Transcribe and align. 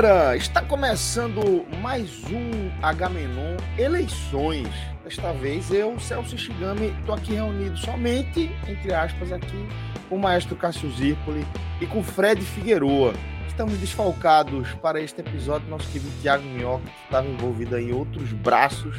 Galera, 0.00 0.36
está 0.36 0.62
começando 0.62 1.66
mais 1.82 2.22
um 2.30 2.70
Agamenon 2.80 3.56
Eleições. 3.76 4.68
Desta 5.02 5.32
vez 5.32 5.72
eu, 5.72 5.98
Celso 5.98 6.38
Shigami, 6.38 6.94
estou 7.00 7.16
aqui 7.16 7.34
reunido 7.34 7.76
somente, 7.76 8.48
entre 8.68 8.94
aspas, 8.94 9.32
aqui 9.32 9.68
com 10.08 10.14
o 10.14 10.18
maestro 10.20 10.54
Cássio 10.54 10.88
Zirpoli 10.92 11.44
e 11.80 11.86
com 11.86 12.00
Fred 12.00 12.40
Figueroa. 12.40 13.12
Estamos 13.48 13.76
desfalcados 13.78 14.72
para 14.74 15.00
este 15.00 15.20
episódio, 15.20 15.68
nosso 15.68 15.90
querido 15.90 16.12
Tiago 16.22 16.44
Minhoca, 16.44 16.84
que 16.84 17.04
estava 17.04 17.26
envolvido 17.26 17.76
em 17.76 17.92
outros 17.92 18.32
braços 18.32 18.96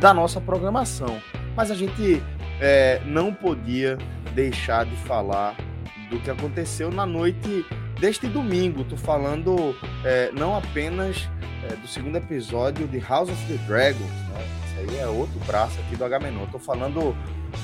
da 0.00 0.14
nossa 0.14 0.40
programação. 0.40 1.20
Mas 1.54 1.70
a 1.70 1.74
gente 1.74 2.22
é, 2.58 3.02
não 3.04 3.34
podia 3.34 3.98
deixar 4.34 4.86
de 4.86 4.96
falar 4.96 5.54
do 6.08 6.18
que 6.20 6.30
aconteceu 6.30 6.90
na 6.90 7.04
noite 7.04 7.66
deste 8.00 8.26
domingo. 8.26 8.84
Tô 8.84 8.96
falando 8.96 9.74
é, 10.04 10.30
não 10.32 10.56
apenas 10.56 11.28
é, 11.64 11.74
do 11.76 11.86
segundo 11.86 12.16
episódio 12.16 12.86
de 12.86 12.98
House 12.98 13.30
of 13.30 13.46
the 13.46 13.58
Dragons, 13.66 14.00
né? 14.00 14.46
Isso 14.66 14.92
aí 14.92 14.98
é 15.00 15.06
outro 15.06 15.38
braço 15.46 15.78
aqui 15.80 15.96
do 15.96 16.04
Agamenon. 16.04 16.46
Tô 16.46 16.58
falando 16.58 17.16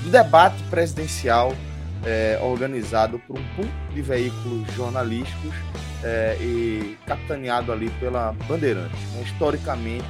do 0.03 0.09
debate 0.09 0.61
presidencial 0.69 1.53
é, 2.05 2.39
organizado 2.41 3.19
por 3.19 3.39
um 3.39 3.43
pool 3.55 3.69
de 3.93 4.01
veículos 4.01 4.71
jornalísticos 4.73 5.53
é, 6.03 6.37
e 6.39 6.97
capitaneado 7.05 7.71
ali 7.71 7.89
pela 7.99 8.33
Bandeirantes. 8.47 8.99
Né? 9.13 9.23
Historicamente, 9.23 10.05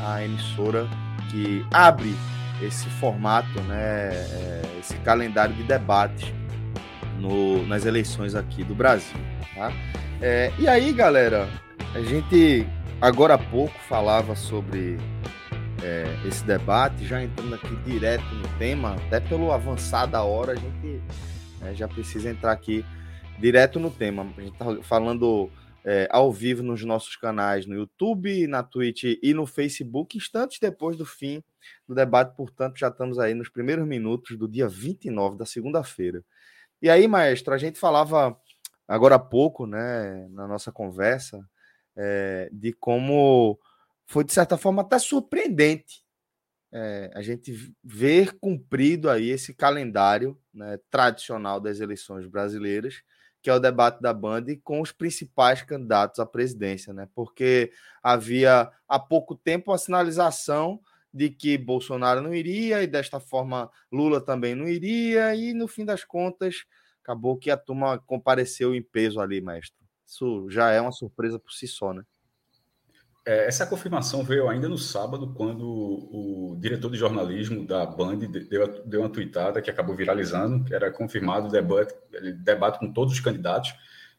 a 0.00 0.24
emissora 0.24 0.88
que 1.30 1.64
abre 1.72 2.14
esse 2.62 2.88
formato, 2.90 3.60
né, 3.62 4.10
é, 4.10 4.62
esse 4.80 4.94
calendário 4.98 5.54
de 5.54 5.62
debates 5.62 6.32
no, 7.18 7.64
nas 7.66 7.84
eleições 7.84 8.34
aqui 8.34 8.64
do 8.64 8.74
Brasil. 8.74 9.18
Tá? 9.58 9.72
É, 10.22 10.52
e 10.56 10.68
aí, 10.68 10.92
galera, 10.92 11.48
a 11.92 12.00
gente 12.00 12.64
agora 13.00 13.34
há 13.34 13.38
pouco 13.38 13.76
falava 13.88 14.36
sobre 14.36 14.96
é, 15.82 16.04
esse 16.24 16.44
debate, 16.44 17.04
já 17.04 17.20
entrando 17.20 17.56
aqui 17.56 17.74
direto 17.84 18.24
no 18.36 18.46
tema, 18.56 18.94
até 18.94 19.18
pelo 19.18 19.50
avançar 19.50 20.06
da 20.06 20.22
hora, 20.22 20.52
a 20.52 20.54
gente 20.54 21.02
né, 21.60 21.74
já 21.74 21.88
precisa 21.88 22.30
entrar 22.30 22.52
aqui 22.52 22.84
direto 23.36 23.80
no 23.80 23.90
tema. 23.90 24.32
A 24.36 24.40
gente 24.40 24.52
está 24.52 24.80
falando 24.84 25.50
é, 25.84 26.06
ao 26.08 26.32
vivo 26.32 26.62
nos 26.62 26.84
nossos 26.84 27.16
canais 27.16 27.66
no 27.66 27.74
YouTube, 27.74 28.46
na 28.46 28.62
Twitch 28.62 29.18
e 29.20 29.34
no 29.34 29.44
Facebook, 29.44 30.16
instantes 30.16 30.60
depois 30.60 30.96
do 30.96 31.04
fim 31.04 31.42
do 31.86 31.96
debate, 31.96 32.36
portanto, 32.36 32.78
já 32.78 32.86
estamos 32.86 33.18
aí 33.18 33.34
nos 33.34 33.48
primeiros 33.48 33.84
minutos 33.84 34.38
do 34.38 34.46
dia 34.46 34.68
29 34.68 35.36
da 35.36 35.44
segunda-feira. 35.44 36.22
E 36.80 36.88
aí, 36.88 37.08
maestro, 37.08 37.52
a 37.52 37.58
gente 37.58 37.76
falava 37.76 38.38
agora 38.88 39.16
há 39.16 39.18
pouco, 39.18 39.66
né, 39.66 40.26
na 40.30 40.48
nossa 40.48 40.72
conversa, 40.72 41.46
é, 41.96 42.48
de 42.52 42.72
como 42.72 43.58
foi, 44.06 44.24
de 44.24 44.32
certa 44.32 44.56
forma, 44.56 44.82
até 44.82 44.98
surpreendente 44.98 46.02
é, 46.72 47.10
a 47.14 47.22
gente 47.22 47.74
ver 47.82 48.38
cumprido 48.38 49.08
aí 49.08 49.30
esse 49.30 49.54
calendário 49.54 50.38
né, 50.52 50.78
tradicional 50.90 51.60
das 51.60 51.80
eleições 51.80 52.26
brasileiras, 52.26 53.02
que 53.42 53.48
é 53.48 53.54
o 53.54 53.58
debate 53.58 54.00
da 54.02 54.12
Band 54.12 54.44
com 54.62 54.80
os 54.80 54.92
principais 54.92 55.62
candidatos 55.62 56.18
à 56.18 56.26
presidência, 56.26 56.92
né? 56.92 57.08
Porque 57.14 57.72
havia 58.02 58.70
há 58.88 58.98
pouco 58.98 59.34
tempo 59.36 59.72
a 59.72 59.78
sinalização 59.78 60.80
de 61.14 61.30
que 61.30 61.56
Bolsonaro 61.56 62.20
não 62.20 62.34
iria 62.34 62.82
e 62.82 62.86
desta 62.86 63.20
forma 63.20 63.70
Lula 63.90 64.20
também 64.20 64.54
não 64.54 64.68
iria 64.68 65.34
e 65.34 65.54
no 65.54 65.68
fim 65.68 65.84
das 65.84 66.04
contas 66.04 66.64
acabou 67.08 67.38
que 67.38 67.50
a 67.50 67.56
turma 67.56 67.98
compareceu 67.98 68.74
em 68.74 68.82
peso 68.82 69.18
ali, 69.18 69.40
mestre. 69.40 69.78
Isso 70.06 70.46
já 70.50 70.70
é 70.70 70.80
uma 70.80 70.92
surpresa 70.92 71.38
por 71.38 71.52
si 71.52 71.66
só, 71.66 71.94
né? 71.94 72.02
É, 73.26 73.46
essa 73.46 73.66
confirmação 73.66 74.22
veio 74.22 74.48
ainda 74.48 74.68
no 74.68 74.78
sábado, 74.78 75.34
quando 75.34 75.66
o 75.66 76.56
diretor 76.60 76.90
de 76.90 76.98
jornalismo 76.98 77.66
da 77.66 77.84
Band 77.84 78.18
deu, 78.18 78.84
deu 78.84 79.00
uma 79.00 79.10
tweetada 79.10 79.60
que 79.60 79.70
acabou 79.70 79.94
viralizando, 79.94 80.64
que 80.64 80.74
era 80.74 80.90
confirmado 80.90 81.48
o 81.48 81.50
debate, 81.50 81.94
debate 82.42 82.78
com 82.78 82.92
todos 82.92 83.14
os 83.14 83.20
candidatos, 83.20 83.74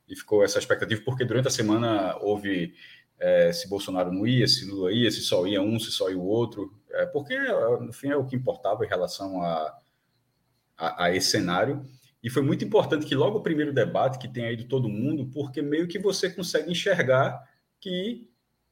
e 0.07 0.16
ficou 0.16 0.44
essa 0.44 0.59
expectativa, 0.59 1.01
porque 1.05 1.25
durante 1.25 1.47
a 1.47 1.51
semana 1.51 2.17
houve 2.17 2.73
é, 3.19 3.51
se 3.51 3.67
Bolsonaro 3.67 4.11
não 4.11 4.25
ia, 4.25 4.47
se 4.47 4.66
Lula 4.66 4.91
ia, 4.91 5.09
se 5.11 5.22
só 5.22 5.45
ia 5.45 5.61
um, 5.61 5.79
se 5.79 5.91
só 5.91 6.09
ia 6.09 6.17
o 6.17 6.25
outro, 6.25 6.73
é, 6.91 7.05
porque 7.07 7.38
no 7.81 7.94
fim 7.94 8.09
é 8.09 8.16
o 8.16 8.25
que 8.25 8.35
importava 8.35 8.85
em 8.85 8.89
relação 8.89 9.41
a, 9.41 9.78
a, 10.78 11.05
a 11.05 11.16
esse 11.16 11.29
cenário. 11.31 11.85
E 12.22 12.30
foi 12.30 12.41
muito 12.41 12.66
importante 12.66 13.06
que 13.06 13.16
logo 13.16 13.38
o 13.38 13.44
primeiro 13.44 13.74
debate, 13.74 14.19
que 14.19 14.28
tenha 14.28 14.52
ido 14.52 14.66
todo 14.66 14.90
mundo, 14.90 15.30
porque 15.34 15.62
meio 15.62 15.88
que 15.88 15.97
você 15.97 16.30
consegue 16.30 16.72
enxergar 16.72 17.41
que 17.80 18.28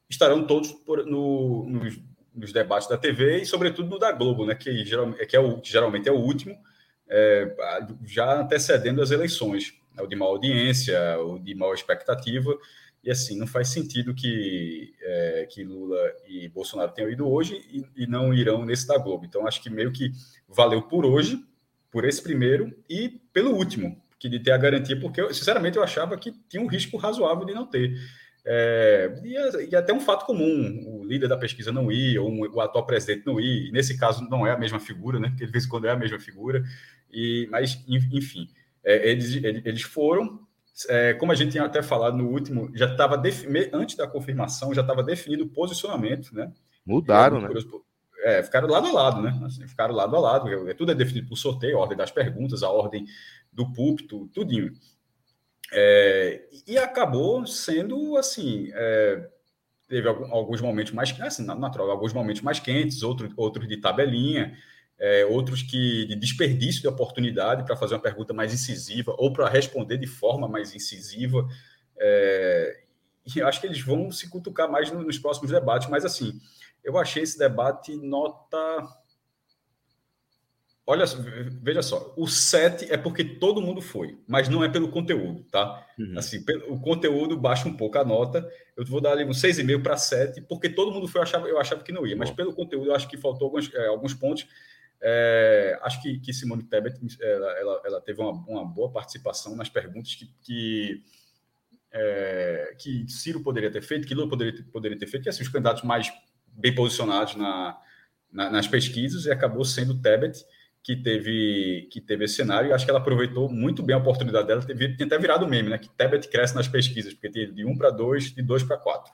estarão 0.08 0.46
todos 0.46 0.72
por, 0.72 1.06
no, 1.06 1.66
nos, 1.66 1.98
nos, 2.34 2.52
debates 2.52 2.88
da 2.88 2.98
TV 2.98 3.42
e, 3.42 3.46
sobretudo, 3.46 3.88
no 3.88 3.98
da 3.98 4.12
Globo, 4.12 4.44
né, 4.44 4.54
que, 4.54 4.84
geralmente, 4.84 5.26
que, 5.26 5.36
é 5.36 5.40
o, 5.40 5.60
que 5.60 5.70
geralmente 5.70 6.08
é 6.08 6.12
o 6.12 6.18
último, 6.18 6.56
é, 7.08 7.54
já 8.04 8.38
antecedendo 8.38 9.00
as 9.00 9.10
eleições. 9.10 9.74
Né, 9.94 10.02
o 10.02 10.06
de 10.06 10.14
maior 10.14 10.32
audiência, 10.32 11.18
o 11.20 11.38
de 11.38 11.54
maior 11.54 11.74
expectativa. 11.74 12.56
E 13.02 13.10
assim, 13.10 13.38
não 13.38 13.46
faz 13.46 13.68
sentido 13.68 14.14
que, 14.14 14.92
é, 15.00 15.46
que 15.50 15.64
Lula 15.64 15.98
e 16.26 16.48
Bolsonaro 16.48 16.92
tenham 16.92 17.10
ido 17.10 17.28
hoje 17.28 17.54
e, 17.70 18.04
e 18.04 18.06
não 18.06 18.34
irão 18.34 18.64
nesse 18.64 18.86
da 18.86 18.98
Globo. 18.98 19.24
Então, 19.24 19.46
acho 19.46 19.62
que 19.62 19.70
meio 19.70 19.92
que 19.92 20.12
valeu 20.48 20.82
por 20.82 21.06
hoje 21.06 21.42
por 21.90 22.04
esse 22.04 22.22
primeiro 22.22 22.72
e 22.88 23.20
pelo 23.32 23.54
último, 23.54 24.00
que 24.18 24.28
de 24.28 24.40
ter 24.40 24.52
a 24.52 24.58
garantia, 24.58 24.98
porque 24.98 25.20
eu, 25.20 25.32
sinceramente 25.32 25.76
eu 25.76 25.82
achava 25.82 26.16
que 26.16 26.32
tinha 26.48 26.62
um 26.62 26.66
risco 26.66 26.96
razoável 26.96 27.44
de 27.44 27.54
não 27.54 27.66
ter. 27.66 27.94
É, 28.44 29.20
e, 29.22 29.68
e, 29.70 29.76
até 29.76 29.92
um 29.92 30.00
fato 30.00 30.24
comum, 30.24 30.82
o 30.86 31.04
líder 31.04 31.28
da 31.28 31.36
pesquisa 31.36 31.70
não 31.70 31.92
ir, 31.92 32.18
ou 32.18 32.30
um, 32.30 32.40
o 32.50 32.60
atual 32.60 32.86
presidente 32.86 33.26
não 33.26 33.38
ir, 33.38 33.70
nesse 33.72 33.98
caso 33.98 34.26
não 34.28 34.46
é 34.46 34.50
a 34.50 34.58
mesma 34.58 34.80
figura, 34.80 35.18
né? 35.18 35.28
Porque 35.28 35.44
de 35.44 35.52
vez 35.52 35.66
em 35.66 35.68
quando 35.68 35.86
é 35.86 35.90
a 35.90 35.96
mesma 35.96 36.18
figura, 36.18 36.62
e, 37.12 37.46
mas 37.50 37.84
enfim, 37.86 38.48
é, 38.82 39.10
eles, 39.10 39.34
eles 39.34 39.82
foram, 39.82 40.40
é, 40.88 41.12
como 41.14 41.30
a 41.30 41.34
gente 41.34 41.52
tinha 41.52 41.64
até 41.64 41.82
falado 41.82 42.16
no 42.16 42.28
último, 42.28 42.70
já 42.74 42.86
estava 42.86 43.20
antes 43.72 43.96
da 43.96 44.06
confirmação, 44.06 44.72
já 44.72 44.80
estava 44.80 45.02
definido 45.02 45.44
o 45.44 45.48
posicionamento, 45.48 46.34
né? 46.34 46.50
Mudaram, 46.86 47.40
né? 47.40 47.48
É, 48.22 48.42
ficaram 48.42 48.68
lado 48.68 48.86
a 48.88 48.92
lado, 48.92 49.22
né? 49.22 49.40
Assim, 49.44 49.66
ficaram 49.66 49.94
lado 49.94 50.14
a 50.16 50.20
lado. 50.20 50.74
Tudo 50.74 50.92
é 50.92 50.94
definido 50.94 51.28
por 51.28 51.36
sorteio, 51.36 51.78
a 51.78 51.80
ordem 51.80 51.96
das 51.96 52.10
perguntas, 52.10 52.62
a 52.62 52.70
ordem 52.70 53.06
do 53.52 53.72
púlpito, 53.72 54.28
tudinho. 54.28 54.72
É, 55.72 56.48
e 56.66 56.78
acabou 56.78 57.46
sendo 57.46 58.16
assim. 58.16 58.70
É, 58.72 59.28
teve 59.88 60.08
alguns 60.08 60.60
momentos 60.60 60.92
mais 60.92 61.18
assim, 61.20 61.44
natural, 61.44 61.90
alguns 61.90 62.12
momentos 62.12 62.42
mais 62.42 62.60
quentes, 62.60 63.02
outros, 63.02 63.32
outros 63.36 63.66
de 63.66 63.78
tabelinha, 63.78 64.56
é, 64.98 65.24
outros 65.24 65.62
que 65.62 66.06
de 66.06 66.14
desperdício 66.14 66.82
de 66.82 66.88
oportunidade 66.88 67.64
para 67.64 67.76
fazer 67.76 67.94
uma 67.94 68.02
pergunta 68.02 68.34
mais 68.34 68.52
incisiva 68.52 69.14
ou 69.16 69.32
para 69.32 69.48
responder 69.48 69.96
de 69.96 70.06
forma 70.06 70.46
mais 70.46 70.74
incisiva. 70.74 71.48
É, 71.98 72.82
e 73.34 73.42
acho 73.42 73.60
que 73.60 73.66
eles 73.66 73.80
vão 73.80 74.10
se 74.10 74.28
cutucar 74.28 74.70
mais 74.70 74.90
nos 74.90 75.18
próximos 75.18 75.50
debates, 75.50 75.88
mas 75.88 76.04
assim 76.04 76.38
eu 76.82 76.98
achei 76.98 77.22
esse 77.22 77.38
debate 77.38 77.96
nota. 77.96 78.58
Olha, 80.86 81.04
veja 81.62 81.82
só, 81.82 82.14
o 82.16 82.26
7 82.26 82.90
é 82.90 82.96
porque 82.96 83.22
todo 83.22 83.60
mundo 83.60 83.82
foi, 83.82 84.18
mas 84.26 84.48
não 84.48 84.64
é 84.64 84.70
pelo 84.70 84.88
conteúdo, 84.88 85.44
tá? 85.50 85.86
Uhum. 85.98 86.14
Assim, 86.16 86.42
o 86.66 86.80
conteúdo 86.80 87.36
baixa 87.36 87.68
um 87.68 87.76
pouco 87.76 87.98
a 87.98 88.04
nota. 88.04 88.50
Eu 88.74 88.86
vou 88.86 88.98
dar 88.98 89.12
ali 89.12 89.22
um 89.22 89.30
6,5 89.30 89.82
para 89.82 89.98
7, 89.98 90.40
porque 90.42 90.70
todo 90.70 90.90
mundo 90.90 91.06
foi, 91.06 91.18
eu 91.18 91.22
achava, 91.24 91.46
eu 91.46 91.60
achava 91.60 91.82
que 91.82 91.92
não 91.92 92.06
ia, 92.06 92.16
mas 92.16 92.30
pelo 92.30 92.54
conteúdo 92.54 92.86
eu 92.86 92.94
acho 92.94 93.06
que 93.06 93.18
faltou 93.18 93.48
alguns, 93.48 93.72
é, 93.74 93.86
alguns 93.86 94.14
pontos. 94.14 94.46
É, 95.00 95.78
acho 95.82 96.02
que, 96.02 96.18
que, 96.18 96.32
Simone 96.32 96.64
Tebet 96.64 96.98
ela, 97.20 97.52
ela, 97.58 97.82
ela 97.84 98.00
teve 98.00 98.20
uma, 98.20 98.32
uma, 98.32 98.64
boa 98.64 98.90
participação 98.90 99.54
nas 99.54 99.68
perguntas 99.68 100.14
que, 100.14 100.28
que, 100.42 101.04
é, 101.92 102.74
que, 102.78 103.08
Ciro 103.08 103.40
poderia 103.40 103.70
ter 103.70 103.80
feito, 103.80 104.08
que 104.08 104.14
Lula 104.14 104.28
poderia 104.28 104.54
ter, 104.54 104.64
poderia 104.64 104.98
ter 104.98 105.06
feito, 105.06 105.22
que 105.22 105.28
assim, 105.28 105.42
os 105.42 105.48
candidatos 105.48 105.84
mais 105.84 106.10
bem 106.58 106.74
posicionados 106.74 107.36
na, 107.36 107.78
na, 108.30 108.50
nas 108.50 108.66
pesquisas, 108.66 109.24
e 109.24 109.30
acabou 109.30 109.64
sendo 109.64 110.00
Tebet 110.00 110.44
que 110.82 110.96
teve, 110.96 111.88
que 111.90 112.00
teve 112.00 112.24
esse 112.24 112.34
cenário. 112.34 112.70
E 112.70 112.72
acho 112.72 112.84
que 112.84 112.90
ela 112.90 113.00
aproveitou 113.00 113.48
muito 113.48 113.82
bem 113.82 113.94
a 113.94 113.98
oportunidade 113.98 114.46
dela. 114.46 114.62
Teve, 114.62 114.96
tem 114.96 115.06
até 115.06 115.18
virado 115.18 115.46
meme, 115.46 115.68
né? 115.68 115.78
Que 115.78 115.88
Tebet 115.88 116.28
cresce 116.28 116.54
nas 116.54 116.68
pesquisas, 116.68 117.12
porque 117.12 117.30
tem 117.30 117.52
de 117.52 117.64
1 117.64 117.76
para 117.76 117.90
2, 117.90 118.34
de 118.34 118.42
2 118.42 118.62
para 118.62 118.76
4. 118.76 119.12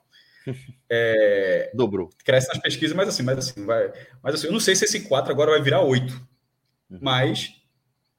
É, 0.89 1.71
Dobrou. 1.75 2.11
Cresce 2.25 2.49
nas 2.49 2.59
pesquisas, 2.59 2.95
mas 2.95 3.09
assim, 3.09 3.23
mas 3.23 3.39
assim, 3.39 3.65
vai. 3.65 3.93
Mas 4.23 4.35
assim, 4.35 4.47
eu 4.47 4.53
não 4.53 4.61
sei 4.61 4.77
se 4.77 4.85
esse 4.85 5.01
4 5.09 5.33
agora 5.33 5.51
vai 5.51 5.63
virar 5.63 5.81
8. 5.81 6.13
Uhum. 6.91 6.99
Mas 7.01 7.55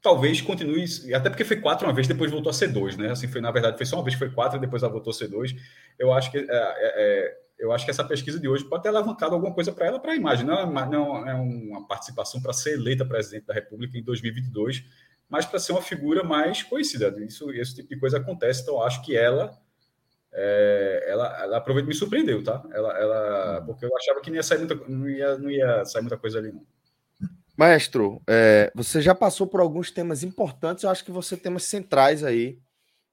talvez 0.01 0.41
continue. 0.41 0.85
Até 1.13 1.29
porque 1.29 1.43
foi 1.43 1.57
4 1.57 1.87
uma 1.87 1.93
vez, 1.93 2.07
depois 2.07 2.31
voltou 2.31 2.49
a 2.49 2.53
ser 2.53 2.67
2, 2.67 2.97
né? 2.97 3.11
Assim, 3.11 3.27
foi, 3.27 3.41
na 3.41 3.51
verdade, 3.51 3.77
foi 3.77 3.85
só 3.85 3.95
uma 3.95 4.03
vez 4.03 4.15
que 4.15 4.19
foi 4.19 4.29
4, 4.29 4.59
depois 4.59 4.83
ela 4.83 4.91
voltou 4.91 5.11
a 5.11 5.13
ser 5.13 5.27
2. 5.27 5.55
Eu 5.97 6.11
acho 6.11 6.31
que. 6.31 6.37
É, 6.37 6.43
é, 6.43 6.47
é, 6.49 7.37
eu 7.57 7.71
acho 7.71 7.85
que 7.85 7.91
essa 7.91 8.03
pesquisa 8.03 8.39
de 8.39 8.47
hoje 8.47 8.65
pode 8.65 8.83
ter 8.83 8.89
alavancado 8.89 9.33
alguma 9.33 9.53
coisa 9.53 9.71
para 9.71 9.87
ela, 9.87 9.99
para 9.99 10.11
a 10.11 10.15
imagem. 10.15 10.45
Não 10.45 10.59
é, 10.59 10.65
não 10.65 11.27
é 11.27 11.33
uma 11.33 11.87
participação 11.87 12.41
para 12.41 12.53
ser 12.53 12.73
eleita 12.73 13.05
presidente 13.05 13.45
da 13.45 13.53
República 13.53 13.97
em 13.97 14.03
2022, 14.03 14.83
mas 15.29 15.45
para 15.45 15.59
ser 15.59 15.71
uma 15.71 15.81
figura 15.81 16.23
mais 16.23 16.63
conhecida. 16.63 17.13
Isso, 17.23 17.51
esse 17.51 17.75
tipo 17.75 17.89
de 17.89 17.99
coisa 17.99 18.17
acontece, 18.17 18.61
então 18.61 18.81
acho 18.81 19.01
que 19.03 19.15
ela 19.15 19.57
é, 20.37 21.05
ela, 21.07 21.43
ela 21.43 21.57
aproveita 21.57 21.87
me 21.87 21.95
surpreendeu, 21.95 22.43
tá? 22.43 22.61
Ela, 22.73 22.99
ela, 22.99 23.61
porque 23.65 23.85
eu 23.85 23.95
achava 23.95 24.19
que 24.19 24.29
não 24.29 24.35
ia 24.35 24.43
sair 24.43 24.59
muita, 24.59 24.75
não 24.75 25.09
ia, 25.09 25.37
não 25.37 25.49
ia 25.49 25.85
sair 25.85 26.01
muita 26.01 26.17
coisa 26.17 26.39
ali, 26.39 26.51
não. 26.51 26.65
Maestro, 27.57 28.21
é, 28.27 28.69
você 28.75 29.01
já 29.01 29.15
passou 29.15 29.47
por 29.47 29.61
alguns 29.61 29.89
temas 29.89 30.23
importantes, 30.23 30.83
eu 30.83 30.89
acho 30.89 31.05
que 31.05 31.11
você 31.11 31.37
temas 31.37 31.63
centrais 31.63 32.21
aí 32.21 32.59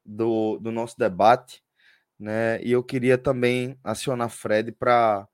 do, 0.05 0.59
do 0.59 0.73
nosso 0.73 0.99
debate, 0.99 1.63
né? 2.23 2.63
E 2.63 2.73
eu 2.73 2.83
queria 2.83 3.19
também 3.19 3.79
acionar 3.83 4.31
Fred 4.31 4.73
para 4.73 5.27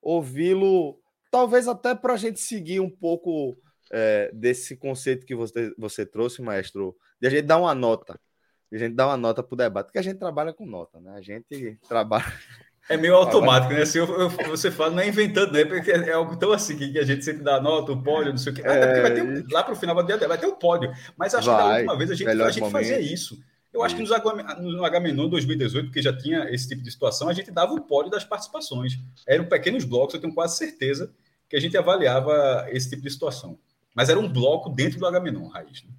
ouvi-lo, 0.00 1.00
talvez 1.30 1.68
até 1.68 1.94
para 1.94 2.14
a 2.14 2.16
gente 2.16 2.40
seguir 2.40 2.80
um 2.80 2.90
pouco 2.90 3.58
é, 3.92 4.30
desse 4.32 4.76
conceito 4.76 5.26
que 5.26 5.34
você, 5.34 5.72
você 5.76 6.06
trouxe, 6.06 6.40
maestro, 6.40 6.96
de 7.20 7.26
a 7.26 7.30
gente 7.30 7.42
dar 7.42 7.58
uma 7.58 7.74
nota 7.74 8.18
a 8.72 8.78
gente 8.78 8.94
dá 8.94 9.06
uma 9.06 9.16
nota 9.16 9.42
para 9.42 9.54
o 9.54 9.56
debate, 9.56 9.86
porque 9.86 9.98
a 9.98 10.02
gente 10.02 10.18
trabalha 10.18 10.52
com 10.52 10.66
nota, 10.66 11.00
né? 11.00 11.14
A 11.16 11.22
gente 11.22 11.78
trabalha. 11.88 12.32
É 12.88 12.96
meio 12.96 13.14
automático, 13.14 13.72
né? 13.74 13.84
Se 13.84 13.98
eu, 13.98 14.06
eu, 14.18 14.30
você 14.30 14.70
fala, 14.70 14.90
não 14.90 15.00
é 15.00 15.08
inventando, 15.08 15.52
né? 15.52 15.64
Porque 15.64 15.90
é 15.90 16.12
algo 16.12 16.36
tão 16.36 16.52
assim 16.52 16.76
que 16.76 16.98
a 16.98 17.04
gente 17.04 17.22
sempre 17.22 17.42
dá 17.42 17.60
nota, 17.60 17.92
o 17.92 18.02
pódio, 18.02 18.30
não 18.30 18.38
sei 18.38 18.52
o 18.52 18.54
quê. 18.54 18.62
Até 18.62 18.86
porque 18.86 19.00
vai 19.00 19.14
ter, 19.14 19.22
um, 19.22 19.46
lá 19.50 19.62
para 19.62 19.72
o 19.74 19.76
final 19.76 19.94
vai 19.94 20.38
ter 20.38 20.46
o 20.46 20.56
pódio. 20.56 20.90
Mas 21.16 21.34
acho 21.34 21.50
vai, 21.50 21.56
que 21.56 21.68
da 21.68 21.74
última 21.74 21.98
vez 21.98 22.10
a 22.10 22.14
gente, 22.14 22.28
a 22.28 22.50
gente 22.50 22.70
fazia 22.70 22.98
isso. 22.98 23.38
Eu 23.72 23.82
acho 23.82 23.94
que 23.94 24.02
nos, 24.02 24.10
no 24.60 24.84
Agamenon 24.84 25.28
2018, 25.28 25.86
porque 25.86 26.02
já 26.02 26.16
tinha 26.16 26.50
esse 26.50 26.68
tipo 26.68 26.82
de 26.82 26.90
situação, 26.90 27.28
a 27.28 27.32
gente 27.32 27.50
dava 27.50 27.72
o 27.74 27.82
pódio 27.82 28.10
das 28.10 28.24
participações. 28.24 28.98
Eram 29.26 29.44
pequenos 29.44 29.84
blocos, 29.84 30.14
eu 30.14 30.20
tenho 30.20 30.34
quase 30.34 30.56
certeza 30.56 31.14
que 31.48 31.56
a 31.56 31.60
gente 31.60 31.76
avaliava 31.76 32.66
esse 32.70 32.88
tipo 32.90 33.02
de 33.02 33.10
situação. 33.10 33.58
Mas 33.94 34.08
era 34.08 34.18
um 34.18 34.30
bloco 34.30 34.70
dentro 34.70 34.98
do 34.98 35.06
Agamenon, 35.06 35.48
Raiz. 35.48 35.82
Né? 35.82 35.90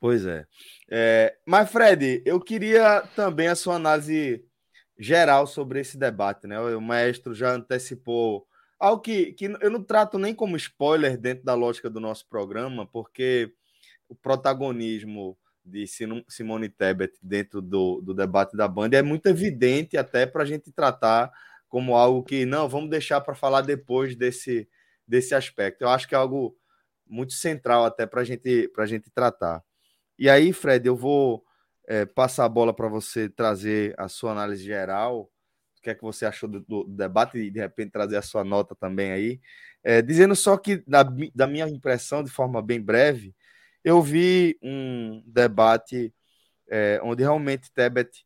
Pois 0.00 0.26
é. 0.26 0.46
é. 0.90 1.36
Mas, 1.46 1.70
Fred, 1.70 2.22
eu 2.24 2.40
queria 2.40 3.02
também 3.16 3.48
a 3.48 3.56
sua 3.56 3.76
análise 3.76 4.44
geral 4.98 5.46
sobre 5.46 5.80
esse 5.80 5.96
debate, 5.96 6.46
né? 6.46 6.60
O 6.60 6.80
maestro 6.80 7.34
já 7.34 7.52
antecipou 7.52 8.46
algo 8.78 9.02
que, 9.02 9.32
que 9.32 9.46
eu 9.46 9.70
não 9.70 9.82
trato 9.82 10.18
nem 10.18 10.34
como 10.34 10.56
spoiler 10.56 11.16
dentro 11.16 11.44
da 11.44 11.54
lógica 11.54 11.88
do 11.88 12.00
nosso 12.00 12.28
programa, 12.28 12.86
porque 12.86 13.52
o 14.08 14.14
protagonismo 14.14 15.36
de 15.64 15.86
Simone 16.28 16.68
Tebet 16.68 17.18
dentro 17.22 17.62
do, 17.62 18.00
do 18.02 18.12
debate 18.12 18.56
da 18.56 18.68
Band 18.68 18.90
é 18.92 19.02
muito 19.02 19.26
evidente 19.26 19.96
até 19.96 20.26
para 20.26 20.42
a 20.42 20.46
gente 20.46 20.70
tratar 20.70 21.32
como 21.68 21.96
algo 21.96 22.22
que 22.22 22.44
não 22.44 22.68
vamos 22.68 22.90
deixar 22.90 23.20
para 23.20 23.34
falar 23.34 23.62
depois 23.62 24.14
desse, 24.14 24.68
desse 25.08 25.34
aspecto. 25.34 25.82
Eu 25.82 25.88
acho 25.88 26.06
que 26.06 26.14
é 26.14 26.18
algo 26.18 26.56
muito 27.06 27.32
central 27.32 27.84
até 27.84 28.06
para 28.06 28.24
gente, 28.24 28.70
a 28.76 28.86
gente 28.86 29.10
tratar. 29.10 29.62
E 30.18 30.28
aí, 30.28 30.52
Fred, 30.52 30.86
eu 30.86 30.94
vou 30.94 31.44
é, 31.86 32.04
passar 32.06 32.44
a 32.44 32.48
bola 32.48 32.72
para 32.72 32.88
você 32.88 33.28
trazer 33.28 33.94
a 33.98 34.08
sua 34.08 34.32
análise 34.32 34.62
geral, 34.62 35.30
o 35.78 35.82
que 35.82 35.90
é 35.90 35.94
que 35.94 36.02
você 36.02 36.24
achou 36.24 36.48
do, 36.48 36.60
do, 36.60 36.84
debate 36.84 37.38
e 37.38 37.50
de 37.50 37.58
repente 37.58 37.90
trazer 37.90 38.16
a 38.16 38.22
sua 38.22 38.44
nota 38.44 38.74
também 38.74 39.10
aí. 39.10 39.40
É, 39.82 40.00
dizendo 40.00 40.36
só 40.36 40.56
que, 40.56 40.76
da, 40.86 41.02
da 41.34 41.46
minha 41.46 41.68
impressão, 41.68 42.22
de 42.22 42.30
forma 42.30 42.62
bem 42.62 42.80
breve, 42.80 43.34
eu 43.84 44.02
vi 44.02 44.58
um 44.62 45.22
debate 45.26 46.12
é, 46.68 46.98
onde 47.02 47.22
realmente 47.22 47.70
Tebet 47.72 48.24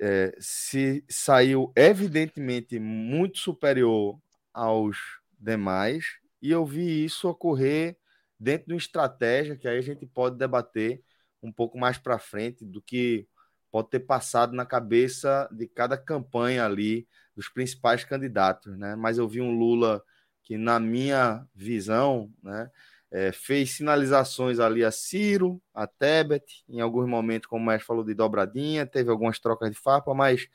é, 0.00 0.36
se 0.38 1.04
saiu 1.08 1.72
evidentemente 1.74 2.78
muito 2.78 3.38
superior 3.38 4.20
aos 4.52 4.98
demais, 5.38 6.04
e 6.42 6.50
eu 6.50 6.64
vi 6.64 7.04
isso 7.04 7.28
ocorrer 7.28 7.96
dentro 8.38 8.68
de 8.68 8.74
uma 8.74 8.78
estratégia 8.78 9.56
que 9.56 9.68
aí 9.68 9.78
a 9.78 9.82
gente 9.82 10.06
pode 10.06 10.36
debater 10.38 11.02
um 11.42 11.52
pouco 11.52 11.78
mais 11.78 11.98
para 11.98 12.18
frente 12.18 12.64
do 12.64 12.80
que 12.82 13.26
pode 13.70 13.90
ter 13.90 14.00
passado 14.00 14.54
na 14.54 14.66
cabeça 14.66 15.48
de 15.52 15.66
cada 15.66 15.96
campanha 15.96 16.64
ali 16.64 17.06
dos 17.36 17.48
principais 17.48 18.04
candidatos, 18.04 18.76
né? 18.76 18.96
Mas 18.96 19.16
eu 19.18 19.28
vi 19.28 19.40
um 19.40 19.56
Lula 19.56 20.02
que, 20.42 20.58
na 20.58 20.80
minha 20.80 21.46
visão, 21.54 22.32
né, 22.42 22.70
é, 23.10 23.32
fez 23.32 23.72
sinalizações 23.72 24.60
ali 24.60 24.84
a 24.84 24.90
Ciro, 24.90 25.60
a 25.74 25.86
Tebet, 25.86 26.64
em 26.68 26.80
alguns 26.80 27.08
momentos, 27.08 27.48
como 27.48 27.64
o 27.64 27.66
Mestre 27.66 27.86
falou, 27.86 28.04
de 28.04 28.14
dobradinha, 28.14 28.86
teve 28.86 29.10
algumas 29.10 29.38
trocas 29.38 29.70
de 29.70 29.76
farpa, 29.76 30.14
mas 30.14 30.46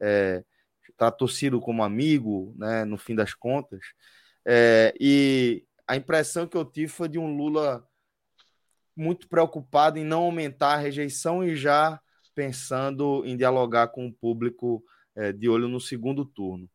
é, 0.00 0.44
tratou 0.96 1.26
Ciro 1.26 1.60
como 1.60 1.82
amigo, 1.82 2.54
né, 2.56 2.84
no 2.84 2.96
fim 2.96 3.14
das 3.14 3.34
contas. 3.34 3.80
É, 4.46 4.94
e 5.00 5.64
a 5.86 5.96
impressão 5.96 6.46
que 6.46 6.56
eu 6.56 6.64
tive 6.64 6.88
foi 6.88 7.08
de 7.08 7.18
um 7.18 7.36
Lula 7.36 7.86
muito 8.96 9.28
preocupado 9.28 9.98
em 9.98 10.04
não 10.04 10.22
aumentar 10.22 10.74
a 10.74 10.78
rejeição 10.78 11.42
e 11.42 11.56
já 11.56 12.00
pensando 12.34 13.24
em 13.24 13.36
dialogar 13.36 13.88
com 13.88 14.06
o 14.06 14.12
público 14.12 14.84
é, 15.16 15.32
de 15.32 15.48
olho 15.48 15.68
no 15.68 15.80
segundo 15.80 16.24
turno. 16.24 16.68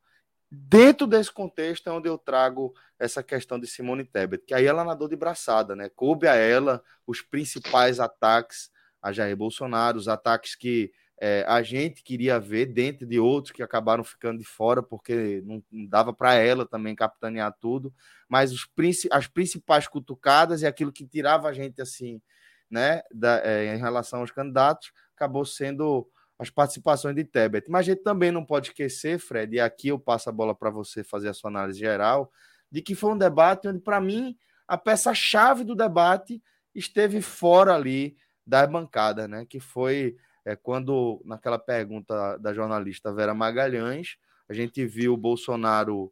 Dentro 0.51 1.05
desse 1.05 1.31
contexto 1.31 1.87
é 1.87 1.91
onde 1.91 2.09
eu 2.09 2.17
trago 2.17 2.73
essa 2.97 3.21
questão 3.21 3.59
de 3.59 3.67
Simone 3.67 4.03
Tebet, 4.03 4.43
que 4.45 4.53
aí 4.53 4.65
ela 4.65 4.83
nadou 4.83 5.07
de 5.07 5.15
braçada, 5.15 5.75
né? 5.75 5.89
Coube 5.89 6.27
a 6.27 6.35
ela 6.35 6.83
os 7.05 7.21
principais 7.21 7.99
ataques 7.99 8.71
a 9.01 9.11
Jair 9.11 9.37
Bolsonaro, 9.37 9.97
os 9.97 10.07
ataques 10.07 10.55
que 10.55 10.91
é, 11.21 11.43
a 11.47 11.61
gente 11.61 12.01
queria 12.01 12.39
ver 12.39 12.65
dentro 12.67 13.05
de 13.05 13.19
outros 13.19 13.51
que 13.51 13.61
acabaram 13.61 14.03
ficando 14.03 14.39
de 14.39 14.45
fora 14.45 14.81
porque 14.81 15.41
não, 15.45 15.63
não 15.71 15.85
dava 15.85 16.13
para 16.13 16.33
ela 16.33 16.65
também 16.65 16.95
capitanear 16.95 17.55
tudo, 17.59 17.93
mas 18.27 18.51
os, 18.51 18.67
as 19.11 19.27
principais 19.27 19.87
cutucadas 19.87 20.61
e 20.61 20.67
aquilo 20.67 20.91
que 20.93 21.05
tirava 21.05 21.49
a 21.49 21.53
gente 21.53 21.81
assim, 21.81 22.21
né, 22.69 23.01
da, 23.13 23.41
é, 23.43 23.75
em 23.75 23.77
relação 23.77 24.21
aos 24.21 24.31
candidatos, 24.31 24.91
acabou 25.13 25.43
sendo 25.43 26.09
as 26.39 26.49
participações 26.49 27.15
de 27.15 27.25
Tebet. 27.25 27.69
Mas 27.69 27.81
a 27.81 27.91
gente 27.91 28.01
também 28.01 28.31
não 28.31 28.45
pode 28.45 28.69
esquecer, 28.69 29.19
Fred, 29.19 29.55
e 29.55 29.59
aqui 29.59 29.89
eu 29.89 29.99
passo 29.99 30.29
a 30.29 30.31
bola 30.31 30.55
para 30.55 30.69
você 30.69 31.03
fazer 31.03 31.27
a 31.27 31.33
sua 31.33 31.49
análise 31.49 31.77
geral, 31.77 32.31
de 32.71 32.81
que 32.81 32.95
foi 32.95 33.11
um 33.11 33.17
debate 33.17 33.67
onde, 33.67 33.79
para 33.79 33.99
mim, 33.99 34.37
a 34.67 34.77
peça-chave 34.77 35.63
do 35.65 35.75
debate 35.75 36.41
esteve 36.73 37.21
fora 37.21 37.75
ali 37.75 38.15
da 38.47 38.65
bancada, 38.65 39.27
né? 39.27 39.45
Que 39.45 39.59
foi 39.59 40.15
é 40.45 40.55
quando, 40.55 41.21
naquela 41.25 41.59
pergunta 41.59 42.37
da 42.37 42.53
jornalista 42.53 43.13
Vera 43.13 43.33
Magalhães, 43.33 44.17
a 44.47 44.53
gente 44.53 44.85
viu 44.85 45.13
o 45.13 45.17
Bolsonaro 45.17 46.11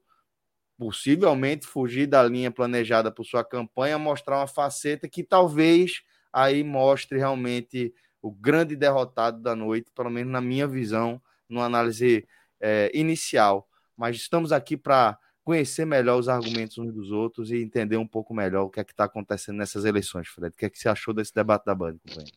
possivelmente 0.78 1.66
fugir 1.66 2.06
da 2.06 2.22
linha 2.22 2.52
planejada 2.52 3.12
por 3.12 3.26
sua 3.26 3.44
campanha, 3.44 3.98
mostrar 3.98 4.38
uma 4.38 4.48
faceta 4.48 5.08
que 5.08 5.24
talvez 5.24 6.04
aí 6.32 6.64
mostre 6.64 7.18
realmente 7.18 7.94
o 8.22 8.32
grande 8.32 8.76
derrotado 8.76 9.42
da 9.42 9.56
noite, 9.56 9.92
pelo 9.96 10.10
menos 10.10 10.32
na 10.32 10.42
minha 10.42 10.68
visão, 10.68 11.22
numa 11.50 11.66
análise 11.66 12.28
é, 12.60 12.92
inicial. 12.94 13.68
Mas 13.96 14.16
estamos 14.18 14.52
aqui 14.52 14.78
para 14.78 15.18
conhecer 15.44 15.86
melhor 15.86 16.20
os 16.20 16.28
argumentos 16.30 16.78
uns 16.78 16.94
dos 16.94 17.12
outros 17.12 17.52
e 17.52 17.58
entender 17.58 17.98
um 17.98 18.08
pouco 18.08 18.34
melhor 18.34 18.64
o 18.66 18.70
que 18.70 18.80
é 18.80 18.84
que 18.84 18.92
está 18.92 19.06
acontecendo 19.06 19.58
nessas 19.58 19.86
eleições, 19.86 20.28
Fred. 20.28 20.54
O 20.54 20.58
que 20.58 20.66
é 20.66 20.70
que 20.70 20.78
você 20.80 20.90
achou 20.90 21.14
desse 21.14 21.34
debate 21.34 21.66
da 21.66 21.74
Band, 21.76 21.98
companheiro? 22.00 22.34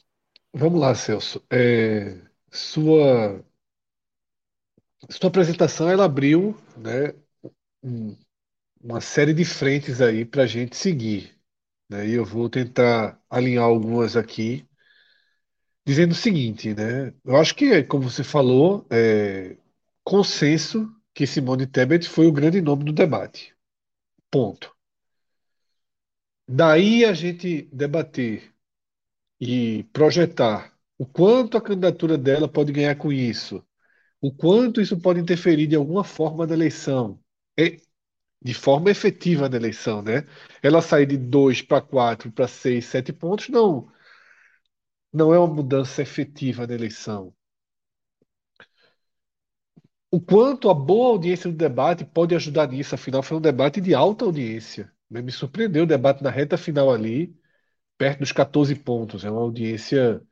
Vamos 0.54 0.80
lá, 0.80 0.94
Celso. 0.94 1.44
É, 1.50 2.20
sua, 2.50 3.44
sua 5.10 5.28
apresentação 5.28 5.88
ela 5.90 6.04
abriu, 6.04 6.56
né, 6.76 7.14
um- 7.82 8.16
uma 8.82 9.00
série 9.02 9.34
de 9.34 9.44
frentes 9.46 10.00
aí 10.02 10.24
para 10.26 10.44
a 10.44 10.46
gente 10.48 10.76
seguir, 10.76 11.34
né? 11.90 12.08
E 12.08 12.14
eu 12.14 12.24
vou 12.26 12.50
tentar 12.50 13.20
alinhar 13.30 13.64
algumas 13.64 14.16
aqui, 14.16 14.66
dizendo 15.90 16.12
o 16.12 16.14
seguinte, 16.14 16.72
né? 16.72 17.12
Eu 17.24 17.36
acho 17.36 17.52
que, 17.56 17.82
como 17.84 18.08
você 18.08 18.22
falou, 18.22 18.86
é 18.90 19.56
consenso 20.04 20.88
que 21.14 21.26
Simone 21.26 21.66
Tebet 21.66 22.08
foi 22.08 22.26
o 22.28 22.32
grande 22.32 22.60
nome 22.60 22.84
do 22.84 22.92
debate. 22.92 23.54
Ponto. 24.30 24.74
daí 26.48 27.04
a 27.04 27.12
gente 27.14 27.62
debater 27.72 28.52
e 29.40 29.84
projetar 29.92 30.72
o 30.98 31.06
quanto 31.06 31.56
a 31.56 31.62
candidatura 31.62 32.18
dela 32.18 32.48
pode 32.48 32.72
ganhar 32.72 32.96
com 32.96 33.12
isso, 33.12 33.64
o 34.20 34.32
quanto 34.32 34.80
isso 34.80 35.00
pode 35.00 35.20
interferir 35.20 35.66
de 35.68 35.76
alguma 35.76 36.04
forma 36.04 36.46
na 36.46 36.54
eleição, 36.54 37.20
é, 37.58 37.78
de 38.42 38.54
forma 38.54 38.90
efetiva 38.90 39.48
na 39.48 39.56
eleição, 39.56 40.02
né? 40.02 40.26
Ela 40.62 40.82
sair 40.82 41.06
de 41.06 41.16
2 41.18 41.62
para 41.62 41.80
4 41.82 42.32
para 42.32 42.48
6, 42.48 42.84
7 42.86 43.12
pontos, 43.12 43.48
não, 43.48 43.90
não 45.12 45.32
é 45.34 45.38
uma 45.38 45.52
mudança 45.54 46.02
efetiva 46.02 46.66
na 46.66 46.74
eleição. 46.74 47.34
O 50.10 50.20
quanto 50.20 50.68
a 50.68 50.74
boa 50.74 51.10
audiência 51.10 51.50
do 51.50 51.56
debate 51.56 52.04
pode 52.04 52.34
ajudar 52.34 52.68
nisso, 52.68 52.94
afinal, 52.94 53.22
foi 53.22 53.36
um 53.36 53.40
debate 53.40 53.80
de 53.80 53.94
alta 53.94 54.24
audiência. 54.24 54.92
Me 55.08 55.30
surpreendeu 55.30 55.84
o 55.84 55.86
debate 55.86 56.22
na 56.22 56.30
reta 56.30 56.56
final 56.56 56.92
ali, 56.92 57.34
perto 57.98 58.20
dos 58.20 58.32
14 58.32 58.74
pontos. 58.76 59.24
É 59.24 59.30
uma 59.30 59.40
audiência 59.40 60.22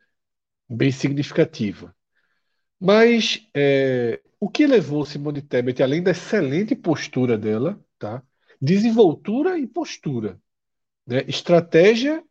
bem 0.68 0.92
significativa. 0.92 1.94
Mas 2.80 3.48
é, 3.54 4.20
o 4.40 4.48
que 4.48 4.66
levou 4.66 5.04
Simone 5.04 5.42
Tebet, 5.42 5.82
além 5.82 6.02
da 6.02 6.12
excelente 6.12 6.76
postura 6.76 7.38
dela, 7.38 7.80
tá? 7.98 8.22
desenvoltura 8.60 9.58
e 9.58 9.66
postura, 9.66 10.40
né? 11.06 11.24
estratégia, 11.28 12.22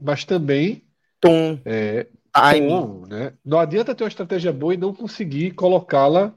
mas 0.00 0.24
também 0.24 0.84
tom, 1.20 1.60
é, 1.64 2.06
tom 2.32 3.06
né? 3.06 3.34
Não 3.44 3.58
adianta 3.58 3.94
ter 3.94 4.04
uma 4.04 4.08
estratégia 4.08 4.52
boa 4.52 4.74
e 4.74 4.76
não 4.76 4.94
conseguir 4.94 5.52
colocá-la 5.52 6.34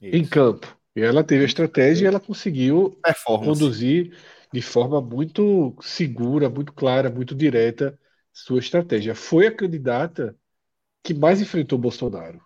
em 0.00 0.24
campo. 0.24 0.76
E 0.94 1.00
ela 1.00 1.22
teve 1.22 1.42
a 1.42 1.46
estratégia 1.46 2.04
e 2.04 2.08
ela 2.08 2.20
conseguiu 2.20 2.98
conduzir 3.24 4.16
de 4.52 4.62
forma 4.62 5.00
muito 5.00 5.76
segura, 5.80 6.48
muito 6.48 6.72
clara, 6.72 7.10
muito 7.10 7.34
direta 7.34 7.98
sua 8.32 8.58
estratégia. 8.58 9.14
Foi 9.14 9.46
a 9.46 9.54
candidata 9.54 10.36
que 11.02 11.12
mais 11.14 11.40
enfrentou 11.40 11.78
Bolsonaro. 11.78 12.40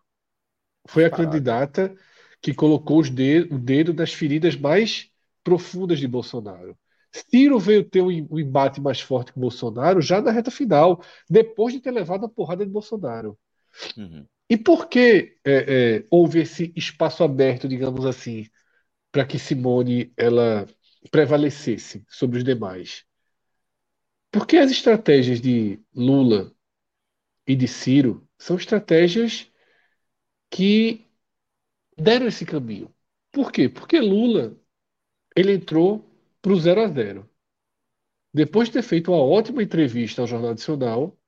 Foi 0.89 1.05
a 1.05 1.11
Caraca. 1.11 1.31
candidata 1.31 1.95
que 2.41 2.55
colocou 2.55 2.99
os 2.99 3.11
dedo, 3.11 3.55
o 3.55 3.59
dedo 3.59 3.95
nas 3.95 4.13
feridas 4.13 4.57
mais 4.57 5.11
profundas 5.45 5.99
de 5.99 6.09
Bolsonaro. 6.09 6.77
Ciro 7.13 7.59
veio 7.59 7.85
ter 7.85 8.03
um, 8.03 8.39
embate 8.39 8.81
mais 8.81 9.01
forte 9.01 9.33
com 9.33 9.41
Bolsonaro 9.41 10.01
já 10.01 10.21
na 10.21 10.31
reta 10.31 10.51
final, 10.51 11.03
depois 11.29 11.75
de 11.75 11.81
ter 11.81 11.91
levado 11.91 12.25
a 12.25 12.29
porrada 12.29 12.65
de 12.65 12.71
Bolsonaro. 12.71 13.39
Uhum. 13.97 14.27
E 14.49 14.57
por 14.57 14.89
que 14.89 15.37
é, 15.45 15.99
é, 15.99 16.05
houve 16.11 16.41
esse 16.41 16.73
espaço 16.77 17.23
aberto, 17.23 17.69
digamos 17.69 18.05
assim, 18.05 18.47
para 19.13 19.25
que 19.25 19.39
Simone 19.39 20.13
ela 20.17 20.67
prevalecesse 21.11 22.05
sobre 22.09 22.39
os 22.39 22.45
demais? 22.45 23.05
Porque 24.31 24.57
as 24.57 24.71
estratégias 24.71 25.41
de 25.41 25.81
Lula 25.95 26.53
e 27.47 27.57
de 27.57 27.67
Ciro 27.67 28.29
são 28.39 28.57
estratégias 28.57 29.51
que 30.49 31.07
deram 31.97 32.27
esse 32.27 32.45
caminho. 32.45 32.93
Por 33.33 33.53
quê? 33.53 33.69
Porque 33.69 34.01
Lula 34.01 34.57
ele 35.37 35.53
entrou 35.53 36.10
para 36.43 36.53
o 36.53 36.61
0 36.61 36.83
a 36.83 36.89
0. 36.89 37.29
Depois 38.33 38.69
de 38.69 38.75
ter 38.75 38.83
feito 38.83 39.13
uma 39.13 39.23
ótima 39.23 39.63
entrevista 39.63 40.23
ao 40.23 40.27
Jornal 40.27 40.51
Nacional, 40.51 41.19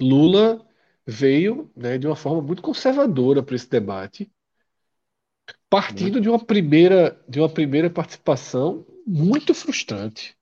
Lula 0.00 0.64
veio 1.06 1.70
né, 1.76 1.98
de 1.98 2.06
uma 2.06 2.16
forma 2.16 2.42
muito 2.42 2.62
conservadora 2.62 3.42
para 3.42 3.56
esse 3.56 3.68
debate, 3.68 4.30
partindo 5.68 6.20
de 6.20 6.28
uma 6.28 6.38
primeira, 6.44 7.20
de 7.28 7.40
uma 7.40 7.48
primeira 7.48 7.90
participação 7.90 8.86
muito 9.06 9.54
frustrante. 9.54 10.36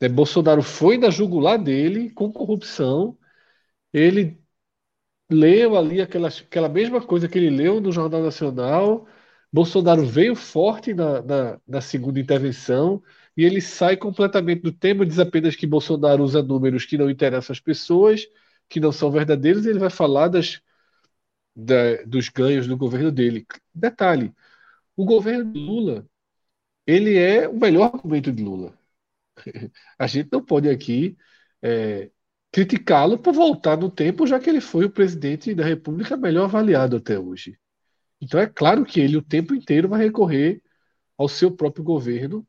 Né, 0.00 0.08
Bolsonaro 0.08 0.62
foi 0.62 0.98
na 0.98 1.10
jugular 1.10 1.58
dele 1.58 2.10
com 2.10 2.32
corrupção, 2.32 3.16
ele 3.92 4.38
leu 5.30 5.76
ali 5.76 6.00
aquela, 6.00 6.28
aquela 6.28 6.68
mesma 6.68 7.00
coisa 7.04 7.28
que 7.28 7.38
ele 7.38 7.50
leu 7.50 7.80
no 7.80 7.92
Jornal 7.92 8.22
Nacional. 8.22 9.06
Bolsonaro 9.52 10.04
veio 10.06 10.34
forte 10.36 10.94
na, 10.94 11.22
na, 11.22 11.60
na 11.66 11.80
segunda 11.80 12.20
intervenção 12.20 13.02
e 13.36 13.44
ele 13.44 13.60
sai 13.60 13.96
completamente 13.96 14.62
do 14.62 14.72
tema, 14.72 15.06
diz 15.06 15.18
apenas 15.18 15.56
que 15.56 15.66
Bolsonaro 15.66 16.22
usa 16.24 16.42
números 16.42 16.84
que 16.84 16.98
não 16.98 17.10
interessam 17.10 17.54
às 17.54 17.60
pessoas, 17.60 18.26
que 18.68 18.80
não 18.80 18.92
são 18.92 19.10
verdadeiros, 19.10 19.64
e 19.64 19.70
ele 19.70 19.78
vai 19.78 19.90
falar 19.90 20.28
das, 20.28 20.60
da, 21.54 22.02
dos 22.06 22.28
ganhos 22.28 22.66
do 22.66 22.76
governo 22.76 23.12
dele. 23.12 23.46
Detalhe: 23.74 24.34
o 24.96 25.04
governo 25.04 25.52
de 25.52 25.60
Lula 25.60 26.08
ele 26.86 27.16
é 27.18 27.48
o 27.48 27.58
melhor 27.58 27.94
argumento 27.94 28.32
de 28.32 28.42
Lula. 28.42 28.78
A 29.98 30.06
gente 30.06 30.30
não 30.32 30.44
pode 30.44 30.68
aqui 30.70 31.16
é, 31.62 32.10
criticá-lo 32.52 33.18
por 33.18 33.34
voltar 33.34 33.76
no 33.78 33.90
tempo, 33.90 34.26
já 34.26 34.40
que 34.40 34.50
ele 34.50 34.60
foi 34.60 34.86
o 34.86 34.90
presidente 34.90 35.54
da 35.54 35.64
República 35.64 36.16
melhor 36.16 36.44
avaliado 36.44 36.96
até 36.96 37.18
hoje. 37.18 37.58
Então 38.20 38.40
é 38.40 38.46
claro 38.46 38.84
que 38.84 39.00
ele 39.00 39.16
o 39.16 39.22
tempo 39.22 39.54
inteiro 39.54 39.88
vai 39.88 40.00
recorrer 40.00 40.60
ao 41.16 41.28
seu 41.28 41.50
próprio 41.50 41.84
governo, 41.84 42.46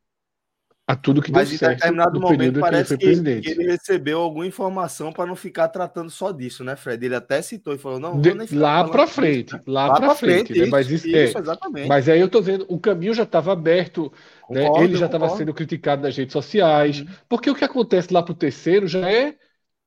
a 0.87 0.95
tudo 0.95 1.21
que 1.21 1.31
Mas 1.31 1.49
deu 1.49 1.59
certo 1.59 1.77
determinado 1.77 2.19
no 2.19 2.21
momento 2.21 2.59
parece 2.59 2.97
que 2.97 3.05
ele, 3.05 3.41
que, 3.41 3.49
ele 3.51 3.63
recebeu 3.63 4.19
alguma 4.19 4.47
informação 4.47 5.13
para 5.13 5.27
não 5.27 5.35
ficar 5.35 5.67
tratando 5.67 6.09
só 6.09 6.31
disso, 6.31 6.63
né, 6.63 6.75
Fred? 6.75 7.05
Ele 7.05 7.13
até 7.13 7.43
citou 7.43 7.75
e 7.75 7.77
falou, 7.77 7.99
não, 7.99 8.19
de, 8.19 8.55
lá 8.55 8.83
para 8.83 9.05
frente, 9.05 9.53
né? 9.53 9.61
lá, 9.67 9.87
lá 9.87 9.99
para 9.99 10.15
frente, 10.15 10.47
frente 10.47 10.57
né? 10.57 10.63
isso, 10.63 10.71
mas 10.71 10.89
isso, 10.89 11.07
isso 11.07 11.37
é, 11.37 11.41
exatamente. 11.41 11.87
Mas 11.87 12.09
aí 12.09 12.19
eu 12.19 12.27
tô 12.27 12.41
vendo, 12.41 12.65
o 12.67 12.79
caminho 12.79 13.13
já 13.13 13.21
estava 13.21 13.53
aberto, 13.53 14.11
né? 14.49 14.65
concordo, 14.65 14.85
ele 14.85 14.97
já 14.97 15.05
estava 15.05 15.29
sendo 15.29 15.53
criticado 15.53 16.01
nas 16.01 16.17
redes 16.17 16.33
sociais, 16.33 17.01
uhum. 17.01 17.07
porque 17.27 17.51
o 17.51 17.55
que 17.55 17.63
acontece 17.63 18.11
lá 18.11 18.23
para 18.23 18.31
o 18.31 18.35
terceiro 18.35 18.87
já 18.87 19.07
é 19.07 19.35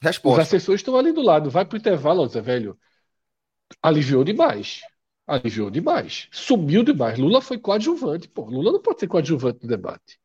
Resposta. 0.02 0.42
Os 0.42 0.48
assessores 0.48 0.80
estão 0.80 0.96
ali 0.96 1.12
do 1.12 1.22
lado. 1.22 1.48
Vai 1.48 1.64
pro 1.64 1.78
intervalo, 1.78 2.26
Zé 2.26 2.40
Velho. 2.40 2.76
Aliviou 3.80 4.24
demais. 4.24 4.80
Aliviou 5.26 5.70
demais. 5.70 6.28
Sumiu 6.30 6.82
demais. 6.82 7.18
Lula 7.18 7.40
foi 7.40 7.58
coadjuvante. 7.58 8.28
Pô, 8.28 8.44
Lula 8.44 8.72
não 8.72 8.82
pode 8.82 9.00
ser 9.00 9.06
coadjuvante 9.06 9.60
no 9.62 9.68
debate. 9.68 10.20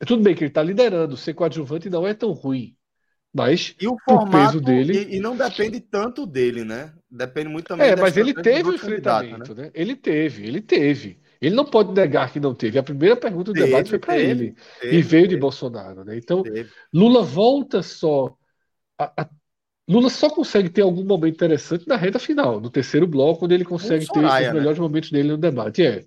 É 0.00 0.04
tudo 0.04 0.22
bem 0.22 0.34
que 0.34 0.42
ele 0.42 0.50
está 0.50 0.62
liderando. 0.62 1.16
Ser 1.16 1.34
coadjuvante 1.34 1.88
não 1.88 2.06
é 2.06 2.12
tão 2.12 2.32
ruim. 2.32 2.76
Mas 3.32 3.74
e 3.78 3.86
o 3.86 3.96
formato, 4.02 4.30
peso 4.30 4.60
dele. 4.60 5.08
E, 5.10 5.16
e, 5.16 5.20
não 5.20 5.36
depende 5.36 5.78
tanto 5.78 6.24
dele, 6.24 6.64
né? 6.64 6.94
Depende 7.10 7.50
muito 7.50 7.66
também. 7.66 7.88
É, 7.88 7.94
mas 7.94 8.16
ele 8.16 8.32
teve 8.32 8.70
o 8.70 8.74
enfrentamento, 8.74 9.54
né? 9.54 9.64
né? 9.64 9.70
Ele 9.74 9.94
teve, 9.94 10.46
ele 10.46 10.60
teve. 10.62 11.20
Ele 11.38 11.54
não 11.54 11.66
pode 11.66 11.92
negar 11.92 12.32
que 12.32 12.40
não 12.40 12.54
teve. 12.54 12.78
A 12.78 12.82
primeira 12.82 13.14
pergunta 13.14 13.52
do 13.52 13.54
teve, 13.54 13.66
debate 13.66 13.90
foi 13.90 13.98
para 13.98 14.18
ele. 14.18 14.54
Teve, 14.80 14.96
e 14.96 15.02
veio 15.02 15.24
teve, 15.24 15.34
de 15.34 15.36
Bolsonaro, 15.36 16.02
né? 16.02 16.16
Então, 16.16 16.42
Lula 16.92 17.22
volta 17.22 17.82
só 17.82 18.34
a, 18.98 19.22
a, 19.22 19.28
Lula 19.88 20.10
só 20.10 20.28
consegue 20.28 20.68
ter 20.68 20.82
algum 20.82 21.04
momento 21.04 21.34
interessante 21.34 21.86
na 21.86 21.96
reta 21.96 22.18
final, 22.18 22.60
no 22.60 22.70
terceiro 22.70 23.06
bloco, 23.06 23.44
onde 23.44 23.54
ele 23.54 23.64
consegue 23.64 24.04
Soraya, 24.04 24.46
ter 24.46 24.48
os 24.48 24.54
né? 24.54 24.58
melhores 24.60 24.78
momentos 24.78 25.10
dele 25.10 25.28
no 25.28 25.38
debate. 25.38 25.84
É. 25.84 26.04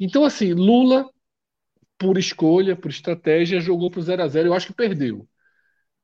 Então, 0.00 0.24
assim, 0.24 0.54
Lula, 0.54 1.08
por 1.98 2.16
escolha, 2.16 2.74
por 2.74 2.90
estratégia, 2.90 3.60
jogou 3.60 3.90
para 3.90 4.00
o 4.00 4.02
0 4.02 4.22
a 4.22 4.28
0 4.28 4.48
Eu 4.48 4.54
acho 4.54 4.68
que 4.68 4.74
perdeu 4.74 5.28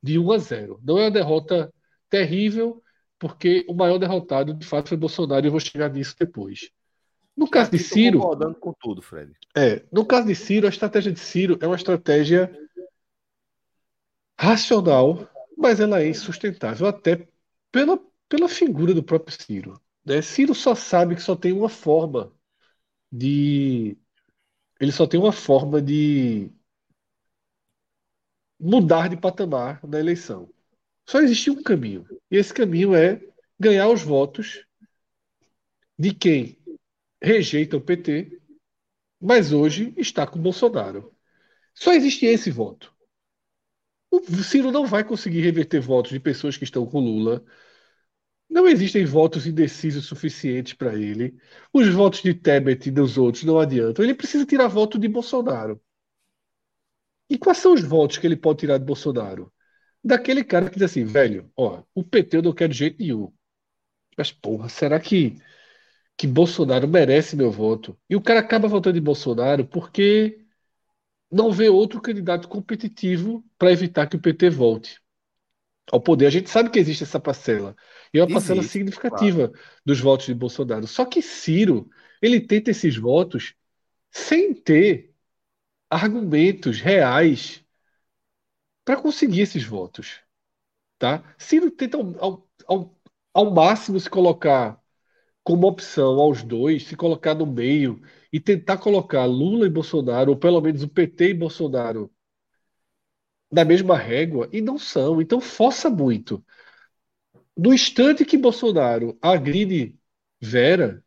de 0.02 0.18
1 0.18 0.32
a 0.32 0.38
0. 0.38 0.80
Não 0.82 0.99
é 0.99 1.04
uma 1.04 1.11
derrota 1.11 1.72
terrível, 2.11 2.82
porque 3.18 3.64
o 3.68 3.75
maior 3.75 3.99
derrotado, 3.99 4.52
de 4.52 4.66
fato, 4.66 4.90
foi 4.90 4.99
Bolsonaro, 4.99 5.46
e 5.46 5.49
eu 5.49 5.50
vou 5.50 5.61
chegar 5.61 5.90
nisso 5.90 6.14
depois. 6.18 6.70
No 7.34 7.49
caso 7.49 7.70
de 7.70 7.78
Ciro. 7.78 8.20
concordando 8.20 8.54
com 8.56 8.75
tudo, 8.78 9.00
Fred. 9.00 9.32
É, 9.56 9.82
no 9.90 10.04
caso 10.04 10.26
de 10.26 10.34
Ciro, 10.34 10.66
a 10.66 10.70
estratégia 10.70 11.11
de 11.11 11.20
Ciro 11.20 11.56
é 11.62 11.66
uma 11.66 11.76
estratégia 11.76 12.54
racional 14.38 15.26
mas 15.62 15.81
ela 15.81 16.02
é 16.02 16.09
insustentável 16.09 16.87
até 16.88 17.28
pela, 17.71 17.99
pela 18.28 18.49
figura 18.49 18.92
do 18.92 19.02
próprio 19.02 19.37
Ciro. 19.40 19.81
Né? 20.04 20.21
Ciro 20.23 20.54
só 20.54 20.75
sabe 20.75 21.14
que 21.14 21.23
só 21.23 21.37
tem 21.37 21.52
uma 21.52 21.69
forma 21.69 22.33
de. 23.11 23.97
Ele 24.81 24.92
só 24.92 25.07
tem 25.07 25.21
uma 25.21 25.33
forma 25.33 25.81
de 25.81 26.50
mudar 28.59 29.09
de 29.09 29.16
patamar 29.16 29.81
na 29.87 29.99
eleição. 30.00 30.52
Só 31.07 31.21
existe 31.21 31.50
um 31.50 31.62
caminho. 31.62 32.07
E 32.31 32.37
esse 32.37 32.52
caminho 32.52 32.95
é 32.95 33.21
ganhar 33.59 33.88
os 33.88 34.02
votos 34.02 34.66
de 35.99 36.12
quem 36.14 36.59
rejeita 37.23 37.76
o 37.76 37.81
PT, 37.81 38.40
mas 39.21 39.52
hoje 39.52 39.95
está 39.97 40.26
com 40.26 40.40
Bolsonaro. 40.40 41.14
Só 41.75 41.92
existe 41.92 42.26
esse 42.26 42.50
voto. 42.50 42.91
O 44.12 44.21
Ciro 44.45 44.71
não 44.71 44.87
vai 44.87 45.02
conseguir 45.02 45.40
reverter 45.40 45.81
votos 45.81 46.12
de 46.12 46.21
pessoas 46.21 46.57
que 46.57 46.64
estão 46.64 46.87
com 46.87 47.00
Lula. 47.00 47.42
Não 48.49 48.69
existem 48.69 49.04
votos 49.04 49.47
indecisos 49.47 50.04
suficientes 50.07 50.75
para 50.75 50.95
ele. 50.95 51.37
Os 51.73 51.88
votos 51.88 52.23
de 52.23 52.35
Tebet 52.35 52.88
e 52.88 52.92
dos 52.92 53.16
outros 53.19 53.42
não 53.45 53.59
adiantam. 53.59 54.04
Ele 54.04 54.14
precisa 54.14 54.45
tirar 54.47 54.69
voto 54.69 54.99
de 54.99 55.09
Bolsonaro. 55.09 55.81
E 57.28 57.38
quais 57.38 57.59
são 57.59 57.73
os 57.73 57.83
votos 57.83 58.19
que 58.19 58.26
ele 58.26 58.37
pode 58.37 58.61
tirar 58.61 58.78
de 58.78 58.85
Bolsonaro? 58.85 59.52
Daquele 60.04 60.45
cara 60.45 60.69
que 60.69 60.75
diz 60.78 60.90
assim, 60.90 61.04
velho, 61.04 61.50
ó, 61.57 61.83
o 61.95 62.04
PT 62.04 62.37
eu 62.38 62.42
não 62.42 62.52
quero 62.52 62.73
de 62.73 62.78
jeito 62.78 62.99
nenhum. 63.00 63.33
Mas, 64.16 64.33
porra, 64.33 64.69
será 64.69 65.00
que, 65.00 65.38
que 66.16 66.26
Bolsonaro 66.26 66.88
merece 66.88 67.37
meu 67.37 67.50
voto? 67.52 67.99
E 68.11 68.16
o 68.16 68.23
cara 68.23 68.40
acaba 68.40 68.69
votando 68.69 68.99
em 68.99 69.02
Bolsonaro 69.02 69.66
porque 69.66 70.41
não 71.33 71.51
vê 71.51 71.69
outro 71.71 72.01
candidato 72.01 72.47
competitivo 72.47 73.43
para 73.57 73.73
evitar 73.73 74.07
que 74.07 74.17
o 74.17 74.21
PT 74.21 74.51
volte 74.51 75.01
ao 75.91 76.01
poder. 76.01 76.27
A 76.27 76.31
gente 76.31 76.51
sabe 76.51 76.69
que 76.69 76.79
existe 76.79 77.05
essa 77.05 77.19
parcela. 77.19 77.75
E 78.12 78.19
é 78.19 78.23
uma 78.23 78.27
existe, 78.27 78.35
parcela 78.35 78.62
significativa 78.62 79.49
claro. 79.49 79.65
dos 79.85 79.99
votos 79.99 80.27
de 80.27 80.35
Bolsonaro. 80.35 80.87
Só 80.87 81.07
que 81.07 81.23
Ciro, 81.23 81.89
ele 82.21 82.39
tenta 82.41 82.71
esses 82.71 82.97
votos 82.97 83.55
sem 84.11 84.53
ter 84.53 85.15
argumentos 85.89 86.81
reais 86.81 87.65
para 88.85 89.01
conseguir 89.01 89.41
esses 89.41 89.65
votos. 89.65 90.21
Tá? 90.99 91.35
Ciro 91.39 91.71
tenta 91.71 91.97
ao, 91.97 92.47
ao, 92.67 93.01
ao 93.33 93.51
máximo 93.51 93.99
se 93.99 94.11
colocar 94.11 94.82
como 95.44 95.66
opção 95.66 96.20
aos 96.20 96.42
dois, 96.42 96.84
se 96.87 96.96
colocar 96.96 97.34
no 97.34 97.46
meio 97.46 98.00
e 98.32 98.40
tentar 98.40 98.78
colocar 98.78 99.25
Lula 99.26 99.66
e 99.66 99.70
Bolsonaro, 99.70 100.30
ou 100.32 100.37
pelo 100.37 100.61
menos 100.61 100.82
o 100.82 100.88
PT 100.88 101.30
e 101.30 101.34
Bolsonaro, 101.34 102.11
na 103.50 103.64
mesma 103.64 103.96
régua, 103.96 104.49
e 104.52 104.61
não 104.61 104.78
são. 104.78 105.20
Então 105.20 105.40
força 105.40 105.88
muito. 105.90 106.44
No 107.56 107.72
instante 107.72 108.25
que 108.26 108.37
Bolsonaro 108.37 109.16
agride 109.22 109.99
Vera, 110.40 111.02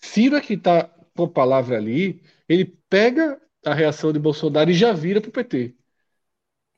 Ciro 0.00 0.36
é 0.36 0.40
que 0.40 0.54
está 0.54 0.84
com 1.16 1.24
a 1.24 1.28
palavra 1.28 1.76
ali, 1.76 2.22
ele 2.48 2.64
pega 2.88 3.40
a 3.64 3.74
reação 3.74 4.12
de 4.12 4.18
Bolsonaro 4.18 4.70
e 4.70 4.74
já 4.74 4.92
vira 4.92 5.20
para 5.20 5.28
o 5.30 5.32
PT. 5.32 5.74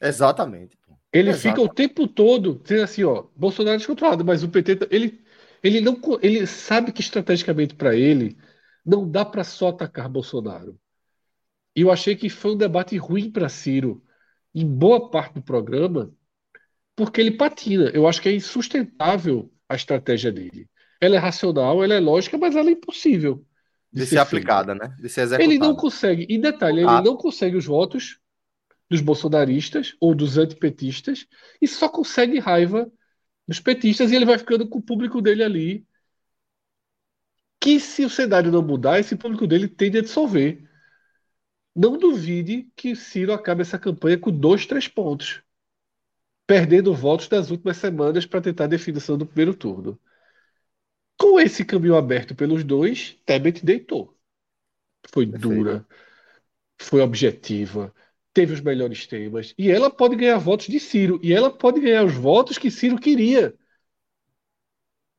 Exatamente. 0.00 0.78
Ele 1.12 1.32
Exatamente. 1.32 1.34
fica 1.34 1.60
o 1.60 1.68
tempo 1.68 2.06
todo 2.06 2.60
dizendo 2.62 2.82
assim, 2.84 3.04
ó, 3.04 3.26
Bolsonaro 3.34 3.74
é 3.76 3.78
descontrolado, 3.78 4.24
mas 4.24 4.42
o 4.42 4.48
PT, 4.48 4.76
tá, 4.76 4.86
ele, 4.90 5.24
ele 5.66 5.80
não, 5.80 6.00
ele 6.22 6.46
sabe 6.46 6.92
que 6.92 7.00
estrategicamente 7.00 7.74
para 7.74 7.94
ele 7.94 8.36
não 8.84 9.10
dá 9.10 9.24
para 9.24 9.42
só 9.42 9.68
atacar 9.68 10.08
Bolsonaro. 10.08 10.78
E 11.74 11.80
eu 11.80 11.90
achei 11.90 12.14
que 12.14 12.28
foi 12.28 12.52
um 12.52 12.56
debate 12.56 12.96
ruim 12.96 13.30
para 13.30 13.48
Ciro 13.48 14.02
em 14.54 14.66
boa 14.66 15.10
parte 15.10 15.34
do 15.34 15.42
programa, 15.42 16.10
porque 16.94 17.20
ele 17.20 17.32
patina. 17.32 17.90
Eu 17.92 18.06
acho 18.06 18.22
que 18.22 18.28
é 18.28 18.34
insustentável 18.34 19.52
a 19.68 19.74
estratégia 19.74 20.30
dele. 20.30 20.70
Ela 21.00 21.16
é 21.16 21.18
racional, 21.18 21.82
ela 21.82 21.94
é 21.94 22.00
lógica, 22.00 22.38
mas 22.38 22.56
ela 22.56 22.70
é 22.70 22.72
impossível 22.72 23.44
de, 23.92 24.00
de 24.00 24.06
ser, 24.06 24.14
ser 24.14 24.18
aplicada, 24.20 24.74
né? 24.74 24.94
De 24.98 25.08
ser 25.08 25.22
executada. 25.22 25.42
Ele 25.42 25.58
não 25.58 25.74
consegue, 25.74 26.26
em 26.30 26.40
detalhe, 26.40 26.80
ele 26.80 26.88
ah. 26.88 27.02
não 27.02 27.16
consegue 27.16 27.56
os 27.56 27.66
votos 27.66 28.18
dos 28.88 29.00
bolsonaristas 29.00 29.94
ou 30.00 30.14
dos 30.14 30.38
antipetistas 30.38 31.26
e 31.60 31.66
só 31.66 31.88
consegue 31.88 32.38
raiva 32.38 32.90
dos 33.46 33.60
petistas 33.60 34.10
e 34.10 34.16
ele 34.16 34.24
vai 34.24 34.38
ficando 34.38 34.68
com 34.68 34.78
o 34.78 34.82
público 34.82 35.20
dele 35.22 35.42
ali 35.42 35.86
que 37.66 37.80
se 37.80 38.04
o 38.04 38.10
cenário 38.10 38.52
não 38.52 38.62
mudar, 38.62 39.00
esse 39.00 39.16
público 39.16 39.44
dele 39.44 39.68
tende 39.68 39.98
a 39.98 40.02
dissolver. 40.02 40.62
Não 41.74 41.98
duvide 41.98 42.70
que 42.76 42.94
Ciro 42.94 43.32
acabe 43.32 43.62
essa 43.62 43.76
campanha 43.76 44.16
com 44.16 44.30
dois, 44.30 44.66
três 44.66 44.86
pontos, 44.86 45.42
perdendo 46.46 46.94
votos 46.94 47.26
das 47.26 47.50
últimas 47.50 47.76
semanas 47.76 48.24
para 48.24 48.40
tentar 48.40 48.64
a 48.64 48.68
definição 48.68 49.18
do 49.18 49.26
primeiro 49.26 49.52
turno. 49.52 49.98
Com 51.18 51.40
esse 51.40 51.64
caminho 51.64 51.96
aberto 51.96 52.36
pelos 52.36 52.62
dois, 52.62 53.18
Tebet 53.26 53.64
deitou. 53.64 54.16
Foi 55.12 55.26
Perfeito. 55.26 55.48
dura, 55.54 55.86
foi 56.80 57.00
objetiva, 57.00 57.92
teve 58.36 58.52
os 58.52 58.60
melhores 58.60 59.06
temas, 59.06 59.54
e 59.56 59.70
ela 59.70 59.90
pode 59.90 60.14
ganhar 60.14 60.36
votos 60.36 60.66
de 60.66 60.78
Ciro, 60.78 61.18
e 61.22 61.32
ela 61.32 61.50
pode 61.50 61.80
ganhar 61.80 62.04
os 62.04 62.12
votos 62.12 62.58
que 62.58 62.70
Ciro 62.70 62.98
queria. 63.00 63.54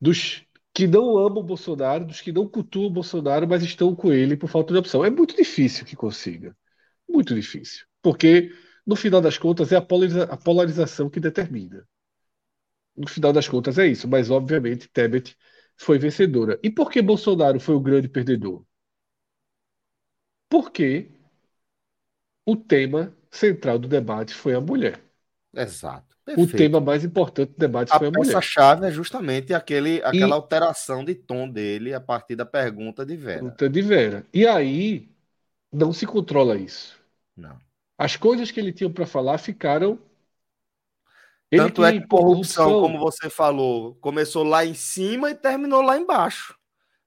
Dos 0.00 0.44
que 0.72 0.86
não 0.86 1.18
amam 1.18 1.42
Bolsonaro, 1.42 2.04
dos 2.06 2.20
que 2.20 2.30
não 2.30 2.48
cultuam 2.48 2.88
Bolsonaro, 2.92 3.48
mas 3.48 3.64
estão 3.64 3.92
com 3.96 4.12
ele 4.12 4.36
por 4.36 4.48
falta 4.48 4.72
de 4.72 4.78
opção. 4.78 5.04
É 5.04 5.10
muito 5.10 5.34
difícil 5.34 5.84
que 5.84 5.96
consiga. 5.96 6.56
Muito 7.08 7.34
difícil. 7.34 7.86
Porque, 8.00 8.52
no 8.86 8.94
final 8.94 9.20
das 9.20 9.36
contas, 9.36 9.72
é 9.72 9.76
a, 9.76 9.82
polariza 9.82 10.22
a 10.24 10.36
polarização 10.36 11.10
que 11.10 11.18
determina. 11.18 11.84
No 12.96 13.08
final 13.08 13.32
das 13.32 13.48
contas, 13.48 13.78
é 13.78 13.86
isso. 13.88 14.06
Mas, 14.06 14.30
obviamente, 14.30 14.88
Tebet 14.88 15.36
foi 15.76 15.98
vencedora. 15.98 16.56
E 16.62 16.70
por 16.70 16.88
que 16.88 17.02
Bolsonaro 17.02 17.58
foi 17.58 17.74
o 17.74 17.80
grande 17.80 18.08
perdedor? 18.08 18.64
Porque 20.48 21.17
o 22.48 22.56
tema 22.56 23.12
central 23.30 23.78
do 23.78 23.86
debate 23.86 24.32
foi 24.32 24.54
a 24.54 24.60
mulher. 24.60 24.98
Exato. 25.54 26.16
Perfeito. 26.24 26.54
O 26.54 26.56
tema 26.56 26.80
mais 26.80 27.04
importante 27.04 27.52
do 27.52 27.58
debate 27.58 27.92
a 27.92 27.98
foi 27.98 28.08
a 28.08 28.10
mulher. 28.10 28.36
A 28.36 28.40
chave 28.40 28.86
é 28.86 28.90
justamente 28.90 29.52
aquele, 29.52 30.02
aquela 30.02 30.30
e... 30.30 30.32
alteração 30.32 31.04
de 31.04 31.14
tom 31.14 31.46
dele 31.46 31.92
a 31.92 32.00
partir 32.00 32.36
da 32.36 32.46
pergunta 32.46 33.04
de 33.04 33.16
Vera. 33.16 33.40
Pergunta 33.40 33.68
de 33.68 33.82
Vera. 33.82 34.26
E 34.32 34.46
aí 34.46 35.10
não 35.70 35.92
se 35.92 36.06
controla 36.06 36.56
isso. 36.56 36.98
Não. 37.36 37.58
As 37.98 38.16
coisas 38.16 38.50
que 38.50 38.58
ele 38.58 38.72
tinha 38.72 38.88
para 38.88 39.04
falar 39.04 39.36
ficaram. 39.36 39.98
Ele 41.50 41.62
Tanto 41.62 41.84
é 41.84 41.92
que 41.92 42.06
corrupção, 42.06 42.64
corrupção, 42.64 42.80
como 42.80 42.98
você 42.98 43.28
falou, 43.28 43.94
começou 43.96 44.42
lá 44.42 44.64
em 44.64 44.74
cima 44.74 45.30
e 45.30 45.34
terminou 45.34 45.82
lá 45.82 45.98
embaixo. 45.98 46.56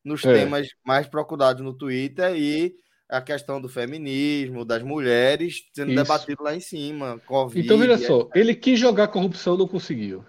Nos 0.03 0.23
é. 0.23 0.33
temas 0.33 0.67
mais 0.85 1.07
procurados 1.07 1.63
no 1.63 1.73
Twitter 1.73 2.35
e 2.35 2.75
a 3.11 3.21
questão 3.21 3.61
do 3.61 3.67
feminismo, 3.67 4.63
das 4.63 4.81
mulheres 4.81 5.65
sendo 5.73 5.91
Isso. 5.91 6.01
debatido 6.01 6.41
lá 6.41 6.55
em 6.55 6.61
cima. 6.61 7.19
COVID, 7.27 7.59
então, 7.59 7.77
veja 7.77 7.97
só, 7.97 8.29
ele 8.33 8.55
quis 8.55 8.79
jogar 8.79 9.09
corrupção, 9.09 9.57
não 9.57 9.67
conseguiu. 9.67 10.23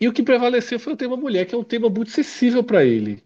E 0.00 0.08
o 0.08 0.12
que 0.12 0.24
prevaleceu 0.24 0.80
foi 0.80 0.92
o 0.92 0.96
tema 0.96 1.16
mulher, 1.16 1.46
que 1.46 1.54
é 1.54 1.58
um 1.58 1.64
tema 1.64 1.88
muito 1.88 2.10
sensível 2.10 2.64
para 2.64 2.84
ele. 2.84 3.22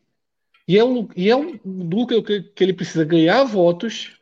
E 0.68 0.78
é 0.78 0.84
um, 0.84 1.08
e 1.16 1.30
é 1.30 1.34
um 1.34 1.58
núcleo 1.64 2.22
que, 2.22 2.42
que 2.42 2.62
ele 2.62 2.74
precisa 2.74 3.04
ganhar 3.04 3.42
votos. 3.42 4.16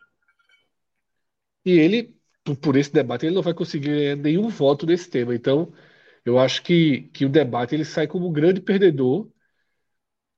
E 1.64 1.72
ele, 1.72 2.16
por, 2.44 2.57
por 2.57 2.76
esse 2.76 2.92
debate, 2.92 3.26
ele 3.26 3.35
não 3.35 3.42
vai 3.42 3.52
conseguir 3.52 4.16
nenhum 4.16 4.48
voto 4.48 4.87
nesse 4.87 5.11
tema. 5.11 5.35
Então, 5.35 5.72
eu 6.24 6.38
acho 6.38 6.62
que, 6.62 7.02
que 7.12 7.26
o 7.26 7.28
debate 7.28 7.74
ele 7.74 7.85
sai 7.85 8.07
como 8.07 8.28
um 8.28 8.33
grande 8.33 8.61
perdedor 8.61 9.28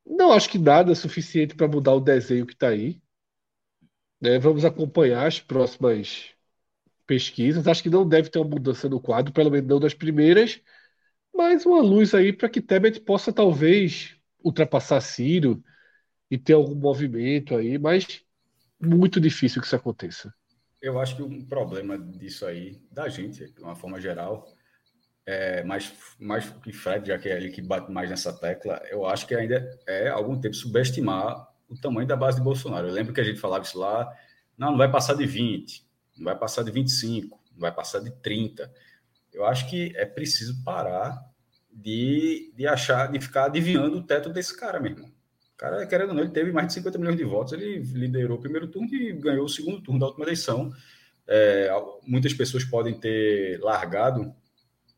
não 0.05 0.33
acho 0.33 0.49
que 0.49 0.59
nada 0.59 0.93
é 0.93 0.95
suficiente 0.95 1.55
para 1.55 1.69
mudar 1.69 1.95
o 1.95 2.01
desenho 2.01 2.47
que 2.47 2.53
está 2.53 2.69
aí. 2.69 3.01
Né? 4.21 4.39
Vamos 4.39 4.65
acompanhar 4.65 5.27
as 5.27 5.41
próximas 5.41 6.31
pesquisas. 7.07 7.67
Acho 7.67 7.83
que 7.83 7.91
não 7.91 8.09
deve 8.09 8.29
ter 8.29 8.39
uma 8.39 8.49
mudança 8.51 8.89
no 8.89 9.01
quadro, 9.01 9.33
pelo 9.33 9.51
menos 9.51 9.69
não 9.69 9.81
das 9.81 9.95
primeiras, 9.95 10.61
mas 11.35 11.65
uma 11.65 11.81
luz 11.81 12.15
aí 12.15 12.33
para 12.33 12.49
que 12.49 12.61
Tebet 12.61 13.01
possa 13.01 13.33
talvez 13.33 14.17
ultrapassar 14.43 15.01
Ciro 15.01 15.63
e 16.31 16.39
ter 16.39 16.53
algum 16.53 16.75
movimento 16.75 17.57
aí, 17.57 17.79
mas 17.79 18.23
muito 18.81 19.21
difícil 19.21 19.61
que 19.61 19.67
isso 19.67 19.77
aconteça. 19.77 20.33
Eu 20.81 20.99
acho 20.99 21.17
que 21.17 21.23
um 21.23 21.45
problema 21.45 21.99
disso 21.99 22.47
aí, 22.47 22.81
da 22.91 23.09
gente, 23.09 23.53
de 23.53 23.61
uma 23.61 23.75
forma 23.75 24.01
geral, 24.01 24.47
é, 25.31 25.63
mais, 25.63 25.93
mais 26.19 26.51
que 26.51 26.73
Fred, 26.73 27.07
já 27.07 27.17
que 27.17 27.29
é 27.29 27.37
ele 27.37 27.51
que 27.51 27.63
bate 27.63 27.91
mais 27.93 28.11
nessa 28.11 28.33
tecla, 28.33 28.83
eu 28.91 29.07
acho 29.07 29.29
que 29.29 29.35
ainda 29.35 29.79
é 29.87 30.09
algum 30.09 30.41
tempo 30.41 30.57
subestimar 30.57 31.49
o 31.69 31.77
tamanho 31.77 32.09
da 32.09 32.17
base 32.17 32.39
de 32.39 32.43
Bolsonaro. 32.43 32.89
Eu 32.89 32.93
lembro 32.93 33.15
que 33.15 33.21
a 33.21 33.25
gente 33.25 33.39
falava 33.39 33.63
isso 33.63 33.79
lá, 33.79 34.13
não, 34.59 34.73
não 34.73 34.79
vai 34.79 34.91
passar 34.91 35.15
de 35.15 35.25
20, 35.25 35.87
não 36.19 36.25
vai 36.25 36.37
passar 36.37 36.65
de 36.65 36.73
25, 36.73 37.41
não 37.53 37.61
vai 37.61 37.73
passar 37.73 38.01
de 38.01 38.11
30. 38.11 38.73
Eu 39.33 39.47
acho 39.47 39.71
que 39.71 39.93
é 39.95 40.05
preciso 40.05 40.65
parar 40.65 41.17
de, 41.73 42.53
de 42.57 42.67
achar, 42.67 43.13
de 43.13 43.21
ficar 43.21 43.45
adivinhando 43.45 43.99
o 43.99 44.03
teto 44.03 44.31
desse 44.31 44.59
cara, 44.59 44.81
meu 44.81 44.91
irmão. 44.91 45.09
O 45.55 45.57
cara, 45.57 45.87
querendo 45.87 46.09
ou 46.09 46.15
não, 46.17 46.23
ele 46.25 46.33
teve 46.33 46.51
mais 46.51 46.67
de 46.67 46.75
50 46.75 46.99
milhões 46.99 47.17
de 47.17 47.25
votos, 47.25 47.53
ele 47.53 47.79
liderou 47.79 48.37
o 48.37 48.41
primeiro 48.41 48.67
turno 48.67 48.93
e 48.93 49.13
ganhou 49.13 49.45
o 49.45 49.49
segundo 49.49 49.81
turno 49.81 50.01
da 50.01 50.07
última 50.07 50.25
eleição. 50.25 50.73
É, 51.29 51.71
muitas 52.05 52.35
pessoas 52.35 52.65
podem 52.65 52.99
ter 52.99 53.61
largado 53.61 54.35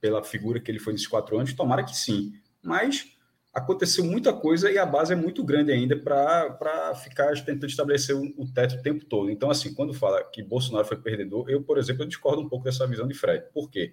pela 0.03 0.23
figura 0.25 0.59
que 0.59 0.69
ele 0.69 0.81
foi 0.81 0.93
nesses 0.93 1.07
quatro 1.07 1.39
anos? 1.39 1.55
Tomara 1.55 1.85
que 1.85 1.97
sim. 1.97 2.35
Mas 2.61 3.07
aconteceu 3.55 4.05
muita 4.05 4.33
coisa 4.33 4.71
e 4.71 4.77
a 4.77 4.85
base 4.85 5.13
é 5.13 5.17
muito 5.17 5.45
grande 5.45 5.71
ainda 5.71 5.97
para 5.97 6.95
ficar 6.97 7.33
tentando 7.45 7.67
estabelecer 7.67 8.17
o, 8.17 8.53
teto 8.53 8.75
o 8.75 8.83
tempo 8.83 9.05
todo. 9.05 9.31
Então, 9.31 9.49
assim, 9.49 9.73
quando 9.73 9.95
fala 9.95 10.25
que 10.25 10.43
Bolsonaro 10.43 10.87
foi 10.87 10.97
perdedor, 10.97 11.49
eu, 11.49 11.63
por 11.63 11.79
exemplo, 11.79 12.03
eu 12.03 12.09
discordo 12.09 12.43
um 12.43 12.49
pouco 12.49 12.65
dessa 12.65 12.87
visão 12.87 13.07
de 13.07 13.15
Fred. 13.15 13.45
Por 13.55 13.71
quê? 13.71 13.93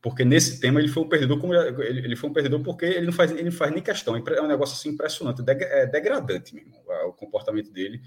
Porque 0.00 0.24
nesse 0.24 0.60
tema 0.60 0.78
ele 0.78 0.88
foi 0.88 1.02
um 1.02 1.08
perdedor, 1.08 1.40
como 1.40 1.54
ele, 1.54 2.16
foi 2.16 2.30
um 2.30 2.32
perdedor 2.32 2.60
porque 2.60 2.84
ele 2.84 3.06
não 3.06 3.12
faz, 3.12 3.32
ele 3.32 3.44
não 3.44 3.52
faz 3.52 3.72
nem 3.72 3.82
questão. 3.82 4.16
É 4.16 4.42
um 4.42 4.48
negócio 4.48 4.74
assim 4.74 4.90
impressionante, 4.90 5.42
é 5.48 5.86
degradante 5.86 6.54
mesmo, 6.54 6.74
o 7.06 7.12
comportamento 7.12 7.70
dele. 7.72 8.00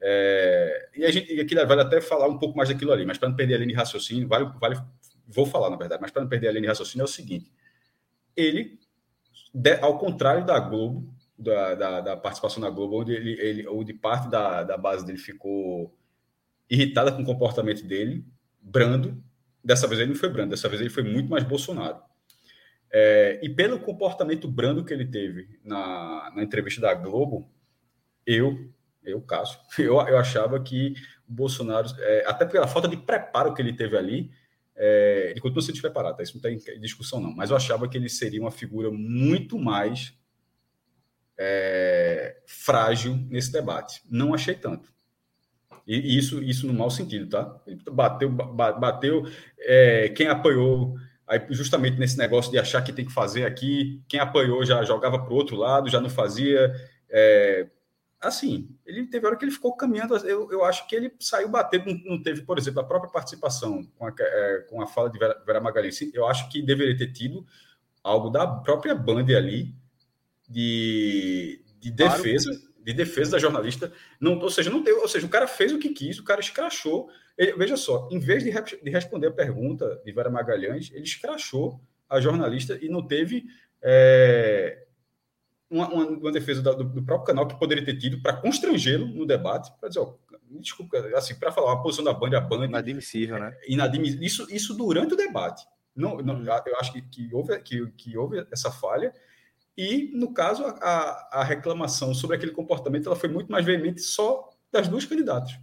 É, 0.00 0.88
e 0.94 1.04
a 1.04 1.10
gente 1.10 1.40
aqui 1.40 1.54
vale 1.54 1.80
até 1.80 2.00
falar 2.00 2.28
um 2.28 2.38
pouco 2.38 2.56
mais 2.56 2.68
daquilo 2.68 2.92
ali, 2.92 3.06
mas 3.06 3.16
para 3.16 3.28
não 3.28 3.36
perder 3.36 3.54
a 3.54 3.58
linha 3.58 3.68
de 3.68 3.74
raciocínio, 3.74 4.28
vale, 4.28 4.50
vale 4.60 4.76
vou 5.26 5.46
falar 5.46 5.70
na 5.70 5.76
verdade, 5.76 6.00
mas 6.00 6.10
para 6.10 6.22
não 6.22 6.28
perder 6.28 6.48
a 6.48 6.52
linha 6.52 6.62
de 6.62 6.68
raciocínio, 6.68 7.02
é 7.02 7.04
o 7.04 7.08
seguinte: 7.08 7.50
ele, 8.36 8.78
ao 9.80 9.98
contrário 9.98 10.44
da 10.44 10.58
Globo, 10.58 11.12
da, 11.38 11.74
da, 11.74 12.00
da, 12.00 12.16
participação 12.16 12.60
na 12.60 12.70
Globo, 12.70 13.00
onde, 13.00 13.12
ele, 13.12 13.32
ele, 13.40 13.68
onde 13.68 13.92
parte 13.92 14.28
da, 14.30 14.62
da 14.62 14.76
base 14.76 15.04
dele 15.04 15.18
ficou 15.18 15.94
irritada 16.68 17.12
com 17.12 17.22
o 17.22 17.26
comportamento 17.26 17.84
dele, 17.84 18.24
brando, 18.60 19.22
dessa 19.62 19.86
vez 19.86 20.00
ele 20.00 20.10
não 20.10 20.18
foi 20.18 20.28
brando, 20.28 20.50
dessa 20.50 20.68
vez 20.68 20.80
ele 20.80 20.90
foi 20.90 21.02
muito 21.02 21.28
mais 21.28 21.44
Bolsonaro. 21.44 22.00
É, 22.90 23.40
e 23.42 23.48
pelo 23.48 23.80
comportamento 23.80 24.48
brando 24.48 24.84
que 24.84 24.94
ele 24.94 25.04
teve 25.04 25.58
na, 25.62 26.32
na 26.34 26.42
entrevista 26.42 26.80
da 26.80 26.94
Globo, 26.94 27.50
eu, 28.24 28.70
eu, 29.04 29.20
Cássio, 29.20 29.58
eu, 29.78 30.00
eu 30.00 30.18
achava 30.18 30.58
que 30.60 30.94
o 31.28 31.32
Bolsonaro, 31.32 31.88
é, 31.98 32.24
até 32.26 32.44
pela 32.46 32.66
falta 32.66 32.88
de 32.88 32.96
preparo 32.96 33.52
que 33.52 33.60
ele 33.60 33.72
teve 33.72 33.96
ali, 33.96 34.30
é, 34.76 35.28
ele 35.30 35.40
continua 35.40 35.62
sendo 35.62 35.72
despreparado, 35.72 36.16
tá? 36.16 36.22
isso 36.22 36.34
não 36.34 36.42
tem 36.42 36.58
discussão 36.80 37.20
não, 37.20 37.34
mas 37.34 37.50
eu 37.50 37.56
achava 37.56 37.88
que 37.88 37.96
ele 37.96 38.08
seria 38.08 38.40
uma 38.40 38.50
figura 38.50 38.90
muito 38.90 39.58
mais 39.58 40.14
é, 41.38 42.36
frágil 42.46 43.16
nesse 43.28 43.50
debate. 43.50 44.02
Não 44.10 44.34
achei 44.34 44.54
tanto. 44.54 44.94
E 45.86 46.18
isso, 46.18 46.42
isso 46.42 46.66
no 46.66 46.74
mau 46.74 46.90
sentido, 46.90 47.28
tá? 47.28 47.60
Bateu, 47.92 48.28
bateu 48.28 49.24
é, 49.60 50.08
quem 50.08 50.26
apoiou, 50.26 50.96
aí 51.26 51.40
justamente 51.50 51.96
nesse 51.96 52.18
negócio 52.18 52.50
de 52.50 52.58
achar 52.58 52.82
que 52.82 52.92
tem 52.92 53.04
que 53.04 53.12
fazer 53.12 53.44
aqui, 53.44 54.02
quem 54.08 54.18
apoiou 54.18 54.64
já 54.64 54.82
jogava 54.82 55.18
para 55.18 55.32
o 55.32 55.36
outro 55.36 55.56
lado, 55.56 55.88
já 55.88 56.00
não 56.00 56.10
fazia. 56.10 56.74
É, 57.08 57.68
assim, 58.26 58.68
ele 58.84 59.06
teve 59.06 59.26
hora 59.26 59.36
que 59.36 59.44
ele 59.44 59.52
ficou 59.52 59.76
caminhando. 59.76 60.16
Eu, 60.18 60.50
eu 60.50 60.64
acho 60.64 60.86
que 60.86 60.94
ele 60.94 61.12
saiu 61.20 61.48
batendo, 61.48 61.94
não, 62.04 62.22
teve, 62.22 62.42
por 62.42 62.58
exemplo, 62.58 62.80
a 62.80 62.84
própria 62.84 63.10
participação 63.10 63.84
com 63.96 64.06
a, 64.06 64.14
é, 64.18 64.66
com 64.68 64.82
a 64.82 64.86
fala 64.86 65.10
de 65.10 65.18
Vera, 65.18 65.42
Vera 65.46 65.60
Magalhães. 65.60 66.00
Eu 66.14 66.26
acho 66.26 66.48
que 66.48 66.62
deveria 66.62 66.96
ter 66.96 67.12
tido 67.12 67.46
algo 68.02 68.30
da 68.30 68.46
própria 68.46 68.94
Band 68.94 69.26
ali 69.36 69.74
de, 70.48 71.62
de 71.80 71.92
claro. 71.92 72.22
defesa 72.22 72.66
de 72.86 72.92
defesa 72.92 73.32
da 73.32 73.38
jornalista, 73.40 73.92
não, 74.20 74.38
ou 74.38 74.48
seja, 74.48 74.70
não 74.70 74.80
deu, 74.80 75.00
ou 75.00 75.08
seja, 75.08 75.26
o 75.26 75.28
cara 75.28 75.48
fez 75.48 75.72
o 75.72 75.78
que 75.78 75.88
quis, 75.88 76.20
o 76.20 76.24
cara 76.24 76.40
escrachou. 76.40 77.10
Ele, 77.36 77.52
veja 77.54 77.76
só, 77.76 78.08
em 78.12 78.20
vez 78.20 78.44
de, 78.44 78.52
de, 78.52 78.90
responder 78.90 79.26
a 79.26 79.32
pergunta 79.32 80.00
de 80.04 80.12
Vera 80.12 80.30
Magalhães, 80.30 80.92
ele 80.94 81.02
escrachou 81.02 81.80
a 82.08 82.20
jornalista 82.20 82.78
e 82.80 82.88
não 82.88 83.04
teve 83.04 83.46
é, 83.82 84.85
uma, 85.70 85.88
uma, 85.88 86.06
uma, 86.06 86.32
defesa 86.32 86.62
do, 86.62 86.84
do, 86.84 87.02
próprio 87.02 87.26
canal 87.26 87.46
que 87.46 87.58
poderia 87.58 87.84
ter 87.84 87.98
tido 87.98 88.22
para 88.22 88.36
constrangê-lo 88.36 89.06
no 89.06 89.26
debate, 89.26 89.72
para 89.80 89.88
dizer, 89.88 90.00
ó, 90.00 90.14
desculpa, 90.60 90.98
assim, 91.16 91.34
para 91.34 91.50
falar 91.50 91.72
a 91.72 91.76
posição 91.76 92.04
da 92.04 92.12
Band, 92.12 92.36
a 92.36 92.40
Band. 92.40 92.64
Inadmissível, 92.66 93.38
né? 93.38 93.56
É, 93.62 93.72
inadmissível. 93.72 94.24
Isso, 94.24 94.46
isso 94.50 94.74
durante 94.74 95.14
o 95.14 95.16
debate. 95.16 95.66
Não, 95.94 96.18
não, 96.18 96.34
hum. 96.34 96.44
Eu 96.66 96.76
acho 96.78 96.92
que, 96.92 97.02
que, 97.02 97.34
houve, 97.34 97.58
que, 97.60 97.86
que 97.92 98.16
houve 98.16 98.46
essa 98.52 98.70
falha 98.70 99.12
e, 99.76 100.10
no 100.14 100.32
caso, 100.32 100.64
a, 100.64 101.40
a 101.40 101.44
reclamação 101.44 102.14
sobre 102.14 102.36
aquele 102.36 102.52
comportamento 102.52 103.06
ela 103.06 103.16
foi 103.16 103.28
muito 103.28 103.50
mais 103.50 103.64
veemente 103.64 104.00
só 104.00 104.50
das 104.72 104.88
duas 104.88 105.04
candidatas. 105.04 105.58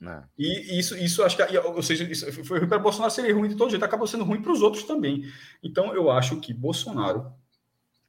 Não. 0.00 0.12
É. 0.12 0.24
E 0.38 0.78
isso, 0.78 0.96
isso 0.96 1.22
acho 1.22 1.36
que, 1.36 1.58
ou 1.58 1.82
seja, 1.82 2.04
isso 2.04 2.44
foi 2.44 2.66
para 2.66 2.78
Bolsonaro, 2.78 3.10
seria 3.10 3.34
ruim 3.34 3.48
de 3.48 3.56
todo 3.56 3.70
jeito, 3.70 3.84
acabou 3.84 4.06
sendo 4.06 4.24
ruim 4.24 4.42
para 4.42 4.52
os 4.52 4.62
outros 4.62 4.84
também. 4.84 5.24
Então, 5.62 5.94
eu 5.94 6.10
acho 6.10 6.40
que 6.40 6.52
Bolsonaro, 6.52 7.32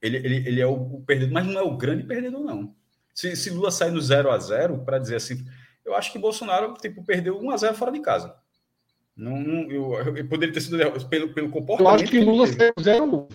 ele, 0.00 0.16
ele, 0.18 0.36
ele 0.48 0.60
é 0.60 0.66
o, 0.66 0.74
o, 0.74 1.02
perdedor, 1.02 1.32
mas 1.32 1.46
não 1.46 1.60
é 1.60 1.62
o 1.62 1.76
grande 1.76 2.04
perdedor, 2.04 2.40
não. 2.40 2.74
Se, 3.14 3.36
se 3.36 3.50
Lula 3.50 3.70
sair 3.70 3.90
no 3.90 4.00
0 4.00 4.30
a 4.30 4.38
0 4.38 4.84
para 4.84 4.98
dizer 4.98 5.16
assim, 5.16 5.44
eu 5.84 5.94
acho 5.94 6.12
que 6.12 6.18
Bolsonaro 6.18 6.74
tipo, 6.74 7.04
perdeu 7.04 7.38
1 7.38 7.50
a 7.50 7.56
0 7.56 7.74
fora 7.74 7.92
de 7.92 8.00
casa. 8.00 8.34
Não, 9.16 9.38
não 9.38 9.70
eu, 9.70 9.92
eu, 10.16 10.28
poderia 10.28 10.54
ter 10.54 10.62
sido 10.62 10.78
pelo, 11.08 11.34
pelo 11.34 11.50
comportamento. 11.50 11.90
Eu 11.90 11.94
acho 11.94 12.04
que 12.06 12.20
Lula 12.20 12.46
saiu 12.46 12.72
0 12.80 13.28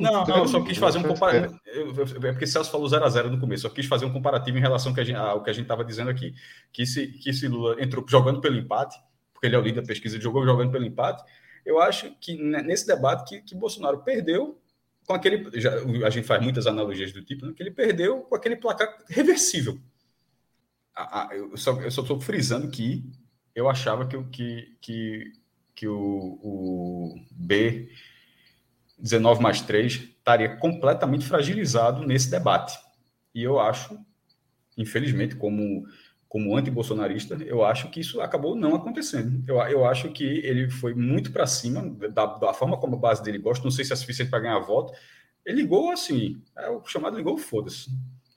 Não, 0.00 0.26
não, 0.26 0.38
eu 0.38 0.48
só 0.48 0.60
quis 0.60 0.76
fazer 0.76 0.98
um 0.98 1.04
comparativo. 1.04 1.60
É 1.66 2.32
porque 2.32 2.46
Celso 2.48 2.70
falou 2.70 2.88
0 2.88 3.04
a 3.04 3.08
0 3.08 3.30
no 3.30 3.38
começo. 3.38 3.62
Só 3.62 3.68
quis 3.68 3.86
fazer 3.86 4.06
um 4.06 4.12
comparativo 4.12 4.58
em 4.58 4.60
relação 4.60 4.90
ao 4.90 5.42
que 5.42 5.50
a 5.50 5.52
gente 5.52 5.62
estava 5.62 5.84
dizendo 5.84 6.10
aqui. 6.10 6.34
Que 6.72 6.84
se, 6.84 7.06
que 7.06 7.32
se 7.32 7.46
Lula 7.46 7.80
entrou 7.80 8.04
jogando 8.08 8.40
pelo 8.40 8.56
empate, 8.56 8.98
porque 9.32 9.46
ele 9.46 9.54
é 9.54 9.58
o 9.58 9.62
líder 9.62 9.82
da 9.82 9.86
pesquisa, 9.86 10.20
jogou 10.20 10.44
jogando 10.44 10.72
pelo 10.72 10.84
empate. 10.84 11.22
Eu 11.64 11.80
acho 11.80 12.10
que 12.20 12.34
nesse 12.34 12.84
debate 12.84 13.28
que, 13.28 13.40
que 13.40 13.54
Bolsonaro 13.54 13.98
perdeu 13.98 14.60
com 15.06 15.14
aquele. 15.14 15.60
Já, 15.60 15.74
a 16.06 16.10
gente 16.10 16.26
faz 16.26 16.42
muitas 16.42 16.66
analogias 16.66 17.12
do 17.12 17.24
tipo, 17.24 17.46
né, 17.46 17.52
que 17.54 17.62
ele 17.62 17.70
perdeu 17.70 18.20
com 18.20 18.34
aquele 18.34 18.56
placar 18.56 18.88
reversível. 19.08 19.78
Eu 21.32 21.56
só 21.56 21.80
estou 21.80 22.20
frisando 22.20 22.70
que 22.70 23.10
eu 23.54 23.68
achava 23.68 24.06
que, 24.06 24.22
que, 24.24 24.76
que, 24.80 25.32
que 25.74 25.88
o, 25.88 26.38
o 26.42 27.14
B 27.30 27.90
19 29.02 29.42
mais 29.42 29.60
3 29.60 29.94
estaria 29.94 30.56
completamente 30.56 31.26
fragilizado 31.26 32.06
nesse 32.06 32.30
debate. 32.30 32.78
E 33.34 33.42
eu 33.42 33.58
acho, 33.58 33.98
infelizmente, 34.78 35.34
como, 35.34 35.84
como 36.32 36.56
anti-bolsonarista, 36.56 37.34
eu 37.44 37.62
acho 37.62 37.90
que 37.90 38.00
isso 38.00 38.18
acabou 38.22 38.56
não 38.56 38.74
acontecendo. 38.74 39.44
Eu, 39.46 39.56
eu 39.68 39.84
acho 39.84 40.08
que 40.08 40.24
ele 40.24 40.70
foi 40.70 40.94
muito 40.94 41.30
para 41.30 41.46
cima, 41.46 41.82
da, 42.08 42.24
da, 42.24 42.54
forma 42.54 42.78
como 42.78 42.96
a 42.96 42.98
base 42.98 43.22
dele 43.22 43.36
gosta, 43.36 43.62
não 43.62 43.70
sei 43.70 43.84
se 43.84 43.92
é 43.92 43.96
suficiente 43.96 44.30
para 44.30 44.40
ganhar 44.40 44.58
voto. 44.60 44.94
Ele 45.44 45.60
ligou 45.60 45.92
assim, 45.92 46.40
é 46.56 46.70
o 46.70 46.82
chamado 46.86 47.18
ligou 47.18 47.36
foda-se. 47.36 47.90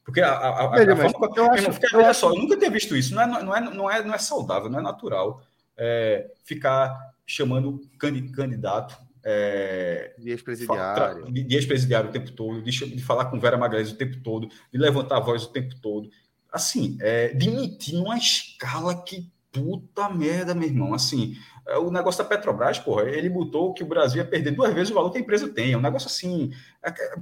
Porque 0.04 0.20
a, 0.20 0.30
a, 0.30 0.76
a, 0.76 1.10
forma. 1.10 1.30
Eu 1.38 1.50
acho, 1.50 1.72
fica, 1.72 1.96
eu 1.96 2.06
acho... 2.06 2.20
só, 2.20 2.32
eu 2.32 2.36
nunca 2.36 2.58
tinha 2.58 2.70
visto 2.70 2.98
isso. 2.98 3.16
Não 3.16 3.22
é, 3.22 3.28
não 3.28 3.56
é, 3.56 3.62
não 3.62 3.90
é, 3.90 4.04
não 4.04 4.14
é 4.14 4.18
saudável, 4.18 4.70
não 4.70 4.80
é 4.80 4.82
natural 4.82 5.42
é, 5.78 6.30
ficar 6.44 7.00
chamando 7.26 7.80
candidato. 7.98 8.98
É, 9.24 10.16
de 10.20 10.32
ex-presidiário. 10.32 11.32
De, 11.32 11.56
ex-presidiário 11.56 12.10
o 12.10 12.12
tempo 12.12 12.30
todo, 12.34 12.62
de, 12.62 12.72
de, 12.72 13.02
falar 13.02 13.26
com 13.26 13.40
Vera 13.40 13.58
Magalhães 13.58 13.90
o 13.90 13.96
tempo 13.96 14.18
todo, 14.22 14.50
de 14.50 14.78
levantar 14.78 15.16
a 15.16 15.22
voz 15.22 15.46
o 15.46 15.52
tempo 15.54 15.74
todo. 15.80 16.10
Assim, 16.56 16.98
é, 17.02 17.34
de 17.34 17.52
mentir 17.52 17.96
numa 17.96 18.18
escala 18.18 19.04
que 19.04 19.30
puta 19.52 20.08
merda, 20.10 20.56
meu 20.56 20.70
irmão. 20.70 20.94
Assim, 20.94 21.36
é, 21.68 21.78
o 21.78 21.92
negócio 21.92 22.24
da 22.24 22.30
Petrobras, 22.30 22.80
porra, 22.80 23.10
ele 23.10 23.30
botou 23.30 23.74
que 23.74 23.84
o 23.84 23.88
Brasil 23.88 24.24
ia 24.24 24.30
perder 24.30 24.52
duas 24.52 24.74
vezes 24.74 24.90
o 24.90 24.94
valor 24.94 25.12
que 25.12 25.18
a 25.18 25.22
empresa 25.22 25.50
tem. 25.50 25.74
É 25.74 25.78
um 25.78 25.82
negócio 25.82 26.08
assim. 26.08 26.54
É, 26.82 26.90
é, 26.90 27.16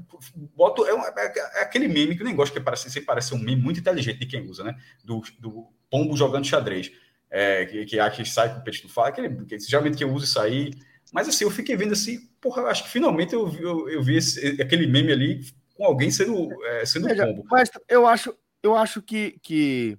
boto, 0.56 0.86
é, 0.86 0.94
um, 0.94 1.02
é, 1.02 1.34
é, 1.56 1.62
aquele 1.64 1.88
meme 1.88 2.16
que 2.16 2.22
eu 2.22 2.26
nem 2.28 2.36
gosto, 2.36 2.54
que 2.54 2.60
parece, 2.60 2.92
sempre 2.92 3.08
parece 3.08 3.34
um 3.34 3.40
meme 3.40 3.60
muito 3.60 3.80
inteligente 3.80 4.20
de 4.20 4.28
quem 4.28 4.48
usa, 4.48 4.64
né? 4.64 4.76
Do, 5.04 5.24
do 5.40 5.68
pombo 5.90 6.16
jogando 6.16 6.46
xadrez. 6.46 6.92
É, 7.32 7.66
que, 7.66 7.86
que, 7.86 8.10
que 8.12 8.26
sai 8.26 8.54
com 8.54 8.60
o 8.60 8.64
peixe 8.64 8.84
do 8.84 8.90
fala, 8.90 9.08
aquele, 9.08 9.46
que, 9.46 9.58
geralmente 9.60 9.98
que 9.98 10.04
eu 10.04 10.14
uso 10.14 10.26
isso 10.26 10.40
aí. 10.40 10.72
Mas 11.12 11.28
assim, 11.28 11.44
eu 11.44 11.50
fiquei 11.50 11.76
vendo 11.76 11.94
assim, 11.94 12.20
porra, 12.40 12.62
eu 12.62 12.68
acho 12.68 12.84
que 12.84 12.90
finalmente 12.92 13.34
eu, 13.34 13.52
eu, 13.60 13.90
eu 13.90 14.04
vi 14.04 14.18
esse, 14.18 14.62
aquele 14.62 14.86
meme 14.86 15.12
ali 15.12 15.42
com 15.76 15.86
alguém 15.86 16.12
sendo, 16.12 16.50
é, 16.66 16.86
sendo 16.86 17.08
Veja, 17.08 17.26
pombo. 17.26 17.44
Mas 17.50 17.72
eu 17.90 18.06
acho, 18.06 18.36
eu 18.64 18.76
acho 18.76 19.02
que, 19.02 19.38
que 19.44 19.98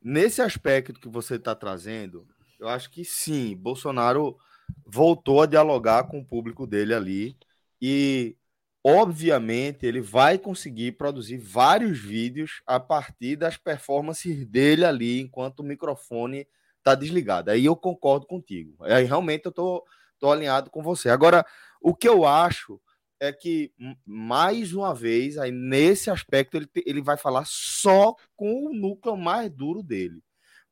nesse 0.00 0.40
aspecto 0.40 1.00
que 1.00 1.08
você 1.08 1.34
está 1.34 1.54
trazendo, 1.54 2.26
eu 2.58 2.68
acho 2.68 2.90
que 2.90 3.04
sim, 3.04 3.56
Bolsonaro 3.56 4.38
voltou 4.86 5.42
a 5.42 5.46
dialogar 5.46 6.04
com 6.04 6.20
o 6.20 6.24
público 6.24 6.66
dele 6.66 6.94
ali 6.94 7.36
e 7.82 8.36
obviamente 8.84 9.84
ele 9.84 10.00
vai 10.00 10.38
conseguir 10.38 10.92
produzir 10.92 11.38
vários 11.38 11.98
vídeos 11.98 12.62
a 12.66 12.78
partir 12.78 13.36
das 13.36 13.56
performances 13.56 14.46
dele 14.46 14.84
ali 14.84 15.20
enquanto 15.20 15.60
o 15.60 15.64
microfone 15.64 16.46
está 16.78 16.94
desligado. 16.94 17.50
Aí 17.50 17.64
eu 17.64 17.76
concordo 17.76 18.26
contigo. 18.26 18.76
Aí 18.84 19.04
realmente 19.04 19.46
eu 19.46 19.52
tô, 19.52 19.84
tô 20.18 20.30
alinhado 20.30 20.70
com 20.70 20.82
você. 20.82 21.10
Agora, 21.10 21.44
o 21.80 21.94
que 21.94 22.08
eu 22.08 22.24
acho 22.26 22.80
é 23.20 23.30
que 23.32 23.72
mais 24.06 24.72
uma 24.72 24.94
vez 24.94 25.36
aí 25.36 25.52
nesse 25.52 26.10
aspecto 26.10 26.56
ele, 26.56 26.68
ele 26.86 27.02
vai 27.02 27.18
falar 27.18 27.44
só 27.46 28.16
com 28.34 28.66
o 28.66 28.74
núcleo 28.74 29.16
mais 29.16 29.50
duro 29.50 29.82
dele. 29.82 30.22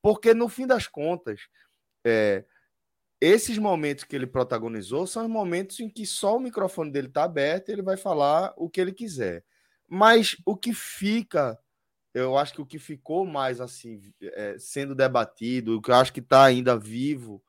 Porque 0.00 0.32
no 0.32 0.48
fim 0.48 0.66
das 0.66 0.87
contas, 0.87 1.42
é, 2.04 2.44
esses 3.20 3.58
momentos 3.58 4.04
que 4.04 4.16
ele 4.16 4.26
protagonizou 4.26 5.06
são 5.06 5.24
os 5.24 5.30
momentos 5.30 5.78
em 5.80 5.90
que 5.90 6.06
só 6.06 6.37
o 6.37 6.40
microfone 6.40 6.90
dele 6.90 7.08
está 7.08 7.24
aberto 7.24 7.68
e 7.68 7.72
ele 7.72 7.82
vai 7.82 7.96
falar 7.96 8.54
o 8.56 8.70
que 8.70 8.80
ele 8.80 8.92
quiser. 8.92 9.44
Mas 9.87 10.37
o 10.46 10.56
que 10.56 10.72
fica, 10.72 11.58
eu 12.14 12.38
acho 12.38 12.54
que 12.54 12.61
o 12.62 12.66
que 12.66 12.78
ficou 12.78 13.26
mais 13.26 13.61
assim, 13.61 14.00
é, 14.22 14.56
sendo 14.58 14.94
debatido, 14.94 15.76
o 15.76 15.82
que 15.82 15.90
eu 15.90 15.96
acho 15.96 16.12
que 16.12 16.20
está 16.20 16.44
ainda 16.44 16.78
vivo 16.78 17.42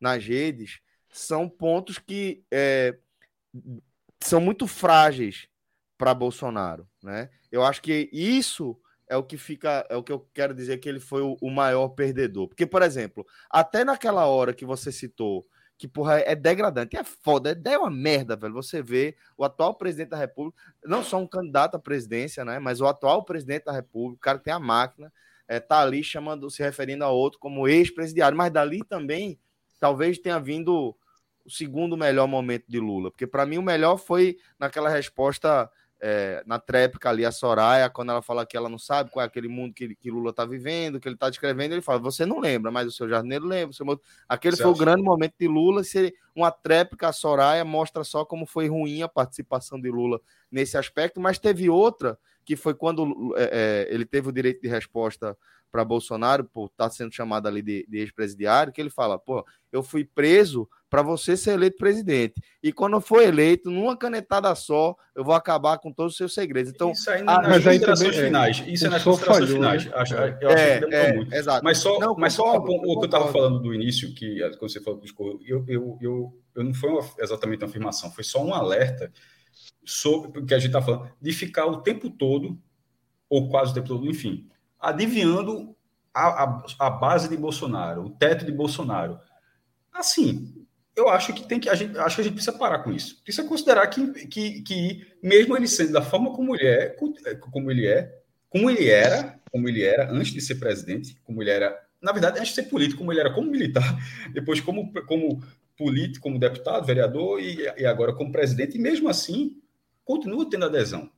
nas 0.00 0.24
redes, 0.24 0.80
são 1.10 1.48
pontos 1.48 1.98
que 1.98 2.44
é, 2.50 2.96
são 4.20 4.40
muito 4.40 4.66
frágeis 4.66 5.48
para 5.96 6.14
Bolsonaro. 6.14 6.88
Né? 7.02 7.30
Eu 7.50 7.64
acho 7.64 7.82
que 7.82 8.08
isso 8.12 8.78
é 9.08 9.16
o 9.16 9.22
que 9.22 9.36
fica, 9.36 9.86
é 9.88 9.96
o 9.96 10.02
que 10.02 10.12
eu 10.12 10.28
quero 10.34 10.54
dizer 10.54 10.78
que 10.78 10.88
ele 10.88 11.00
foi 11.00 11.22
o, 11.22 11.36
o, 11.40 11.50
maior 11.50 11.88
perdedor. 11.90 12.48
Porque, 12.48 12.66
por 12.66 12.82
exemplo, 12.82 13.26
até 13.48 13.84
naquela 13.84 14.26
hora 14.26 14.52
que 14.52 14.64
você 14.64 14.90
citou, 14.90 15.46
que 15.78 15.86
porra 15.86 16.18
é 16.20 16.34
degradante, 16.34 16.96
é 16.96 17.04
foda, 17.04 17.50
é, 17.50 17.72
é 17.72 17.78
uma 17.78 17.90
merda, 17.90 18.34
velho. 18.34 18.54
Você 18.54 18.82
vê 18.82 19.16
o 19.36 19.44
atual 19.44 19.74
presidente 19.74 20.10
da 20.10 20.16
República, 20.16 20.60
não 20.84 21.04
só 21.04 21.18
um 21.18 21.26
candidato 21.26 21.76
à 21.76 21.78
presidência, 21.78 22.44
né, 22.44 22.58
mas 22.58 22.80
o 22.80 22.86
atual 22.86 23.24
presidente 23.24 23.66
da 23.66 23.72
República, 23.72 24.16
o 24.16 24.20
cara 24.20 24.38
tem 24.38 24.52
a 24.52 24.58
máquina, 24.58 25.12
é, 25.46 25.60
tá 25.60 25.80
ali 25.80 26.02
chamando, 26.02 26.50
se 26.50 26.62
referindo 26.62 27.04
a 27.04 27.10
outro 27.10 27.38
como 27.38 27.68
ex-presidiário, 27.68 28.36
mas 28.36 28.52
dali 28.52 28.82
também 28.82 29.38
talvez 29.78 30.18
tenha 30.18 30.40
vindo 30.40 30.96
o 31.46 31.50
segundo 31.50 31.96
melhor 31.96 32.26
momento 32.26 32.64
de 32.68 32.80
Lula, 32.80 33.10
porque 33.10 33.26
para 33.26 33.46
mim 33.46 33.58
o 33.58 33.62
melhor 33.62 33.96
foi 33.96 34.36
naquela 34.58 34.88
resposta 34.88 35.70
é, 36.00 36.42
na 36.46 36.58
tréplica 36.58 37.08
ali, 37.08 37.24
a 37.24 37.32
Soraya, 37.32 37.88
quando 37.88 38.10
ela 38.10 38.20
fala 38.20 38.44
que 38.44 38.56
ela 38.56 38.68
não 38.68 38.78
sabe 38.78 39.10
qual 39.10 39.22
é 39.22 39.26
aquele 39.26 39.48
mundo 39.48 39.72
que, 39.72 39.94
que 39.94 40.10
Lula 40.10 40.30
está 40.30 40.44
vivendo, 40.44 41.00
que 41.00 41.08
ele 41.08 41.14
está 41.14 41.30
descrevendo, 41.30 41.72
ele 41.72 41.80
fala: 41.80 41.98
Você 42.00 42.26
não 42.26 42.38
lembra, 42.38 42.70
mas 42.70 42.86
o 42.86 42.92
seu 42.92 43.08
jardineiro 43.08 43.46
lembra. 43.46 43.72
Seu... 43.72 43.86
Aquele 44.28 44.56
foi 44.56 44.66
o 44.66 44.74
grande 44.74 45.02
momento 45.02 45.34
de 45.38 45.48
Lula. 45.48 45.82
Se 45.82 46.14
uma 46.34 46.50
tréplica, 46.50 47.08
a 47.08 47.12
Soraya, 47.12 47.64
mostra 47.64 48.04
só 48.04 48.24
como 48.24 48.44
foi 48.44 48.68
ruim 48.68 49.02
a 49.02 49.08
participação 49.08 49.80
de 49.80 49.90
Lula 49.90 50.20
nesse 50.50 50.76
aspecto, 50.76 51.18
mas 51.18 51.38
teve 51.38 51.70
outra, 51.70 52.18
que 52.44 52.56
foi 52.56 52.74
quando 52.74 53.34
é, 53.36 53.86
é, 53.90 53.94
ele 53.94 54.04
teve 54.04 54.28
o 54.28 54.32
direito 54.32 54.60
de 54.60 54.68
resposta 54.68 55.36
para 55.76 55.84
Bolsonaro, 55.84 56.44
por 56.44 56.66
estar 56.66 56.84
tá 56.84 56.90
sendo 56.90 57.12
chamado 57.12 57.46
ali 57.46 57.60
de, 57.60 57.86
de 57.86 57.98
ex-presidiário, 57.98 58.72
que 58.72 58.80
ele 58.80 58.88
fala, 58.88 59.18
pô, 59.18 59.44
eu 59.70 59.82
fui 59.82 60.06
preso 60.06 60.66
para 60.88 61.02
você 61.02 61.36
ser 61.36 61.50
eleito 61.50 61.76
presidente. 61.76 62.40
E 62.62 62.72
quando 62.72 62.98
for 62.98 63.22
eleito, 63.22 63.70
numa 63.70 63.94
canetada 63.94 64.54
só, 64.54 64.96
eu 65.14 65.22
vou 65.22 65.34
acabar 65.34 65.76
com 65.76 65.92
todos 65.92 66.12
os 66.12 66.16
seus 66.16 66.32
segredos. 66.32 66.72
Então, 66.72 66.92
isso 66.92 67.10
aí 67.10 67.22
nas 67.22 67.46
mas 67.46 67.62
considerações 67.64 68.16
finais. 68.16 68.64
Isso 68.66 68.86
é 68.86 68.88
nas 68.88 69.04
considerações 69.04 69.50
finais. 69.50 69.84
Né? 69.84 69.92
Acho, 69.94 70.14
eu 70.14 70.48
acho 70.48 70.58
é, 70.58 70.80
que 70.80 70.94
é, 70.94 71.12
muito. 71.12 71.34
Exato. 71.34 71.62
Mas 71.62 71.78
só, 71.78 71.98
não, 71.98 72.14
mas 72.16 72.32
só 72.32 72.56
o 72.56 72.64
que 72.64 73.04
eu 73.04 73.04
estava 73.04 73.30
falando 73.30 73.60
do 73.60 73.74
início, 73.74 74.14
que 74.14 74.38
quando 74.58 74.70
você 74.72 74.80
falou 74.80 74.98
do 74.98 75.42
eu, 75.46 75.62
eu, 75.68 75.98
eu, 76.00 76.40
eu 76.54 76.64
não 76.64 76.72
foi 76.72 76.88
uma, 76.88 77.04
exatamente 77.18 77.62
uma 77.62 77.68
afirmação, 77.68 78.10
foi 78.10 78.24
só 78.24 78.42
um 78.42 78.54
alerta 78.54 79.12
sobre 79.84 80.40
o 80.40 80.46
que 80.46 80.54
a 80.54 80.58
gente 80.58 80.68
está 80.68 80.80
falando, 80.80 81.10
de 81.20 81.32
ficar 81.32 81.66
o 81.66 81.82
tempo 81.82 82.08
todo, 82.08 82.58
ou 83.28 83.50
quase 83.50 83.72
o 83.72 83.74
tempo 83.74 83.88
todo, 83.88 84.08
enfim, 84.08 84.48
adivinhando 84.80 85.76
a, 86.12 86.44
a, 86.44 86.66
a 86.78 86.90
base 86.90 87.28
de 87.28 87.36
Bolsonaro, 87.36 88.06
o 88.06 88.10
teto 88.10 88.44
de 88.44 88.52
Bolsonaro. 88.52 89.18
Assim, 89.92 90.66
eu 90.96 91.10
acho 91.10 91.34
que 91.34 91.46
tem 91.46 91.60
que 91.60 91.68
a 91.68 91.74
gente 91.74 91.96
acho 91.98 92.16
que 92.16 92.20
a 92.22 92.24
gente 92.24 92.34
precisa 92.34 92.56
parar 92.56 92.78
com 92.78 92.90
isso. 92.90 93.22
Precisa 93.22 93.46
considerar 93.46 93.86
que, 93.88 94.26
que, 94.26 94.62
que 94.62 95.06
mesmo 95.22 95.54
ele 95.56 95.68
sendo 95.68 95.92
da 95.92 96.02
forma 96.02 96.32
como 96.32 96.54
ele 96.54 96.66
é, 96.66 96.96
como 97.50 97.70
ele 97.70 97.86
é, 97.86 98.18
como 98.48 98.70
ele 98.70 98.88
era, 98.88 99.38
como 99.52 99.68
ele 99.68 99.82
era 99.82 100.10
antes 100.10 100.32
de 100.32 100.40
ser 100.40 100.54
presidente, 100.54 101.20
como 101.22 101.42
ele 101.42 101.50
era, 101.50 101.78
na 102.00 102.12
verdade, 102.12 102.38
antes 102.38 102.48
de 102.48 102.54
ser 102.54 102.70
político, 102.70 102.98
como 102.98 103.12
ele 103.12 103.20
era 103.20 103.32
como 103.32 103.50
militar, 103.50 103.84
depois 104.32 104.60
como 104.60 104.90
como 105.06 105.42
político, 105.76 106.22
como 106.22 106.38
deputado, 106.38 106.86
vereador 106.86 107.38
e, 107.40 107.58
e 107.76 107.84
agora 107.84 108.14
como 108.14 108.32
presidente, 108.32 108.78
e 108.78 108.80
mesmo 108.80 109.10
assim 109.10 109.60
continua 110.02 110.48
tendo 110.48 110.64
adesão. 110.64 111.10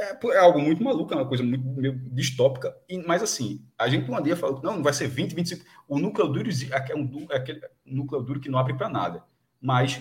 É, 0.00 0.18
é, 0.32 0.38
algo 0.38 0.58
muito 0.58 0.82
maluco, 0.82 1.12
é 1.12 1.16
uma 1.16 1.28
coisa 1.28 1.44
muito 1.44 1.62
meio 1.62 1.92
distópica, 2.10 2.74
e, 2.88 2.96
mas 3.06 3.22
assim, 3.22 3.62
a 3.78 3.86
gente 3.86 4.10
um 4.10 4.22
dia 4.22 4.34
falou, 4.34 4.58
não, 4.62 4.76
não 4.76 4.82
vai 4.82 4.94
ser 4.94 5.08
20, 5.08 5.34
25, 5.34 5.62
o 5.86 5.98
núcleo 5.98 6.26
duro 6.26 6.48
é, 6.48 6.94
um, 6.94 7.26
é 7.30 7.36
aquele 7.36 7.60
núcleo 7.84 8.22
duro 8.22 8.40
que 8.40 8.48
não 8.48 8.58
abre 8.58 8.72
para 8.72 8.88
nada, 8.88 9.22
mas 9.60 10.00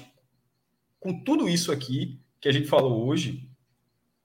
com 1.02 1.22
tudo 1.22 1.50
isso 1.50 1.70
aqui 1.70 2.18
que 2.40 2.48
a 2.48 2.52
gente 2.54 2.70
falou 2.70 3.06
hoje, 3.06 3.50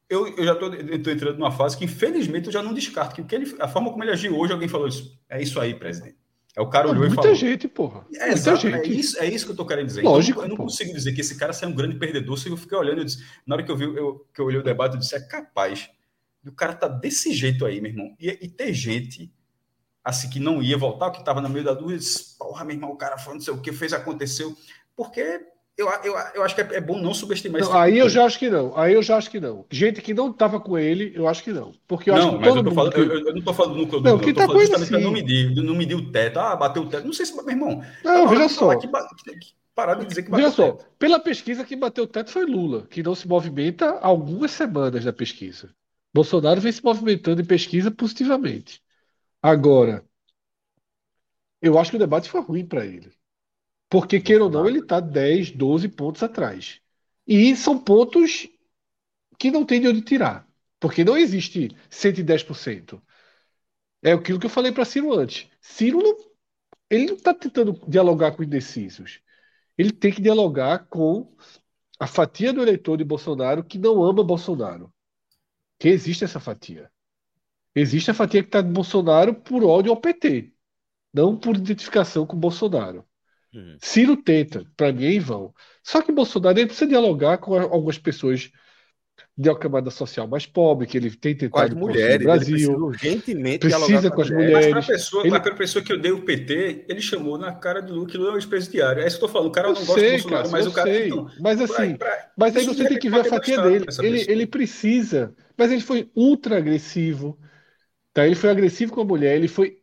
eu, 0.09 0.29
eu 0.37 0.45
já 0.45 0.53
estou 0.53 1.13
entrando 1.13 1.39
numa 1.39 1.51
fase 1.51 1.77
que, 1.77 1.85
infelizmente, 1.85 2.47
eu 2.47 2.53
já 2.53 2.63
não 2.63 2.73
descarto 2.73 3.13
que, 3.13 3.21
o 3.21 3.25
que 3.25 3.35
ele, 3.35 3.57
a 3.59 3.67
forma 3.67 3.91
como 3.91 4.05
ele 4.05 4.13
agiu 4.13 4.39
hoje, 4.39 4.53
alguém 4.53 4.69
falou 4.69 4.87
isso, 4.87 5.19
é 5.29 5.43
isso 5.43 5.59
aí, 5.59 5.75
presidente. 5.75 6.17
É 6.57 6.61
o 6.61 6.69
cara 6.69 6.89
olhou 6.89 7.01
muita 7.01 7.15
e 7.15 7.17
falou. 7.17 7.35
Gente, 7.35 7.67
porra. 7.67 8.07
É, 8.15 8.31
muita 8.31 8.51
é 8.51 8.57
gente. 8.57 8.77
É 8.77 8.87
isso, 8.87 9.19
é 9.19 9.27
isso 9.27 9.45
que 9.45 9.53
eu 9.53 9.57
tô 9.57 9.67
querendo 9.67 9.87
dizer. 9.87 10.01
Então, 10.01 10.13
Lógico. 10.13 10.39
Então, 10.39 10.45
eu 10.45 10.57
não 10.57 10.57
consigo 10.57 10.93
dizer 10.93 11.13
que 11.13 11.21
esse 11.21 11.37
cara 11.37 11.53
seja 11.53 11.71
um 11.71 11.75
grande 11.75 11.97
perdedor 11.97 12.39
se 12.39 12.49
eu 12.49 12.57
ficar 12.57 12.79
olhando. 12.79 12.99
Eu 12.99 13.05
disse, 13.05 13.25
na 13.45 13.57
hora 13.57 13.65
que 13.65 13.71
eu 13.71 13.77
vi 13.77 13.85
eu, 13.85 14.27
que 14.33 14.41
eu 14.41 14.47
olhei 14.47 14.61
o 14.61 14.63
debate, 14.63 14.95
eu 14.95 15.01
disse: 15.01 15.17
é 15.17 15.21
capaz 15.21 15.91
do 16.43 16.53
cara 16.53 16.75
tá 16.75 16.87
desse 16.87 17.33
jeito 17.33 17.67
aí, 17.67 17.81
meu 17.81 17.91
irmão. 17.91 18.15
E, 18.21 18.29
e 18.29 18.49
ter 18.49 18.73
gente 18.73 19.33
assim 20.05 20.29
que 20.29 20.39
não 20.39 20.63
ia 20.63 20.77
voltar, 20.77 21.11
que 21.11 21.21
estava 21.21 21.41
no 21.41 21.49
meio 21.49 21.65
da 21.65 21.73
dúvida, 21.73 21.99
disse, 21.99 22.37
porra, 22.37 22.65
meu 22.65 22.77
irmão, 22.77 22.91
o 22.91 22.97
cara 22.97 23.17
falando 23.17 23.39
não 23.39 23.45
sei 23.45 23.55
o 23.55 23.61
que 23.61 23.73
fez, 23.73 23.93
aconteceu. 23.95 24.55
Porque 24.95 25.41
eu, 25.77 25.89
eu, 26.05 26.15
eu 26.37 26.43
acho 26.45 26.55
que 26.55 26.61
é, 26.61 26.77
é 26.77 26.81
bom 26.81 27.01
não 27.01 27.13
subestimar 27.13 27.61
não, 27.61 27.73
Aí 27.73 27.99
eu 27.99 28.09
já 28.09 28.25
acho 28.25 28.39
que 28.39 28.49
não. 28.49 28.77
Aí 28.79 28.95
eu 28.95 29.03
já 29.03 29.17
acho 29.17 29.29
que 29.29 29.41
não. 29.41 29.67
Gente 29.69 30.01
que 30.01 30.15
não 30.15 30.31
estava 30.31 30.61
com 30.61 30.79
ele, 30.79 31.13
eu 31.17 31.27
acho 31.27 31.43
que 31.43 31.53
não. 31.53 31.73
Porque 31.89 32.11
eu 32.11 32.15
não, 32.15 32.21
acho 32.21 32.39
que 32.39 32.45
todo 32.45 32.59
eu, 32.59 32.63
mundo... 32.63 32.75
falando, 32.75 32.93
que... 32.93 33.01
eu, 33.01 33.19
eu, 33.19 33.25
não 33.25 33.39
estou 33.39 33.55
falando 33.55 33.75
do 33.75 33.81
núcleo 33.81 34.01
não, 34.01 34.19
que 34.19 34.33
tá 34.33 34.47
com 34.47 34.61
ele 34.61 34.79
sim. 34.79 35.01
não 35.01 35.11
medir, 35.11 35.55
não 35.57 35.75
medir 35.75 35.97
o 35.97 36.13
teto. 36.13 36.39
Ah, 36.39 36.55
bateu 36.55 36.83
o 36.83 36.89
teto. 36.89 37.05
Não 37.05 37.13
sei 37.13 37.27
se, 37.27 37.35
meu 37.35 37.51
irmão. 37.51 37.83
Não, 38.05 38.29
veja 38.29 38.49
só. 38.49 38.77
Que, 38.77 38.87
que, 38.87 39.55
parar 39.75 39.95
de 39.95 40.07
dizer 40.07 40.23
que 40.23 40.31
bateu 40.31 40.45
veja 40.45 40.57
só, 40.57 40.79
pela 40.97 41.19
pesquisa, 41.19 41.65
que 41.65 41.75
bateu 41.75 42.05
o 42.05 42.09
teto 42.09 42.31
foi 42.31 42.47
Lula, 42.47 42.87
que 42.87 43.03
não 43.03 43.17
se 43.17 43.27
movimenta 43.27 43.91
há 43.97 44.07
algumas 44.07 44.53
semanas 44.53 45.05
da 45.05 45.13
pesquisa. 45.13 45.75
Bolsonaro 46.15 46.61
vem 46.61 46.71
se 46.71 46.85
movimentando 46.85 47.43
em 47.43 47.45
pesquisa 47.45 47.91
positivamente. 47.91 48.81
Agora, 49.43 50.05
eu 51.61 51.77
acho 51.81 51.91
que 51.91 51.97
o 51.97 51.99
debate 51.99 52.31
foi 52.31 52.41
ruim 52.43 52.65
para 52.65 52.87
ele. 52.87 53.11
Porque, 53.89 54.21
queira 54.21 54.45
ou 54.45 54.51
não, 54.51 54.67
ele 54.69 54.81
está 54.81 55.01
10, 55.01 55.53
12 55.53 55.89
pontos 55.89 56.23
atrás. 56.23 56.81
E 57.27 57.55
são 57.57 57.79
pontos 57.79 58.49
que 59.39 59.51
não 59.51 59.65
tem 59.65 59.81
de 59.81 59.89
onde 59.89 60.03
tirar. 60.03 60.49
Porque 60.81 61.05
não 61.05 61.17
existe 61.17 61.69
110%. 61.91 63.01
É 64.03 64.13
aquilo 64.13 64.39
que 64.39 64.47
eu 64.47 64.51
falei 64.51 64.73
para 64.73 64.85
Ciro 64.85 65.15
antes. 65.15 65.49
Ciro 65.61 66.03
não, 66.03 66.17
ele 66.91 67.07
não 67.07 67.15
está 67.15 67.33
tentando 67.33 67.73
dialogar 67.89 68.33
com 68.33 68.43
indecisos. 68.43 69.21
Ele 69.79 69.93
tem 69.93 70.13
que 70.13 70.21
dialogar 70.21 70.87
com 70.87 71.35
a 71.99 72.07
fatia 72.07 72.53
do 72.53 72.63
eleitor 72.63 72.97
de 72.99 73.05
Bolsonaro 73.05 73.65
que 73.65 73.79
não 73.79 74.03
ama 74.03 74.23
Bolsonaro. 74.23 74.93
Que 75.79 75.89
existe 75.89 76.25
essa 76.25 76.39
fatia. 76.41 76.91
Existe 77.75 78.11
a 78.11 78.15
fatia 78.15 78.43
que 78.43 78.49
está 78.49 78.61
de 78.61 78.71
Bolsonaro 78.71 79.35
por 79.35 79.65
ódio 79.65 79.91
ao 79.91 80.01
PT, 80.01 80.53
não 81.13 81.37
por 81.37 81.57
identificação 81.57 82.27
com 82.27 82.37
Bolsonaro. 82.37 83.05
Uhum. 83.55 83.77
Ciro 83.81 84.17
tenta, 84.17 84.67
para 84.77 84.93
mim 84.93 85.05
é 85.05 85.13
em 85.13 85.21
vão. 85.21 85.55
Só 85.83 86.03
que 86.03 86.11
Bolsonaro 86.11 86.59
ele 86.59 86.67
precisa 86.67 86.89
dialogar 86.89 87.39
com 87.39 87.55
algumas 87.55 87.99
pessoas 87.99 88.51
de 89.37 89.49
uma 89.49 89.59
camada 89.59 89.91
social 89.91 90.29
mais 90.29 90.47
pobre, 90.47 90.87
que 90.87 90.97
ele 90.97 91.11
tem 91.11 91.37
tentado 91.37 91.75
com 91.75 91.79
as 91.79 91.89
mulheres, 91.89 92.19
no 92.19 92.25
Brasil. 92.25 92.55
Precisa 92.55 92.77
urgentemente 92.77 93.59
precisa 93.59 94.11
com 94.11 94.23
as 94.23 94.31
mulheres. 94.31 94.55
Mas 94.55 94.67
para 94.71 94.81
a 94.81 94.99
pessoa, 94.99 95.27
ele... 95.27 95.55
pessoa 95.55 95.85
que 95.85 95.93
odeia 95.93 96.15
o 96.15 96.23
PT, 96.23 96.85
ele 96.89 97.01
chamou 97.01 97.37
na 97.37 97.53
cara 97.53 97.83
do 97.83 97.95
Lula 97.95 98.07
que 98.07 98.17
Lula 98.17 98.31
é 98.31 98.33
um 98.35 98.37
ex-presidiário. 98.37 99.03
É 99.03 99.07
isso 99.07 99.19
que 99.19 99.25
eu 99.25 99.29
tô 99.29 99.33
falando. 99.33 99.49
O 99.49 99.53
cara 99.53 99.69
eu 99.69 99.75
não 99.75 99.85
gosta 99.85 100.01
sei, 100.01 100.09
do 100.09 100.23
Bolsonaro, 100.23 100.43
cara, 100.43 100.53
mas 100.53 100.67
o 100.67 100.73
cara. 100.73 100.91
Sei. 100.91 101.07
Então, 101.07 101.31
mas 101.41 101.61
assim, 101.61 101.97
pra, 101.97 102.11
pra... 102.11 102.31
mas 102.37 102.57
aí 102.57 102.65
você 102.65 102.89
tem 102.89 102.99
que 102.99 103.11
ver 103.11 103.21
a 103.21 103.25
fatia 103.25 103.61
dele. 103.61 103.87
Ele, 104.01 104.25
ele 104.29 104.47
precisa. 104.47 105.35
Mas 105.57 105.71
ele 105.71 105.83
foi 105.83 106.11
ultra 106.15 106.59
agressivo. 106.59 107.39
Tá? 108.13 108.25
Ele 108.25 108.37
foi 108.37 108.51
agressivo 108.51 108.93
com 108.93 109.01
a 109.01 109.05
mulher, 109.05 109.37
ele 109.37 109.49
foi 109.49 109.79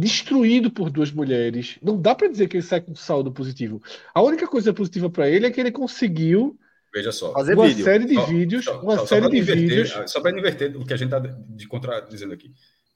destruído 0.00 0.70
por 0.70 0.90
duas 0.90 1.12
mulheres. 1.12 1.78
Não 1.82 2.00
dá 2.00 2.14
para 2.14 2.28
dizer 2.28 2.48
que 2.48 2.56
ele 2.56 2.62
sai 2.62 2.80
com 2.80 2.94
saldo 2.94 3.30
positivo. 3.30 3.82
A 4.14 4.22
única 4.22 4.46
coisa 4.46 4.72
positiva 4.72 5.10
para 5.10 5.28
ele 5.28 5.46
é 5.46 5.50
que 5.50 5.60
ele 5.60 5.70
conseguiu 5.70 6.58
Veja 6.92 7.12
só. 7.12 7.32
Fazer 7.32 7.54
uma 7.54 7.68
vídeo. 7.68 7.84
série 7.84 8.04
de 8.04 8.14
só, 8.14 8.26
vídeos, 8.26 8.64
só, 8.64 8.80
uma 8.80 8.96
só, 8.96 9.06
série 9.06 9.28
de 9.28 9.38
inverter, 9.38 9.68
vídeos. 9.68 10.10
Só 10.10 10.20
para 10.20 10.36
inverter 10.36 10.76
o 10.76 10.84
que 10.84 10.92
a 10.92 10.96
gente 10.96 11.14
está 11.14 11.20
de 11.20 11.68
contra 11.68 12.00
dizendo 12.00 12.34
aqui, 12.34 12.48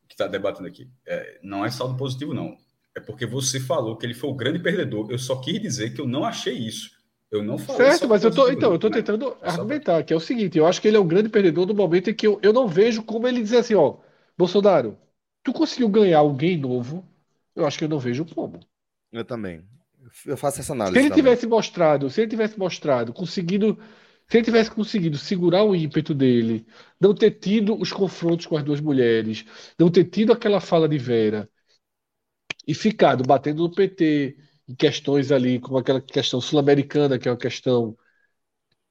que 0.08 0.14
está 0.14 0.26
debatendo 0.26 0.66
aqui. 0.66 0.88
É, 1.06 1.38
não 1.42 1.64
é 1.64 1.70
saldo 1.70 1.96
positivo, 1.96 2.34
não. 2.34 2.56
É 2.96 3.00
porque 3.00 3.26
você 3.26 3.60
falou 3.60 3.96
que 3.96 4.04
ele 4.04 4.14
foi 4.14 4.30
o 4.30 4.34
grande 4.34 4.58
perdedor. 4.58 5.10
Eu 5.10 5.18
só 5.18 5.36
quis 5.36 5.60
dizer 5.60 5.94
que 5.94 6.00
eu 6.00 6.08
não 6.08 6.24
achei 6.24 6.54
isso. 6.54 6.90
Eu 7.30 7.42
não 7.42 7.58
falei. 7.58 7.86
Certo, 7.86 8.08
mas 8.08 8.22
eu 8.22 8.30
tô, 8.30 8.48
então, 8.48 8.70
eu 8.70 8.76
estou 8.76 8.90
né? 8.90 8.96
tentando 8.96 9.36
argumentar, 9.42 10.02
que 10.02 10.12
é 10.12 10.16
o 10.16 10.20
seguinte: 10.20 10.58
eu 10.58 10.66
acho 10.66 10.80
que 10.80 10.88
ele 10.88 10.96
é 10.96 11.00
o 11.00 11.04
grande 11.04 11.28
perdedor 11.28 11.66
no 11.66 11.74
momento 11.74 12.10
em 12.10 12.14
que 12.14 12.26
eu, 12.26 12.38
eu 12.42 12.52
não 12.52 12.68
vejo 12.68 13.02
como 13.02 13.26
ele 13.26 13.42
dizer 13.42 13.58
assim, 13.58 13.74
ó, 13.74 13.96
Bolsonaro, 14.36 14.96
tu 15.44 15.52
conseguiu 15.52 15.88
ganhar 15.88 16.18
alguém 16.18 16.56
novo 16.56 17.06
eu 17.54 17.66
acho 17.66 17.78
que 17.78 17.84
eu 17.84 17.88
não 17.88 17.98
vejo 17.98 18.24
como. 18.24 18.60
Eu 19.12 19.24
também. 19.24 19.64
Eu 20.26 20.36
faço 20.36 20.60
essa 20.60 20.72
análise. 20.72 20.94
Se 20.94 21.00
ele 21.00 21.08
também. 21.08 21.22
tivesse 21.22 21.46
mostrado, 21.46 22.10
se 22.10 22.20
ele 22.20 22.30
tivesse 22.30 22.58
mostrado, 22.58 23.12
conseguido, 23.12 23.78
se 24.28 24.38
ele 24.38 24.44
tivesse 24.44 24.70
conseguido 24.70 25.16
segurar 25.16 25.62
o 25.64 25.74
ímpeto 25.74 26.14
dele, 26.14 26.66
não 27.00 27.14
ter 27.14 27.30
tido 27.32 27.80
os 27.80 27.92
confrontos 27.92 28.46
com 28.46 28.56
as 28.56 28.64
duas 28.64 28.80
mulheres, 28.80 29.44
não 29.78 29.90
ter 29.90 30.04
tido 30.04 30.32
aquela 30.32 30.60
fala 30.60 30.88
de 30.88 30.98
Vera 30.98 31.48
e 32.66 32.74
ficado 32.74 33.24
batendo 33.24 33.62
no 33.62 33.74
PT 33.74 34.36
em 34.68 34.74
questões 34.74 35.30
ali, 35.30 35.60
como 35.60 35.78
aquela 35.78 36.00
questão 36.00 36.40
sul-americana, 36.40 37.18
que 37.18 37.28
é 37.28 37.30
uma 37.30 37.36
questão 37.36 37.96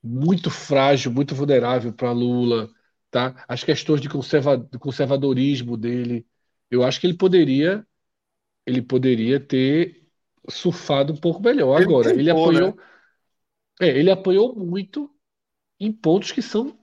muito 0.02 0.50
frágil, 0.50 1.12
muito 1.12 1.36
vulnerável 1.36 1.94
para 1.94 2.12
Lula, 2.12 2.70
tá? 3.10 3.44
As 3.48 3.64
questões 3.64 4.02
de 4.02 4.10
conserva, 4.10 4.58
de 4.58 4.78
conservadorismo 4.80 5.78
dele, 5.78 6.26
eu 6.74 6.84
acho 6.84 7.00
que 7.00 7.08
ele 7.08 7.18
poderia 7.18 7.86
ele 8.66 8.82
poderia 8.82 9.40
ter 9.40 10.04
surfado 10.50 11.14
um 11.14 11.18
pouco 11.18 11.42
melhor. 11.42 11.76
Ele 11.78 11.86
Agora, 11.86 12.08
tentou, 12.10 12.20
ele 12.22 12.30
apanhou. 12.30 12.76
Né? 12.76 12.84
É, 13.82 13.88
ele 14.00 14.12
apanhou 14.12 14.56
muito 14.56 15.10
em 15.80 15.92
pontos 15.92 16.32
que 16.32 16.42
são 16.42 16.78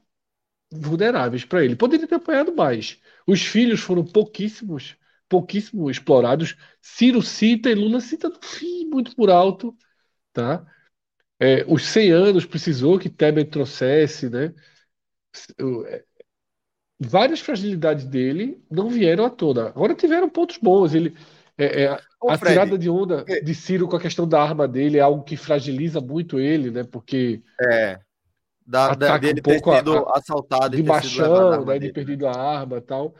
vulneráveis 0.72 1.44
para 1.44 1.64
ele. 1.64 1.76
Poderia 1.76 2.06
ter 2.06 2.16
apanhado 2.16 2.54
mais. 2.54 3.00
Os 3.26 3.40
filhos 3.42 3.80
foram 3.80 4.04
pouquíssimos, 4.04 4.96
pouquíssimo 5.28 5.90
explorados. 5.90 6.56
Ciro 6.80 7.22
cita 7.22 7.70
e 7.70 7.74
Lula 7.74 8.00
cita 8.00 8.28
no 8.28 8.40
fim, 8.42 8.86
muito 8.86 9.14
por 9.16 9.30
alto, 9.30 9.76
tá? 10.32 10.66
É, 11.38 11.64
os 11.66 11.84
100 11.86 12.10
anos 12.12 12.44
precisou 12.44 12.98
que 12.98 13.08
Tebet 13.08 13.50
trouxesse, 13.50 14.28
né? 14.28 14.54
Várias 17.00 17.40
fragilidades 17.40 18.04
dele 18.04 18.62
não 18.70 18.90
vieram 18.90 19.24
à 19.24 19.30
tona. 19.30 19.68
Agora 19.68 19.94
tiveram 19.94 20.28
pontos 20.28 20.58
bons. 20.58 20.94
Ele, 20.94 21.16
é, 21.56 21.84
é, 21.84 22.00
Ô, 22.20 22.30
a 22.30 22.36
Fred, 22.36 22.52
tirada 22.52 22.76
de 22.76 22.90
onda 22.90 23.24
é 23.26 23.40
de 23.40 23.54
Ciro 23.54 23.88
com 23.88 23.96
a 23.96 24.00
questão 24.00 24.28
da 24.28 24.42
arma 24.42 24.68
dele 24.68 24.98
é 24.98 25.00
algo 25.00 25.24
que 25.24 25.36
fragiliza 25.36 26.00
muito 26.00 26.38
ele, 26.38 26.70
né? 26.70 26.84
Porque 26.84 27.42
é 27.60 27.98
da, 28.70 28.94
da 28.94 29.18
dele 29.18 29.40
um 29.40 29.42
pouco 29.42 29.70
ter 29.70 29.78
sido 29.78 29.96
a, 29.96 30.18
assaltado 30.18 30.76
de 30.76 30.82
baixão, 30.82 31.64
né, 31.64 31.78
de 31.78 31.92
perdido 31.92 32.28
a 32.28 32.32
arma, 32.32 32.80
tal. 32.80 33.14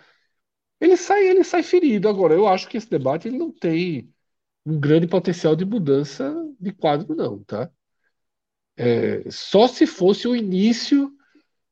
Ele 0.81 0.97
sai, 0.97 1.27
ele 1.27 1.43
sai 1.43 1.63
ferido. 1.63 2.09
Agora, 2.09 2.35
eu 2.35 2.47
acho 2.47 2.69
que 2.69 2.77
esse 2.77 2.89
debate 2.89 3.27
ele 3.27 3.37
não 3.37 3.51
tem 3.51 4.13
um 4.65 4.79
grande 4.79 5.09
potencial 5.09 5.57
de 5.57 5.65
mudança 5.65 6.33
de 6.59 6.73
quadro, 6.73 7.17
não, 7.17 7.43
tá? 7.43 7.69
É, 8.77 9.29
só 9.29 9.67
se 9.67 9.87
fosse 9.87 10.29
o 10.29 10.37
início 10.37 11.13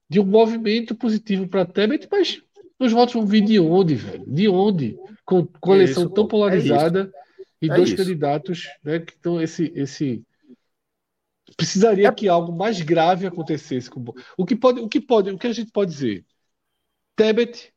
de 0.08 0.18
um 0.20 0.24
movimento 0.24 0.94
positivo 0.94 1.46
para 1.46 1.66
Tebet, 1.66 2.08
mas 2.10 2.42
Os 2.78 2.92
votos 2.92 3.14
vão 3.14 3.26
vir 3.26 3.44
de 3.44 3.58
onde, 3.60 3.94
velho? 3.94 4.24
De 4.26 4.48
onde? 4.48 4.96
Com, 5.24 5.46
eleição 5.74 6.04
isso, 6.04 6.14
tão 6.14 6.24
é 6.24 6.28
polarizada 6.28 7.12
é 7.60 7.66
e 7.66 7.68
dois 7.68 7.92
candidatos, 7.92 8.66
né? 8.82 9.00
Que 9.00 9.12
estão 9.12 9.40
esse, 9.40 9.70
esse 9.74 10.24
precisaria 11.56 12.08
é... 12.08 12.12
que 12.12 12.28
algo 12.28 12.52
mais 12.52 12.80
grave 12.80 13.26
acontecesse 13.26 13.90
com 13.90 14.14
o 14.36 14.46
que 14.46 14.56
pode, 14.56 14.80
o 14.80 14.88
que 14.88 15.00
pode, 15.00 15.30
o 15.30 15.38
que 15.38 15.46
a 15.46 15.52
gente 15.52 15.70
pode 15.70 15.90
dizer? 15.90 16.24
Tebet, 17.14 17.72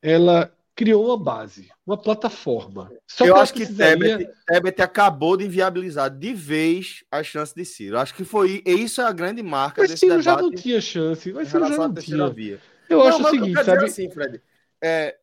ela 0.00 0.55
criou 0.76 1.06
uma 1.06 1.18
base, 1.18 1.70
uma 1.86 1.96
plataforma. 1.96 2.92
Só 3.06 3.24
eu 3.24 3.36
acho 3.36 3.54
precisaria... 3.54 4.18
que 4.18 4.24
Tebet, 4.24 4.38
Tebet 4.46 4.82
acabou 4.82 5.34
de 5.34 5.46
inviabilizar 5.46 6.10
de 6.10 6.34
vez 6.34 7.02
a 7.10 7.22
chance 7.22 7.54
de 7.54 7.64
Ciro. 7.64 7.98
Acho 7.98 8.14
que 8.14 8.24
foi 8.24 8.62
isso 8.66 9.00
é 9.00 9.04
a 9.04 9.12
grande 9.12 9.42
marca 9.42 9.80
mas 9.80 9.90
desse 9.90 10.06
Ciro 10.06 10.20
já 10.20 10.36
não 10.36 10.50
tinha 10.50 10.80
chance. 10.80 11.32
Mas 11.32 11.48
Ciro 11.48 11.66
já 11.66 11.78
não 11.78 11.94
tinha. 11.94 12.28
Via. 12.28 12.60
Eu 12.90 12.98
não, 12.98 13.06
acho 13.06 13.22
o 13.22 13.30
seguinte, 13.30 13.64
sabe? 13.64 13.84
assim, 13.86 14.10
Fred. 14.10 14.42
É, 14.82 15.16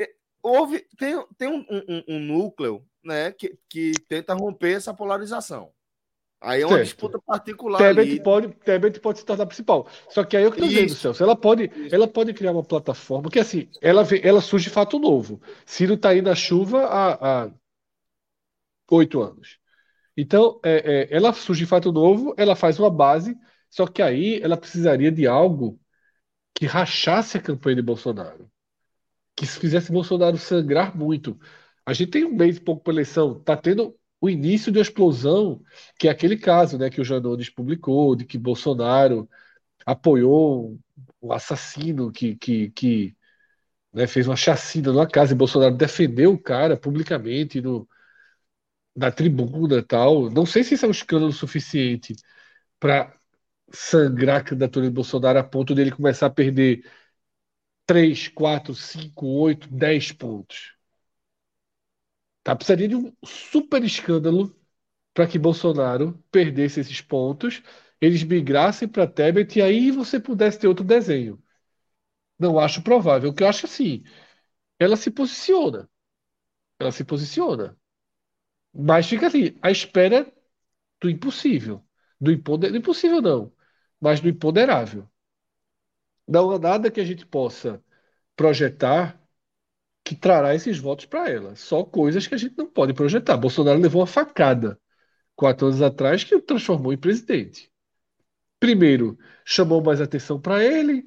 é, 0.00 0.10
houve 0.40 0.86
tem, 0.96 1.22
tem 1.36 1.48
um, 1.48 1.66
um, 1.68 2.04
um, 2.08 2.18
núcleo, 2.20 2.86
né, 3.04 3.32
que, 3.32 3.58
que 3.68 3.92
tenta 4.08 4.32
romper 4.32 4.76
essa 4.76 4.94
polarização. 4.94 5.72
Aí 6.40 6.62
é 6.62 6.66
uma 6.66 6.76
certo. 6.76 6.84
disputa 6.84 7.18
particular. 7.20 7.78
Tebet 7.78 8.10
ali. 8.12 8.22
pode, 8.22 8.48
Tebet 8.48 8.98
pode 9.00 9.18
se 9.18 9.26
tornar 9.26 9.44
principal. 9.44 9.86
Só 10.08 10.24
que 10.24 10.36
aí 10.36 10.44
eu 10.44 10.50
que 10.50 10.56
estou 10.56 10.68
dizendo, 10.68 10.94
Celso, 10.94 11.22
ela 11.22 11.36
pode, 11.36 11.70
ela 11.92 12.08
pode 12.08 12.32
criar 12.32 12.52
uma 12.52 12.64
plataforma 12.64 13.28
que 13.28 13.38
assim, 13.38 13.68
ela, 13.82 14.06
ela 14.22 14.40
surge 14.40 14.64
de 14.64 14.70
fato 14.70 14.98
novo. 14.98 15.40
Ciro 15.66 15.94
está 15.94 16.10
aí 16.10 16.22
na 16.22 16.34
chuva 16.34 16.86
há 16.86 17.50
oito 18.90 19.20
anos. 19.20 19.58
Então, 20.16 20.58
é, 20.64 21.08
é, 21.10 21.16
ela 21.16 21.32
surge 21.32 21.60
de 21.60 21.66
fato 21.66 21.92
novo, 21.92 22.34
ela 22.36 22.56
faz 22.56 22.78
uma 22.78 22.90
base, 22.90 23.38
só 23.68 23.86
que 23.86 24.02
aí 24.02 24.40
ela 24.42 24.56
precisaria 24.56 25.12
de 25.12 25.26
algo 25.26 25.78
que 26.54 26.66
rachasse 26.66 27.36
a 27.36 27.42
campanha 27.42 27.76
de 27.76 27.82
Bolsonaro. 27.82 28.50
Que 29.36 29.46
fizesse 29.46 29.92
Bolsonaro 29.92 30.36
sangrar 30.36 30.96
muito. 30.96 31.38
A 31.86 31.92
gente 31.92 32.10
tem 32.10 32.24
um 32.24 32.34
mês 32.34 32.56
e 32.58 32.60
pouco 32.60 32.82
para 32.82 32.92
eleição, 32.92 33.38
está 33.38 33.56
tendo 33.56 33.96
o 34.20 34.28
início 34.28 34.72
uma 34.72 34.80
explosão, 34.82 35.62
que 35.98 36.08
é 36.08 36.10
aquele 36.10 36.36
caso 36.36 36.78
né, 36.78 36.90
que 36.90 37.00
o 37.00 37.04
Janones 37.04 37.48
publicou, 37.50 38.14
de 38.16 38.24
que 38.24 38.38
Bolsonaro 38.38 39.28
apoiou 39.86 40.78
o 41.20 41.32
assassino 41.32 42.12
que, 42.12 42.36
que, 42.36 42.70
que 42.70 43.16
né, 43.92 44.06
fez 44.06 44.26
uma 44.28 44.36
chacina 44.36 44.92
numa 44.92 45.06
casa 45.08 45.32
e 45.32 45.36
Bolsonaro 45.36 45.76
defendeu 45.76 46.32
o 46.34 46.38
cara 46.42 46.76
publicamente 46.76 47.60
no, 47.60 47.88
na 48.94 49.10
tribuna 49.10 49.82
tal. 49.82 50.30
Não 50.30 50.46
sei 50.46 50.64
se 50.64 50.74
isso 50.74 50.84
é 50.86 50.88
um 50.88 50.92
escândalo 50.92 51.32
suficiente 51.32 52.14
para 52.80 53.14
sangrar 53.72 54.40
a 54.40 54.44
candidatura 54.44 54.86
de 54.88 54.92
Bolsonaro 54.94 55.38
a 55.38 55.44
ponto 55.44 55.74
dele 55.74 55.92
começar 55.92 56.26
a 56.26 56.30
perder 56.30 56.84
3, 57.86 58.28
4, 58.28 58.74
5, 58.74 59.26
8, 59.26 59.68
10 59.68 60.12
pontos. 60.12 60.76
Tá? 62.42 62.56
Precisaria 62.56 62.88
de 62.88 62.96
um 62.96 63.12
super 63.24 63.82
escândalo 63.84 64.54
para 65.14 65.26
que 65.28 65.38
Bolsonaro 65.38 66.22
perdesse 66.30 66.80
esses 66.80 67.00
pontos, 67.00 67.62
eles 68.00 68.22
migrassem 68.24 68.88
para 68.88 69.06
Tebet 69.06 69.58
e 69.58 69.62
aí 69.62 69.90
você 69.90 70.20
pudesse 70.20 70.58
ter 70.60 70.68
outro 70.68 70.84
desenho. 70.84 71.42
Não 72.38 72.58
acho 72.58 72.82
provável. 72.82 73.30
O 73.30 73.34
que 73.34 73.42
eu 73.42 73.48
acho 73.48 73.66
assim, 73.66 74.02
ela 74.78 74.96
se 74.96 75.10
posiciona. 75.10 75.90
Ela 76.80 76.92
se 76.92 77.04
posiciona. 77.04 77.78
Mas 78.74 79.06
fica 79.08 79.26
ali, 79.26 79.58
à 79.62 79.70
espera 79.70 80.32
do 81.00 81.10
impossível. 81.10 81.84
Do 82.20 82.32
impoder... 82.32 82.74
impossível 82.74 83.22
não, 83.22 83.52
mas 84.00 84.20
do 84.20 84.28
imponderável. 84.28 85.08
Não 86.26 86.50
há 86.50 86.58
nada 86.58 86.90
que 86.90 87.00
a 87.00 87.04
gente 87.04 87.26
possa 87.26 87.82
projetar 88.36 89.19
que 90.10 90.16
trará 90.16 90.56
esses 90.56 90.76
votos 90.76 91.06
para 91.06 91.30
ela. 91.30 91.54
Só 91.54 91.84
coisas 91.84 92.26
que 92.26 92.34
a 92.34 92.38
gente 92.38 92.58
não 92.58 92.66
pode 92.66 92.92
projetar. 92.92 93.36
Bolsonaro 93.36 93.78
levou 93.78 94.00
uma 94.00 94.08
facada 94.08 94.76
quatro 95.36 95.68
anos 95.68 95.80
atrás 95.80 96.24
que 96.24 96.34
o 96.34 96.42
transformou 96.42 96.92
em 96.92 96.98
presidente. 96.98 97.70
Primeiro, 98.58 99.16
chamou 99.44 99.80
mais 99.80 100.00
atenção 100.00 100.40
para 100.40 100.64
ele, 100.64 101.04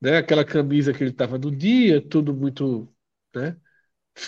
né? 0.00 0.16
aquela 0.16 0.46
camisa 0.46 0.94
que 0.94 1.02
ele 1.02 1.10
estava 1.10 1.36
no 1.36 1.54
dia, 1.54 2.00
tudo 2.00 2.32
muito. 2.34 2.90
Né? 3.34 3.54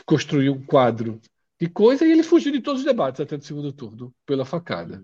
Construiu 0.05 0.53
um 0.53 0.67
quadro 0.67 1.19
de 1.59 1.67
coisa 1.67 2.05
e 2.05 2.13
ele 2.13 2.23
fugiu 2.23 2.53
de 2.53 2.61
todos 2.61 2.81
os 2.83 2.87
debates 2.87 3.23
até 3.23 3.37
o 3.37 3.41
segundo 3.43 3.73
turno 3.73 4.15
pela 4.27 4.45
facada. 4.45 5.03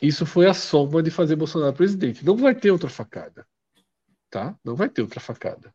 Isso 0.00 0.24
foi 0.24 0.46
a 0.46 0.54
soma 0.54 1.02
de 1.02 1.10
fazer 1.10 1.34
Bolsonaro 1.34 1.74
presidente. 1.74 2.24
Não 2.24 2.36
vai 2.36 2.54
ter 2.54 2.70
outra 2.70 2.88
facada. 2.88 3.44
Tá? 4.30 4.56
Não 4.64 4.76
vai 4.76 4.88
ter 4.88 5.02
outra 5.02 5.18
facada. 5.18 5.74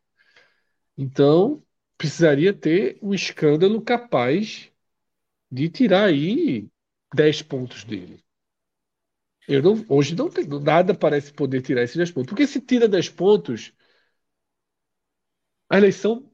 Então, 0.97 1.62
precisaria 1.97 2.53
ter 2.53 2.97
um 3.01 3.13
escândalo 3.13 3.82
capaz 3.82 4.71
de 5.51 5.69
tirar 5.69 6.06
aí 6.06 6.69
10 7.15 7.41
pontos 7.43 7.84
dele. 7.86 8.23
Eu 9.47 9.62
não, 9.62 9.86
hoje 9.89 10.15
não 10.15 10.29
tem, 10.29 10.45
nada 10.47 10.93
parece 10.95 11.32
poder 11.34 11.62
tirar 11.62 11.84
esses 11.84 11.95
10 11.97 12.12
pontos. 12.12 12.29
Porque 12.29 12.47
se 12.47 12.60
tira 12.62 12.88
10 12.88 13.10
pontos, 13.10 13.73
a 15.69 15.77
eleição 15.77 16.29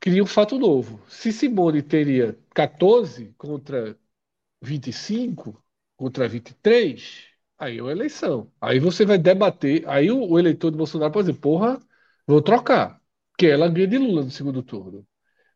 cria 0.00 0.22
um 0.22 0.26
fato 0.26 0.58
novo. 0.58 1.02
Se 1.08 1.32
Simone 1.32 1.82
teria 1.82 2.38
14 2.54 3.34
contra 3.38 3.98
25, 4.62 5.64
contra 5.96 6.28
23, 6.28 7.28
aí 7.58 7.78
é 7.78 7.82
uma 7.82 7.92
eleição. 7.92 8.52
Aí 8.60 8.80
você 8.80 9.06
vai 9.06 9.18
debater, 9.18 9.88
aí 9.88 10.10
o, 10.12 10.20
o 10.30 10.38
eleitor 10.40 10.70
de 10.72 10.78
Bolsonaro 10.78 11.12
pode 11.12 11.28
dizer, 11.30 11.40
porra, 11.40 11.80
vou 12.26 12.42
trocar 12.42 12.99
que 13.40 13.46
ela 13.46 13.70
ganha 13.70 13.86
de 13.86 13.96
Lula 13.96 14.22
no 14.22 14.30
segundo 14.30 14.62
turno. 14.62 15.06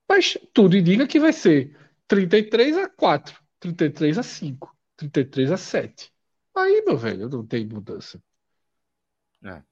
Mas 0.09 0.39
tudo 0.55 0.75
indica 0.75 1.07
que 1.07 1.21
vai 1.21 1.35
ser 1.35 1.77
33 2.09 2.79
a 2.79 2.89
4, 2.89 3.39
33 3.61 4.17
a 4.17 4.23
5, 4.23 4.75
33 4.97 5.53
a 5.53 5.57
7. 5.59 6.11
Aí, 6.57 6.83
meu 6.87 6.97
velho, 6.97 7.29
não 7.29 7.47
tem 7.47 7.67
mudança. 7.67 8.19
É. 9.45 9.63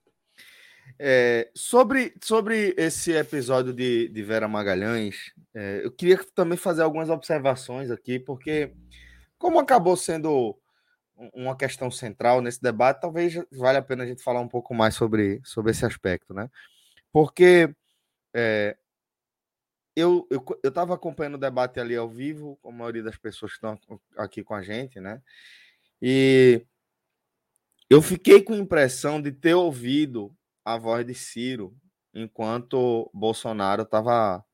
É, 0.98 1.50
sobre, 1.54 2.12
sobre 2.22 2.74
esse 2.76 3.12
episódio 3.12 3.72
de, 3.72 4.08
de 4.08 4.22
Vera 4.22 4.46
Magalhães, 4.46 5.32
é, 5.54 5.80
eu 5.82 5.90
queria 5.90 6.22
também 6.34 6.58
fazer 6.58 6.82
algumas 6.82 7.08
observações 7.08 7.90
aqui, 7.90 8.18
porque, 8.18 8.74
como 9.38 9.58
acabou 9.58 9.96
sendo 9.96 10.54
uma 11.32 11.56
questão 11.56 11.90
central 11.90 12.42
nesse 12.42 12.60
debate, 12.60 13.00
talvez 13.00 13.42
valha 13.50 13.78
a 13.78 13.82
pena 13.82 14.04
a 14.04 14.06
gente 14.06 14.22
falar 14.22 14.40
um 14.40 14.48
pouco 14.48 14.74
mais 14.74 14.94
sobre, 14.94 15.40
sobre 15.44 15.70
esse 15.70 15.86
aspecto, 15.86 16.34
né? 16.34 16.50
Porque 17.10 17.74
é, 18.34 18.76
eu 19.94 20.26
estava 20.64 20.94
acompanhando 20.94 21.34
o 21.34 21.38
debate 21.38 21.78
ali 21.78 21.96
ao 21.96 22.08
vivo, 22.08 22.58
com 22.62 22.70
a 22.70 22.72
maioria 22.72 23.02
das 23.02 23.16
pessoas 23.16 23.52
que 23.52 23.56
estão 23.58 23.78
aqui 24.16 24.42
com 24.42 24.54
a 24.54 24.62
gente, 24.62 25.00
né? 25.00 25.22
E 26.00 26.66
eu 27.90 28.00
fiquei 28.00 28.42
com 28.42 28.54
a 28.54 28.58
impressão 28.58 29.20
de 29.20 29.30
ter 29.30 29.54
ouvido 29.54 30.34
a 30.64 30.78
voz 30.78 31.06
de 31.06 31.14
Ciro 31.14 31.76
enquanto 32.14 33.10
Bolsonaro 33.12 33.82
estava 33.82 34.44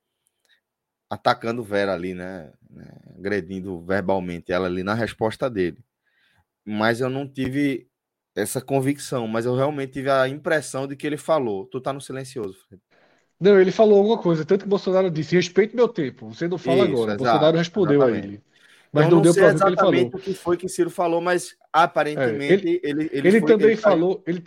atacando 1.08 1.62
Vera 1.62 1.94
ali, 1.94 2.14
né? 2.14 2.52
né? 2.68 2.86
Agredindo 3.16 3.80
verbalmente 3.80 4.52
ela 4.52 4.66
ali 4.66 4.82
na 4.82 4.94
resposta 4.94 5.48
dele. 5.48 5.82
Mas 6.64 7.00
eu 7.00 7.08
não 7.08 7.26
tive 7.26 7.88
essa 8.34 8.60
convicção, 8.60 9.26
mas 9.26 9.46
eu 9.46 9.54
realmente 9.56 9.92
tive 9.94 10.10
a 10.10 10.28
impressão 10.28 10.86
de 10.86 10.96
que 10.96 11.06
ele 11.06 11.16
falou. 11.16 11.66
Tu 11.66 11.80
tá 11.80 11.92
no 11.92 12.00
silencioso, 12.00 12.58
Fred. 12.66 12.82
Não, 13.40 13.60
ele 13.60 13.70
falou 13.70 13.98
alguma 13.98 14.18
coisa, 14.18 14.44
tanto 14.44 14.64
que 14.64 14.68
Bolsonaro 14.68 15.10
disse: 15.10 15.36
respeite 15.36 15.76
meu 15.76 15.88
tempo, 15.88 16.34
você 16.34 16.48
não 16.48 16.58
fala 16.58 16.84
Isso, 16.84 16.92
agora. 16.92 17.12
Exato, 17.12 17.24
Bolsonaro 17.24 17.56
respondeu 17.56 18.02
exatamente. 18.02 18.24
a 18.24 18.28
ele. 18.28 18.42
Mas 18.92 19.04
não, 19.04 19.16
não 19.16 19.22
deu 19.22 19.34
para 19.34 19.48
ver 19.48 19.54
o 19.54 19.58
que 19.58 19.66
ele 19.66 19.76
falou. 19.76 20.06
o 20.06 20.18
que 20.18 20.34
foi 20.34 20.56
que 20.56 20.68
Ciro 20.68 20.90
falou, 20.90 21.20
mas 21.20 21.56
aparentemente 21.72 22.52
é, 22.52 22.54
ele, 22.54 22.80
ele, 22.82 23.10
ele, 23.12 23.28
ele 23.28 23.40
foi, 23.40 23.48
também 23.48 23.66
ele 23.68 23.76
falou, 23.76 24.24
ele, 24.26 24.42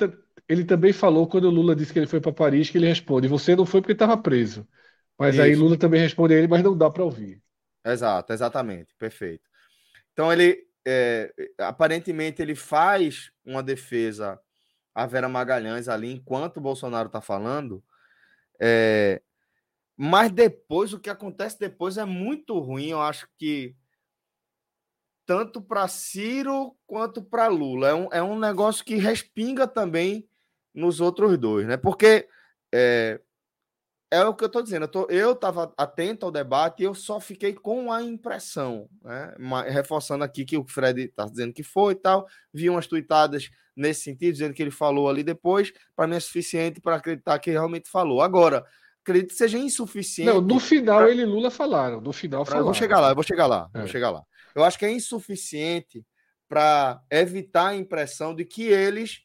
ele 0.49 0.65
também 0.65 0.91
falou 0.91 1.27
quando 1.27 1.45
o 1.45 1.51
Lula 1.51 1.75
disse 1.75 1.93
que 1.93 1.99
ele 1.99 2.07
foi 2.07 2.19
para 2.19 2.33
Paris, 2.33 2.69
que 2.69 2.77
ele 2.77 2.87
responde: 2.87 3.27
você 3.27 3.55
não 3.55 3.65
foi 3.65 3.81
porque 3.81 3.93
estava 3.93 4.17
preso. 4.17 4.67
Mas 5.17 5.35
Isso. 5.35 5.43
aí 5.43 5.55
Lula 5.55 5.77
também 5.77 6.01
responde 6.01 6.33
a 6.33 6.37
ele, 6.37 6.47
mas 6.47 6.63
não 6.63 6.75
dá 6.75 6.89
para 6.89 7.03
ouvir. 7.03 7.41
Exato, 7.85 8.33
exatamente, 8.33 8.93
perfeito. 8.97 9.43
Então 10.11 10.33
ele 10.33 10.65
é, 10.85 11.31
aparentemente 11.59 12.41
ele 12.41 12.55
faz 12.55 13.31
uma 13.45 13.61
defesa 13.61 14.39
a 14.93 15.05
Vera 15.05 15.29
Magalhães 15.29 15.87
ali 15.87 16.11
enquanto 16.11 16.57
o 16.57 16.61
Bolsonaro 16.61 17.07
está 17.07 17.21
falando 17.21 17.83
é, 18.61 19.21
mas 19.97 20.31
depois, 20.31 20.93
o 20.93 20.99
que 20.99 21.09
acontece 21.09 21.59
depois 21.59 21.97
é 21.97 22.05
muito 22.05 22.59
ruim. 22.59 22.89
Eu 22.89 23.01
acho 23.01 23.27
que 23.37 23.75
tanto 25.25 25.61
para 25.61 25.87
Ciro 25.87 26.75
quanto 26.85 27.23
para 27.23 27.47
Lula. 27.47 27.89
É 27.89 27.93
um, 27.93 28.07
é 28.11 28.23
um 28.23 28.39
negócio 28.39 28.83
que 28.83 28.95
respinga 28.95 29.67
também 29.67 30.27
nos 30.73 30.99
outros 30.99 31.37
dois, 31.37 31.67
né? 31.67 31.77
Porque 31.77 32.27
é, 32.73 33.19
é 34.11 34.25
o 34.25 34.35
que 34.35 34.43
eu 34.43 34.47
estou 34.47 34.61
dizendo. 34.61 34.89
Eu 35.09 35.31
estava 35.31 35.73
atento 35.77 36.25
ao 36.25 36.31
debate 36.31 36.81
e 36.81 36.85
eu 36.85 36.93
só 36.93 37.19
fiquei 37.21 37.53
com 37.53 37.91
a 37.91 38.03
impressão, 38.03 38.89
né? 39.01 39.33
reforçando 39.69 40.23
aqui 40.25 40.43
que 40.43 40.57
o 40.57 40.67
Fred 40.67 41.03
está 41.03 41.25
dizendo 41.25 41.53
que 41.53 41.63
foi 41.63 41.93
e 41.93 41.95
tal. 41.95 42.27
Vi 42.53 42.69
umas 42.69 42.85
tuitadas 42.85 43.49
nesse 43.73 44.03
sentido, 44.03 44.33
dizendo 44.33 44.53
que 44.53 44.61
ele 44.61 44.69
falou 44.69 45.09
ali 45.09 45.23
depois, 45.23 45.71
para 45.95 46.07
mim 46.07 46.17
é 46.17 46.19
suficiente 46.19 46.81
para 46.81 46.97
acreditar 46.97 47.39
que 47.39 47.49
realmente 47.49 47.89
falou. 47.89 48.21
Agora, 48.21 48.65
acredito 49.01 49.29
que 49.29 49.35
seja 49.35 49.57
insuficiente. 49.57 50.29
Não, 50.29 50.41
no 50.41 50.59
final 50.59 50.99
pra... 50.99 51.09
ele 51.09 51.21
e 51.21 51.25
Lula 51.25 51.49
falaram. 51.49 52.01
No 52.01 52.11
final 52.11 52.43
falaram. 52.43 52.61
Eu 52.61 52.65
vou 52.65 52.73
chegar 52.73 52.99
lá, 52.99 53.09
eu 53.09 53.15
vou 53.15 53.23
chegar 53.23 53.47
lá, 53.47 53.69
é. 53.73 53.79
vou 53.79 53.87
chegar 53.87 54.09
lá. 54.11 54.23
Eu 54.53 54.65
acho 54.65 54.77
que 54.77 54.85
é 54.85 54.91
insuficiente 54.91 56.05
para 56.49 57.01
evitar 57.09 57.69
a 57.69 57.75
impressão 57.75 58.35
de 58.35 58.43
que 58.43 58.63
eles 58.63 59.21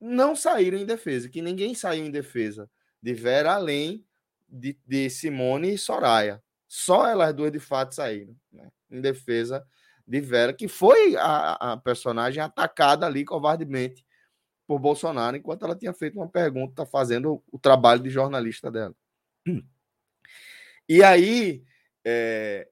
não 0.00 0.34
saíram 0.34 0.78
em 0.78 0.84
defesa, 0.84 1.28
que 1.28 1.40
ninguém 1.40 1.76
saiu 1.76 2.04
em 2.04 2.10
defesa 2.10 2.68
de 3.02 3.14
Vera 3.14 3.54
além 3.54 4.06
de, 4.48 4.78
de 4.86 5.10
Simone 5.10 5.74
e 5.74 5.78
Soraya. 5.78 6.42
Só 6.68 7.06
elas 7.06 7.34
duas 7.34 7.50
de 7.50 7.58
fato 7.58 7.94
saíram 7.94 8.36
né, 8.50 8.70
em 8.90 9.00
defesa 9.00 9.66
de 10.06 10.20
Vera, 10.20 10.52
que 10.52 10.68
foi 10.68 11.16
a, 11.16 11.72
a 11.72 11.76
personagem 11.76 12.42
atacada 12.42 13.06
ali 13.06 13.24
covardemente 13.24 14.04
por 14.66 14.78
Bolsonaro, 14.78 15.36
enquanto 15.36 15.64
ela 15.64 15.76
tinha 15.76 15.92
feito 15.92 16.18
uma 16.18 16.28
pergunta, 16.28 16.86
fazendo 16.86 17.42
o 17.50 17.58
trabalho 17.58 18.02
de 18.02 18.10
jornalista 18.10 18.70
dela. 18.70 18.94
E 20.88 21.02
aí 21.02 21.64
é, 22.04 22.68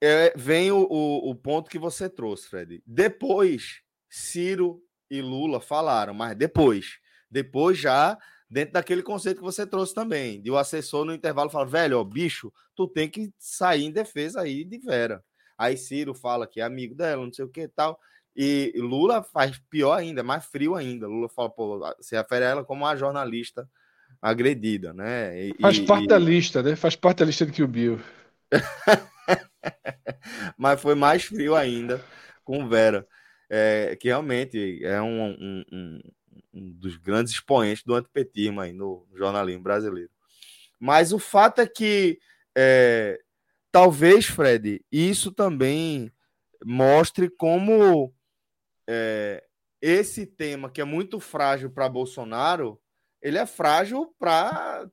é, 0.00 0.34
vem 0.36 0.70
o, 0.70 0.86
o, 0.90 1.30
o, 1.30 1.34
ponto 1.34 1.70
que 1.70 1.78
você 1.78 2.08
trouxe, 2.08 2.48
Fred. 2.48 2.82
Depois, 2.86 3.80
Ciro 4.08 4.82
e 5.10 5.22
Lula 5.22 5.60
falaram, 5.60 6.12
mas 6.12 6.36
depois, 6.36 6.98
depois 7.30 7.78
já 7.78 8.18
dentro 8.54 8.74
daquele 8.74 9.02
conceito 9.02 9.38
que 9.38 9.42
você 9.42 9.66
trouxe 9.66 9.92
também, 9.92 10.40
de 10.40 10.48
o 10.48 10.56
assessor 10.56 11.04
no 11.04 11.12
intervalo 11.12 11.50
falar, 11.50 11.64
velho, 11.64 11.98
ó, 11.98 12.04
bicho, 12.04 12.52
tu 12.72 12.86
tem 12.86 13.10
que 13.10 13.32
sair 13.36 13.82
em 13.82 13.90
defesa 13.90 14.42
aí 14.42 14.64
de 14.64 14.78
Vera. 14.78 15.24
Aí 15.58 15.76
Ciro 15.76 16.14
fala 16.14 16.46
que 16.46 16.60
é 16.60 16.62
amigo 16.62 16.94
dela, 16.94 17.24
não 17.24 17.32
sei 17.32 17.44
o 17.44 17.48
que 17.48 17.62
e 17.62 17.68
tal. 17.68 17.98
E 18.36 18.72
Lula 18.76 19.24
faz 19.24 19.60
pior 19.68 19.98
ainda, 19.98 20.22
mais 20.22 20.44
frio 20.44 20.76
ainda. 20.76 21.08
Lula 21.08 21.28
fala, 21.28 21.50
pô, 21.50 21.80
se 22.00 22.14
refere 22.14 22.44
a 22.44 22.48
ela 22.50 22.64
como 22.64 22.84
uma 22.84 22.94
jornalista 22.94 23.68
agredida, 24.22 24.94
né? 24.94 25.48
E, 25.48 25.56
faz 25.60 25.80
parte 25.80 26.04
e... 26.04 26.08
da 26.08 26.18
lista, 26.18 26.62
né? 26.62 26.76
Faz 26.76 26.94
parte 26.94 27.18
da 27.18 27.24
lista 27.24 27.44
do 27.44 27.50
que 27.50 27.62
o 27.62 27.68
Bill. 27.68 27.98
Mas 30.56 30.80
foi 30.80 30.94
mais 30.94 31.24
frio 31.24 31.56
ainda 31.56 32.00
com 32.44 32.68
Vera, 32.68 33.04
é, 33.50 33.96
que 33.96 34.06
realmente 34.06 34.80
é 34.84 35.02
um, 35.02 35.24
um, 35.24 35.64
um, 35.72 36.00
um, 36.52 36.70
dos 36.72 36.96
grandes 36.96 37.32
expoentes 37.32 37.84
do 37.84 37.94
antipetismo 37.94 38.60
aí 38.60 38.72
no 38.72 39.06
jornalismo 39.14 39.62
brasileiro. 39.62 40.10
Mas 40.78 41.12
o 41.12 41.18
fato 41.18 41.60
é 41.60 41.66
que 41.66 42.18
é, 42.56 43.20
talvez, 43.70 44.26
Fred, 44.26 44.84
isso 44.90 45.32
também 45.32 46.12
mostre 46.64 47.28
como 47.28 48.14
é, 48.86 49.44
esse 49.80 50.26
tema 50.26 50.70
que 50.70 50.80
é 50.80 50.84
muito 50.84 51.20
frágil 51.20 51.70
para 51.70 51.88
Bolsonaro, 51.88 52.80
ele 53.20 53.38
é 53.38 53.46
frágil 53.46 54.14
para 54.18 54.88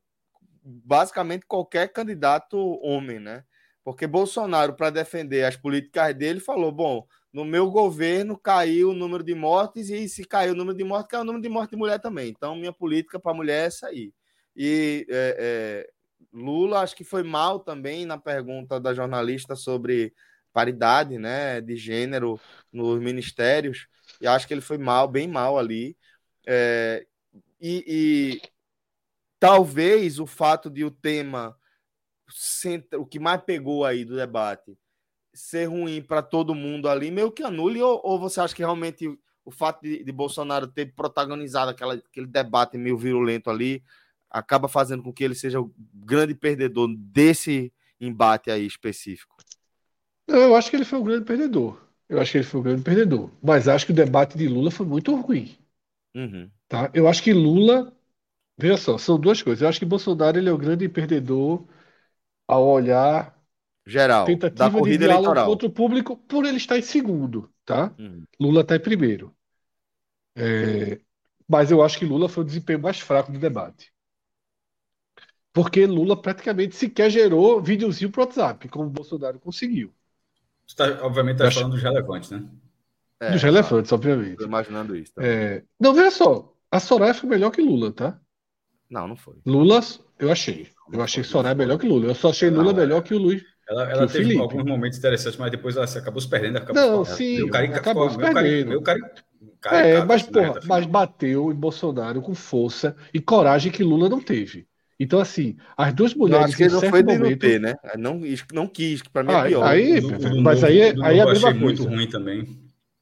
basicamente 0.63 1.45
qualquer 1.45 1.91
candidato 1.91 2.57
homem, 2.81 3.19
né? 3.19 3.43
Porque 3.83 4.05
Bolsonaro, 4.05 4.73
para 4.75 4.89
defender 4.89 5.43
as 5.43 5.57
políticas 5.57 6.15
dele, 6.15 6.39
falou: 6.39 6.71
bom, 6.71 7.07
no 7.34 7.45
meu 7.45 7.69
governo 7.71 8.38
caiu 8.38 8.89
o 8.89 8.93
número 8.93 9.23
de 9.23 9.34
mortes, 9.34 9.89
e 9.89 10.07
se 10.09 10.25
caiu 10.25 10.53
o 10.53 10.55
número 10.55 10.77
de 10.77 10.84
mortes, 10.84 11.09
caiu 11.09 11.21
o 11.21 11.25
número 11.25 11.41
de 11.41 11.49
mortes 11.49 11.71
de 11.71 11.77
mulher 11.77 11.99
também. 11.99 12.29
Então, 12.29 12.55
minha 12.55 12.73
política 12.73 13.19
para 13.19 13.34
mulher 13.34 13.63
é 13.63 13.65
essa 13.67 13.88
aí. 13.88 14.13
E 14.55 15.05
é, 15.09 15.38
é, 15.39 15.89
Lula, 16.34 16.82
acho 16.82 16.95
que 16.95 17.03
foi 17.03 17.23
mal 17.23 17.59
também 17.59 18.05
na 18.05 18.17
pergunta 18.17 18.79
da 18.79 18.93
jornalista 18.93 19.55
sobre 19.55 20.13
paridade 20.51 21.17
né, 21.17 21.61
de 21.61 21.77
gênero 21.77 22.39
nos 22.71 22.99
ministérios, 22.99 23.88
e 24.19 24.27
acho 24.27 24.47
que 24.47 24.53
ele 24.53 24.61
foi 24.61 24.77
mal, 24.77 25.07
bem 25.07 25.27
mal 25.27 25.57
ali. 25.57 25.97
É, 26.45 27.05
e, 27.61 27.84
e, 27.88 28.49
talvez 29.39 30.19
o 30.19 30.25
fato 30.25 30.69
de 30.69 30.84
o 30.84 30.91
tema, 30.91 31.57
o 32.97 33.05
que 33.05 33.19
mais 33.19 33.41
pegou 33.41 33.86
aí 33.86 34.03
do 34.03 34.15
debate, 34.15 34.77
ser 35.41 35.65
ruim 35.65 36.01
para 36.01 36.21
todo 36.21 36.53
mundo 36.53 36.87
ali, 36.87 37.09
meio 37.09 37.31
que 37.31 37.41
anule, 37.41 37.81
ou, 37.81 37.99
ou 38.03 38.19
você 38.19 38.39
acha 38.39 38.55
que 38.55 38.61
realmente 38.61 39.07
o 39.43 39.49
fato 39.49 39.81
de, 39.81 40.03
de 40.03 40.11
Bolsonaro 40.11 40.67
ter 40.67 40.93
protagonizado 40.93 41.71
aquela, 41.71 41.95
aquele 41.95 42.27
debate 42.27 42.77
meio 42.77 42.95
virulento 42.95 43.49
ali 43.49 43.83
acaba 44.29 44.67
fazendo 44.67 45.01
com 45.01 45.11
que 45.11 45.23
ele 45.23 45.33
seja 45.33 45.59
o 45.59 45.73
grande 45.93 46.35
perdedor 46.35 46.87
desse 46.95 47.73
embate 47.99 48.51
aí 48.51 48.65
específico? 48.65 49.35
Eu 50.27 50.55
acho 50.55 50.69
que 50.69 50.75
ele 50.75 50.85
foi 50.85 50.99
o 50.99 51.03
grande 51.03 51.25
perdedor. 51.25 51.81
Eu 52.07 52.21
acho 52.21 52.31
que 52.31 52.37
ele 52.37 52.45
foi 52.45 52.59
o 52.59 52.63
grande 52.63 52.83
perdedor. 52.83 53.31
Mas 53.41 53.67
acho 53.67 53.85
que 53.85 53.91
o 53.91 53.95
debate 53.95 54.37
de 54.37 54.47
Lula 54.47 54.69
foi 54.69 54.85
muito 54.85 55.13
ruim. 55.15 55.57
Uhum. 56.15 56.49
Tá? 56.67 56.89
Eu 56.93 57.07
acho 57.07 57.23
que 57.23 57.33
Lula. 57.33 57.91
Veja 58.57 58.77
só, 58.77 58.97
são 58.97 59.19
duas 59.19 59.41
coisas. 59.41 59.63
Eu 59.63 59.69
acho 59.69 59.79
que 59.79 59.85
Bolsonaro 59.85 60.37
ele 60.37 60.49
é 60.49 60.53
o 60.53 60.57
grande 60.57 60.87
perdedor 60.87 61.65
ao 62.47 62.67
olhar 62.67 63.40
geral 63.86 64.25
tentativa 64.25 64.69
da 64.69 64.71
corrida 64.71 64.97
de 64.97 65.05
diálogo 65.05 65.25
eleitoral 65.25 65.47
contra 65.47 65.67
o 65.67 65.71
público 65.71 66.17
por 66.17 66.45
ele 66.45 66.57
estar 66.57 66.77
em 66.77 66.82
segundo, 66.82 67.51
tá? 67.65 67.93
Uhum. 67.97 68.23
Lula 68.39 68.61
está 68.61 68.75
em 68.75 68.79
primeiro. 68.79 69.36
É... 70.36 70.99
Mas 71.47 71.71
eu 71.71 71.82
acho 71.82 71.97
que 71.97 72.05
Lula 72.05 72.29
foi 72.29 72.43
o 72.43 72.47
desempenho 72.47 72.79
mais 72.79 72.99
fraco 72.99 73.32
do 73.32 73.39
debate. 73.39 73.91
Porque 75.53 75.86
Lula 75.86 76.19
praticamente 76.19 76.75
sequer 76.75 77.09
gerou 77.09 77.61
videozinho 77.61 78.09
pro 78.09 78.21
WhatsApp, 78.21 78.69
como 78.69 78.86
o 78.86 78.89
Bolsonaro 78.89 79.39
conseguiu. 79.39 79.93
Você 80.65 80.75
tá, 80.75 81.05
obviamente, 81.05 81.36
está 81.36 81.51
falando 81.51 81.73
dos 81.73 81.84
relevantes, 81.84 82.32
né? 82.32 82.47
É, 83.19 83.32
dos 83.32 83.43
relevantes, 83.43 83.89
tá. 83.89 83.95
obviamente. 83.95 84.38
Tô 84.38 84.45
imaginando 84.45 84.95
isso. 84.95 85.13
Tá? 85.13 85.21
É... 85.25 85.63
Não, 85.79 85.93
veja 85.93 86.11
só. 86.11 86.53
A 86.71 86.79
Soraya 86.79 87.13
foi 87.13 87.27
melhor 87.27 87.51
que 87.51 87.61
Lula, 87.61 87.91
tá? 87.91 88.17
Não, 88.89 89.07
não 89.09 89.17
foi. 89.17 89.36
Lula, 89.45 89.82
eu 90.17 90.32
achei. 90.32 90.69
Eu 90.91 91.01
achei 91.01 91.23
Soraya 91.23 91.53
melhor 91.53 91.77
que 91.77 91.88
Lula. 91.88 92.07
Eu 92.07 92.15
só 92.15 92.29
achei 92.29 92.49
Lula 92.49 92.73
melhor 92.73 93.01
que 93.01 93.13
o 93.13 93.17
Luiz. 93.17 93.43
Ela, 93.72 93.89
ela 93.89 94.07
teve 94.07 94.26
Felipe. 94.26 94.41
alguns 94.41 94.65
momentos 94.65 94.97
interessantes, 94.97 95.39
mas 95.39 95.49
depois 95.49 95.78
ela 95.78 95.88
se 95.88 95.97
acabou 95.97 96.19
se 96.19 96.28
perdendo. 96.28 96.57
Acabou 96.57 96.76
não, 96.76 97.05
sim, 97.05 97.38
meu 97.38 97.49
cara, 97.49 97.65
acabou 97.74 98.09
se 98.09 98.17
perdendo. 98.17 98.67
Meu 98.67 98.82
cara, 98.82 98.99
cara, 99.61 99.88
é, 99.88 100.03
mas, 100.03 100.24
porra, 100.24 100.59
mas 100.65 100.86
bateu 100.86 101.49
em 101.49 101.55
Bolsonaro 101.55 102.22
com 102.22 102.36
força 102.36 102.93
e 103.13 103.22
coragem 103.22 103.72
que 103.72 103.82
Lula 103.82 104.09
não 104.09 104.19
teve. 104.19 104.67
Então, 104.99 105.22
assim, 105.22 105.55
as 105.78 105.93
duas 105.93 106.13
mulheres. 106.13 106.41
Não, 106.41 106.47
acho 106.49 106.57
que 106.57 106.67
não 106.67 106.82
foi 106.82 107.01
momento... 107.01 107.30
não 107.30 107.38
ter, 107.38 107.61
né? 107.61 107.76
Não, 107.97 108.22
não 108.51 108.67
quis, 108.67 109.01
que 109.01 109.09
para 109.09 109.24
mim 109.24 109.32
é 109.32 109.36
ah, 109.36 109.45
pior. 109.45 109.63
Aí, 109.63 110.01
do, 110.01 110.41
mas 110.41 110.65
aí, 110.65 110.82
é, 110.82 110.93
aí 111.01 111.19
é 111.19 111.22
a 111.22 111.26
mesma 111.26 111.49
coisa. 111.49 111.53
muito 111.53 111.84
ruim 111.86 112.09
também. 112.09 112.59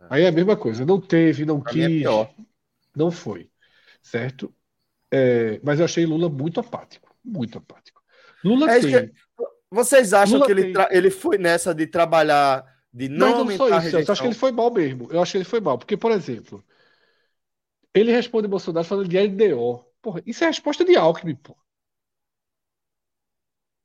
Aí 0.08 0.24
é 0.24 0.28
a 0.28 0.32
mesma 0.32 0.56
coisa. 0.56 0.86
Não 0.86 1.02
teve, 1.02 1.46
não 1.46 1.60
pra 1.60 1.72
é 1.72 1.76
quis. 1.76 2.06
É 2.06 2.30
não 2.96 3.10
foi. 3.10 3.50
Certo? 4.04 4.54
É, 5.12 5.60
mas 5.64 5.80
eu 5.80 5.86
achei 5.86 6.06
Lula 6.06 6.30
muito 6.30 6.60
apático. 6.60 7.10
Muito 7.26 7.58
apático. 7.58 8.02
Lula 8.44 8.72
é, 8.72 8.80
tem. 8.80 9.12
Vocês 9.72 10.14
acham 10.14 10.40
Lula 10.40 10.46
que 10.46 10.52
ele, 10.52 10.74
ele 10.90 11.12
foi 11.12 11.38
nessa 11.38 11.74
de 11.74 11.86
trabalhar, 11.88 12.66
de 12.92 13.08
não, 13.10 13.36
não 13.36 13.48
só 13.50 13.70
isso. 13.70 13.96
Eu 13.96 14.12
acho 14.12 14.22
que 14.22 14.28
ele 14.28 14.36
foi 14.36 14.52
mal 14.52 14.72
mesmo. 14.72 15.08
Eu 15.12 15.22
acho 15.22 15.32
que 15.34 15.38
ele 15.38 15.46
foi 15.46 15.60
mal. 15.60 15.78
Porque, 15.78 15.96
por 15.98 16.12
exemplo, 16.12 16.64
ele 17.94 18.12
responde 18.12 18.48
Bolsonaro 18.48 18.84
falando 18.88 19.08
de 19.10 19.18
LDO. 19.18 19.86
Porra, 20.02 20.22
isso 20.26 20.44
é 20.44 20.48
resposta 20.48 20.84
de 20.86 20.96
Alckmin, 20.96 21.36
porra. 21.36 21.60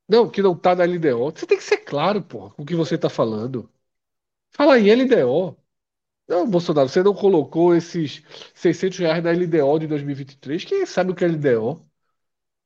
Não, 0.07 0.29
que 0.29 0.41
não 0.41 0.55
tá 0.57 0.75
na 0.75 0.83
LDO. 0.83 1.31
Você 1.31 1.45
tem 1.47 1.57
que 1.57 1.63
ser 1.63 1.77
claro, 1.79 2.21
pô, 2.23 2.51
com 2.51 2.63
o 2.63 2.65
que 2.65 2.75
você 2.75 2.97
tá 2.97 3.09
falando. 3.09 3.69
Fala 4.51 4.75
aí, 4.75 4.89
LDO. 4.91 5.57
Não, 6.27 6.49
Bolsonaro, 6.49 6.89
você 6.89 7.03
não 7.03 7.13
colocou 7.15 7.75
esses 7.75 8.23
600 8.55 8.99
reais 8.99 9.23
na 9.23 9.31
LDO 9.31 9.79
de 9.79 9.87
2023. 9.87 10.65
Quem 10.65 10.85
sabe 10.85 11.11
o 11.11 11.15
que 11.15 11.25
é 11.25 11.27
LDO? 11.29 11.85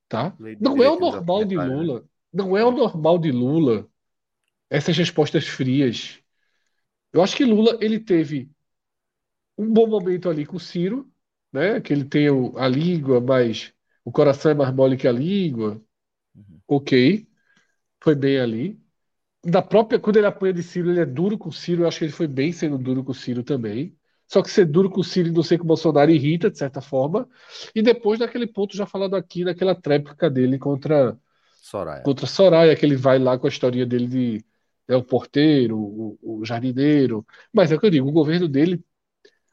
Tá? 0.09 0.37
Não 0.59 0.81
é 0.83 0.89
o 0.89 0.99
normal 0.99 1.45
de 1.45 1.57
Lula. 1.57 2.07
Não 2.33 2.55
é 2.57 2.63
o 2.63 2.71
normal 2.71 3.17
de 3.17 3.31
Lula 3.31 3.87
essas 4.69 4.97
respostas 4.97 5.47
frias. 5.47 6.19
Eu 7.13 7.23
acho 7.23 7.35
que 7.37 7.45
Lula 7.45 7.77
ele 7.81 7.99
teve 7.99 8.51
um 9.57 9.71
bom 9.71 9.87
momento 9.87 10.29
ali 10.29 10.45
com 10.45 10.57
o 10.57 10.59
Ciro, 10.59 11.11
né? 11.51 11.81
Que 11.81 11.93
ele 11.93 12.05
tem 12.05 12.27
a 12.57 12.67
língua, 12.67 13.19
mas 13.21 13.73
o 14.03 14.11
coração 14.11 14.51
é 14.51 14.53
mais 14.55 14.73
mole 14.73 14.97
que 14.97 15.07
a 15.07 15.11
língua. 15.11 15.81
Uhum. 16.35 16.61
Ok 16.67 17.27
foi 18.03 18.15
bem 18.15 18.39
ali. 18.39 18.79
Da 19.45 19.61
própria, 19.61 19.99
quando 19.99 20.17
ele 20.17 20.27
apanha 20.27 20.53
de 20.53 20.63
Ciro, 20.63 20.91
ele 20.91 20.99
é 21.01 21.05
duro 21.05 21.37
com 21.37 21.49
o 21.49 21.53
Ciro. 21.53 21.83
Eu 21.83 21.87
acho 21.87 21.99
que 21.99 22.05
ele 22.05 22.11
foi 22.13 22.27
bem 22.27 22.51
sendo 22.51 22.77
duro 22.77 23.03
com 23.03 23.11
o 23.11 23.15
Ciro 23.15 23.43
também. 23.43 23.97
Só 24.27 24.41
que 24.43 24.51
ser 24.51 24.65
duro 24.65 24.89
com 24.89 25.01
o 25.01 25.03
Ciro 25.03 25.29
e 25.29 25.31
não 25.31 25.43
ser 25.43 25.57
com 25.57 25.63
o 25.65 25.67
Bolsonaro 25.67 26.11
irrita, 26.11 26.51
de 26.51 26.57
certa 26.57 26.81
forma. 26.81 27.27
E 27.75 27.81
depois, 27.81 28.19
naquele 28.19 28.47
ponto, 28.47 28.75
já 28.75 28.85
falado 28.85 29.15
aqui, 29.15 29.43
naquela 29.43 29.75
tréplica 29.75 30.29
dele 30.29 30.59
contra 30.59 31.17
Soraya. 31.61 32.03
Contra 32.03 32.25
Soraya, 32.27 32.75
que 32.75 32.85
ele 32.85 32.95
vai 32.95 33.19
lá 33.19 33.37
com 33.37 33.47
a 33.47 33.49
história 33.49 33.85
dele 33.85 34.07
de 34.07 34.45
é 34.87 34.95
o 34.95 35.03
porteiro, 35.03 35.77
o, 35.77 36.19
o 36.41 36.45
jardineiro. 36.45 37.25
Mas 37.53 37.71
é 37.71 37.75
o 37.75 37.79
que 37.79 37.85
eu 37.85 37.91
digo, 37.91 38.07
o 38.09 38.11
governo 38.11 38.47
dele 38.47 38.83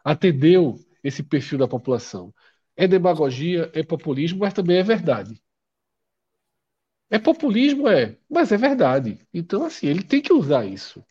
atendeu 0.04 0.78
esse 1.04 1.22
perfil 1.22 1.58
da 1.58 1.68
população. 1.68 2.34
É 2.76 2.88
demagogia, 2.88 3.70
é 3.74 3.82
populismo, 3.82 4.40
mas 4.40 4.54
também 4.54 4.78
é 4.78 4.82
verdade. 4.82 5.42
É 7.10 7.18
populismo, 7.18 7.88
é, 7.88 8.18
mas 8.28 8.50
é 8.52 8.56
verdade. 8.56 9.18
Então, 9.32 9.64
assim, 9.64 9.86
ele 9.86 10.02
tem 10.02 10.20
que 10.20 10.32
usar 10.32 10.66
isso. 10.66 11.04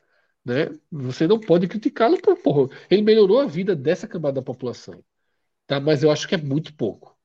Né? 0.46 0.70
Você 0.91 1.28
não 1.28 1.39
pode 1.39 1.68
criticá-lo 1.68 2.22
por 2.22 2.38
porra. 2.41 2.70
Ele 2.89 3.02
melhorou 3.02 3.41
a 3.41 3.46
vida 3.48 3.76
dessa 3.76 4.08
camada 4.08 4.36
da 4.36 4.41
população. 4.41 5.04
Tá? 5.68 5.80
Mas 5.80 6.04
eu 6.04 6.12
acho 6.12 6.28
que 6.28 6.36
é 6.36 6.39
muito 6.39 6.76
pouco. 6.76 7.18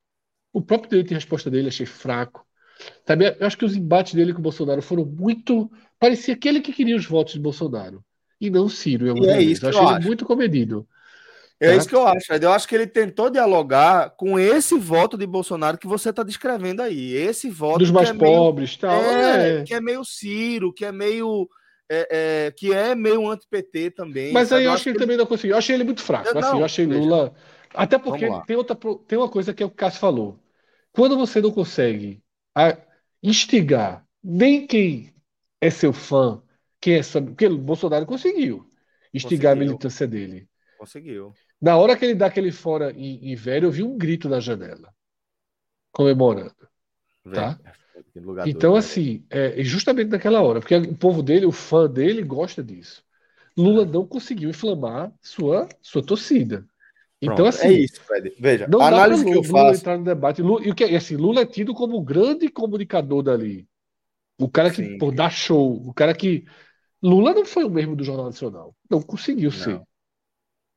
O 0.52 0.62
próprio 0.62 0.90
direito 0.90 1.08
de 1.10 1.14
resposta 1.14 1.50
dele 1.50 1.68
achei 1.68 1.86
fraco. 1.86 2.46
Sabe, 3.06 3.36
eu 3.38 3.46
acho 3.46 3.58
que 3.58 3.64
os 3.64 3.76
embates 3.76 4.14
dele 4.14 4.32
com 4.32 4.38
o 4.38 4.42
Bolsonaro 4.42 4.80
foram 4.82 5.04
muito. 5.04 5.70
Parecia 5.98 6.34
aquele 6.34 6.60
que 6.60 6.72
queria 6.72 6.96
os 6.96 7.06
votos 7.06 7.34
de 7.34 7.40
Bolsonaro. 7.40 8.02
E 8.40 8.48
não 8.48 8.68
Ciro, 8.68 9.06
E 9.18 9.28
é 9.28 9.42
isso 9.42 9.66
eu 9.66 9.70
eu 9.70 9.76
achei 9.78 9.88
ele 9.88 9.98
acho. 9.98 10.06
muito 10.06 10.24
comedido. 10.24 10.86
É 11.62 11.68
Tá. 11.72 11.76
isso 11.76 11.88
que 11.88 11.94
eu 11.94 12.06
acho. 12.06 12.32
Eu 12.32 12.52
acho 12.52 12.66
que 12.66 12.74
ele 12.74 12.86
tentou 12.86 13.28
dialogar 13.28 14.10
com 14.16 14.38
esse 14.38 14.78
voto 14.78 15.18
de 15.18 15.26
Bolsonaro 15.26 15.76
que 15.76 15.86
você 15.86 16.08
está 16.08 16.22
descrevendo 16.22 16.80
aí. 16.80 17.12
Esse 17.12 17.50
voto 17.50 17.80
Dos 17.80 17.90
mais 17.90 18.08
é 18.08 18.12
meio- 18.14 18.24
pobres 18.34 18.72
e 18.74 18.78
tal. 18.78 18.92
é, 19.02 19.58
é. 19.58 19.62
que 19.62 19.74
é 19.74 19.80
meio 19.80 20.02
Ciro, 20.04 20.72
que 20.72 20.84
é 20.86 20.92
meio. 20.92 21.46
é, 21.92 22.46
é, 22.46 22.50
que 22.52 22.72
é 22.72 22.94
meio 22.94 23.28
anti-PT 23.28 23.90
também. 23.90 24.32
Mas 24.32 24.52
aí 24.52 24.64
eu 24.64 24.70
acho 24.72 24.84
que 24.84 24.90
ele 24.90 24.98
também 24.98 25.16
não 25.16 25.26
conseguiu. 25.26 25.54
Eu 25.54 25.58
achei 25.58 25.74
ele 25.74 25.82
muito 25.84 26.00
fraco. 26.02 26.28
Eu 26.28 26.38
assim, 26.38 26.48
não, 26.52 26.58
eu 26.60 26.64
achei 26.64 26.86
veja. 26.86 27.00
Lula. 27.00 27.34
Até 27.74 27.98
porque 27.98 28.26
tem, 28.46 28.56
outra, 28.56 28.78
tem 29.08 29.18
uma 29.18 29.28
coisa 29.28 29.50
é 29.50 29.54
que 29.54 29.64
o 29.64 29.68
Cássio 29.68 29.98
falou. 30.00 30.38
Quando 30.92 31.16
você 31.16 31.40
não 31.42 31.50
consegue 31.50 32.22
a- 32.68 32.78
instigar 33.22 34.06
nem 34.22 34.66
quem 34.66 35.14
é 35.60 35.70
seu 35.70 35.92
fã, 35.92 36.42
quem 36.80 36.94
é 36.94 37.02
seu. 37.02 37.22
Porque 37.24 37.46
o 37.46 37.58
Bolsonaro 37.58 38.06
conseguiu 38.06 38.66
instigar 39.12 39.52
a 39.52 39.56
Conseguiu. 39.56 39.66
militância 39.68 40.06
dele. 40.06 40.48
Conseguiu. 40.78 41.32
Na 41.60 41.76
hora 41.76 41.96
que 41.96 42.04
ele 42.04 42.14
dá 42.14 42.26
aquele 42.26 42.52
fora 42.52 42.92
em, 42.92 43.32
em 43.32 43.34
velho, 43.34 43.66
eu 43.66 43.70
vi 43.72 43.82
um 43.82 43.96
grito 43.98 44.28
na 44.28 44.40
janela, 44.40 44.92
comemorando. 45.92 46.54
Tá. 47.32 47.58
Velho, 48.14 48.26
lugar 48.26 48.48
Então, 48.48 48.74
assim, 48.76 49.24
é 49.30 49.62
justamente 49.62 50.08
naquela 50.10 50.42
hora, 50.42 50.60
porque 50.60 50.74
o 50.76 50.96
povo 50.96 51.22
dele, 51.22 51.46
o 51.46 51.52
fã 51.52 51.88
dele, 51.88 52.22
gosta 52.22 52.62
disso. 52.62 53.04
Lula 53.56 53.84
não 53.84 54.06
conseguiu 54.06 54.50
inflamar 54.50 55.12
sua, 55.20 55.68
sua 55.82 56.04
torcida. 56.04 56.66
Então, 57.22 57.36
Pronto, 57.36 57.48
assim, 57.48 57.68
é 57.68 57.72
isso, 57.72 58.00
Fred. 58.00 58.34
Veja, 58.38 58.66
não 58.66 58.80
a 58.80 58.88
análise 58.88 59.24
que 59.24 59.30
eu 59.30 59.42
Lula 59.42 59.48
faço. 59.48 59.80
entrar 59.80 59.98
no 59.98 60.04
debate. 60.04 60.40
Lula, 60.40 60.66
e 60.66 60.70
o 60.70 60.74
que 60.74 60.84
é, 60.84 60.96
assim, 60.96 61.16
Lula 61.16 61.42
é 61.42 61.46
tido 61.46 61.74
como 61.74 61.96
o 61.96 62.02
grande 62.02 62.48
comunicador 62.48 63.22
dali. 63.22 63.68
O 64.38 64.48
cara 64.48 64.70
que 64.70 64.82
Sim. 64.82 64.98
pô, 64.98 65.10
dá 65.10 65.28
show. 65.28 65.86
O 65.86 65.92
cara 65.92 66.14
que. 66.14 66.46
Lula 67.02 67.34
não 67.34 67.44
foi 67.44 67.64
o 67.64 67.70
mesmo 67.70 67.94
do 67.94 68.04
Jornal 68.04 68.26
Nacional. 68.26 68.74
Não 68.90 69.02
conseguiu 69.02 69.50
ser. 69.50 69.74
Não. 69.74 69.86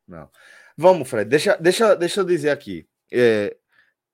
Não. 0.08 0.30
Vamos, 0.78 1.10
Fred, 1.10 1.30
deixa, 1.30 1.56
deixa, 1.58 1.96
deixa 1.96 2.22
eu 2.22 2.26
dizer 2.26 2.50
aqui. 2.50 2.86
É, 3.12 3.56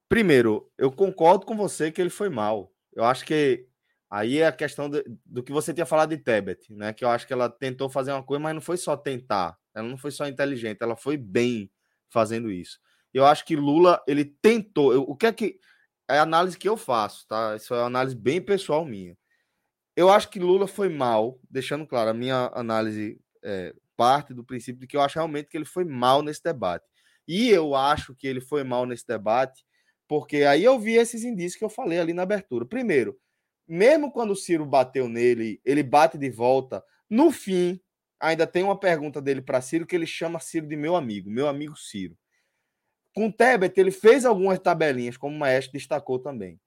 primeiro, 0.07 0.69
eu 0.77 0.91
concordo 0.91 1.45
com 1.45 1.55
você 1.55 1.91
que 1.91 1.99
ele 1.99 2.09
foi 2.09 2.29
mal. 2.29 2.71
Eu 2.93 3.05
acho 3.05 3.25
que 3.25 3.65
aí 4.09 4.39
é 4.39 4.47
a 4.47 4.51
questão 4.51 4.89
do, 4.89 5.03
do 5.25 5.41
que 5.41 5.51
você 5.51 5.73
tinha 5.73 5.85
falado 5.85 6.09
de 6.09 6.17
Tebet, 6.17 6.71
né? 6.73 6.93
Que 6.93 7.03
eu 7.03 7.09
acho 7.09 7.25
que 7.25 7.33
ela 7.33 7.49
tentou 7.49 7.89
fazer 7.89 8.11
uma 8.11 8.23
coisa, 8.23 8.41
mas 8.41 8.53
não 8.53 8.61
foi 8.61 8.77
só 8.77 8.95
tentar. 8.95 9.57
Ela 9.73 9.87
não 9.87 9.97
foi 9.97 10.11
só 10.11 10.27
inteligente, 10.27 10.79
ela 10.81 10.95
foi 10.95 11.17
bem 11.17 11.71
fazendo 12.09 12.51
isso. 12.51 12.79
Eu 13.13 13.25
acho 13.25 13.45
que 13.45 13.55
Lula, 13.55 14.01
ele 14.07 14.25
tentou. 14.25 14.93
eu- 14.93 15.03
o 15.03 15.15
que 15.15 15.25
é 15.27 15.33
que. 15.33 15.59
É 16.09 16.19
a 16.19 16.23
análise 16.23 16.57
que 16.57 16.67
eu 16.67 16.75
faço, 16.77 17.27
tá? 17.27 17.55
Isso 17.55 17.73
é 17.73 17.77
uma 17.79 17.85
análise 17.87 18.15
bem 18.15 18.41
pessoal 18.41 18.83
minha. 18.85 19.15
Eu 19.95 20.09
acho 20.09 20.29
que 20.29 20.39
Lula 20.39 20.67
foi 20.67 20.89
mal, 20.89 21.39
deixando 21.49 21.85
claro, 21.85 22.09
a 22.11 22.13
minha 22.13 22.49
análise 22.53 23.19
é, 23.43 23.73
parte 23.97 24.33
do 24.33 24.43
princípio 24.45 24.79
de 24.81 24.87
que 24.87 24.95
eu 24.97 25.01
acho 25.01 25.15
realmente 25.15 25.49
que 25.49 25.57
ele 25.57 25.65
foi 25.65 25.83
mal 25.85 26.21
nesse 26.21 26.41
debate. 26.43 26.85
E 27.27 27.49
eu 27.49 27.75
acho 27.75 28.15
que 28.15 28.27
ele 28.27 28.41
foi 28.41 28.63
mal 28.63 28.85
nesse 28.85 29.05
debate, 29.05 29.65
porque 30.07 30.37
aí 30.37 30.63
eu 30.63 30.79
vi 30.79 30.93
esses 30.95 31.23
indícios 31.23 31.57
que 31.57 31.65
eu 31.65 31.69
falei 31.69 31.99
ali 31.99 32.13
na 32.13 32.23
abertura. 32.23 32.65
Primeiro, 32.65 33.19
mesmo 33.67 34.11
quando 34.11 34.31
o 34.31 34.35
Ciro 34.35 34.65
bateu 34.65 35.07
nele, 35.09 35.61
ele 35.65 35.83
bate 35.83 36.17
de 36.17 36.29
volta. 36.29 36.83
No 37.09 37.31
fim, 37.31 37.79
ainda 38.19 38.45
tem 38.45 38.63
uma 38.63 38.79
pergunta 38.79 39.21
dele 39.21 39.41
para 39.41 39.61
Ciro 39.61 39.85
que 39.85 39.95
ele 39.95 40.05
chama 40.05 40.39
Ciro 40.39 40.67
de 40.67 40.75
meu 40.75 40.95
amigo, 40.95 41.29
meu 41.29 41.47
amigo 41.47 41.75
Ciro. 41.75 42.17
Com 43.15 43.27
o 43.27 43.33
Tebet, 43.33 43.79
ele 43.79 43.91
fez 43.91 44.25
algumas 44.25 44.59
tabelinhas, 44.59 45.17
como 45.17 45.35
o 45.35 45.39
Maestro 45.39 45.73
destacou 45.73 46.19
também. 46.19 46.59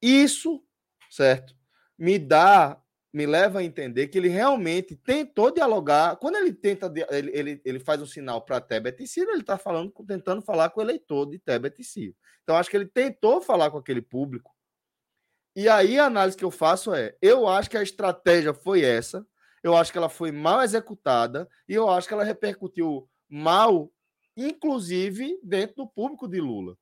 Isso, 0.00 0.62
certo, 1.10 1.54
me 1.98 2.18
dá, 2.18 2.80
me 3.12 3.26
leva 3.26 3.58
a 3.58 3.64
entender 3.64 4.08
que 4.08 4.16
ele 4.16 4.28
realmente 4.28 4.96
tentou 4.96 5.52
dialogar. 5.52 6.16
Quando 6.16 6.36
ele 6.36 6.52
tenta, 6.52 6.92
ele, 7.10 7.30
ele, 7.34 7.62
ele 7.64 7.80
faz 7.80 8.00
um 8.00 8.06
sinal 8.06 8.42
para 8.42 8.60
Tebet 8.60 9.02
e 9.02 9.06
Ciro, 9.06 9.30
ele 9.30 9.40
está 9.40 9.58
falando, 9.58 9.92
tentando 10.06 10.40
falar 10.40 10.70
com 10.70 10.80
o 10.80 10.82
eleitor 10.82 11.26
de 11.26 11.38
Tebet 11.38 11.80
e 11.80 11.84
Ciro. 11.84 12.14
Então, 12.42 12.56
acho 12.56 12.70
que 12.70 12.76
ele 12.76 12.86
tentou 12.86 13.40
falar 13.40 13.70
com 13.70 13.78
aquele 13.78 14.00
público. 14.00 14.54
E 15.54 15.68
aí 15.68 15.98
a 15.98 16.06
análise 16.06 16.36
que 16.36 16.44
eu 16.44 16.50
faço 16.50 16.94
é: 16.94 17.16
eu 17.20 17.46
acho 17.46 17.68
que 17.68 17.76
a 17.76 17.82
estratégia 17.82 18.54
foi 18.54 18.82
essa, 18.82 19.26
eu 19.62 19.76
acho 19.76 19.92
que 19.92 19.98
ela 19.98 20.08
foi 20.08 20.32
mal 20.32 20.62
executada 20.62 21.48
e 21.68 21.74
eu 21.74 21.88
acho 21.88 22.08
que 22.08 22.14
ela 22.14 22.24
repercutiu 22.24 23.08
mal, 23.28 23.90
inclusive 24.36 25.38
dentro 25.42 25.76
do 25.76 25.86
público 25.86 26.26
de 26.26 26.40
Lula. 26.40 26.76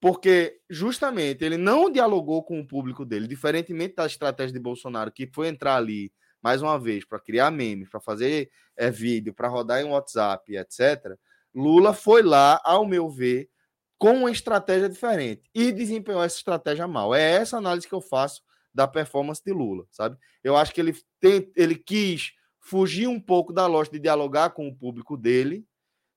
Porque 0.00 0.60
justamente 0.68 1.44
ele 1.44 1.56
não 1.56 1.90
dialogou 1.90 2.42
com 2.42 2.60
o 2.60 2.66
público 2.66 3.04
dele, 3.06 3.26
diferentemente 3.26 3.94
da 3.94 4.06
estratégia 4.06 4.52
de 4.52 4.60
Bolsonaro, 4.60 5.10
que 5.10 5.30
foi 5.32 5.48
entrar 5.48 5.76
ali 5.76 6.12
mais 6.42 6.60
uma 6.60 6.78
vez 6.78 7.06
para 7.06 7.18
criar 7.18 7.50
memes, 7.50 7.88
para 7.88 8.00
fazer 8.00 8.50
é, 8.76 8.90
vídeo, 8.90 9.32
para 9.32 9.48
rodar 9.48 9.80
em 9.80 9.88
WhatsApp, 9.88 10.54
etc. 10.54 11.16
Lula 11.54 11.94
foi 11.94 12.22
lá, 12.22 12.60
ao 12.62 12.84
meu 12.86 13.08
ver, 13.08 13.48
com 13.96 14.18
uma 14.18 14.30
estratégia 14.30 14.88
diferente 14.90 15.48
e 15.54 15.72
desempenhou 15.72 16.22
essa 16.22 16.36
estratégia 16.36 16.86
mal. 16.86 17.14
É 17.14 17.36
essa 17.36 17.56
análise 17.56 17.88
que 17.88 17.94
eu 17.94 18.02
faço 18.02 18.42
da 18.74 18.88
performance 18.88 19.42
de 19.44 19.52
Lula, 19.52 19.86
sabe? 19.90 20.18
Eu 20.42 20.56
acho 20.56 20.74
que 20.74 20.80
ele, 20.80 20.94
tem, 21.20 21.50
ele 21.54 21.76
quis 21.76 22.32
fugir 22.60 23.06
um 23.06 23.20
pouco 23.20 23.52
da 23.52 23.66
lógica 23.66 23.96
de 23.96 24.02
dialogar 24.02 24.50
com 24.50 24.66
o 24.66 24.74
público 24.74 25.16
dele, 25.16 25.64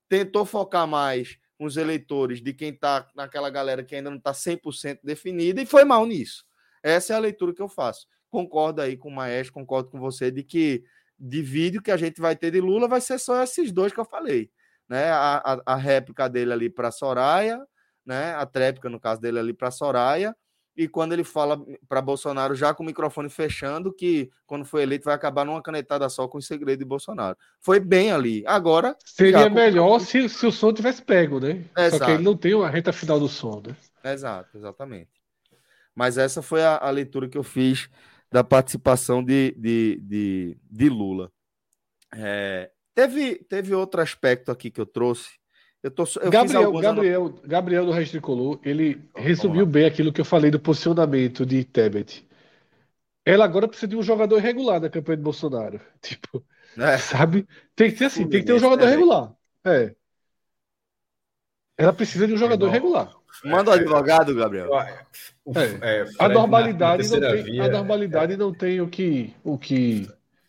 tentou 0.09 0.45
focar 0.45 0.87
mais 0.87 1.37
nos 1.59 1.77
eleitores 1.77 2.41
de 2.41 2.53
quem 2.53 2.69
está 2.69 3.07
naquela 3.15 3.49
galera 3.49 3.83
que 3.83 3.95
ainda 3.95 4.09
não 4.09 4.17
está 4.17 4.31
100% 4.31 4.99
definida 5.03 5.61
e 5.61 5.65
foi 5.65 5.83
mal 5.83 6.05
nisso. 6.05 6.45
Essa 6.81 7.13
é 7.13 7.15
a 7.15 7.19
leitura 7.19 7.53
que 7.53 7.61
eu 7.61 7.67
faço. 7.67 8.07
Concordo 8.29 8.81
aí 8.81 8.95
com 8.95 9.09
o 9.09 9.15
Maestro, 9.15 9.53
concordo 9.53 9.89
com 9.89 9.99
você 9.99 10.31
de 10.31 10.43
que 10.43 10.83
de 11.19 11.41
vídeo 11.41 11.81
que 11.81 11.91
a 11.91 11.97
gente 11.97 12.21
vai 12.21 12.35
ter 12.35 12.51
de 12.51 12.61
Lula 12.61 12.87
vai 12.87 13.01
ser 13.01 13.19
só 13.19 13.41
esses 13.43 13.71
dois 13.71 13.91
que 13.91 13.99
eu 13.99 14.05
falei. 14.05 14.51
Né? 14.87 15.09
A, 15.09 15.37
a, 15.37 15.73
a 15.73 15.75
réplica 15.75 16.29
dele 16.29 16.53
ali 16.53 16.69
para 16.69 16.91
Soraya, 16.91 17.59
né? 18.05 18.33
a 18.35 18.45
tréplica, 18.45 18.89
no 18.89 18.99
caso 18.99 19.19
dele 19.19 19.39
ali 19.39 19.53
para 19.53 19.71
Soraya, 19.71 20.35
e 20.77 20.87
quando 20.87 21.13
ele 21.13 21.23
fala 21.23 21.59
para 21.89 22.01
Bolsonaro, 22.01 22.53
já 22.53 22.71
com 22.71 22.83
o 22.83 22.85
microfone 22.85 23.29
fechando, 23.29 23.91
que 23.91 24.29
quando 24.45 24.63
for 24.63 24.79
eleito 24.79 25.05
vai 25.05 25.15
acabar 25.15 25.43
numa 25.43 25.61
canetada 25.61 26.07
só 26.07 26.27
com 26.27 26.37
o 26.37 26.41
segredo 26.41 26.77
de 26.77 26.85
Bolsonaro. 26.85 27.35
Foi 27.59 27.79
bem 27.79 28.11
ali. 28.11 28.43
Agora. 28.45 28.95
Seria 29.03 29.49
com- 29.49 29.55
melhor 29.55 29.99
se, 29.99 30.29
se 30.29 30.45
o 30.45 30.51
som 30.51 30.71
tivesse 30.71 31.01
pego, 31.01 31.39
né? 31.39 31.63
Só 31.63 31.73
que 31.73 31.95
Exato. 31.95 32.11
ele 32.11 32.23
não 32.23 32.37
tem 32.37 32.53
a 32.63 32.69
reta 32.69 32.93
final 32.93 33.19
do 33.19 33.27
som, 33.27 33.61
né? 33.65 33.75
Exato, 34.13 34.55
exatamente. 34.55 35.09
Mas 35.95 36.17
essa 36.19 36.43
foi 36.43 36.63
a, 36.63 36.77
a 36.77 36.91
leitura 36.91 37.27
que 37.27 37.37
eu 37.37 37.43
fiz 37.43 37.89
da 38.31 38.43
participação 38.43 39.23
de, 39.23 39.55
de, 39.57 39.99
de, 40.03 40.57
de 40.69 40.89
Lula. 40.89 41.31
É, 42.13 42.69
teve, 42.93 43.35
teve 43.49 43.73
outro 43.73 43.99
aspecto 43.99 44.51
aqui 44.51 44.69
que 44.69 44.79
eu 44.79 44.85
trouxe. 44.85 45.39
Eu, 45.83 45.91
tô, 45.91 46.03
eu 46.03 46.07
fiz 46.07 46.31
Gabriel, 46.31 46.71
Gabriel, 46.73 47.29
Gabriel 47.45 47.85
do 47.85 47.91
Resto 47.91 48.11
Tricolor, 48.13 48.59
ele 48.63 48.95
Vamos 49.13 49.27
resumiu 49.27 49.65
bem 49.65 49.85
aquilo 49.85 50.11
que 50.11 50.19
eu 50.19 50.25
falei 50.25 50.49
do 50.51 50.59
posicionamento 50.59 51.45
de 51.45 51.63
Tebet. 51.63 52.27
Ela 53.25 53.45
agora 53.45 53.67
precisa 53.67 53.87
de 53.87 53.95
um 53.95 54.01
jogador 54.01 54.39
regular 54.39 54.79
na 54.79 54.89
campanha 54.89 55.17
de 55.17 55.23
Bolsonaro. 55.23 55.79
Tipo, 56.01 56.43
É, 56.77 56.97
sabe? 56.97 57.47
Tem 57.75 57.91
que 57.91 57.97
ser 57.97 58.05
assim, 58.05 58.27
tem 58.27 58.39
que 58.41 58.47
ter 58.47 58.53
um 58.53 58.59
jogador 58.59 58.85
né, 58.85 58.91
regular. 58.91 59.33
É. 59.65 59.95
Ela 61.77 61.93
precisa 61.93 62.25
de 62.25 62.33
um 62.33 62.37
jogador 62.37 62.65
Irmão, 62.67 62.73
regular. 62.73 63.13
manda 63.45 63.71
o 63.71 63.73
advogado, 63.73 64.33
Gabriel. 64.33 64.73
É. 64.79 65.05
é, 65.81 66.01
A 66.01 66.05
Fred 66.05 66.17
na- 66.19 66.27
na 66.27 66.29
normalidade 66.29 67.07
não 67.07 67.19
tem, 67.19 67.43
via, 67.43 67.63
a 67.63 67.69
normalidade 67.69 68.37
não 68.37 68.53
tem 68.53 68.81
o 68.81 68.87
que, 68.89 69.33
o 69.43 69.57
que. 69.57 70.07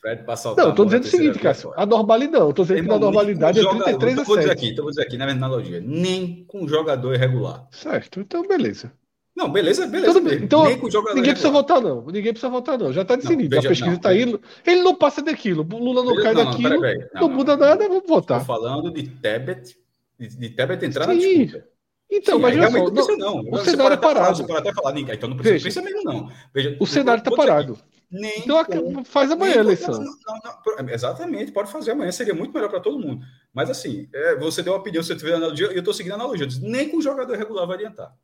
Fred 0.08 0.24
pra 0.24 0.36
saltar 0.36 0.64
Não, 0.64 0.70
eu 0.72 0.74
tô 0.74 0.82
a 0.82 0.84
bola 0.86 0.98
dizendo 1.00 1.02
o 1.02 1.16
na 1.18 1.24
seguinte, 1.24 1.42
Cássio. 1.42 1.72
A 1.76 1.84
normalidade 1.86 2.32
não. 2.40 2.46
Eu 2.48 2.52
tô 2.54 2.62
dizendo 2.62 2.82
que 2.82 2.88
na 2.88 2.98
normalidade 2.98 3.58
é 3.60 3.62
com 3.64 3.72
jogador- 3.72 3.98
33 3.98 4.18
a 4.18 4.22
então 4.22 4.24
vou 4.24 4.36
dizer 4.36 4.48
7. 4.48 4.58
aqui, 4.58 4.72
então 4.72 4.84
vou 4.84 4.90
dizer 4.90 5.02
aqui 5.02 5.16
na 5.18 5.24
analogia. 5.30 5.80
Nem 5.84 6.44
com 6.46 6.66
jogador 6.66 7.14
irregular. 7.14 7.66
Certo, 7.70 8.20
então 8.20 8.46
beleza. 8.46 8.92
Não, 9.36 9.48
beleza, 9.52 9.86
beleza 9.86 10.14
Tudo. 10.14 10.34
Então, 10.34 10.64
Nem 10.64 10.78
com 10.78 10.90
jogador 10.90 11.14
Ninguém 11.14 11.30
precisa 11.32 11.52
votar, 11.52 11.80
não. 11.80 12.04
Ninguém 12.06 12.32
precisa 12.32 12.48
votar, 12.48 12.76
não. 12.76 12.92
Já 12.92 13.02
está 13.02 13.14
decidido. 13.14 13.48
veja, 13.54 13.68
a 13.68 13.70
pesquisa 13.70 13.86
não, 13.90 13.96
está 13.96 14.08
aí. 14.08 14.22
Ele 14.66 14.82
não 14.82 14.94
passa 14.96 15.22
daquilo. 15.22 15.64
O 15.72 15.78
Lula 15.78 16.02
não 16.02 16.10
Veja- 16.16 16.22
cai 16.24 16.34
não, 16.34 16.44
não, 16.44 16.50
daquilo. 16.50 16.80
peraí, 16.80 16.98
peraí. 16.98 17.10
Não, 17.14 17.28
muda 17.28 17.56
nada, 17.56 17.84
vamos 17.86 17.98
Estou 18.02 18.16
votar. 18.16 18.44
falando 18.44 18.90
de 18.90 19.04
Tebet, 19.08 19.76
de, 20.18 20.28
de 20.28 20.48
Tebet 20.50 20.84
entrar 20.84 21.06
na 21.06 21.14
Sim. 21.14 21.20
disputa. 21.44 21.64
Então, 22.10 22.36
Sim, 22.36 22.42
mas 22.42 22.56
aí 22.56 22.70
só. 22.72 22.78
não 22.78 23.16
não- 23.18 23.42
não. 23.42 23.50
o 23.52 23.58
cenário 23.58 23.92
é 23.92 23.94
até 23.94 24.02
falar, 24.08 24.14
parado. 24.14 24.36
Você 24.38 24.44
pode 24.46 24.58
até 24.60 24.72
falar, 24.72 24.92
"Nica, 24.94 25.14
então 25.14 25.28
não 25.28 25.36
precisa, 25.36 25.52
Veja. 25.52 25.80
precisa 25.80 25.84
mesmo, 25.84 26.02
não. 26.10 26.30
Veja, 26.54 26.76
O 26.80 26.86
cenário 26.86 27.20
está 27.20 27.30
dizer 27.30 27.42
aqui, 27.42 27.48
parado. 27.52 27.78
Nem 28.10 28.40
Então 28.40 28.64
com- 28.64 29.04
faz 29.04 29.30
amanhã 29.30 29.56
a 29.56 29.58
eleição. 29.58 29.92
não, 29.94 30.04
não, 30.04 30.76
não, 30.82 30.88
exatamente, 30.90 31.52
pode 31.52 31.70
fazer 31.70 31.90
amanhã, 31.90 32.10
seria 32.10 32.34
muito 32.34 32.54
melhor 32.54 32.70
para 32.70 32.80
todo 32.80 32.98
mundo. 32.98 33.24
Mas 33.52 33.68
assim, 33.68 34.08
é, 34.14 34.34
você 34.36 34.62
deu 34.62 34.72
a 34.74 34.78
opinião, 34.78 35.02
você 35.02 35.14
teve 35.14 35.32
analogia, 35.32 35.66
e 35.70 35.74
eu 35.74 35.80
estou 35.80 35.92
seguindo 35.92 36.12
a 36.12 36.14
analogia. 36.14 36.46
Disse, 36.46 36.62
nem 36.62 36.88
com 36.88 37.00
jogador 37.02 37.36
regular 37.36 37.66
vai 37.66 37.76
adiantar. 37.76 38.14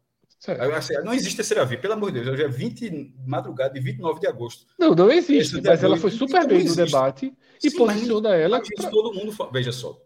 Assim, 0.77 0.95
não 1.03 1.15
existe 1.15 1.37
terceira 1.37 1.65
via, 1.65 1.79
pelo 1.79 1.95
amor 1.95 2.13
de 2.13 2.21
Deus. 2.21 2.35
Hoje 2.35 2.43
é 2.45 2.49
20, 2.49 3.15
madrugada 3.27 3.73
de 3.75 3.81
29 3.81 4.21
de 4.21 4.27
agosto. 4.27 4.67
Não, 4.79 4.95
não 4.95 5.11
existe. 5.11 5.61
Mas 5.63 5.83
ela 5.83 5.97
foi 5.97 6.11
super 6.11 6.43
então 6.43 6.49
bem 6.49 6.65
no 6.65 6.77
debate 6.77 7.33
e 7.63 7.71
Sim, 7.71 7.77
posiciona 7.79 8.35
ela. 8.35 8.61
Pra- 8.77 8.91
todo 8.91 9.13
mundo. 9.15 9.33
fa- 9.33 9.49
Veja 9.51 9.73
só. 9.73 9.99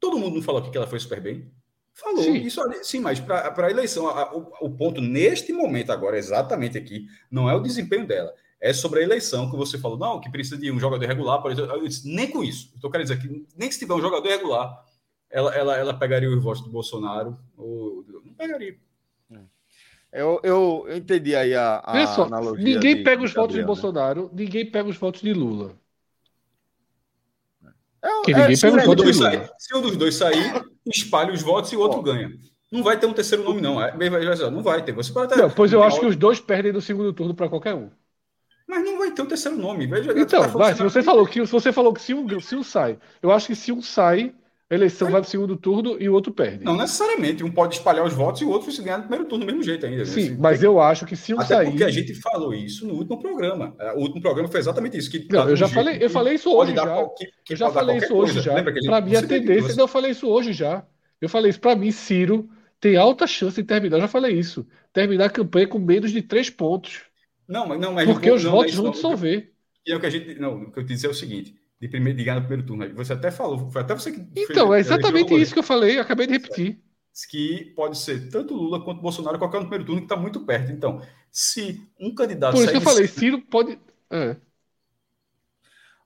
Todo 0.00 0.18
mundo 0.18 0.36
não 0.36 0.42
falou 0.42 0.60
aqui 0.62 0.70
que 0.70 0.78
ela 0.78 0.86
foi 0.86 0.98
super 0.98 1.20
bem. 1.20 1.50
Falou 1.92 2.22
sim. 2.22 2.36
isso 2.36 2.60
ali, 2.60 2.84
sim, 2.84 3.00
mas 3.00 3.18
para 3.20 3.66
a 3.66 3.70
eleição, 3.70 4.06
a, 4.08 4.34
o, 4.34 4.52
o, 4.60 4.70
ponto 4.70 5.00
neste 5.00 5.50
momento 5.52 5.90
agora, 5.90 6.18
exatamente 6.18 6.76
aqui, 6.76 7.06
não 7.30 7.48
é 7.48 7.54
o 7.54 7.60
desempenho 7.60 8.06
dela, 8.06 8.34
é 8.60 8.72
sobre 8.72 9.00
a 9.00 9.02
eleição 9.02 9.50
que 9.50 9.56
você 9.56 9.78
falou, 9.78 9.98
não, 9.98 10.20
que 10.20 10.30
precisa 10.30 10.56
de 10.56 10.70
um 10.70 10.80
jogador 10.80 11.06
regular, 11.06 11.40
por 11.42 11.50
exemplo, 11.50 11.86
disse, 11.86 12.08
nem 12.08 12.30
com 12.30 12.42
isso. 12.42 12.70
Estou 12.74 12.90
querendo 12.90 13.08
dizer 13.08 13.20
que 13.20 13.46
nem 13.56 13.70
se 13.70 13.78
tiver 13.78 13.94
um 13.94 14.00
jogador 14.00 14.28
regular, 14.28 14.84
ela, 15.30 15.54
ela, 15.54 15.76
ela 15.76 15.94
pegaria 15.94 16.30
os 16.30 16.42
votos 16.42 16.62
do 16.62 16.70
Bolsonaro, 16.70 17.38
ou 17.56 18.04
não 18.24 18.34
pegaria. 18.34 18.76
Eu, 20.12 20.40
eu, 20.42 20.84
eu 20.88 20.96
entendi 20.96 21.36
aí 21.36 21.54
a, 21.54 21.80
a 21.84 22.06
só, 22.06 22.22
analogia. 22.24 22.64
Ninguém 22.64 22.96
de, 22.96 23.02
pega 23.02 23.22
os 23.22 23.34
votos 23.34 23.54
de 23.54 23.62
Bolsonaro, 23.62 24.30
ninguém 24.32 24.64
pega 24.70 24.88
os 24.88 24.96
votos 24.96 25.20
de 25.20 25.32
Lula. 25.34 25.72
É, 28.02 28.30
é, 28.30 28.56
pega 28.56 28.78
os 28.78 28.86
votos 28.86 29.04
de 29.04 29.12
Lula. 29.12 29.30
Sair, 29.30 29.50
se 29.58 29.76
um 29.76 29.82
dos 29.82 29.96
dois 29.96 30.14
sair, 30.14 30.64
espalha 30.86 31.32
os 31.34 31.42
votos 31.42 31.70
e 31.72 31.76
o 31.76 31.80
outro 31.80 32.00
ganha. 32.00 32.30
Não 32.72 32.82
vai 32.82 32.98
ter 32.98 33.06
um 33.06 33.12
terceiro 33.12 33.44
nome, 33.44 33.60
não. 33.60 33.82
É, 33.82 33.94
não 34.50 34.62
vai 34.62 34.82
ter. 34.82 34.92
Você 34.92 35.12
pode 35.12 35.32
até... 35.32 35.42
Não, 35.42 35.50
pois 35.50 35.72
eu 35.72 35.82
acho 35.82 36.00
que 36.00 36.06
os 36.06 36.16
dois 36.16 36.40
perdem 36.40 36.72
no 36.72 36.80
segundo 36.80 37.12
turno 37.12 37.34
para 37.34 37.48
qualquer 37.48 37.74
um. 37.74 37.90
Mas 38.68 38.84
não 38.84 38.98
vai 38.98 39.10
ter 39.12 39.22
um 39.22 39.26
terceiro 39.26 39.56
nome. 39.56 39.86
Veja, 39.86 40.12
então, 40.16 40.42
tá 40.42 40.48
vai, 40.48 40.74
se 40.74 40.82
você 40.82 41.02
falou 41.02 41.26
que 41.26 41.46
se 41.46 41.52
você 41.52 41.72
falou 41.72 41.92
que 41.92 42.02
se 42.02 42.12
um, 42.12 42.40
se 42.40 42.56
um 42.56 42.62
sai, 42.62 42.98
eu 43.22 43.30
acho 43.30 43.46
que 43.46 43.54
se 43.54 43.70
um 43.70 43.80
sai, 43.80 44.34
a 44.68 44.74
eleição 44.74 45.06
é. 45.06 45.12
vai 45.12 45.20
para 45.20 45.28
o 45.28 45.30
segundo 45.30 45.56
turno 45.56 45.96
e 46.00 46.08
o 46.08 46.12
outro 46.12 46.32
perde. 46.32 46.64
Não 46.64 46.76
necessariamente. 46.76 47.44
Um 47.44 47.50
pode 47.52 47.76
espalhar 47.76 48.04
os 48.04 48.12
votos 48.12 48.40
e 48.40 48.44
o 48.44 48.48
outro 48.48 48.72
se 48.72 48.82
ganhar 48.82 48.96
no 48.96 49.04
primeiro 49.04 49.24
turno 49.26 49.44
do 49.44 49.46
mesmo 49.46 49.62
jeito 49.62 49.86
ainda. 49.86 50.04
Sim, 50.04 50.20
assim, 50.20 50.36
mas 50.40 50.60
eu 50.60 50.80
acho 50.80 51.06
que 51.06 51.14
se 51.14 51.32
um 51.32 51.40
Até 51.40 51.54
sair. 51.54 51.68
Porque 51.68 51.84
a 51.84 51.90
gente 51.90 52.12
falou 52.14 52.52
isso 52.52 52.84
no 52.84 52.94
último 52.94 53.20
programa. 53.20 53.76
É, 53.78 53.92
o 53.92 53.98
último 53.98 54.20
programa 54.20 54.48
foi 54.48 54.58
exatamente 54.58 54.98
isso. 54.98 55.08
Que 55.08 55.28
não, 55.30 55.48
eu 55.48 55.54
já 55.54 55.68
falei, 55.68 55.98
eu 56.00 56.10
falei 56.10 56.34
isso 56.34 56.52
hoje 56.52 56.74
já. 56.74 57.08
Que, 57.16 57.26
que 57.44 57.52
eu 57.52 57.56
já 57.56 57.70
falei 57.70 57.98
isso 57.98 58.14
hoje 58.14 58.32
coisa. 58.32 58.44
já. 58.44 58.62
Para 58.62 59.00
mim, 59.00 59.14
a 59.14 59.22
tendência. 59.22 59.76
Não, 59.76 59.84
eu 59.84 59.88
falei 59.88 60.10
isso 60.10 60.28
hoje 60.28 60.52
já. 60.52 60.84
Eu 61.20 61.28
falei 61.28 61.50
isso. 61.50 61.60
Para 61.60 61.76
mim, 61.76 61.92
Ciro 61.92 62.50
tem 62.80 62.96
alta 62.96 63.24
chance 63.24 63.62
de 63.62 63.66
terminar. 63.66 63.98
Eu 63.98 64.02
já 64.02 64.08
falei 64.08 64.36
isso. 64.36 64.66
Terminar 64.92 65.26
a 65.26 65.30
campanha 65.30 65.68
com 65.68 65.78
menos 65.78 66.10
de 66.10 66.22
três 66.22 66.50
pontos. 66.50 67.02
Não, 67.48 67.66
mas 67.66 67.80
não, 67.80 67.92
mas 67.92 68.08
porque 68.08 68.30
os 68.30 68.44
não, 68.44 68.50
votos 68.50 68.74
vão 68.74 68.90
dissolver. 68.90 69.52
E 69.86 69.92
é 69.92 69.96
o 69.96 70.00
que 70.00 70.06
a 70.06 70.10
gente. 70.10 70.34
Não, 70.38 70.62
o 70.62 70.72
que 70.72 70.80
eu 70.80 70.84
te 70.84 70.88
dizer 70.88 71.06
é 71.06 71.10
o 71.10 71.14
seguinte: 71.14 71.54
de, 71.80 71.88
primeiro, 71.88 72.18
de 72.18 72.24
ganhar 72.24 72.40
no 72.40 72.46
primeiro 72.46 72.66
turno. 72.66 72.94
Você 72.94 73.12
até 73.12 73.30
falou, 73.30 73.70
foi 73.70 73.82
até 73.82 73.94
você 73.94 74.12
que. 74.12 74.26
Então, 74.34 74.68
fez, 74.68 74.76
é 74.76 74.94
exatamente 74.94 75.34
isso 75.34 75.52
que 75.52 75.58
eu 75.58 75.64
falei, 75.64 75.96
eu 75.98 76.02
acabei 76.02 76.26
de 76.26 76.32
repetir. 76.32 76.80
Que 77.30 77.72
pode 77.74 77.96
ser 77.96 78.28
tanto 78.28 78.54
Lula 78.54 78.84
quanto 78.84 79.00
Bolsonaro, 79.00 79.38
qualquer 79.38 79.58
um 79.58 79.60
no 79.60 79.66
primeiro 79.68 79.86
turno 79.86 80.02
que 80.02 80.04
está 80.04 80.16
muito 80.16 80.40
perto. 80.40 80.70
Então, 80.70 81.00
se 81.30 81.82
um 81.98 82.14
candidato. 82.14 82.54
Por 82.54 82.62
isso 82.62 82.70
que 82.70 82.76
eu 82.76 82.82
falei, 82.82 83.06
Ciro 83.06 83.40
pode. 83.40 83.78
É. 84.10 84.36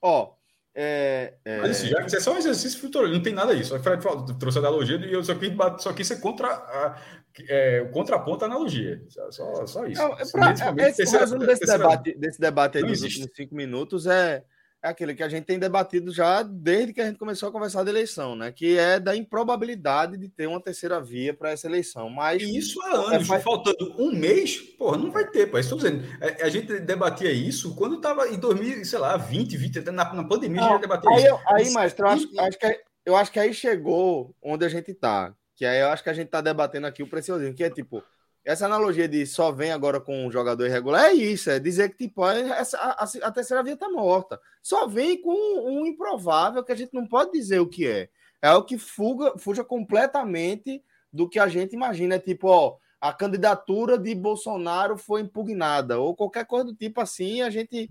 Ó, 0.01 0.35
é, 0.75 1.35
é... 1.45 1.61
Mas 1.61 1.83
isso 1.83 1.87
já 1.89 1.99
é 1.99 2.21
só 2.21 2.35
um 2.35 2.39
exercício 2.39 2.81
futurológico, 2.81 3.17
não 3.17 3.23
tem 3.25 3.35
nada 3.35 3.57
disso. 3.57 3.75
O 3.75 3.81
Fred 3.81 4.03
falou, 4.03 4.25
trouxe 4.25 4.59
a 4.59 4.61
analogia 4.61 4.97
e 4.97 5.13
eu 5.13 5.23
só 5.25 5.35
quis, 5.35 5.53
só 5.79 5.93
quis 5.93 6.07
ser 6.07 6.21
contra 6.21 6.49
a, 6.49 7.01
é, 7.49 7.85
contraponto 7.93 8.45
à 8.45 8.47
analogia. 8.47 9.03
Só, 9.31 9.67
só 9.67 9.87
isso. 9.87 10.01
Não, 10.01 10.13
é 10.13 10.25
pra, 10.31 10.89
esse, 10.89 10.97
terceira, 10.97 11.19
o 11.19 11.21
resumo 11.21 11.47
desse 11.47 11.67
debate, 11.67 12.19
desse 12.19 12.41
debate 12.41 12.79
aí 12.79 12.85
dos 12.85 13.03
últimos 13.03 13.31
cinco 13.35 13.55
minutos 13.55 14.07
é 14.07 14.45
é 14.83 14.89
aquele 14.89 15.15
que 15.15 15.23
a 15.23 15.29
gente 15.29 15.45
tem 15.45 15.59
debatido 15.59 16.11
já 16.11 16.43
desde 16.43 16.93
que 16.93 17.01
a 17.01 17.07
gente 17.07 17.19
começou 17.19 17.49
a 17.49 17.53
conversar 17.53 17.83
da 17.83 17.91
eleição, 17.91 18.35
né? 18.35 18.51
Que 18.51 18.79
é 18.79 18.99
da 18.99 19.15
improbabilidade 19.15 20.17
de 20.17 20.29
ter 20.29 20.47
uma 20.47 20.61
terceira 20.61 21.01
via 21.01 21.35
para 21.35 21.51
essa 21.51 21.67
eleição. 21.67 22.09
Mas 22.09 22.43
e 22.43 22.57
isso 22.57 22.81
há 22.83 23.15
anos, 23.15 23.31
é, 23.31 23.39
faltando 23.41 23.95
um 23.99 24.11
mês, 24.13 24.57
porra, 24.57 24.97
não 24.97 25.11
vai 25.11 25.29
ter, 25.29 25.51
pô. 25.51 25.59
Estou 25.59 25.77
dizendo, 25.77 26.05
a, 26.21 26.27
é, 26.27 26.43
a, 26.45 26.49
gente 26.49 26.81
debatia 26.81 27.31
isso 27.31 27.75
quando 27.75 27.97
estava 27.97 28.29
em 28.29 28.39
2000, 28.39 28.85
sei 28.85 28.99
lá, 28.99 29.17
20, 29.17 29.57
20, 29.57 29.81
na, 29.91 30.15
na 30.15 30.25
pandemia 30.25 30.63
ah, 30.63 30.67
a 30.67 30.73
gente 30.73 30.81
debatia 30.81 31.11
aí, 31.11 31.25
isso. 31.25 31.41
Aí, 31.47 31.71
mas 31.73 31.99
eu 31.99 32.07
acho, 32.07 32.41
acho 32.41 32.59
que 32.59 32.81
eu 33.05 33.17
acho 33.17 33.33
que 33.33 33.41
aí 33.41 33.53
chegou 33.53 34.35
onde 34.43 34.65
a 34.65 34.69
gente 34.69 34.91
está, 34.91 35.35
que 35.57 35.65
aí 35.65 35.81
eu 35.81 35.89
acho 35.89 36.03
que 36.03 36.11
a 36.11 36.15
gente 36.15 36.27
está 36.27 36.41
debatendo 36.41 36.87
aqui 36.87 37.03
o 37.03 37.09
preciosismo, 37.09 37.55
que 37.55 37.65
é 37.65 37.71
tipo 37.71 38.03
essa 38.45 38.67
analogia 38.67 39.07
de 39.07 39.27
só 39.27 39.53
vem 39.53 39.71
agora 39.71 40.01
com 40.01 40.27
um 40.27 40.31
jogador 40.31 40.67
irregular 40.67 41.07
é 41.07 41.13
isso, 41.13 41.51
é 41.51 41.59
dizer 41.59 41.91
que 41.91 42.07
tipo, 42.07 42.27
essa, 42.27 42.79
a, 42.79 43.05
a, 43.29 43.31
terceira 43.31 43.63
via 43.63 43.75
está 43.75 43.89
morta. 43.89 44.41
Só 44.63 44.87
vem 44.87 45.21
com 45.21 45.35
um 45.69 45.87
improvável 45.87 46.65
que 46.65 46.73
a 46.73 46.77
gente 46.77 46.95
não 46.95 47.07
pode 47.07 47.33
dizer 47.33 47.61
o 47.61 47.67
que 47.67 47.87
é. 47.87 48.09
É 48.43 48.53
o 48.53 48.65
que 48.65 48.79
fuga, 48.79 49.39
fuja 49.39 49.63
completamente 49.63 50.83
do 51.13 51.29
que 51.29 51.39
a 51.39 51.49
gente 51.49 51.75
imagina. 51.75 52.15
É 52.15 52.19
tipo, 52.19 52.49
ó, 52.49 52.77
a 53.01 53.13
candidatura 53.13 53.99
de 53.99 54.15
Bolsonaro 54.15 54.97
foi 54.97 55.21
impugnada, 55.21 55.99
ou 55.99 56.15
qualquer 56.15 56.47
coisa 56.47 56.67
do 56.67 56.75
tipo 56.75 57.01
assim, 57.01 57.43
a 57.43 57.51
gente 57.51 57.91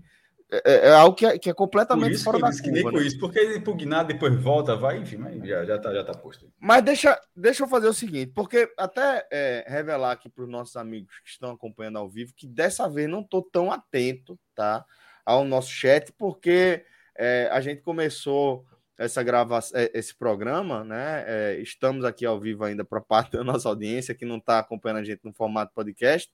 é, 0.52 0.62
é, 0.64 0.88
é, 0.88 0.92
algo 0.92 1.14
que 1.14 1.24
é, 1.24 1.38
que 1.38 1.48
é 1.48 1.54
completamente 1.54 2.18
fora 2.18 2.38
da 2.38 2.48
curva. 2.48 2.62
Que 2.62 2.70
nem 2.72 2.84
né? 2.84 2.90
com 2.90 2.98
isso, 2.98 3.18
porque 3.20 3.38
ele 3.38 3.58
impugnar, 3.58 4.04
depois 4.04 4.34
volta, 4.34 4.74
vai, 4.74 4.98
enfim, 4.98 5.16
mas 5.16 5.40
já, 5.46 5.64
já, 5.64 5.78
tá, 5.78 5.94
já 5.94 6.04
tá 6.04 6.12
posto. 6.12 6.52
Mas 6.58 6.82
deixa, 6.82 7.20
deixa 7.36 7.62
eu 7.62 7.68
fazer 7.68 7.86
o 7.86 7.94
seguinte, 7.94 8.32
porque 8.34 8.68
até 8.76 9.26
é, 9.30 9.64
revelar 9.68 10.12
aqui 10.12 10.28
para 10.28 10.42
os 10.42 10.50
nossos 10.50 10.74
amigos 10.74 11.20
que 11.20 11.30
estão 11.30 11.52
acompanhando 11.52 11.98
ao 11.98 12.08
vivo, 12.10 12.34
que 12.34 12.48
dessa 12.48 12.88
vez 12.88 13.08
não 13.08 13.20
estou 13.20 13.42
tão 13.42 13.70
atento, 13.70 14.38
tá? 14.54 14.84
Ao 15.24 15.44
nosso 15.44 15.70
chat, 15.70 16.12
porque 16.18 16.84
é, 17.16 17.48
a 17.52 17.60
gente 17.60 17.80
começou 17.82 18.66
essa 18.98 19.22
gravação, 19.22 19.78
é, 19.78 19.90
esse 19.94 20.14
programa, 20.14 20.82
né? 20.82 21.24
É, 21.28 21.60
estamos 21.60 22.04
aqui 22.04 22.26
ao 22.26 22.40
vivo 22.40 22.64
ainda 22.64 22.84
para 22.84 23.00
parte 23.00 23.32
da 23.38 23.44
nossa 23.44 23.68
audiência 23.68 24.16
que 24.16 24.24
não 24.24 24.38
está 24.38 24.58
acompanhando 24.58 24.98
a 24.98 25.04
gente 25.04 25.24
no 25.24 25.32
formato 25.32 25.72
podcast, 25.74 26.28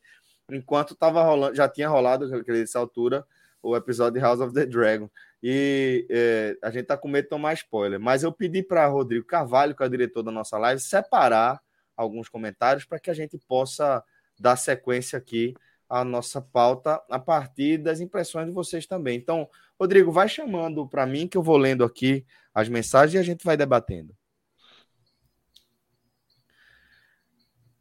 enquanto 0.50 0.94
estava 0.94 1.22
rolando, 1.22 1.54
já 1.54 1.68
tinha 1.68 1.88
rolado 1.88 2.26
nessa 2.46 2.78
altura 2.78 3.26
o 3.66 3.76
episódio 3.76 4.14
de 4.14 4.20
House 4.20 4.40
of 4.40 4.54
the 4.54 4.64
Dragon. 4.64 5.10
E 5.42 6.06
é, 6.08 6.56
a 6.62 6.70
gente 6.70 6.86
tá 6.86 6.96
com 6.96 7.08
medo 7.08 7.24
de 7.24 7.30
tomar 7.30 7.52
spoiler. 7.54 7.98
Mas 7.98 8.22
eu 8.22 8.32
pedi 8.32 8.62
para 8.62 8.86
Rodrigo 8.86 9.26
Carvalho, 9.26 9.74
que 9.74 9.82
é 9.82 9.86
o 9.86 9.90
diretor 9.90 10.22
da 10.22 10.30
nossa 10.30 10.56
live, 10.56 10.80
separar 10.80 11.60
alguns 11.96 12.28
comentários 12.28 12.84
para 12.84 13.00
que 13.00 13.10
a 13.10 13.14
gente 13.14 13.36
possa 13.38 14.04
dar 14.38 14.56
sequência 14.56 15.18
aqui 15.18 15.54
à 15.88 16.04
nossa 16.04 16.40
pauta 16.40 17.02
a 17.10 17.18
partir 17.18 17.78
das 17.78 18.00
impressões 18.00 18.46
de 18.46 18.52
vocês 18.52 18.86
também. 18.86 19.16
Então, 19.16 19.48
Rodrigo, 19.78 20.12
vai 20.12 20.28
chamando 20.28 20.88
para 20.88 21.06
mim 21.06 21.26
que 21.26 21.36
eu 21.36 21.42
vou 21.42 21.56
lendo 21.56 21.84
aqui 21.84 22.24
as 22.54 22.68
mensagens 22.68 23.14
e 23.14 23.18
a 23.18 23.22
gente 23.22 23.44
vai 23.44 23.56
debatendo. 23.56 24.14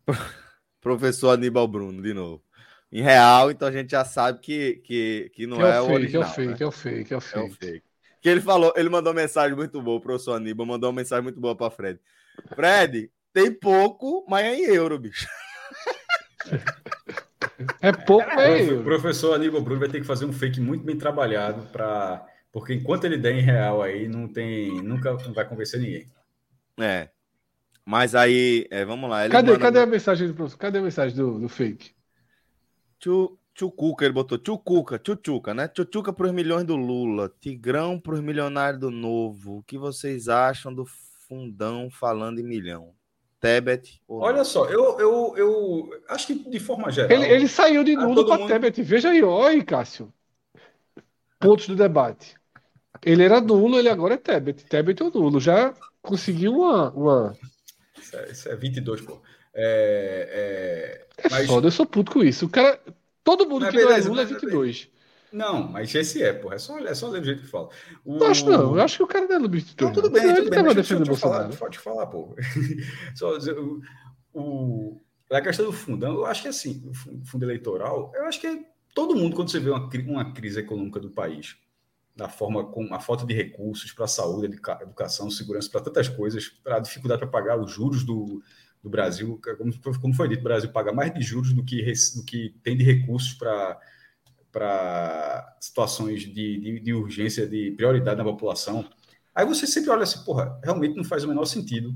Professor 0.82 1.32
Aníbal 1.32 1.68
Bruno, 1.68 2.02
de 2.02 2.14
novo 2.14 2.46
em 2.92 3.02
real, 3.02 3.52
então 3.52 3.68
a 3.68 3.72
gente 3.72 3.92
já 3.92 4.06
sabe 4.06 4.40
que, 4.40 4.76
que, 4.84 5.32
que 5.34 5.48
não 5.48 5.58
que 5.58 5.64
é, 5.64 5.70
é, 5.70 5.82
o, 5.82 5.86
fake, 5.86 5.96
original. 5.96 6.24
É 6.24 6.26
o 6.26 6.32
fake, 6.32 6.48
né? 6.48 6.58
é 6.60 6.66
o 6.66 6.72
fake, 6.72 7.14
é 7.14 7.18
o 7.18 7.22
fake. 7.22 7.40
É 7.40 7.44
o 7.44 7.50
fake. 7.50 7.84
Que 8.22 8.30
ele 8.30 8.42
falou, 8.42 8.74
ele 8.76 8.90
mandou 8.90 9.12
uma 9.12 9.22
mensagem 9.22 9.56
muito 9.56 9.82
boa, 9.82 9.98
o 9.98 10.02
professor 10.02 10.34
Aníbal 10.34 10.66
mandou 10.66 10.90
uma 10.90 10.96
mensagem 10.96 11.24
muito 11.24 11.40
boa 11.40 11.56
para 11.56 11.70
Fred. 11.70 12.00
Fred, 12.56 13.12
tem 13.34 13.52
pouco, 13.52 14.26
mas 14.28 14.46
é 14.46 14.56
em 14.56 14.66
euro, 14.66 14.98
bicho. 14.98 15.28
É 17.82 17.92
pouco, 17.92 18.30
é 18.30 18.62
euro. 18.64 18.82
O 18.82 18.84
professor 18.84 19.34
Aníbal 19.34 19.62
Bruno 19.62 19.80
vai 19.80 19.90
ter 19.90 20.00
que 20.00 20.06
fazer 20.06 20.26
um 20.26 20.34
fake 20.34 20.60
muito 20.60 20.84
bem 20.84 20.98
trabalhado 20.98 21.64
para 21.72 22.26
porque 22.56 22.74
enquanto 22.74 23.04
ele 23.04 23.18
der 23.18 23.34
em 23.34 23.42
real 23.42 23.84
aí, 23.84 24.08
não 24.08 24.30
tem, 24.30 24.82
nunca 24.82 25.12
não 25.12 25.34
vai 25.34 25.46
convencer 25.46 25.78
ninguém. 25.78 26.08
É. 26.80 27.10
Mas 27.84 28.16
aí, 28.16 28.66
é, 28.72 28.86
vamos 28.86 29.10
lá. 29.10 29.28
cadê, 29.28 29.52
manda... 29.52 29.60
cadê 29.62 29.80
a 29.80 29.86
mensagem 29.86 30.30
do 30.30 30.34
professor? 30.34 30.58
Cadê 30.58 30.78
a 30.78 30.82
mensagem 30.82 31.18
do, 31.18 31.38
do 31.38 31.50
fake? 31.50 31.94
Tchucuca, 33.54 34.04
ele 34.04 34.14
botou 34.14 34.38
Tchucuca, 34.38 35.00
Tchutchuca, 35.00 35.54
né? 35.54 35.68
Tchutchuca 35.68 36.12
para 36.12 36.28
os 36.28 36.34
milhões 36.34 36.66
do 36.66 36.76
Lula, 36.76 37.32
Tigrão 37.40 38.00
para 38.00 38.16
os 38.16 38.20
milionários 38.20 38.82
do 38.82 38.92
Novo. 38.92 39.60
O 39.60 39.64
que 39.64 39.78
vocês 39.78 40.28
acham 40.28 40.74
do 40.74 40.86
fundão 41.28 41.90
falando 41.90 42.40
em 42.40 42.44
milhão? 42.44 42.94
Tebet? 43.40 44.02
Olha 44.08 44.38
não? 44.38 44.46
só, 44.46 44.66
eu, 44.66 45.00
eu, 45.00 45.34
eu 45.38 45.90
acho 46.10 46.28
que 46.28 46.50
de 46.50 46.60
forma 46.60 46.92
geral. 46.92 47.12
Ele, 47.12 47.32
ele 47.32 47.48
saiu 47.48 47.84
de 47.84 47.96
nulo 47.96 48.26
para 48.26 48.40
mundo... 48.40 48.48
Tebet. 48.48 48.82
Veja 48.82 49.10
aí, 49.10 49.24
olha, 49.24 49.64
Cássio. 49.64 50.12
Pontos 51.40 51.68
do 51.68 51.76
debate. 51.76 52.36
Ele 53.04 53.24
era 53.24 53.40
nulo, 53.40 53.78
ele 53.78 53.90
agora 53.90 54.16
é 54.16 54.18
Tebet. 54.18 54.66
Tebet 54.66 55.02
é 55.02 55.06
o 55.06 55.12
nulo. 55.12 55.40
Já 55.40 55.74
conseguiu 56.02 56.54
uma. 56.54 56.92
uma... 56.92 57.38
Isso, 57.98 58.18
é, 58.18 58.32
isso 58.32 58.50
é 58.50 58.56
22, 58.56 59.02
pô. 59.02 59.22
É, 59.58 61.08
é, 61.18 61.30
mas... 61.32 61.48
foda, 61.48 61.68
eu 61.68 61.72
sou 61.72 61.86
puto 61.86 62.12
com 62.12 62.24
isso. 62.24 62.46
O 62.46 62.50
cara. 62.50 62.80
Todo 63.24 63.50
mundo 63.50 63.64
mas 63.64 63.72
que 63.72 63.78
beleza, 63.78 64.08
não 64.10 64.20
é 64.20 64.22
Lula 64.22 64.22
é 64.22 64.26
22. 64.26 64.90
Não, 65.32 65.68
mas 65.68 65.94
esse 65.96 66.22
é, 66.22 66.32
porra. 66.32 66.56
É 66.56 66.58
só, 66.60 66.78
é 66.78 66.94
só 66.94 67.10
ler 67.10 67.22
do 67.22 67.26
jeito 67.26 67.42
que 67.42 67.48
fala. 67.48 67.70
O... 68.04 68.18
Não 68.18 68.28
acho 68.28 68.46
não. 68.48 68.76
Eu 68.76 68.82
acho 68.82 68.98
que 68.98 69.04
o 69.04 69.08
cara 69.08 69.26
não 69.26 69.36
é 69.36 69.38
Lula 69.38 69.50
22. 69.50 69.82
Não, 69.82 70.02
tudo 70.02 70.14
bem, 70.14 70.22
tudo 70.22 70.38
ele 70.38 70.50
bem. 70.50 70.60
Tava 70.60 70.76
defendendo 70.76 71.06
o 71.06 71.10
Bolsonaro. 71.10 71.56
Pode 71.56 71.80
falar, 71.80 72.06
pô. 72.08 72.36
só 73.16 73.36
dizer, 73.38 73.58
o, 73.58 73.82
o, 74.34 75.02
a 75.32 75.42
questão 75.42 75.66
do 75.66 75.72
fundão, 75.72 76.14
eu 76.14 76.26
acho 76.26 76.44
que 76.44 76.48
assim, 76.48 76.84
o 76.88 77.26
fundo 77.26 77.46
eleitoral, 77.46 78.12
eu 78.16 78.26
acho 78.26 78.40
que 78.40 78.66
todo 78.94 79.16
mundo, 79.16 79.36
quando 79.36 79.50
você 79.50 79.60
vê 79.60 79.72
uma, 79.72 79.90
uma 80.08 80.34
crise 80.34 80.60
econômica 80.60 81.00
do 81.00 81.10
país, 81.10 81.58
da 82.16 82.30
forma 82.30 82.64
com 82.66 82.94
a 82.94 83.00
falta 83.00 83.26
de 83.26 83.34
recursos 83.34 83.92
para 83.92 84.06
a 84.06 84.08
saúde, 84.08 84.58
educação, 84.82 85.30
segurança, 85.30 85.70
para 85.70 85.82
tantas 85.82 86.08
coisas, 86.08 86.48
para 86.48 86.78
a 86.78 86.80
dificuldade 86.80 87.20
para 87.20 87.30
pagar 87.30 87.60
os 87.60 87.72
juros 87.72 88.04
do, 88.04 88.42
do 88.86 88.90
Brasil, 88.92 89.42
como, 89.58 90.00
como 90.00 90.14
foi 90.14 90.30
dito, 90.30 90.42
o 90.42 90.44
Brasil 90.44 90.72
paga 90.72 90.94
mais 90.94 91.12
de 91.12 91.20
juros 91.20 91.54
do 91.54 91.66
que, 91.66 91.84
do 92.16 92.24
que 92.24 92.54
tem 92.62 92.78
de 92.78 92.84
recursos 92.84 93.34
para 93.34 93.82
situações 95.60 96.22
de, 96.22 96.60
de, 96.60 96.80
de, 96.80 96.94
urgência, 96.94 97.48
de 97.48 97.72
prioridade 97.72 98.20
na 98.20 98.24
população. 98.24 98.88
Aí 99.34 99.44
você 99.44 99.66
sempre 99.66 99.90
olha 99.90 100.04
assim, 100.04 100.24
porra, 100.24 100.60
realmente 100.64 100.96
não 100.96 101.04
faz 101.04 101.24
o 101.24 101.28
menor 101.28 101.46
sentido 101.46 101.96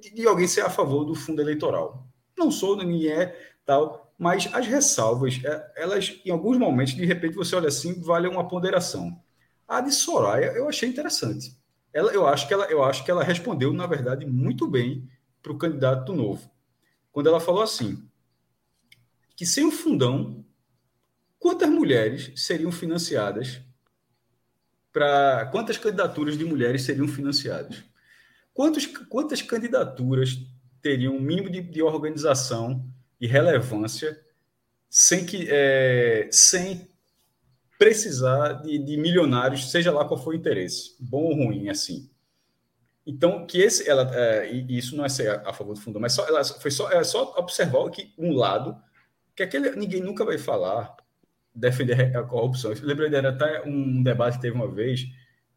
de, 0.00 0.12
de 0.12 0.26
alguém 0.26 0.48
ser 0.48 0.62
a 0.62 0.68
favor 0.68 1.04
do 1.04 1.14
fundo 1.14 1.40
eleitoral. 1.40 2.04
Não 2.36 2.50
sou, 2.50 2.76
nem 2.76 3.06
é 3.06 3.38
tal, 3.64 4.12
mas 4.18 4.52
as 4.52 4.66
ressalvas, 4.66 5.40
é, 5.44 5.72
elas, 5.76 6.20
em 6.24 6.32
alguns 6.32 6.58
momentos, 6.58 6.94
de 6.94 7.06
repente, 7.06 7.36
você 7.36 7.54
olha 7.54 7.68
assim, 7.68 8.02
vale 8.02 8.26
uma 8.26 8.48
ponderação. 8.48 9.16
A 9.68 9.80
de 9.80 9.92
Soraya 9.92 10.46
eu 10.56 10.68
achei 10.68 10.88
interessante. 10.88 11.56
Ela, 11.94 12.12
eu, 12.12 12.26
acho 12.26 12.48
que 12.48 12.54
ela, 12.54 12.64
eu 12.64 12.82
acho 12.82 13.04
que 13.04 13.10
ela 13.10 13.22
respondeu, 13.22 13.72
na 13.72 13.86
verdade, 13.86 14.26
muito 14.26 14.66
bem 14.66 15.08
para 15.42 15.52
o 15.52 15.58
candidato 15.58 16.12
novo. 16.12 16.50
Quando 17.10 17.28
ela 17.28 17.40
falou 17.40 17.62
assim, 17.62 18.08
que 19.36 19.44
sem 19.44 19.66
o 19.66 19.72
fundão, 19.72 20.44
quantas 21.38 21.68
mulheres 21.68 22.32
seriam 22.36 22.70
financiadas 22.70 23.60
para 24.92 25.46
quantas 25.46 25.78
candidaturas 25.78 26.36
de 26.36 26.44
mulheres 26.44 26.82
seriam 26.82 27.08
financiadas? 27.08 27.82
Quantos, 28.54 28.86
quantas 28.86 29.40
candidaturas 29.40 30.38
teriam 30.80 31.16
um 31.16 31.20
mínimo 31.20 31.50
de, 31.50 31.60
de 31.60 31.82
organização 31.82 32.86
e 33.20 33.26
relevância 33.26 34.20
sem 34.90 35.24
que 35.24 35.48
é, 35.48 36.28
sem 36.30 36.86
precisar 37.78 38.62
de, 38.62 38.78
de, 38.78 38.96
milionários, 38.96 39.70
seja 39.70 39.90
lá 39.90 40.04
qual 40.04 40.22
for 40.22 40.34
o 40.34 40.36
interesse, 40.36 40.94
bom 41.00 41.24
ou 41.24 41.34
ruim, 41.34 41.68
assim. 41.68 42.08
Então, 43.06 43.46
que 43.46 43.58
esse, 43.58 43.88
ela, 43.88 44.08
é, 44.14 44.52
e 44.52 44.78
isso 44.78 44.96
não 44.96 45.04
é 45.04 45.08
ser 45.08 45.28
a, 45.28 45.52
favor 45.52 45.74
do 45.74 45.80
fundo, 45.80 45.98
mas 45.98 46.12
só, 46.12 46.26
ela 46.26 46.44
foi 46.44 46.70
só, 46.70 46.90
é 46.90 47.02
só 47.02 47.34
observar 47.36 47.90
que 47.90 48.14
um 48.16 48.32
lado, 48.32 48.76
que 49.34 49.42
aquele 49.42 49.70
ninguém 49.72 50.00
nunca 50.00 50.24
vai 50.24 50.38
falar, 50.38 50.96
defender 51.54 52.16
a 52.16 52.22
corrupção. 52.22 52.72
Eu 52.72 52.78
lembrei 52.82 53.10
dela 53.10 53.30
até 53.30 53.62
um 53.66 54.02
debate 54.02 54.36
que 54.36 54.42
teve 54.42 54.56
uma 54.56 54.70
vez, 54.70 55.06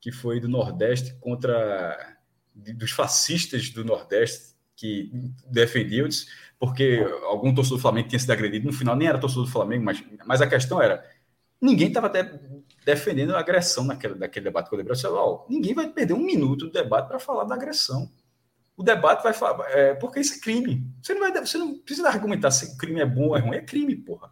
que 0.02 0.12
foi 0.12 0.40
do 0.40 0.50
Nordeste 0.50 1.14
contra 1.20 2.16
dos 2.54 2.92
fascistas 2.92 3.70
do 3.70 3.84
Nordeste 3.84 4.56
que 4.76 5.12
defendiam, 5.50 6.08
porque 6.60 7.06
algum 7.24 7.54
torcedor 7.54 7.78
do 7.78 7.82
Flamengo 7.82 8.10
tinha 8.10 8.20
sido 8.20 8.32
agredido, 8.32 8.66
no 8.66 8.74
final 8.74 8.96
nem 8.96 9.08
era 9.08 9.18
torcedor 9.18 9.46
do 9.46 9.52
Flamengo, 9.52 9.84
mas, 9.84 10.04
mas 10.26 10.42
a 10.42 10.48
questão 10.48 10.82
era, 10.82 11.04
ninguém 11.62 11.88
estava 11.88 12.08
até 12.08 12.40
defendendo 12.86 13.36
a 13.36 13.40
agressão 13.40 13.84
naquele, 13.84 14.16
naquele 14.16 14.46
debate 14.46 14.70
que 14.70 14.76
eu 14.76 14.78
lembrei, 14.78 14.96
oh, 15.06 15.46
ninguém 15.50 15.74
vai 15.74 15.90
perder 15.90 16.14
um 16.14 16.24
minuto 16.24 16.66
do 16.66 16.72
debate 16.72 17.08
para 17.08 17.20
falar 17.20 17.44
da 17.44 17.56
agressão. 17.56 18.12
O 18.78 18.84
debate 18.84 19.24
vai 19.24 19.34
falar, 19.34 19.66
é, 19.70 19.94
porque 19.94 20.20
isso 20.20 20.36
é 20.36 20.40
crime. 20.40 20.86
Você 21.02 21.14
não, 21.14 21.22
vai, 21.22 21.32
você 21.32 21.58
não 21.58 21.78
precisa 21.80 22.10
argumentar 22.10 22.52
se 22.52 22.74
o 22.74 22.78
crime 22.78 23.00
é 23.00 23.06
bom 23.06 23.30
ou 23.30 23.38
é 23.38 23.40
ruim, 23.40 23.56
é 23.56 23.62
crime, 23.62 23.96
porra. 23.96 24.30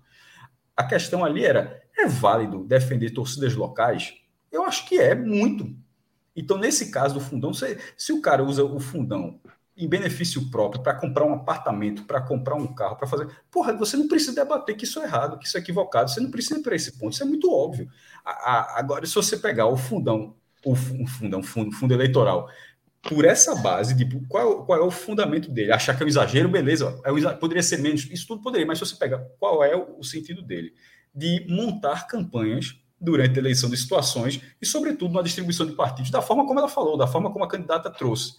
A 0.76 0.84
questão 0.84 1.24
ali 1.24 1.46
era: 1.46 1.82
é 1.98 2.08
válido 2.08 2.64
defender 2.64 3.12
torcidas 3.12 3.56
locais? 3.56 4.14
Eu 4.52 4.64
acho 4.66 4.86
que 4.88 5.00
é 5.00 5.16
muito. 5.16 5.74
Então, 6.36 6.58
nesse 6.58 6.92
caso 6.92 7.14
do 7.14 7.22
fundão, 7.22 7.54
se, 7.54 7.78
se 7.96 8.12
o 8.12 8.22
cara 8.22 8.44
usa 8.44 8.64
o 8.64 8.80
fundão 8.80 9.40
em 9.76 9.88
benefício 9.88 10.50
próprio 10.52 10.84
para 10.84 10.94
comprar 10.94 11.26
um 11.26 11.34
apartamento, 11.34 12.04
para 12.04 12.22
comprar 12.22 12.56
um 12.56 12.68
carro, 12.68 12.96
para 12.96 13.08
fazer. 13.08 13.28
Porra, 13.50 13.74
você 13.74 13.98
não 13.98 14.08
precisa 14.08 14.36
debater 14.36 14.76
que 14.76 14.84
isso 14.84 15.00
é 15.00 15.04
errado, 15.04 15.40
que 15.40 15.48
isso 15.48 15.58
é 15.58 15.60
equivocado. 15.60 16.12
Você 16.12 16.20
não 16.20 16.30
precisa 16.30 16.60
ir 16.60 16.64
para 16.64 16.76
esse 16.76 16.98
ponto. 16.98 17.14
Isso 17.14 17.24
é 17.24 17.26
muito 17.26 17.52
óbvio. 17.52 17.90
A, 18.24 18.32
a, 18.32 18.80
agora, 18.80 19.06
se 19.06 19.16
você 19.16 19.38
pegar 19.38 19.68
o 19.68 19.76
fundão, 19.76 20.36
o 20.64 20.76
fundão, 20.76 21.42
fundo, 21.42 21.72
fundo 21.72 21.94
eleitoral, 21.94 22.48
por 23.02 23.26
essa 23.26 23.56
base, 23.56 23.94
de 23.94 24.08
qual, 24.28 24.66
qual 24.66 24.80
é 24.80 24.82
o 24.82 24.92
fundamento 24.92 25.52
dele? 25.52 25.74
Achar 25.74 25.96
que 25.96 26.04
é 26.04 26.06
um 26.06 26.10
exagero, 26.10 26.48
beleza, 26.48 27.02
é 27.04 27.12
um 27.12 27.18
exagero, 27.18 27.40
poderia 27.40 27.64
ser 27.64 27.78
menos, 27.80 28.10
isso 28.10 28.28
tudo 28.28 28.42
poderia, 28.42 28.66
mas 28.66 28.80
se 28.80 28.86
você 28.86 28.96
pega 28.96 29.20
qual 29.40 29.62
é 29.64 29.76
o, 29.76 30.00
o 30.00 30.04
sentido 30.04 30.42
dele? 30.42 30.74
De 31.14 31.46
montar 31.50 32.08
campanhas 32.08 32.80
durante 33.00 33.38
a 33.38 33.42
eleição 33.42 33.70
de 33.70 33.76
situações 33.76 34.40
e, 34.62 34.66
sobretudo, 34.66 35.14
na 35.14 35.22
distribuição 35.22 35.66
de 35.66 35.74
partidos, 35.74 36.10
da 36.10 36.22
forma 36.22 36.48
como 36.48 36.60
ela 36.60 36.70
falou, 36.70 36.96
da 36.96 37.06
forma 37.06 37.32
como 37.32 37.44
a 37.44 37.48
candidata 37.48 37.90
trouxe. 37.90 38.36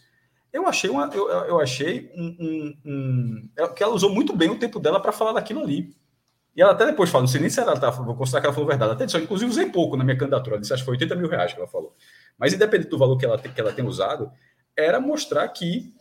Eu 0.55 0.69
achei, 0.69 0.89
uma, 0.89 1.11
eu, 1.13 1.29
eu 1.29 1.61
achei 1.61 2.13
um, 2.15 2.37
um, 2.39 2.77
um, 2.87 3.49
é, 3.59 3.67
que 3.67 3.83
ela 3.83 3.93
usou 3.93 4.09
muito 4.09 4.33
bem 4.37 4.49
o 4.49 4.57
tempo 4.57 4.79
dela 4.79 5.01
para 5.01 5.11
falar 5.11 5.33
daquilo 5.33 5.61
ali. 5.61 5.93
E 6.55 6.63
ela 6.63 6.71
até 6.71 6.87
depois 6.87 7.11
fala, 7.11 7.23
não 7.23 7.29
sei 7.29 7.41
nem 7.41 7.51
se 7.51 7.59
ela 7.59 7.77
tá, 7.77 7.91
vou 7.91 8.15
considerar 8.15 8.41
que 8.41 8.47
ela 8.47 8.55
falou 8.55 8.69
verdade. 8.69 8.93
Até 8.93 9.05
disse, 9.05 9.19
inclusive 9.19 9.51
usei 9.51 9.67
pouco 9.67 9.97
na 9.97 10.05
minha 10.05 10.17
candidatura, 10.17 10.55
ela 10.55 10.61
disse, 10.61 10.73
acho 10.73 10.83
que 10.83 10.87
foi 10.87 10.95
80 10.95 11.17
mil 11.17 11.29
reais 11.29 11.53
que 11.53 11.59
ela 11.59 11.67
falou. 11.67 11.97
Mas 12.39 12.53
independente 12.53 12.89
do 12.89 12.97
valor 12.97 13.19
que 13.19 13.27
ela, 13.27 13.37
que 13.37 13.61
ela 13.61 13.73
tem 13.73 13.85
usado, 13.85 14.31
era 14.77 15.01
mostrar 15.01 15.49
que 15.49 15.93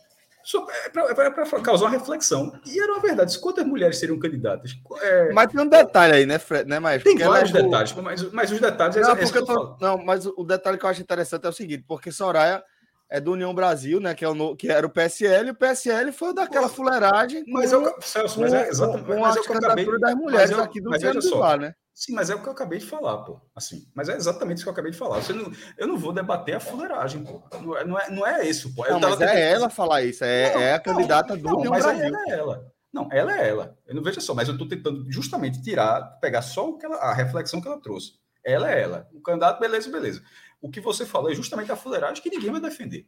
é 1.08 1.14
para 1.14 1.42
é 1.42 1.60
causar 1.60 1.86
uma 1.86 1.90
reflexão. 1.90 2.52
E 2.64 2.78
era 2.78 2.92
uma 2.92 3.00
verdade. 3.00 3.36
Quantas 3.40 3.66
mulheres 3.66 3.98
seriam 3.98 4.20
candidatas? 4.20 4.78
É... 5.00 5.32
Mas 5.32 5.50
tem 5.50 5.60
um 5.60 5.68
detalhe 5.68 6.12
aí, 6.12 6.26
né, 6.26 6.38
Fred? 6.38 6.68
Né, 6.68 6.78
mas 6.78 7.02
tem 7.02 7.18
vários 7.18 7.50
detalhes, 7.50 7.92
mas, 7.94 8.30
mas 8.30 8.52
os 8.52 8.60
detalhes. 8.60 8.94
Não, 8.94 9.10
é 9.10 9.42
tô... 9.42 9.76
não, 9.80 10.04
mas 10.04 10.26
o 10.26 10.44
detalhe 10.44 10.78
que 10.78 10.84
eu 10.84 10.90
acho 10.90 11.02
interessante 11.02 11.46
é 11.46 11.48
o 11.48 11.52
seguinte: 11.52 11.84
porque 11.88 12.12
Soraya 12.12 12.62
é 13.10 13.20
do 13.20 13.32
União 13.32 13.54
Brasil, 13.54 14.00
né? 14.00 14.14
Que, 14.14 14.24
é 14.24 14.28
o, 14.28 14.56
que 14.56 14.68
era 14.68 14.86
o 14.86 14.90
PSL, 14.90 15.48
e 15.48 15.50
o 15.50 15.54
PSL 15.54 16.12
foi 16.12 16.34
daquela 16.34 16.68
fuleiragem. 16.68 17.44
Mas, 17.48 17.72
com, 17.72 17.82
eu, 17.82 17.94
Celso, 18.00 18.40
mas 18.40 18.52
é 18.52 18.68
exatamente. 18.68 19.06
Com, 19.06 19.14
com 19.14 19.20
mas 19.20 19.36
a 19.36 19.42
candidatura 19.42 19.98
das 19.98 20.14
mulheres 20.14 20.50
eu, 20.50 20.62
aqui 20.62 20.80
do 20.80 20.90
né? 20.90 21.74
Sim, 21.94 22.12
mas 22.12 22.28
é 22.28 22.34
o 22.34 22.42
que 22.42 22.48
eu 22.48 22.52
acabei 22.52 22.80
de 22.80 22.86
falar, 22.86 23.18
pô. 23.18 23.40
Assim, 23.54 23.86
mas 23.94 24.08
é 24.08 24.16
exatamente 24.16 24.56
isso 24.56 24.64
que 24.64 24.68
eu 24.68 24.72
acabei 24.72 24.90
de 24.90 24.98
falar. 24.98 25.22
Você 25.22 25.32
não, 25.32 25.52
eu 25.78 25.86
não 25.86 25.96
vou 25.96 26.12
debater 26.12 26.56
a 26.56 26.60
fuleiragem, 26.60 27.22
pô. 27.22 27.40
Não 27.60 27.76
é, 27.76 27.84
não 27.84 27.98
é, 27.98 28.10
não 28.10 28.26
é 28.26 28.48
isso, 28.48 28.74
pô. 28.74 28.84
Não, 28.88 28.98
mas 28.98 29.20
é 29.20 29.52
ela 29.52 29.70
falar 29.70 30.02
isso, 30.02 30.24
é, 30.24 30.52
não, 30.52 30.60
é 30.60 30.74
a 30.74 30.80
candidata 30.80 31.36
do 31.36 31.48
não, 31.48 31.70
mas 31.70 31.84
Brasil. 31.84 32.04
ela 32.04 32.18
é 32.26 32.30
ela. 32.30 32.74
Não, 32.92 33.08
ela 33.12 33.40
é 33.40 33.48
ela. 33.48 33.78
Eu 33.86 33.94
não 33.94 34.02
vejo 34.02 34.20
só, 34.20 34.34
mas 34.34 34.48
eu 34.48 34.54
estou 34.54 34.68
tentando 34.68 35.10
justamente 35.10 35.62
tirar, 35.62 36.00
pegar 36.20 36.42
só 36.42 36.68
o 36.68 36.78
que 36.78 36.84
ela, 36.84 36.96
a 36.96 37.14
reflexão 37.14 37.60
que 37.60 37.68
ela 37.68 37.80
trouxe. 37.80 38.12
Ela 38.44 38.70
é 38.70 38.82
ela. 38.82 39.08
O 39.12 39.20
candidato, 39.20 39.58
beleza, 39.58 39.90
beleza. 39.90 40.22
O 40.64 40.70
que 40.70 40.80
você 40.80 41.04
falou 41.04 41.30
é 41.30 41.34
justamente 41.34 41.70
a 41.70 41.76
fuleiragem 41.76 42.22
que 42.22 42.30
ninguém 42.30 42.50
vai 42.50 42.58
defender. 42.58 43.06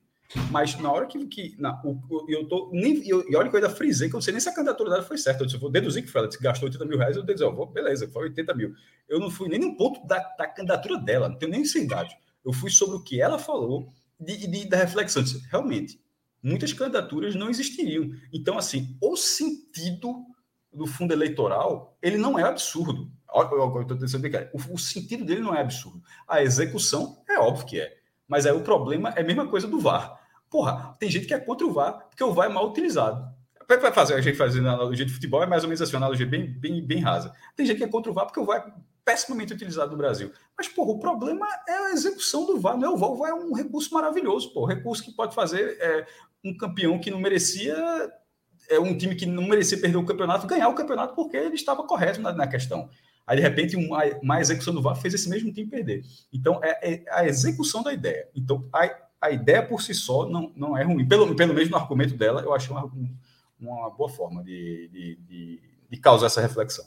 Mas 0.51 0.79
na 0.79 0.93
hora 0.93 1.07
que. 1.07 1.25
que 1.27 1.57
na, 1.59 1.81
o, 1.83 1.99
eu 2.29 2.47
tô. 2.47 2.69
Nem, 2.71 3.03
eu, 3.09 3.25
e 3.27 3.35
olha 3.35 3.49
que 3.49 3.57
eu 3.57 3.65
ainda 3.65 3.75
frisei, 3.75 4.11
que 4.11 4.15
eu 4.15 4.19
não 4.19 4.23
sei 4.23 4.33
nem 4.33 4.41
se 4.43 4.51
a 4.51 4.55
candidatura 4.55 4.91
dela 4.91 5.03
foi 5.03 5.17
certa. 5.17 5.41
Eu, 5.43 5.47
disse, 5.47 5.57
eu 5.57 5.61
vou 5.63 5.71
deduzir 5.71 6.05
que 6.05 6.19
ela, 6.19 6.29
gastou 6.39 6.67
80 6.67 6.85
mil 6.85 6.99
reais, 6.99 7.17
eu 7.17 7.23
deduzi, 7.23 7.45
oh, 7.45 7.65
beleza, 7.65 8.11
foi 8.11 8.25
80 8.25 8.55
mil. 8.55 8.75
Eu 9.09 9.19
não 9.19 9.31
fui 9.31 9.49
nem 9.49 9.59
no 9.59 9.75
ponto 9.75 10.07
da, 10.07 10.19
da 10.37 10.47
candidatura 10.47 10.99
dela, 10.99 11.31
não 11.31 11.39
tenho 11.39 11.51
nem 11.51 11.63
idade. 11.63 12.15
Eu 12.45 12.53
fui 12.53 12.71
sobre 12.71 12.97
o 12.97 13.03
que 13.03 13.23
ela 13.23 13.39
falou 13.39 13.91
de, 14.21 14.69
da 14.69 14.77
reflexão. 14.77 15.23
Disse, 15.23 15.43
realmente, 15.51 15.99
muitas 16.43 16.75
candidaturas 16.75 17.35
não 17.35 17.49
existiriam. 17.49 18.11
Então, 18.35 18.59
assim, 18.59 18.99
o 19.01 19.17
sentido 19.17 20.27
do 20.71 20.87
fundo 20.87 21.15
eleitoral, 21.15 21.97
ele 22.03 22.19
não 22.19 22.39
é 22.39 22.43
absurdo. 22.43 23.11
Que 24.47 24.57
o, 24.57 24.75
o 24.75 24.79
sentido 24.79 25.25
dele 25.25 25.41
não 25.41 25.55
é 25.55 25.61
absurdo. 25.61 26.03
A 26.29 26.43
execução 26.43 27.23
é 27.29 27.39
óbvio 27.39 27.67
que 27.67 27.81
é. 27.81 27.97
Mas 28.29 28.47
aí 28.47 28.53
o 28.53 28.63
problema 28.63 29.11
é 29.11 29.21
a 29.21 29.25
mesma 29.25 29.47
coisa 29.47 29.67
do 29.67 29.79
VAR. 29.79 30.21
Porra, 30.51 30.97
tem 30.99 31.11
gente 31.11 31.27
que 31.27 31.35
é 31.35 31.39
contra 31.39 31.67
o 31.67 31.73
VAR 31.73 32.07
porque 32.09 32.25
o 32.25 32.33
VAR 32.33 32.51
é 32.51 32.53
mal 32.53 32.69
utilizado. 32.69 33.35
Para 33.67 33.93
fazer 33.93 34.15
a 34.15 34.21
gente 34.21 34.37
fazer 34.37 34.61
analogia 34.61 35.05
de 35.05 35.13
futebol 35.13 35.43
é 35.43 35.47
mais 35.47 35.65
ou 35.65 35.69
menos 35.69 35.83
assim, 35.83 35.93
uma 35.93 35.99
analogia 35.99 36.27
bem, 36.27 36.47
bem, 36.47 36.85
bem 36.85 37.01
rasa. 37.01 37.33
Tem 37.57 37.67
gente 37.67 37.79
que 37.79 37.85
é 37.85 37.89
contra 37.89 38.11
o 38.11 38.15
VAR 38.15 38.27
porque 38.27 38.41
o 38.41 38.45
VAR 38.45 38.65
é 38.67 38.73
pessimamente 39.05 39.53
utilizado 39.53 39.93
no 39.93 39.97
Brasil. 39.97 40.33
Mas, 40.57 40.69
porra, 40.69 40.93
o 40.93 40.99
problema 40.99 41.47
é 41.69 41.73
a 41.73 41.91
execução 41.91 42.47
do 42.47 42.61
VAR. 42.61 42.77
Não 42.77 42.89
é 42.89 42.91
o 42.91 42.97
VAR, 42.97 43.11
o 43.11 43.17
VAR 43.17 43.31
é 43.31 43.35
um 43.35 43.53
recurso 43.53 43.93
maravilhoso, 43.93 44.53
pô. 44.53 44.65
Recurso 44.65 45.05
que 45.05 45.13
pode 45.13 45.35
fazer 45.35 45.79
é, 45.81 46.07
um 46.45 46.57
campeão 46.57 46.99
que 46.99 47.11
não 47.11 47.21
merecia, 47.21 47.77
é 48.69 48.79
um 48.79 48.97
time 48.97 49.15
que 49.15 49.27
não 49.27 49.47
merecia 49.47 49.79
perder 49.79 49.97
o 49.97 50.05
campeonato, 50.05 50.47
ganhar 50.47 50.69
o 50.69 50.75
campeonato 50.75 51.15
porque 51.15 51.37
ele 51.37 51.55
estava 51.55 51.85
correto 51.85 52.21
na, 52.21 52.33
na 52.33 52.47
questão. 52.47 52.89
Aí, 53.27 53.37
de 53.37 53.43
repente, 53.43 53.77
uma, 53.77 54.05
uma 54.23 54.41
execução 54.41 54.73
do 54.73 54.81
VAR 54.81 54.95
fez 54.97 55.15
esse 55.15 55.29
mesmo 55.29 55.53
time 55.53 55.69
perder. 55.69 56.05
Então, 56.33 56.61
é, 56.63 56.95
é 56.95 57.05
a 57.11 57.27
execução 57.27 57.83
da 57.83 57.93
ideia. 57.93 58.29
Então, 58.35 58.69
a, 58.73 58.89
a 59.21 59.31
ideia 59.31 59.63
por 59.63 59.83
si 59.83 59.95
só 59.95 60.29
não, 60.29 60.53
não 60.55 60.77
é 60.77 60.85
ruim. 60.85 61.07
Pelo, 61.07 61.35
pelo 61.35 61.55
menos 61.55 61.69
no 61.71 61.77
argumento 61.77 62.17
dela, 62.17 62.43
eu 62.43 62.55
achei 62.55 62.71
uma, 62.71 62.91
uma 63.59 63.91
boa 63.91 64.09
forma 64.09 64.45
de, 64.45 64.89
de, 64.93 65.17
de, 65.17 65.63
de 65.91 65.97
causar 65.99 66.27
essa 66.27 66.41
reflexão. 66.41 66.85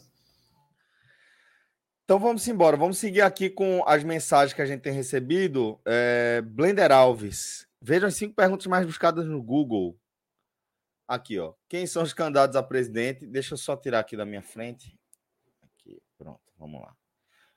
Então 2.05 2.17
vamos 2.17 2.47
embora. 2.47 2.75
Vamos 2.75 2.97
seguir 2.97 3.21
aqui 3.21 3.49
com 3.49 3.83
as 3.85 4.03
mensagens 4.03 4.53
que 4.53 4.61
a 4.61 4.65
gente 4.65 4.81
tem 4.81 4.93
recebido. 4.93 5.79
É, 5.85 6.41
Blender 6.41 6.91
Alves. 6.91 7.67
Vejam 7.81 8.07
as 8.07 8.15
cinco 8.15 8.33
perguntas 8.33 8.65
mais 8.65 8.85
buscadas 8.85 9.25
no 9.25 9.41
Google. 9.43 9.95
Aqui, 11.07 11.39
ó. 11.39 11.53
Quem 11.67 11.85
são 11.85 12.03
os 12.03 12.13
candidatos 12.13 12.55
a 12.55 12.63
presidente? 12.63 13.27
Deixa 13.27 13.53
eu 13.53 13.57
só 13.57 13.75
tirar 13.75 13.99
aqui 13.99 14.17
da 14.17 14.25
minha 14.25 14.41
frente. 14.41 14.98
Vamos 16.59 16.81
lá. 16.81 16.93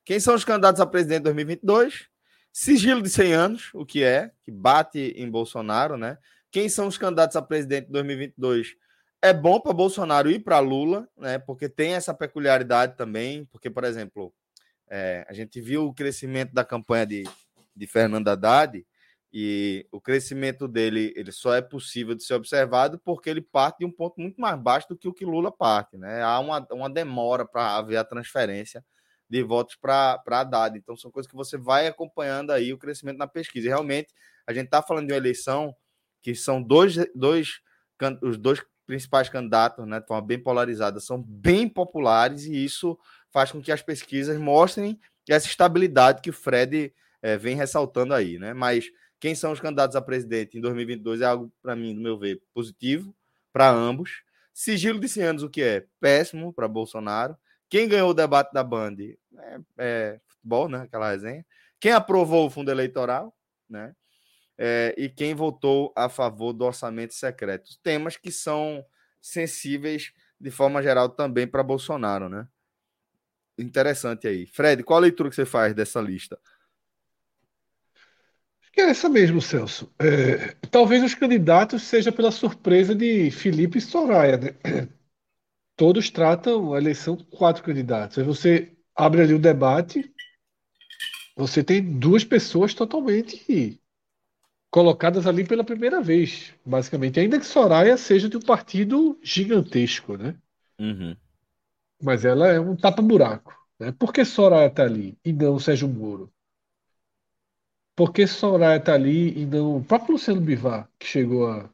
Quem 0.04 0.20
são 0.20 0.34
os 0.34 0.44
candidatos 0.44 0.80
a 0.80 0.86
presidente 0.86 1.18
de 1.18 1.24
2022? 1.24 2.06
Sigilo 2.52 3.02
de 3.02 3.10
100 3.10 3.32
anos, 3.32 3.70
o 3.74 3.84
que 3.84 4.02
é, 4.02 4.30
que 4.44 4.50
bate 4.50 5.14
em 5.16 5.28
Bolsonaro, 5.30 5.96
né? 5.96 6.18
Quem 6.50 6.68
são 6.68 6.86
os 6.86 6.96
candidatos 6.96 7.34
a 7.34 7.42
presidente 7.42 7.86
de 7.86 7.92
2022? 7.92 8.76
É 9.20 9.32
bom 9.32 9.58
para 9.58 9.72
Bolsonaro 9.72 10.30
ir 10.30 10.40
para 10.40 10.58
Lula, 10.58 11.08
né? 11.16 11.38
Porque 11.38 11.68
tem 11.68 11.94
essa 11.94 12.12
peculiaridade 12.12 12.96
também, 12.96 13.44
porque, 13.46 13.70
por 13.70 13.84
exemplo, 13.84 14.32
é, 14.88 15.24
a 15.28 15.32
gente 15.32 15.60
viu 15.60 15.86
o 15.86 15.94
crescimento 15.94 16.52
da 16.52 16.64
campanha 16.64 17.06
de, 17.06 17.24
de 17.74 17.86
Fernando 17.86 18.28
Haddad, 18.28 18.84
e 19.32 19.86
o 19.90 20.00
crescimento 20.00 20.68
dele 20.68 21.12
ele 21.16 21.32
só 21.32 21.54
é 21.54 21.62
possível 21.62 22.14
de 22.14 22.22
ser 22.22 22.34
observado 22.34 22.98
porque 22.98 23.30
ele 23.30 23.40
parte 23.40 23.78
de 23.78 23.86
um 23.86 23.90
ponto 23.90 24.20
muito 24.20 24.38
mais 24.38 24.60
baixo 24.60 24.88
do 24.88 24.96
que 24.96 25.08
o 25.08 25.14
que 25.14 25.24
Lula 25.24 25.50
parte. 25.50 25.96
Né? 25.96 26.22
Há 26.22 26.38
uma, 26.38 26.66
uma 26.70 26.90
demora 26.90 27.46
para 27.46 27.76
haver 27.76 27.96
a 27.96 28.04
transferência 28.04 28.84
de 29.30 29.42
votos 29.42 29.74
para 29.76 30.22
Haddad. 30.26 30.76
Então, 30.76 30.94
são 30.94 31.10
coisas 31.10 31.30
que 31.30 31.34
você 31.36 31.56
vai 31.56 31.86
acompanhando 31.86 32.50
aí 32.50 32.70
o 32.70 32.78
crescimento 32.78 33.16
na 33.16 33.26
pesquisa. 33.26 33.66
E 33.66 33.70
realmente, 33.70 34.08
a 34.46 34.52
gente 34.52 34.66
está 34.66 34.82
falando 34.82 35.06
de 35.06 35.12
uma 35.14 35.18
eleição 35.18 35.74
que 36.20 36.34
são 36.34 36.62
dois, 36.62 36.96
dois 37.14 37.62
os 38.20 38.36
dois 38.36 38.62
principais 38.86 39.28
candidatos, 39.28 39.86
né, 39.86 40.02
forma 40.06 40.26
bem 40.26 40.38
polarizada, 40.38 41.00
são 41.00 41.22
bem 41.22 41.68
populares 41.68 42.44
e 42.44 42.64
isso 42.64 42.98
faz 43.30 43.50
com 43.50 43.62
que 43.62 43.72
as 43.72 43.80
pesquisas 43.80 44.36
mostrem 44.38 45.00
essa 45.28 45.46
estabilidade 45.46 46.20
que 46.20 46.30
o 46.30 46.32
Fred 46.32 46.92
é, 47.22 47.38
vem 47.38 47.56
ressaltando 47.56 48.12
aí, 48.12 48.38
né? 48.38 48.52
Mas 48.52 48.90
quem 49.22 49.36
são 49.36 49.52
os 49.52 49.60
candidatos 49.60 49.94
a 49.94 50.02
presidente 50.02 50.58
em 50.58 50.60
2022 50.60 51.20
é 51.20 51.26
algo, 51.26 51.52
para 51.62 51.76
mim, 51.76 51.94
do 51.94 52.00
meu 52.00 52.18
ver, 52.18 52.42
positivo 52.52 53.14
para 53.52 53.70
ambos. 53.70 54.24
Sigilo 54.52 54.98
de 54.98 55.08
100 55.08 55.22
anos, 55.22 55.42
o 55.44 55.48
que 55.48 55.62
é? 55.62 55.86
Péssimo 56.00 56.52
para 56.52 56.66
Bolsonaro. 56.66 57.36
Quem 57.70 57.86
ganhou 57.86 58.10
o 58.10 58.14
debate 58.14 58.52
da 58.52 58.64
Band 58.64 58.96
é, 58.98 59.60
é, 59.78 60.20
futebol, 60.26 60.68
né? 60.68 60.78
Aquela 60.78 61.12
resenha. 61.12 61.46
Quem 61.78 61.92
aprovou 61.92 62.48
o 62.48 62.50
fundo 62.50 62.72
eleitoral, 62.72 63.32
né? 63.70 63.94
É, 64.58 64.92
e 64.98 65.08
quem 65.08 65.36
votou 65.36 65.92
a 65.94 66.08
favor 66.08 66.52
do 66.52 66.64
orçamento 66.64 67.14
secreto. 67.14 67.78
Temas 67.80 68.16
que 68.16 68.32
são 68.32 68.84
sensíveis 69.20 70.12
de 70.40 70.50
forma 70.50 70.82
geral 70.82 71.08
também 71.08 71.46
para 71.46 71.62
Bolsonaro, 71.62 72.28
né? 72.28 72.48
Interessante 73.56 74.26
aí. 74.26 74.46
Fred, 74.46 74.82
qual 74.82 74.98
a 74.98 75.02
leitura 75.02 75.30
que 75.30 75.36
você 75.36 75.46
faz 75.46 75.72
dessa 75.74 76.00
lista? 76.00 76.36
Que 78.72 78.80
é 78.80 78.90
essa 78.90 79.08
mesmo, 79.08 79.40
Celso. 79.40 79.92
É, 79.98 80.54
talvez 80.70 81.04
os 81.04 81.14
candidatos 81.14 81.82
seja 81.82 82.10
pela 82.10 82.30
surpresa 82.30 82.94
de 82.94 83.30
Felipe 83.30 83.78
e 83.78 83.80
Soraya, 83.80 84.38
né? 84.38 84.54
Todos 85.76 86.10
tratam 86.10 86.72
a 86.72 86.78
eleição 86.78 87.16
com 87.16 87.24
quatro 87.24 87.62
candidatos. 87.62 88.18
Aí 88.18 88.24
você 88.24 88.72
abre 88.96 89.22
ali 89.22 89.34
o 89.34 89.38
debate, 89.38 90.10
você 91.36 91.62
tem 91.62 91.98
duas 91.98 92.24
pessoas 92.24 92.72
totalmente 92.74 93.80
colocadas 94.70 95.26
ali 95.26 95.44
pela 95.46 95.62
primeira 95.62 96.00
vez, 96.00 96.54
basicamente. 96.64 97.20
Ainda 97.20 97.38
que 97.38 97.46
Soraya 97.46 97.96
seja 97.98 98.28
de 98.28 98.38
um 98.38 98.40
partido 98.40 99.18
gigantesco, 99.22 100.16
né? 100.16 100.34
Uhum. 100.78 101.14
Mas 102.02 102.24
ela 102.24 102.48
é 102.48 102.58
um 102.58 102.74
tapa-buraco. 102.74 103.54
Né? 103.78 103.92
Por 103.92 104.12
que 104.12 104.24
Soraya 104.24 104.68
está 104.68 104.84
ali 104.84 105.18
e 105.22 105.32
não 105.32 105.58
Sérgio 105.58 105.88
Moro? 105.88 106.32
Por 107.94 108.12
que 108.12 108.26
Soraya 108.26 108.78
está 108.78 108.94
ali 108.94 109.42
e 109.42 109.46
não 109.46 109.76
o 109.76 109.84
próprio 109.84 110.12
Luciano 110.12 110.40
Bivar, 110.40 110.88
que 110.98 111.06
chegou 111.06 111.46
a. 111.46 111.70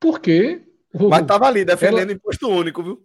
Porque. 0.00 0.64
Mas 0.92 1.22
estava 1.22 1.46
ali 1.46 1.64
defendendo 1.64 2.10
ela... 2.10 2.12
imposto 2.12 2.48
único, 2.48 2.82
viu? 2.82 3.02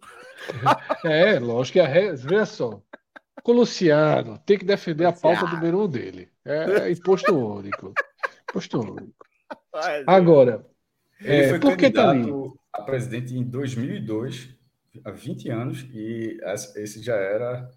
É, 1.04 1.38
lógico 1.38 1.74
que 1.74 1.80
a 1.80 1.86
re... 1.86 2.12
Veja 2.12 2.46
só. 2.46 2.82
Com 3.42 3.52
o 3.52 3.54
Luciano, 3.56 4.38
tem 4.38 4.58
que 4.58 4.64
defender 4.64 5.04
a 5.04 5.12
pauta 5.12 5.46
número 5.46 5.84
um 5.84 5.88
dele. 5.88 6.30
É 6.44 6.90
imposto 6.90 7.34
único. 7.34 7.92
Imposto 8.48 8.80
único. 8.80 9.14
Agora, 10.06 10.66
ele 11.20 11.42
é, 11.42 11.48
foi 11.50 11.60
por 11.60 11.76
que 11.76 11.90
tá 11.90 12.10
ali? 12.10 12.30
a 12.72 12.82
presidente 12.82 13.36
em 13.36 13.44
2002, 13.44 14.50
há 15.04 15.10
20 15.10 15.50
anos, 15.50 15.86
e 15.92 16.38
esse 16.76 17.02
já 17.02 17.16
era 17.16 17.70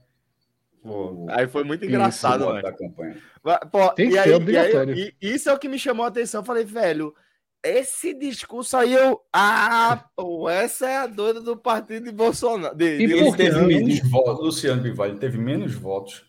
Pô, 0.87 1.27
aí 1.29 1.47
foi 1.47 1.65
muito 1.65 1.85
engraçado, 1.85 2.45
isso, 2.45 2.61
Da 2.61 2.71
campanha. 2.71 3.17
Pô, 3.69 3.89
Tem 3.89 4.09
e, 4.09 4.17
aí, 4.17 4.29
e 4.31 4.57
aí, 4.57 5.13
e 5.21 5.33
isso 5.35 5.49
é 5.49 5.53
o 5.53 5.59
que 5.59 5.67
me 5.67 5.77
chamou 5.77 6.05
a 6.05 6.07
atenção. 6.07 6.39
Eu 6.39 6.45
falei, 6.45 6.63
velho, 6.63 7.13
esse 7.61 8.13
discurso 8.13 8.77
aí 8.77 8.93
eu. 8.93 9.19
Ah, 9.33 10.05
pô, 10.15 10.49
essa 10.49 10.87
é 10.87 10.97
a 10.97 11.07
doida 11.07 11.41
do 11.41 11.57
partido 11.57 12.05
de 12.05 12.11
Bolsonaro. 12.13 12.73
De, 12.73 12.99
e 12.99 13.07
de 13.07 13.19
por 13.19 13.35
teve 13.35 13.61
menos 13.65 13.99
votos, 14.09 14.45
Luciano 14.45 14.81
Bivalho 14.81 15.17
teve 15.17 15.37
menos 15.37 15.73
votos 15.73 16.23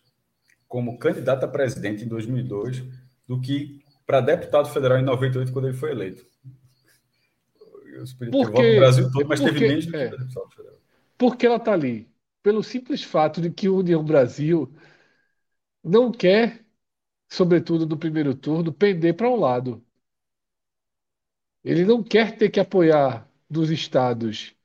como 0.67 0.99
candidato 0.99 1.45
a 1.45 1.49
presidente 1.49 2.05
em 2.05 2.09
2002 2.09 2.83
do 3.29 3.41
que 3.41 3.81
para 4.05 4.21
deputado 4.21 4.69
federal 4.71 4.99
em 4.99 5.05
98, 5.05 5.53
quando 5.53 5.69
ele 5.69 5.77
foi 5.77 5.93
eleito. 5.93 6.27
Porque, 8.31 8.77
o 8.77 8.77
Brasil 8.77 9.11
todo, 9.13 9.29
mas 9.29 9.39
porque, 9.39 9.55
teve 9.55 9.69
menos 9.69 9.87
do 9.87 9.93
que 9.93 9.97
é, 9.97 10.09
deputado 10.09 10.51
federal. 10.51 10.79
Porque 11.17 11.47
ela 11.47 11.57
está 11.57 11.73
ali 11.73 12.08
pelo 12.43 12.63
simples 12.63 13.03
fato 13.05 13.41
de 13.41 13.51
que 13.51 13.69
o 13.69 13.79
União 13.79 14.05
Brasil 14.05 14.73
não 15.83 16.13
quer, 16.13 16.65
sobretudo 17.31 17.87
no 17.87 17.99
primeiro 17.99 18.35
turno, 18.37 18.73
pender 18.73 19.17
para 19.17 19.29
um 19.31 19.37
lado. 19.37 19.85
Ele 21.63 21.85
não 21.85 22.03
quer 22.03 22.37
ter 22.37 22.51
que 22.51 22.59
apoiar 22.59 23.31
dos 23.49 23.71
estados 23.71 24.57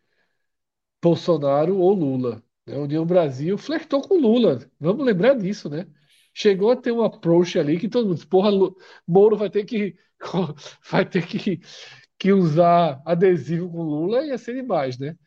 Bolsonaro 1.01 1.77
ou 1.77 1.93
Lula. 1.93 2.43
A 2.67 2.77
União 2.77 3.05
Brasil 3.05 3.57
flertou 3.57 4.01
com 4.01 4.15
Lula. 4.17 4.59
Vamos 4.79 5.05
lembrar 5.05 5.35
disso, 5.35 5.69
né? 5.69 5.85
Chegou 6.33 6.71
a 6.71 6.75
ter 6.75 6.91
um 6.91 7.03
approach 7.03 7.59
ali 7.59 7.79
que 7.79 7.89
todo 7.89 8.07
mundo 8.07 8.25
porra, 8.27 8.49
Moro 9.07 9.35
vai 9.37 9.49
ter 9.49 9.65
que 9.65 9.95
vai 10.89 11.05
ter 11.07 11.27
que, 11.27 11.59
que 12.17 12.31
usar 12.33 13.01
adesivo 13.05 13.69
com 13.69 13.83
Lula 13.83 14.23
e 14.25 14.29
ia 14.29 14.37
ser 14.37 14.53
demais, 14.55 14.97
né? 14.97 15.17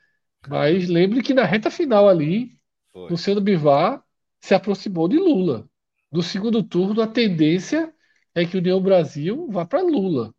Mas 0.48 0.88
lembre 0.88 1.22
que 1.22 1.34
na 1.34 1.44
reta 1.44 1.70
final 1.70 2.08
ali, 2.08 2.52
Foi. 2.92 3.10
Luciano 3.10 3.40
Bivar 3.40 4.02
se 4.40 4.54
aproximou 4.54 5.08
de 5.08 5.18
Lula. 5.18 5.68
No 6.10 6.22
segundo 6.22 6.62
turno, 6.62 7.02
a 7.02 7.06
tendência 7.06 7.92
é 8.34 8.44
que 8.44 8.56
o 8.56 8.60
União 8.60 8.80
Brasil 8.80 9.48
vá 9.50 9.64
para 9.64 9.82
Lula. 9.82 10.32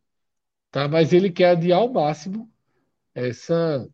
Tá? 0.71 0.87
Mas 0.87 1.13
ele 1.13 1.31
quer 1.31 1.51
adiar 1.51 1.79
ao 1.79 1.91
máximo 1.91 2.49
essa. 3.13 3.87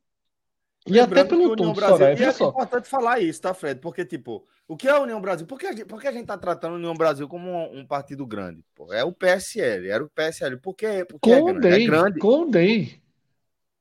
E 0.85 0.91
Lembrando 0.91 1.19
até 1.19 1.29
pelo 1.29 1.55
tom 1.55 1.71
Brasil, 1.71 1.97
Soraya, 1.97 2.19
e 2.19 2.23
é 2.23 2.31
só. 2.31 2.49
importante 2.49 2.89
falar 2.89 3.19
isso, 3.21 3.41
tá, 3.41 3.53
Fred? 3.53 3.79
Porque, 3.79 4.05
tipo, 4.05 4.45
o 4.67 4.75
que 4.75 4.87
é 4.87 4.91
a 4.91 4.99
União 4.99 5.21
Brasil? 5.21 5.47
Por 5.47 5.57
que 5.57 5.65
a 5.65 5.71
gente, 5.71 5.85
por 5.85 6.01
que 6.01 6.07
a 6.07 6.11
gente 6.11 6.25
tá 6.25 6.37
tratando 6.37 6.73
a 6.73 6.77
União 6.77 6.93
Brasil 6.93 7.25
como 7.27 7.49
um, 7.49 7.79
um 7.79 7.87
partido 7.87 8.25
grande? 8.27 8.61
Pô? 8.75 8.91
É 8.93 9.03
o 9.03 9.13
PSL, 9.13 9.89
era 9.89 10.03
o 10.03 10.09
PSL. 10.09 10.57
Por? 10.57 10.75
Porque 10.75 11.17
com 11.19 11.49
é 11.49 11.53
grande. 11.53 12.19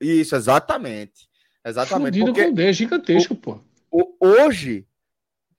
É. 0.00 0.04
Isso, 0.06 0.36
exatamente. 0.36 1.28
Exatamente. 1.64 2.18
Fundido 2.18 2.26
porque 2.26 2.46
com 2.46 2.54
D, 2.54 2.68
é 2.68 2.72
gigantesco, 2.72 3.34
o, 3.34 3.36
pô. 3.36 3.60
O, 3.90 4.16
hoje, 4.20 4.86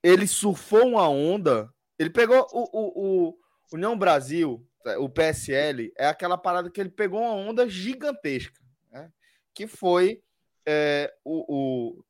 ele 0.02 0.28
surfou 0.28 0.88
uma 0.88 1.08
onda. 1.08 1.74
Ele 1.98 2.10
pegou 2.10 2.46
o, 2.52 2.70
o, 2.72 3.30
o 3.30 3.38
União 3.74 3.98
Brasil, 3.98 4.66
o 5.00 5.10
PSL, 5.10 5.92
é 5.98 6.08
aquela 6.08 6.38
parada 6.38 6.70
que 6.70 6.82
ele 6.82 6.90
pegou 6.90 7.22
uma 7.22 7.34
onda 7.34 7.70
gigantesca, 7.70 8.60
né? 8.92 9.12
que 9.54 9.68
foi 9.68 10.22
é, 10.66 11.14
o, 11.24 11.56
o, 11.56 12.06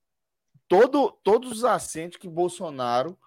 todo, 0.67 1.11
todos 1.23 1.51
os 1.51 1.65
assentos 1.65 2.17
que 2.17 2.27
Bolsonaro 2.27 3.17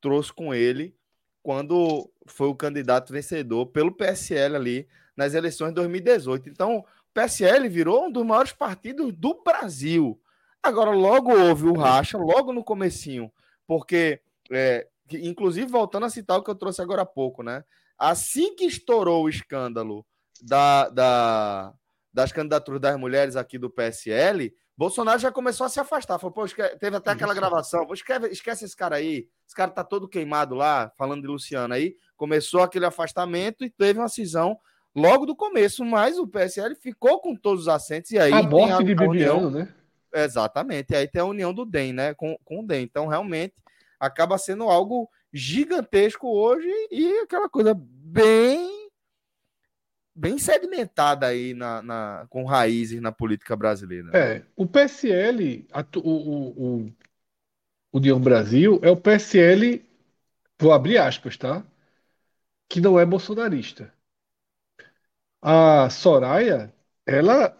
trouxe 0.00 0.32
com 0.32 0.54
ele 0.54 0.96
quando 1.42 2.10
foi 2.26 2.48
o 2.48 2.54
candidato 2.54 3.12
vencedor 3.12 3.66
pelo 3.66 3.94
PSL 3.94 4.56
ali 4.56 4.88
nas 5.16 5.34
eleições 5.34 5.68
de 5.68 5.74
2018. 5.76 6.48
Então, 6.48 6.84
PSL 7.12 7.68
virou 7.68 8.06
um 8.06 8.12
dos 8.12 8.24
maiores 8.24 8.52
partidos 8.52 9.12
do 9.12 9.42
Brasil. 9.42 10.20
Agora, 10.62 10.90
logo 10.90 11.32
houve 11.32 11.66
o 11.66 11.74
racha, 11.74 12.16
logo 12.16 12.52
no 12.52 12.64
comecinho, 12.64 13.30
porque, 13.66 14.20
é, 14.50 14.86
inclusive, 15.12 15.66
voltando 15.66 16.06
a 16.06 16.10
citar 16.10 16.38
o 16.38 16.42
que 16.42 16.50
eu 16.50 16.54
trouxe 16.54 16.80
agora 16.80 17.02
há 17.02 17.06
pouco, 17.06 17.42
né? 17.42 17.64
Assim 17.98 18.54
que 18.54 18.64
estourou 18.64 19.24
o 19.24 19.28
escândalo 19.28 20.06
da, 20.40 20.88
da, 20.88 21.74
das 22.12 22.32
candidaturas 22.32 22.80
das 22.80 22.98
mulheres 22.98 23.36
aqui 23.36 23.58
do 23.58 23.70
PSL, 23.70 24.54
Bolsonaro 24.76 25.18
já 25.18 25.30
começou 25.30 25.66
a 25.66 25.68
se 25.68 25.78
afastar. 25.78 26.18
Falou, 26.18 26.32
pô, 26.32 26.44
teve 26.80 26.96
até 26.96 27.10
aquela 27.10 27.34
gravação. 27.34 27.86
Pô, 27.86 27.94
esquece, 27.94 28.26
esquece 28.28 28.64
esse 28.64 28.76
cara 28.76 28.96
aí. 28.96 29.28
Esse 29.46 29.54
cara 29.54 29.70
tá 29.70 29.84
todo 29.84 30.08
queimado 30.08 30.54
lá, 30.54 30.90
falando 30.96 31.22
de 31.22 31.28
Luciano 31.28 31.74
aí. 31.74 31.96
Começou 32.16 32.62
aquele 32.62 32.86
afastamento 32.86 33.64
e 33.64 33.70
teve 33.70 33.98
uma 33.98 34.08
cisão 34.08 34.58
logo 34.94 35.26
do 35.26 35.34
começo, 35.34 35.84
mas 35.84 36.18
o 36.18 36.26
PSL 36.26 36.74
ficou 36.74 37.20
com 37.20 37.34
todos 37.34 37.62
os 37.62 37.68
assentos 37.68 38.10
e 38.10 38.18
aí 38.18 38.32
a 38.32 38.42
morte 38.42 38.84
de 38.84 38.94
Bibiano, 38.94 39.50
né? 39.50 39.68
Exatamente. 40.14 40.92
E 40.92 40.96
aí 40.96 41.08
tem 41.08 41.22
a 41.22 41.26
união 41.26 41.54
do 41.54 41.64
DEM, 41.64 41.92
né, 41.92 42.14
com, 42.14 42.36
com 42.44 42.60
o 42.60 42.66
DEM. 42.66 42.82
Então, 42.82 43.06
realmente, 43.06 43.54
acaba 43.98 44.36
sendo 44.36 44.64
algo 44.64 45.08
gigantesco 45.32 46.28
hoje 46.28 46.68
e 46.90 47.20
aquela 47.20 47.48
coisa 47.48 47.74
bem 47.74 48.82
bem 50.14 50.36
segmentada 50.36 51.26
aí 51.26 51.54
na, 51.54 51.80
na, 51.80 52.26
com 52.28 52.44
raízes 52.44 53.00
na 53.00 53.10
política 53.10 53.56
brasileira. 53.56 54.10
É, 54.12 54.42
o 54.54 54.66
PSL, 54.66 55.66
a, 55.72 55.80
o, 55.96 56.10
o, 56.10 56.78
o 56.86 56.92
União 57.94 58.20
Brasil, 58.20 58.78
é 58.82 58.90
o 58.90 58.96
PSL, 58.96 59.82
vou 60.58 60.72
abrir 60.72 60.98
aspas, 60.98 61.38
tá? 61.38 61.64
Que 62.68 62.78
não 62.78 63.00
é 63.00 63.06
bolsonarista. 63.06 63.90
A 65.42 65.90
Soraya, 65.90 66.72
ela, 67.06 67.56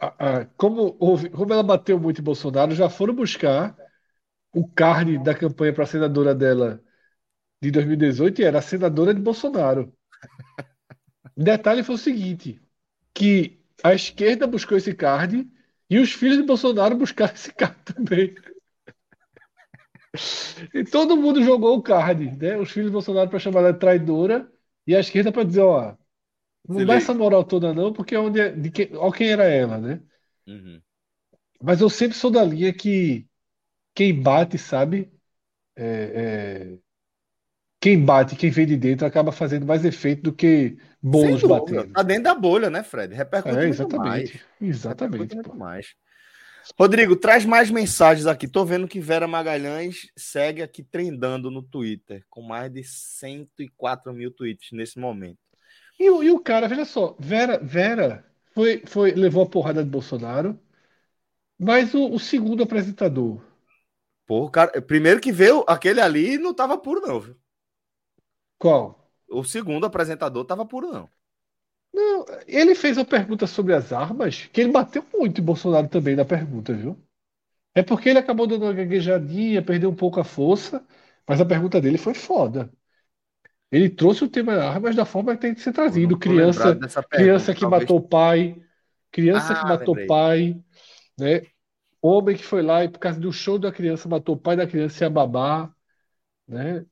a, 0.00 0.38
a, 0.40 0.46
como, 0.56 0.96
houve, 0.98 1.28
como 1.30 1.52
ela 1.52 1.62
bateu 1.62 1.98
muito 2.00 2.20
em 2.20 2.24
Bolsonaro, 2.24 2.74
já 2.74 2.88
foram 2.88 3.14
buscar 3.14 3.76
o 4.54 4.68
card 4.68 5.18
da 5.18 5.34
campanha 5.34 5.72
para 5.74 5.86
senadora 5.86 6.34
dela 6.34 6.82
de 7.62 7.70
2018 7.72 8.40
e 8.42 8.44
era 8.44 8.60
a 8.60 8.62
senadora 8.62 9.14
de 9.14 9.20
Bolsonaro. 9.22 9.94
O 11.36 11.42
detalhe 11.42 11.82
foi 11.82 11.94
o 11.94 11.98
seguinte, 11.98 12.60
que 13.14 13.60
a 13.84 13.94
esquerda 13.94 14.46
buscou 14.46 14.78
esse 14.78 14.94
card 14.94 15.48
e 15.90 15.98
os 15.98 16.12
filhos 16.12 16.38
de 16.38 16.44
Bolsonaro 16.44 16.96
buscaram 16.96 17.34
esse 17.34 17.52
card 17.54 17.76
também. 17.84 18.34
E 20.74 20.84
todo 20.84 21.16
mundo 21.16 21.42
jogou 21.42 21.76
o 21.76 21.82
card, 21.82 22.36
né? 22.36 22.56
Os 22.56 22.70
filhos 22.70 22.88
de 22.88 22.92
Bolsonaro 22.92 23.28
para 23.30 23.38
chamar 23.38 23.60
ela 23.60 23.72
de 23.72 23.78
traidora 23.80 24.50
e 24.86 24.94
a 24.94 25.00
esquerda 25.00 25.32
para 25.32 25.44
dizer, 25.44 25.60
ó, 25.62 25.94
não 26.68 26.84
dá 26.84 26.94
essa 26.94 27.14
moral 27.14 27.44
toda, 27.44 27.72
não, 27.72 27.92
porque 27.92 28.14
é 28.14 28.18
onde 28.18 28.40
é, 28.40 28.50
de 28.50 28.70
que, 28.70 28.90
ó, 28.94 29.10
quem 29.10 29.30
era 29.30 29.44
ela, 29.44 29.78
né? 29.78 30.00
Uhum. 30.46 30.80
Mas 31.62 31.80
eu 31.80 31.88
sempre 31.88 32.16
sou 32.16 32.30
da 32.30 32.44
linha 32.44 32.72
que 32.72 33.26
quem 33.94 34.20
bate, 34.20 34.58
sabe? 34.58 35.10
É, 35.74 36.74
é... 36.74 36.78
Quem 37.80 38.02
bate, 38.04 38.36
quem 38.36 38.50
vem 38.50 38.66
de 38.66 38.76
dentro, 38.76 39.06
acaba 39.06 39.30
fazendo 39.30 39.66
mais 39.66 39.84
efeito 39.84 40.22
do 40.22 40.32
que 40.32 40.76
bolos 41.00 41.42
batendo. 41.42 41.92
Tá 41.92 42.02
dentro 42.02 42.24
da 42.24 42.34
bolha, 42.34 42.68
né, 42.68 42.82
Fred? 42.82 43.14
Repercute 43.14 43.56
é, 43.56 43.68
exatamente. 43.68 43.92
muito 43.92 43.98
mais. 43.98 44.40
Exatamente. 44.60 45.12
Repercute 45.12 45.34
muito 45.36 45.56
mais. 45.56 45.94
Rodrigo, 46.78 47.14
traz 47.14 47.44
mais 47.44 47.70
mensagens 47.70 48.26
aqui. 48.26 48.48
Tô 48.48 48.64
vendo 48.64 48.88
que 48.88 48.98
Vera 48.98 49.28
Magalhães 49.28 50.10
segue 50.16 50.62
aqui 50.62 50.82
trendando 50.82 51.50
no 51.50 51.62
Twitter, 51.62 52.24
com 52.28 52.42
mais 52.42 52.72
de 52.72 52.82
104 52.82 54.12
mil 54.12 54.30
tweets 54.32 54.72
nesse 54.72 54.98
momento. 54.98 55.38
E, 55.98 56.04
e 56.04 56.30
o 56.30 56.40
cara, 56.40 56.68
veja 56.68 56.84
só, 56.84 57.14
Vera, 57.18 57.58
Vera 57.58 58.24
foi, 58.54 58.82
foi, 58.86 59.12
levou 59.12 59.42
a 59.44 59.48
porrada 59.50 59.82
de 59.84 59.90
Bolsonaro, 59.90 60.58
mas 61.58 61.94
o, 61.94 62.12
o 62.14 62.18
segundo 62.18 62.62
apresentador. 62.62 63.40
Pô, 64.26 64.48
cara, 64.50 64.80
primeiro 64.82 65.20
que 65.20 65.32
veio 65.32 65.64
aquele 65.68 66.00
ali 66.00 66.38
não 66.38 66.54
tava 66.54 66.78
puro, 66.78 67.00
não, 67.00 67.20
viu? 67.20 67.36
Qual? 68.58 68.94
O 69.40 69.42
segundo 69.54 69.86
apresentador 69.86 70.44
tava 70.44 70.66
puro, 70.66 70.88
não. 70.90 71.08
Não, 71.92 72.24
ele 72.46 72.74
fez 72.74 72.96
uma 72.96 73.04
pergunta 73.04 73.46
sobre 73.46 73.74
as 73.74 73.92
armas, 73.92 74.46
que 74.52 74.60
ele 74.60 74.70
bateu 74.72 75.04
muito 75.14 75.40
em 75.40 75.44
Bolsonaro 75.44 75.88
também 75.88 76.14
na 76.16 76.24
pergunta, 76.24 76.72
viu? 76.74 76.96
É 77.74 77.82
porque 77.82 78.08
ele 78.10 78.18
acabou 78.20 78.46
dando 78.46 78.64
uma 78.64 78.72
gaguejadinha, 78.74 79.62
perdeu 79.64 79.90
um 79.90 79.96
pouco 79.96 80.20
a 80.20 80.24
força, 80.24 80.86
mas 81.28 81.40
a 81.40 81.46
pergunta 81.46 81.80
dele 81.80 81.98
foi 81.98 82.14
foda. 82.14 82.70
Ele 83.70 83.88
trouxe 83.90 84.24
o 84.24 84.28
tema 84.28 84.54
armas 84.54 84.94
da 84.94 85.04
forma 85.04 85.34
que 85.34 85.42
tem 85.42 85.54
que 85.54 85.60
ser 85.60 85.72
trazido. 85.72 86.18
Criança, 86.18 86.76
criança 87.10 87.54
que 87.54 87.60
talvez... 87.60 87.82
matou 87.82 87.96
o 87.98 88.08
pai, 88.08 88.62
criança 89.10 89.52
ah, 89.52 89.60
que 89.60 89.64
matou 89.64 89.96
o 89.96 90.06
pai, 90.06 90.62
né? 91.18 91.42
Homem 92.00 92.36
que 92.36 92.44
foi 92.44 92.62
lá 92.62 92.84
e 92.84 92.88
por 92.88 92.98
causa 92.98 93.18
do 93.18 93.32
show 93.32 93.58
da 93.58 93.72
criança 93.72 94.08
matou 94.08 94.36
o 94.36 94.38
pai 94.38 94.56
da 94.56 94.66
criança 94.66 95.02
e 95.02 95.06
a 95.06 95.10
babá, 95.10 95.74
né? 96.46 96.86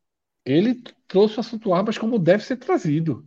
Ele 0.44 0.82
trouxe 1.06 1.36
o 1.36 1.40
assunto 1.40 1.72
armas 1.72 1.96
como 1.96 2.18
deve 2.18 2.44
ser 2.44 2.56
trazido. 2.56 3.26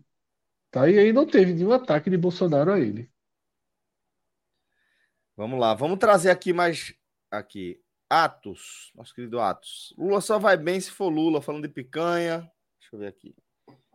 Tá? 0.69 0.89
E 0.89 0.99
aí 0.99 1.13
não 1.13 1.25
teve 1.25 1.53
nenhum 1.53 1.71
ataque 1.71 2.09
de 2.09 2.17
Bolsonaro 2.17 2.71
a 2.71 2.79
ele. 2.79 3.09
Vamos 5.35 5.59
lá, 5.59 5.73
vamos 5.73 5.97
trazer 5.97 6.29
aqui 6.29 6.51
mais 6.51 6.93
aqui. 7.31 7.81
Atos, 8.09 8.91
nosso 8.95 9.13
querido 9.13 9.39
Atos. 9.39 9.93
Lula 9.97 10.21
só 10.21 10.39
vai 10.39 10.55
bem 10.55 10.79
se 10.79 10.89
for 10.89 11.09
Lula, 11.09 11.41
falando 11.41 11.67
de 11.67 11.73
picanha. 11.73 12.49
Deixa 12.87 12.95
eu 12.95 12.99
ver 12.99 13.07
aqui. 13.07 13.35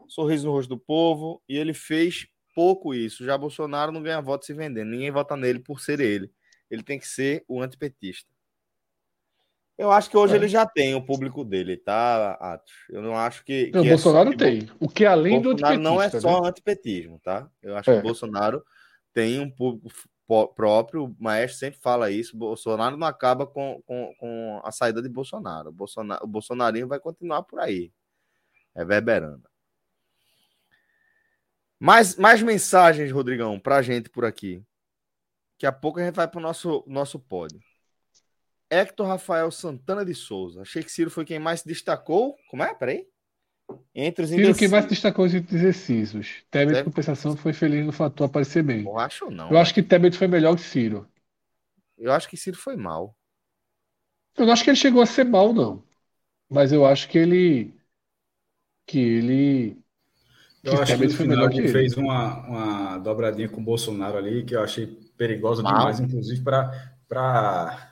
Sorriso 0.06 0.46
no 0.46 0.52
rosto 0.52 0.68
do 0.68 0.78
povo. 0.78 1.42
E 1.48 1.56
ele 1.56 1.72
fez 1.72 2.26
pouco 2.54 2.94
isso. 2.94 3.24
Já 3.24 3.38
Bolsonaro 3.38 3.90
não 3.90 4.02
ganha 4.02 4.20
voto 4.20 4.44
se 4.44 4.52
vendendo. 4.52 4.90
Ninguém 4.90 5.10
vota 5.10 5.36
nele 5.36 5.58
por 5.58 5.80
ser 5.80 6.00
ele. 6.00 6.30
Ele 6.70 6.82
tem 6.82 6.98
que 6.98 7.08
ser 7.08 7.44
o 7.48 7.60
antipetista. 7.60 8.30
Eu 9.78 9.90
acho 9.90 10.10
que 10.10 10.16
hoje 10.16 10.34
é. 10.34 10.36
ele 10.36 10.48
já 10.48 10.66
tem 10.66 10.94
o 10.94 11.04
público 11.04 11.44
dele, 11.44 11.76
tá, 11.76 12.32
Atos? 12.34 12.72
Eu 12.90 13.02
não 13.02 13.16
acho 13.16 13.42
que. 13.44 13.70
Não, 13.72 13.82
que 13.82 13.88
é 13.88 13.90
Bolsonaro 13.90 14.32
é 14.32 14.36
tem. 14.36 14.70
O 14.78 14.88
que 14.88 15.04
é 15.04 15.08
além 15.08 15.40
Bolsonaro 15.40 15.80
do 15.80 15.88
antipetista. 15.88 15.90
não 15.90 16.02
é 16.02 16.10
só 16.10 16.42
né? 16.42 16.48
antipetismo, 16.48 17.20
tá? 17.20 17.50
Eu 17.62 17.76
acho 17.76 17.90
é. 17.90 17.94
que 17.94 18.00
o 18.00 18.02
Bolsonaro 18.02 18.62
tem 19.14 19.40
um 19.40 19.50
público 19.50 19.90
próprio, 20.54 21.04
o 21.04 21.16
Maestro 21.18 21.58
sempre 21.58 21.80
fala 21.80 22.10
isso. 22.10 22.36
Bolsonaro 22.36 22.96
não 22.96 23.06
acaba 23.06 23.46
com, 23.46 23.82
com, 23.86 24.14
com 24.18 24.60
a 24.62 24.70
saída 24.70 25.02
de 25.02 25.08
Bolsonaro. 25.08 25.70
O, 25.70 25.72
Bolsonaro. 25.72 26.24
o 26.24 26.28
Bolsonarinho 26.28 26.88
vai 26.88 27.00
continuar 27.00 27.42
por 27.42 27.58
aí, 27.58 27.90
reverberando. 28.74 29.48
Mais, 31.78 32.16
mais 32.16 32.42
mensagens, 32.42 33.10
Rodrigão, 33.10 33.58
pra 33.58 33.82
gente 33.82 34.08
por 34.08 34.24
aqui. 34.24 34.64
Daqui 35.54 35.66
a 35.66 35.72
pouco 35.72 35.98
a 35.98 36.04
gente 36.04 36.14
vai 36.14 36.28
pro 36.28 36.40
nosso, 36.40 36.84
nosso 36.86 37.18
pódio. 37.18 37.60
Hector 38.70 39.06
Rafael 39.06 39.50
Santana 39.50 40.04
de 40.04 40.14
Souza. 40.14 40.62
Achei 40.62 40.82
que 40.82 40.90
Ciro 40.90 41.10
foi 41.10 41.24
quem 41.24 41.38
mais 41.38 41.60
se 41.60 41.68
destacou. 41.68 42.36
Como 42.48 42.62
é? 42.62 42.72
Peraí. 42.74 43.06
Entre 43.94 44.24
os 44.24 44.30
Ciro 44.30 44.54
quem 44.54 44.68
mais 44.68 44.84
se 44.84 44.90
destacou 44.90 45.24
os 45.24 45.34
exercícios. 45.34 46.42
Tebet, 46.50 46.80
em 46.80 46.84
compensação, 46.84 47.36
foi 47.36 47.52
feliz 47.52 47.84
no 47.84 47.92
fator 47.92 48.26
aparecer 48.26 48.62
bem. 48.62 48.84
Eu 48.84 48.98
acho 48.98 49.30
não. 49.30 49.50
Eu 49.50 49.58
acho 49.58 49.74
que 49.74 49.82
Tebet 49.82 50.16
foi 50.16 50.26
melhor 50.26 50.56
que 50.56 50.62
Ciro. 50.62 51.08
Eu 51.98 52.12
acho 52.12 52.28
que 52.28 52.36
Ciro 52.36 52.56
foi 52.56 52.76
mal. 52.76 53.16
Eu 54.36 54.46
não 54.46 54.52
acho 54.52 54.64
que 54.64 54.70
ele 54.70 54.76
chegou 54.76 55.02
a 55.02 55.06
ser 55.06 55.24
mal, 55.24 55.52
não. 55.52 55.84
Mas 56.48 56.72
eu 56.72 56.86
acho 56.86 57.08
que 57.08 57.18
ele. 57.18 57.74
Que 58.86 58.98
ele. 58.98 59.82
Eu 60.62 60.76
que 60.76 60.82
acho 60.82 60.96
que 60.96 61.04
no 61.06 61.10
final 61.10 61.50
ele 61.50 61.68
fez 61.68 61.96
uma, 61.96 62.46
uma 62.46 62.98
dobradinha 62.98 63.48
com 63.48 63.60
o 63.60 63.64
Bolsonaro 63.64 64.16
ali, 64.16 64.44
que 64.44 64.54
eu 64.54 64.62
achei 64.62 64.86
perigosa 65.16 65.62
demais, 65.62 65.98
inclusive, 65.98 66.42
para 66.42 67.90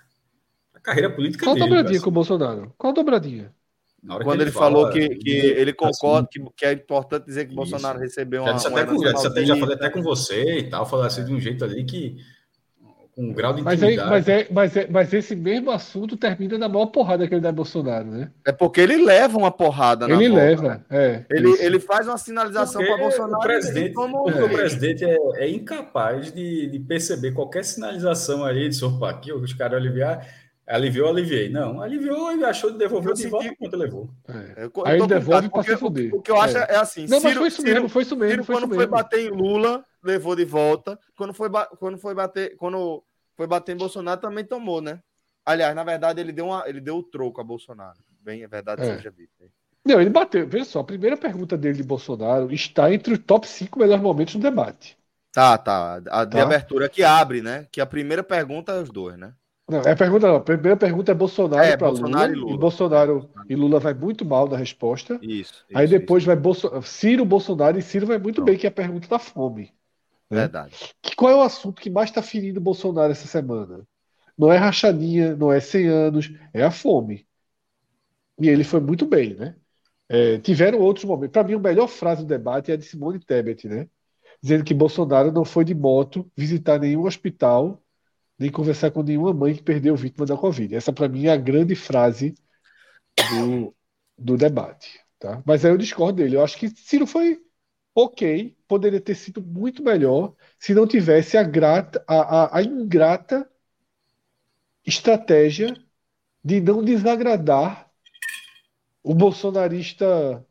a 0.74 0.80
carreira 0.80 1.10
política 1.10 1.44
Qual 1.44 1.54
dele. 1.54 1.66
Qual 1.66 1.76
dobradinha 1.76 2.00
com 2.00 2.08
o 2.08 2.12
Bolsonaro? 2.12 2.74
Qual 2.78 2.92
dobradinha? 2.92 3.52
Quando 4.06 4.32
ele, 4.34 4.44
ele 4.44 4.50
fala, 4.50 4.70
falou 4.70 4.90
que, 4.90 5.08
que 5.16 5.30
ele 5.30 5.74
concorda 5.74 6.28
assim, 6.30 6.44
que, 6.44 6.52
que, 6.56 6.64
é 6.64 6.72
importante 6.72 7.26
dizer 7.26 7.46
que 7.46 7.52
o 7.52 7.56
Bolsonaro 7.56 7.98
recebeu 7.98 8.42
uma. 8.42 8.58
Já, 8.58 8.68
até 8.70 8.86
com, 8.86 8.98
já, 9.02 9.44
já 9.44 9.56
falei 9.56 9.76
até 9.76 9.90
com 9.90 10.02
você 10.02 10.58
e 10.58 10.70
tal, 10.70 10.86
falou 10.86 11.04
assim 11.04 11.24
de 11.24 11.32
um 11.32 11.40
jeito 11.40 11.64
ali 11.64 11.84
que. 11.84 12.16
Um 13.20 13.34
grau 13.34 13.52
de 13.52 13.60
mas, 13.60 13.82
aí, 13.82 13.96
mas, 13.96 14.28
é, 14.28 14.46
mas, 14.50 14.76
é, 14.76 14.86
mas 14.88 15.12
esse 15.12 15.36
mesmo 15.36 15.70
assunto 15.70 16.16
termina 16.16 16.56
na 16.56 16.70
maior 16.70 16.86
porrada 16.86 17.28
que 17.28 17.34
ele 17.34 17.42
dá 17.42 17.52
Bolsonaro, 17.52 18.06
né? 18.06 18.30
É 18.46 18.50
porque 18.50 18.80
ele 18.80 18.96
leva 19.04 19.36
uma 19.36 19.50
porrada 19.50 20.08
na 20.08 20.14
Ele 20.14 20.30
boca, 20.30 20.40
leva, 20.40 20.86
é. 20.88 21.26
Ele, 21.28 21.50
ele 21.60 21.78
faz 21.78 22.08
uma 22.08 22.16
sinalização 22.16 22.82
para 22.82 22.96
Bolsonaro. 22.96 23.34
O 23.34 23.40
presidente, 23.40 23.92
como... 23.92 24.30
é. 24.30 24.42
o 24.42 24.48
presidente 24.48 25.04
é, 25.04 25.18
é, 25.34 25.50
incapaz 25.50 26.32
de, 26.32 26.66
de 26.68 26.78
perceber 26.78 27.32
qualquer 27.32 27.62
sinalização 27.62 28.42
aí 28.42 28.70
de 28.70 28.82
opa, 28.82 29.10
aqui 29.10 29.30
os 29.30 29.52
caras 29.52 29.78
aliviar 29.78 30.26
Aliviou, 30.70 31.08
aliviei. 31.08 31.48
Não, 31.48 31.82
aliviou 31.82 32.32
e 32.36 32.44
achou 32.44 32.70
de 32.70 32.78
devolver 32.78 33.12
de 33.14 33.26
volta 33.26 33.52
quanto 33.58 33.76
levou. 33.76 34.08
É. 34.28 34.64
Eu, 34.64 34.72
Aí 34.84 34.98
ele 34.98 35.06
devolve 35.08 35.48
para 35.48 35.64
se 35.64 35.76
fuder. 35.76 36.14
O 36.14 36.22
que 36.22 36.30
eu 36.30 36.40
acho 36.40 36.56
é, 36.58 36.66
é 36.70 36.76
assim. 36.76 37.06
Não, 37.08 37.18
Ciro, 37.18 37.24
mas 37.24 37.34
foi 37.34 37.48
isso 37.48 37.62
mesmo, 37.62 37.88
foi 37.88 38.02
isso 38.02 38.16
mesmo. 38.16 38.30
Ciro, 38.30 38.44
foi 38.44 38.54
quando 38.54 38.64
isso 38.66 38.74
foi 38.74 38.86
mesmo. 38.86 38.92
bater 38.92 39.20
em 39.20 39.30
Lula, 39.30 39.84
levou 40.00 40.36
de 40.36 40.44
volta. 40.44 40.96
Quando 41.16 41.34
foi, 41.34 41.50
quando 41.76 41.98
foi 41.98 42.14
bater, 42.14 42.56
quando 42.56 43.02
foi 43.40 43.46
bater 43.46 43.74
em 43.74 43.78
Bolsonaro, 43.78 44.20
também 44.20 44.44
tomou, 44.44 44.82
né? 44.82 45.00
Aliás, 45.46 45.74
na 45.74 45.82
verdade, 45.82 46.20
ele 46.20 46.30
deu, 46.30 46.48
uma, 46.48 46.62
ele 46.68 46.78
deu 46.78 46.98
o 46.98 47.02
troco 47.02 47.40
a 47.40 47.44
Bolsonaro. 47.44 47.96
Bem, 48.20 48.42
é 48.42 48.46
verdade, 48.46 48.82
é. 48.82 48.96
seja 48.96 49.10
dito. 49.10 49.32
Não, 49.82 49.98
ele 49.98 50.10
bateu. 50.10 50.46
Veja 50.46 50.66
só, 50.66 50.80
a 50.80 50.84
primeira 50.84 51.16
pergunta 51.16 51.56
dele 51.56 51.78
de 51.78 51.82
Bolsonaro 51.82 52.52
está 52.52 52.92
entre 52.92 53.14
os 53.14 53.18
top 53.20 53.48
5 53.48 53.78
melhores 53.78 54.02
momentos 54.02 54.34
do 54.34 54.42
debate. 54.42 54.94
Tá, 55.32 55.56
tá. 55.56 56.02
A 56.10 56.26
de 56.26 56.36
tá? 56.36 56.42
abertura 56.42 56.86
que 56.86 57.02
abre, 57.02 57.40
né? 57.40 57.66
Que 57.72 57.80
a 57.80 57.86
primeira 57.86 58.22
pergunta 58.22 58.72
é 58.72 58.82
os 58.82 58.90
dois, 58.90 59.16
né? 59.16 59.32
Não, 59.66 59.80
é 59.80 59.92
a 59.92 59.96
pergunta 59.96 60.28
não. 60.28 60.36
A 60.36 60.40
primeira 60.40 60.76
pergunta 60.76 61.10
é 61.10 61.14
Bolsonaro 61.14 61.64
é, 61.64 61.78
para 61.78 61.88
Lula, 61.88 62.28
e 62.28 62.34
Lula. 62.34 62.52
E 62.52 62.58
Bolsonaro 62.58 63.30
e 63.48 63.56
Lula 63.56 63.80
vai 63.80 63.94
muito 63.94 64.22
mal 64.22 64.46
na 64.46 64.58
resposta. 64.58 65.18
Isso. 65.22 65.64
Aí 65.72 65.88
depois 65.88 66.24
isso. 66.24 66.26
vai 66.26 66.36
Bolso... 66.36 66.70
Ciro, 66.82 67.24
Bolsonaro 67.24 67.78
e 67.78 67.82
Ciro 67.82 68.06
vai 68.06 68.18
muito 68.18 68.44
bem, 68.44 68.58
que 68.58 68.66
é 68.66 68.68
a 68.68 68.72
pergunta 68.72 69.08
da 69.08 69.18
fome. 69.18 69.72
Né? 70.30 70.40
Verdade. 70.40 70.94
Que, 71.02 71.16
qual 71.16 71.32
é 71.32 71.34
o 71.36 71.42
assunto 71.42 71.80
que 71.80 71.90
mais 71.90 72.10
está 72.10 72.22
ferindo 72.22 72.60
Bolsonaro 72.60 73.12
essa 73.12 73.26
semana? 73.26 73.86
Não 74.38 74.52
é 74.52 74.56
rachadinha, 74.56 75.36
não 75.36 75.52
é 75.52 75.60
100 75.60 75.88
anos, 75.88 76.32
é 76.54 76.62
a 76.62 76.70
fome. 76.70 77.26
E 78.40 78.48
ele 78.48 78.64
foi 78.64 78.80
muito 78.80 79.06
bem, 79.06 79.34
né? 79.34 79.56
É, 80.08 80.38
tiveram 80.38 80.78
outros 80.80 81.04
momentos. 81.04 81.32
Para 81.32 81.44
mim, 81.44 81.54
a 81.54 81.58
melhor 81.58 81.86
frase 81.88 82.22
do 82.22 82.28
debate 82.28 82.70
é 82.70 82.74
a 82.74 82.76
de 82.76 82.84
Simone 82.84 83.20
Tebet, 83.20 83.68
né? 83.68 83.88
Dizendo 84.42 84.64
que 84.64 84.72
Bolsonaro 84.72 85.30
não 85.30 85.44
foi 85.44 85.64
de 85.64 85.74
moto 85.74 86.30
visitar 86.36 86.78
nenhum 86.78 87.04
hospital 87.04 87.82
nem 88.40 88.50
conversar 88.50 88.90
com 88.90 89.02
nenhuma 89.02 89.34
mãe 89.34 89.54
que 89.54 89.62
perdeu 89.62 89.94
vítima 89.94 90.24
da 90.24 90.34
Covid. 90.34 90.74
Essa, 90.74 90.92
para 90.94 91.08
mim, 91.08 91.26
é 91.26 91.30
a 91.32 91.36
grande 91.36 91.74
frase 91.76 92.34
do, 93.14 93.74
do 94.16 94.36
debate. 94.38 94.98
Tá? 95.18 95.42
Mas 95.44 95.62
aí 95.62 95.70
eu 95.70 95.76
discordo 95.76 96.22
dele. 96.22 96.36
Eu 96.36 96.42
acho 96.42 96.56
que 96.56 96.70
Ciro 96.70 97.06
foi 97.06 97.38
ok, 97.94 98.56
poderia 98.70 99.00
ter 99.00 99.16
sido 99.16 99.42
muito 99.42 99.82
melhor 99.82 100.32
se 100.56 100.72
não 100.72 100.86
tivesse 100.86 101.36
a, 101.36 101.42
grata, 101.42 102.04
a, 102.06 102.14
a, 102.14 102.58
a 102.58 102.62
ingrata 102.62 103.50
estratégia 104.86 105.74
de 106.42 106.60
não 106.60 106.84
desagradar 106.84 107.90
o 109.02 109.12
bolsonarista 109.12 110.46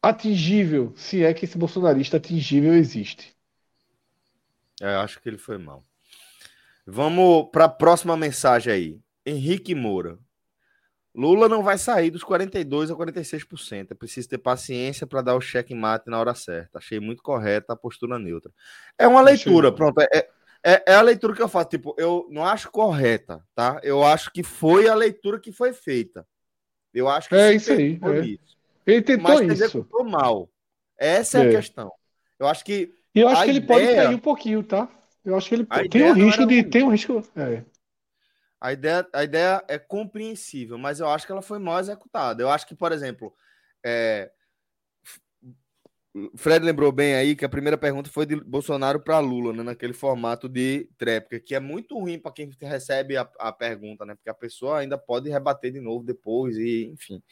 atingível, 0.00 0.94
se 0.96 1.24
é 1.24 1.34
que 1.34 1.46
esse 1.46 1.58
bolsonarista 1.58 2.16
atingível 2.16 2.72
existe. 2.72 3.36
É, 4.80 4.94
eu 4.94 5.00
acho 5.00 5.20
que 5.20 5.28
ele 5.28 5.36
foi 5.36 5.58
mal. 5.58 5.84
Vamos 6.86 7.50
para 7.50 7.64
a 7.64 7.68
próxima 7.68 8.16
mensagem 8.16 8.72
aí. 8.72 9.00
Henrique 9.26 9.74
Moura. 9.74 10.16
Lula 11.14 11.48
não 11.48 11.62
vai 11.62 11.78
sair 11.78 12.10
dos 12.10 12.22
42% 12.22 12.90
a 12.92 12.96
46%. 12.96 13.88
É 13.90 13.94
preciso 13.94 14.28
ter 14.28 14.38
paciência 14.38 15.06
para 15.06 15.22
dar 15.22 15.34
o 15.34 15.40
cheque 15.40 15.74
mate 15.74 16.08
na 16.08 16.18
hora 16.18 16.34
certa. 16.34 16.78
Achei 16.78 17.00
muito 17.00 17.22
correta 17.22 17.72
a 17.72 17.76
postura 17.76 18.18
neutra. 18.18 18.52
É 18.96 19.06
uma 19.06 19.20
leitura, 19.20 19.72
pronto. 19.72 20.00
É, 20.00 20.28
é, 20.64 20.84
é, 20.86 20.94
a 20.94 21.02
leitura 21.02 21.34
que 21.34 21.42
eu 21.42 21.48
faço. 21.48 21.70
Tipo, 21.70 21.94
eu 21.98 22.26
não 22.30 22.44
acho 22.44 22.70
correta, 22.70 23.42
tá? 23.54 23.80
Eu 23.82 24.04
acho 24.04 24.30
que 24.32 24.42
foi 24.42 24.88
a 24.88 24.94
leitura 24.94 25.40
que 25.40 25.52
foi 25.52 25.72
feita. 25.72 26.26
Eu 26.92 27.08
acho 27.08 27.28
que 27.28 27.34
é 27.34 27.54
isso 27.54 27.72
aí. 27.72 27.98
É. 28.02 28.20
Isso. 28.20 28.58
Ele 28.86 29.02
tentou 29.02 29.30
Mas 29.30 29.40
isso. 29.40 29.52
executou 29.52 30.04
mal. 30.04 30.48
Essa 30.96 31.40
é, 31.40 31.46
é, 31.46 31.48
a 31.48 31.50
questão. 31.50 31.92
Eu 32.38 32.48
acho 32.48 32.64
que. 32.64 32.94
E 33.14 33.20
eu 33.20 33.28
acho 33.28 33.44
que 33.44 33.50
ele 33.50 33.58
ideia... 33.58 33.86
pode 33.86 33.96
cair 33.96 34.14
um 34.14 34.18
pouquinho, 34.18 34.62
tá? 34.62 34.88
Eu 35.24 35.36
acho 35.36 35.48
que 35.48 35.54
ele 35.54 35.66
tem 35.88 36.04
um 36.04 36.12
risco 36.12 36.46
de. 36.46 36.62
Tem 36.64 36.82
um 36.82 36.90
risco. 36.90 37.22
É. 37.36 37.62
A 38.60 38.72
ideia, 38.72 39.06
a 39.12 39.24
ideia 39.24 39.64
é 39.68 39.78
compreensível, 39.78 40.78
mas 40.78 41.00
eu 41.00 41.08
acho 41.08 41.26
que 41.26 41.32
ela 41.32 41.42
foi 41.42 41.58
mal 41.58 41.78
executada. 41.78 42.42
Eu 42.42 42.50
acho 42.50 42.66
que, 42.66 42.74
por 42.74 42.90
exemplo, 42.92 43.34
é, 43.84 44.30
Fred 46.36 46.64
lembrou 46.64 46.90
bem 46.90 47.14
aí 47.14 47.36
que 47.36 47.44
a 47.44 47.48
primeira 47.48 47.76
pergunta 47.76 48.10
foi 48.10 48.26
de 48.26 48.36
Bolsonaro 48.36 49.00
para 49.00 49.18
Lula, 49.18 49.52
né, 49.52 49.62
naquele 49.62 49.92
formato 49.92 50.48
de 50.48 50.88
tréplica, 50.96 51.44
que 51.44 51.54
é 51.54 51.60
muito 51.60 51.98
ruim 51.98 52.18
para 52.18 52.32
quem 52.32 52.50
recebe 52.60 53.16
a, 53.16 53.28
a, 53.38 53.52
pergunta, 53.52 54.04
né, 54.04 54.14
porque 54.14 54.30
a 54.30 54.34
pessoa 54.34 54.78
ainda 54.78 54.96
pode 54.96 55.30
rebater 55.30 55.72
de 55.72 55.80
novo 55.80 56.04
depois 56.04 56.56
e, 56.56 56.90
enfim. 56.92 57.22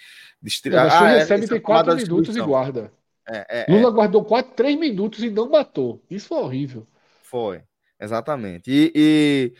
Distri... 0.40 0.76
Ah, 0.76 0.84
ah, 0.84 1.08
recebe 1.08 1.48
tem 1.48 1.60
quatro 1.60 1.96
minutos 1.96 2.36
e 2.36 2.40
guarda. 2.40 2.92
É, 3.28 3.64
é, 3.66 3.72
Lula 3.72 3.88
é. 3.88 3.92
guardou 3.92 4.24
quatro, 4.24 4.52
três 4.54 4.78
minutos 4.78 5.22
e 5.22 5.30
não 5.30 5.50
matou. 5.50 6.02
Isso 6.08 6.28
foi 6.28 6.38
horrível. 6.38 6.86
Foi, 7.22 7.62
exatamente. 8.00 8.70
E, 8.70 8.92
e, 8.94 9.54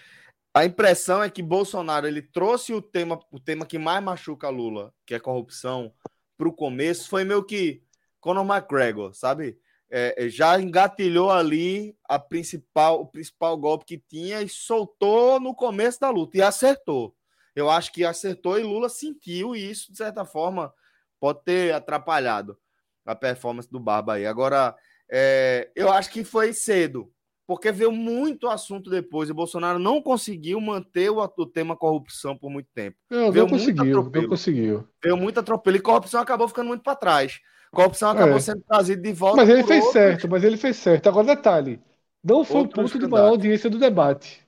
a 0.57 0.65
impressão 0.65 1.23
é 1.23 1.29
que 1.29 1.43
Bolsonaro 1.43 2.07
ele 2.07 2.23
trouxe 2.23 2.73
o 2.73 2.81
tema, 2.81 3.21
o 3.31 3.39
tema 3.39 3.67
que 3.67 3.79
mais 3.79 4.03
machuca 4.03 4.49
Lula, 4.49 4.91
que 5.05 5.15
é 5.15 5.21
corrupção, 5.21 5.93
para 6.35 6.49
o 6.49 6.53
começo. 6.53 7.11
Foi 7.11 7.25
meio 7.25 7.45
que 7.45 7.83
Conor 8.21 8.43
McGregor, 8.43 9.13
sabe? 9.13 9.59
É, 9.91 10.15
é, 10.17 10.31
já 10.31 10.59
engatilhou 10.59 11.31
ali 11.31 11.95
a 12.09 12.19
principal, 12.19 13.03
o 13.03 13.07
principal 13.07 13.55
golpe 13.59 13.85
que 13.85 13.99
tinha 13.99 14.41
e 14.41 14.49
soltou 14.49 15.39
no 15.39 15.55
começo 15.55 16.01
da 16.01 16.09
luta 16.09 16.39
e 16.39 16.43
acertou. 16.43 17.15
Eu 17.55 17.69
acho 17.69 17.93
que 17.93 18.03
acertou 18.03 18.59
e 18.59 18.63
Lula 18.63 18.89
sentiu 18.89 19.55
e 19.55 19.71
isso, 19.71 19.93
de 19.93 19.99
certa 19.99 20.25
forma, 20.25 20.73
pode 21.21 21.45
ter 21.45 21.75
atrapalhado 21.75 22.59
a 23.05 23.15
performance 23.15 23.71
do 23.71 23.79
Barba 23.79 24.15
aí. 24.15 24.25
Agora, 24.25 24.75
é, 25.13 25.71
eu 25.77 25.93
acho 25.93 26.11
que 26.11 26.25
foi 26.25 26.55
cedo, 26.55 27.13
porque 27.47 27.71
veio 27.71 27.93
muito 27.93 28.49
assunto 28.49 28.91
depois 28.91 29.29
e 29.29 29.33
Bolsonaro 29.33 29.79
não 29.79 30.03
conseguiu 30.03 30.61
manter 30.61 31.11
o, 31.11 31.23
o 31.23 31.47
tema 31.47 31.77
corrupção 31.77 32.37
por 32.37 32.51
muito 32.51 32.69
tempo. 32.75 32.97
Não, 33.09 33.31
veio 33.31 33.45
não 33.45 33.51
conseguiu, 33.51 34.11
não 34.11 34.29
conseguiu. 34.29 34.89
Veio 35.03 35.17
muito 35.17 35.39
atropelo 35.39 35.77
e 35.77 35.81
corrupção 35.81 36.21
acabou 36.21 36.49
ficando 36.49 36.69
muito 36.69 36.83
para 36.83 36.97
trás. 36.97 37.41
Corrupção 37.71 38.11
acabou 38.11 38.37
é. 38.37 38.41
sendo 38.41 38.63
trazido 38.63 39.03
de 39.03 39.13
volta. 39.13 39.37
Mas 39.37 39.49
ele 39.49 39.63
fez 39.63 39.85
outros. 39.85 39.93
certo, 39.93 40.29
mas 40.29 40.45
ele 40.45 40.57
fez 40.57 40.77
certo. 40.77 41.09
Agora, 41.09 41.27
detalhe: 41.27 41.81
não 42.23 42.45
foi 42.45 42.63
o 42.63 42.69
ponto 42.69 42.99
de 42.99 43.07
maior 43.07 43.29
audiência 43.29 43.71
do 43.71 43.79
debate. 43.79 44.45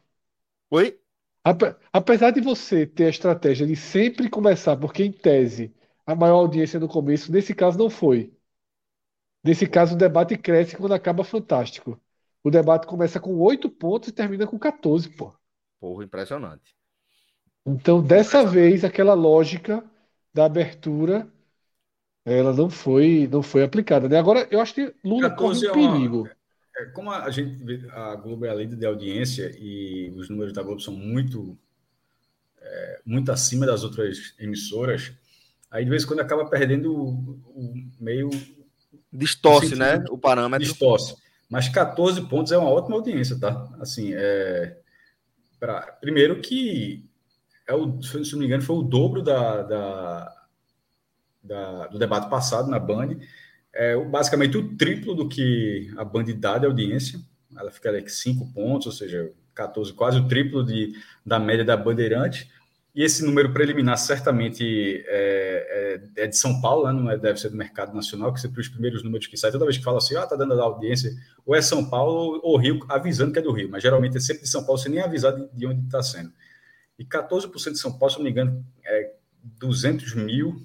Oi? 0.70 0.99
Apesar 1.92 2.30
de 2.30 2.40
você 2.40 2.86
ter 2.86 3.05
a 3.05 3.11
estratégia 3.11 3.66
de 3.66 3.76
sempre 3.76 4.28
começar, 4.28 4.76
porque 4.76 5.05
em 5.05 5.12
tese 5.12 5.74
a 6.05 6.14
maior 6.14 6.36
audiência 6.36 6.80
no 6.80 6.88
começo, 6.88 7.30
nesse 7.30 7.55
caso 7.55 7.78
não 7.78 7.88
foi. 7.88 8.32
Nesse 9.44 9.66
caso, 9.66 9.94
o 9.94 9.99
debate 9.99 10.36
cresce 10.36 10.76
quando 10.76 10.92
acaba 10.92 11.22
fantástico. 11.22 12.01
O 12.43 12.51
debate 12.51 12.86
começa 12.86 13.18
com 13.18 13.39
oito 13.39 13.68
pontos 13.68 14.09
e 14.09 14.12
termina 14.12 14.47
com 14.47 14.59
14, 14.59 15.09
pô. 15.11 15.34
Porra, 15.80 16.05
impressionante. 16.05 16.74
Então, 17.66 18.03
dessa 18.03 18.45
vez, 18.45 18.84
aquela 18.84 19.14
lógica 19.14 19.84
da 20.32 20.45
abertura 20.45 21.30
ela 22.24 22.53
não 22.53 22.68
foi, 22.68 23.28
não 23.30 23.43
foi 23.43 23.62
aplicada. 23.62 24.09
Né? 24.09 24.18
Agora, 24.18 24.47
eu 24.51 24.61
acho 24.61 24.74
que 24.74 24.95
Lula 25.03 25.30
corre 25.30 25.66
um 25.66 25.70
é 25.70 25.72
perigo. 25.72 26.28
É, 26.76 26.84
como 26.86 27.11
a 27.11 27.30
gente 27.30 27.86
a 27.91 28.14
Globo 28.16 28.45
é 28.45 28.51
a 28.51 28.55
líder 28.55 28.76
de 28.76 28.86
audiência 28.86 29.51
e 29.59 30.12
os 30.14 30.28
números 30.28 30.53
da 30.53 30.62
Globo 30.62 30.80
são 30.80 30.95
muito, 30.95 31.59
é, 32.61 33.01
muito 33.05 33.32
acima 33.32 33.64
das 33.64 33.82
outras 33.82 34.34
emissoras, 34.39 35.12
aí 35.70 35.84
de 35.84 35.91
vez 35.91 36.05
em 36.05 36.07
quando 36.07 36.20
acaba 36.20 36.45
perdendo 36.45 36.95
o, 36.95 37.41
o 37.55 37.74
meio. 37.99 38.28
Distorce, 39.11 39.74
né? 39.74 40.05
O 40.11 40.18
parâmetro. 40.18 40.66
Distorce. 40.66 41.16
Mas 41.49 41.68
14 41.68 42.28
pontos 42.28 42.53
é 42.53 42.59
uma 42.59 42.70
ótima 42.70 42.96
audiência, 42.96 43.38
tá? 43.38 43.68
Assim, 43.80 44.12
é. 44.14 44.78
Pra, 45.59 45.80
primeiro 46.01 46.40
que 46.40 47.05
é 47.66 47.74
o, 47.74 48.01
se 48.03 48.32
não 48.32 48.40
me 48.40 48.46
engano, 48.46 48.62
foi 48.62 48.76
o 48.76 48.82
dobro 48.82 49.22
da, 49.22 49.62
da 49.62 50.38
da, 51.49 51.86
do 51.86 51.99
debate 51.99 52.28
passado 52.28 52.70
na 52.70 52.78
Band, 52.78 53.16
é 53.72 53.96
basicamente 53.96 54.57
o 54.57 54.76
triplo 54.76 55.14
do 55.14 55.28
que 55.28 55.92
a 55.96 56.05
Band 56.05 56.24
dá 56.36 56.59
de 56.59 56.66
audiência. 56.66 57.20
Ela 57.57 57.70
fica 57.70 57.88
ali 57.88 58.03
com 58.03 58.09
5 58.09 58.53
pontos, 58.53 58.86
ou 58.86 58.92
seja, 58.92 59.32
14, 59.55 59.92
quase 59.94 60.18
o 60.18 60.28
triplo 60.28 60.64
de, 60.64 60.92
da 61.24 61.38
média 61.38 61.64
da 61.64 61.76
Bandeirante. 61.76 62.51
E 62.95 63.03
esse 63.03 63.24
número 63.24 63.53
preliminar 63.53 63.97
certamente 63.99 65.05
é, 65.07 66.01
é, 66.16 66.24
é 66.24 66.26
de 66.26 66.36
São 66.36 66.61
Paulo, 66.61 66.86
né? 66.86 66.93
não 66.93 67.11
é, 67.11 67.16
deve 67.16 67.39
ser 67.39 67.51
do 67.51 67.57
mercado 67.57 67.95
nacional, 67.95 68.32
que 68.32 68.41
sempre 68.41 68.61
os 68.61 68.68
primeiros 68.68 69.03
números 69.05 69.26
que 69.26 69.36
saem, 69.36 69.53
toda 69.53 69.64
vez 69.64 69.76
que 69.76 69.84
fala 69.84 69.99
assim, 69.99 70.16
ah, 70.16 70.26
tá 70.26 70.34
dando 70.34 70.55
a 70.55 70.64
audiência, 70.64 71.12
ou 71.47 71.55
é 71.55 71.62
São 71.62 71.89
Paulo 71.89 72.41
ou 72.43 72.57
Rio, 72.57 72.80
avisando 72.89 73.32
que 73.32 73.39
é 73.39 73.43
do 73.43 73.53
Rio, 73.53 73.68
mas 73.70 73.82
geralmente 73.82 74.16
é 74.16 74.20
sempre 74.20 74.43
de 74.43 74.49
São 74.49 74.64
Paulo, 74.64 74.80
sem 74.80 74.91
nem 74.91 75.01
avisar 75.01 75.32
de, 75.32 75.49
de 75.53 75.66
onde 75.66 75.84
está 75.84 76.03
sendo. 76.03 76.32
E 76.99 77.05
14% 77.05 77.72
de 77.72 77.78
São 77.78 77.97
Paulo, 77.97 78.11
se 78.11 78.18
não 78.18 78.24
me 78.24 78.30
engano, 78.30 78.64
é 78.84 79.12
200 79.43 80.14
mil 80.14 80.61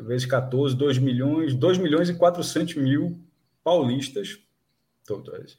vezes 0.00 0.26
14, 0.26 0.76
2 0.76 0.98
milhões, 0.98 1.54
2 1.54 1.78
milhões 1.78 2.08
e 2.08 2.14
400 2.14 2.76
mil 2.76 3.18
paulistas. 3.62 4.38
Todas. 5.06 5.58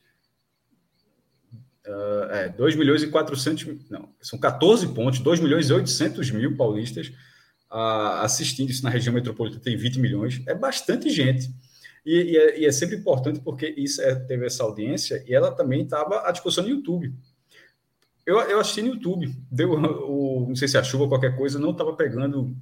Uh, 1.86 2.32
é, 2.32 2.50
2 2.50 2.76
milhões 2.76 3.04
e 3.04 3.08
400 3.08 3.90
não, 3.90 4.08
são 4.22 4.40
14 4.40 4.88
pontos, 4.94 5.20
2 5.20 5.42
milhões 5.42 5.70
e 5.70 5.74
800 5.74 6.32
mil 6.32 6.56
paulistas 6.56 7.12
uh, 7.70 8.22
assistindo 8.22 8.70
isso 8.70 8.84
na 8.84 8.90
região 8.90 9.14
metropolitana, 9.14 9.62
tem 9.62 9.76
20 9.76 10.00
milhões, 10.00 10.42
é 10.48 10.56
bastante 10.56 11.10
gente. 11.10 11.50
E, 12.06 12.34
e, 12.34 12.38
é, 12.38 12.60
e 12.60 12.66
é, 12.66 12.72
sempre 12.72 12.98
importante 12.98 13.40
porque 13.40 13.68
isso 13.78 14.02
é, 14.02 14.16
teve 14.16 14.46
essa 14.46 14.64
audiência 14.64 15.24
e 15.28 15.34
ela 15.34 15.52
também 15.52 15.84
estava 15.84 16.28
à 16.28 16.32
disposição 16.32 16.64
no 16.64 16.70
YouTube. 16.70 17.14
Eu, 18.26 18.40
eu 18.42 18.60
assisti 18.60 18.82
no 18.82 18.90
YouTube, 18.90 19.36
deu 19.52 19.72
o, 19.74 20.46
não 20.48 20.56
sei 20.56 20.68
se 20.68 20.78
a 20.78 20.84
chuva 20.84 21.04
ou 21.04 21.10
qualquer 21.10 21.36
coisa, 21.36 21.60
não 21.60 21.72
estava 21.72 21.94
pegando 21.94 22.56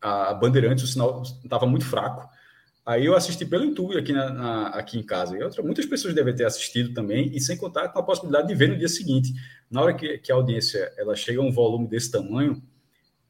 a 0.00 0.34
Bandeirantes, 0.34 0.84
o 0.84 0.86
sinal 0.86 1.22
estava 1.22 1.66
muito 1.66 1.84
fraco. 1.84 2.28
Aí 2.88 3.04
eu 3.04 3.14
assisti 3.14 3.44
pelo 3.44 3.66
YouTube 3.66 3.98
aqui, 3.98 4.14
na, 4.14 4.30
na, 4.30 4.66
aqui 4.68 4.98
em 4.98 5.02
casa. 5.02 5.36
E 5.36 5.42
outra, 5.42 5.62
muitas 5.62 5.84
pessoas 5.84 6.14
devem 6.14 6.34
ter 6.34 6.46
assistido 6.46 6.94
também, 6.94 7.30
e 7.34 7.38
sem 7.38 7.54
contar 7.54 7.90
com 7.90 7.98
a 7.98 8.02
possibilidade 8.02 8.48
de 8.48 8.54
ver 8.54 8.70
no 8.70 8.78
dia 8.78 8.88
seguinte. 8.88 9.34
Na 9.70 9.82
hora 9.82 9.92
que, 9.92 10.16
que 10.16 10.32
a 10.32 10.34
audiência 10.34 10.90
ela 10.96 11.14
chega 11.14 11.38
a 11.38 11.44
um 11.44 11.52
volume 11.52 11.86
desse 11.86 12.10
tamanho, 12.10 12.62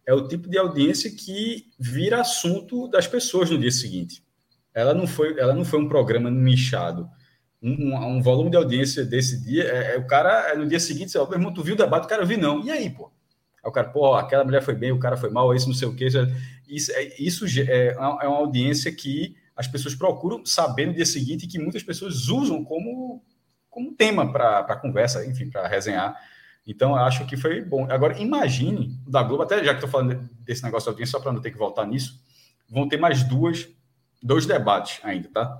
é 0.06 0.14
o 0.14 0.28
tipo 0.28 0.48
de 0.48 0.56
audiência 0.56 1.10
que 1.10 1.72
vira 1.76 2.20
assunto 2.20 2.86
das 2.86 3.08
pessoas 3.08 3.50
no 3.50 3.58
dia 3.58 3.72
seguinte. 3.72 4.22
Ela 4.72 4.94
não 4.94 5.08
foi, 5.08 5.36
ela 5.36 5.52
não 5.52 5.64
foi 5.64 5.80
um 5.80 5.88
programa 5.88 6.30
nichado. 6.30 7.10
Um, 7.60 7.96
um, 7.96 8.22
volume 8.22 8.50
de 8.50 8.56
audiência 8.56 9.04
desse 9.04 9.42
dia, 9.44 9.64
é, 9.64 9.96
é 9.96 9.98
o 9.98 10.06
cara, 10.06 10.52
é 10.52 10.56
no 10.56 10.68
dia 10.68 10.78
seguinte, 10.78 11.10
você, 11.10 11.18
meu 11.18 11.32
irmão, 11.32 11.52
tu 11.52 11.64
viu 11.64 11.74
o 11.74 11.78
debate? 11.78 12.04
O 12.04 12.08
cara 12.08 12.24
viu, 12.24 12.38
não. 12.38 12.64
E 12.64 12.70
aí, 12.70 12.88
pô? 12.90 13.10
Aí 13.56 13.68
o 13.68 13.72
cara, 13.72 13.88
pô, 13.88 14.14
aquela 14.14 14.44
mulher 14.44 14.62
foi 14.62 14.76
bem, 14.76 14.92
o 14.92 15.00
cara 15.00 15.16
foi 15.16 15.30
mal, 15.30 15.52
isso 15.52 15.66
não 15.66 15.74
sei 15.74 15.88
o 15.88 15.96
quê. 15.96 16.06
Isso, 16.68 16.92
é, 16.92 17.20
isso 17.20 17.44
é, 17.68 17.88
é 17.88 17.98
uma 17.98 18.38
audiência 18.38 18.92
que 18.92 19.34
as 19.58 19.66
pessoas 19.66 19.92
procuram 19.96 20.46
saber 20.46 20.86
no 20.86 20.94
dia 20.94 21.04
seguinte 21.04 21.48
que 21.48 21.58
muitas 21.58 21.82
pessoas 21.82 22.28
usam 22.28 22.64
como, 22.64 23.20
como 23.68 23.92
tema 23.92 24.32
para 24.32 24.76
conversa, 24.76 25.26
enfim, 25.26 25.50
para 25.50 25.66
resenhar. 25.66 26.16
Então, 26.64 26.94
acho 26.94 27.26
que 27.26 27.36
foi 27.36 27.60
bom. 27.60 27.90
Agora, 27.90 28.16
imagine, 28.20 28.96
da 29.04 29.20
Globo, 29.20 29.42
até 29.42 29.56
já 29.64 29.70
que 29.70 29.84
estou 29.84 29.90
falando 29.90 30.30
desse 30.42 30.62
negócio 30.62 30.86
da 30.86 30.92
audiência, 30.92 31.10
só 31.10 31.20
para 31.20 31.32
não 31.32 31.40
ter 31.40 31.50
que 31.50 31.58
voltar 31.58 31.84
nisso, 31.86 32.22
vão 32.70 32.88
ter 32.88 32.98
mais 32.98 33.24
duas, 33.24 33.68
dois 34.22 34.46
debates 34.46 35.00
ainda, 35.02 35.28
tá? 35.28 35.58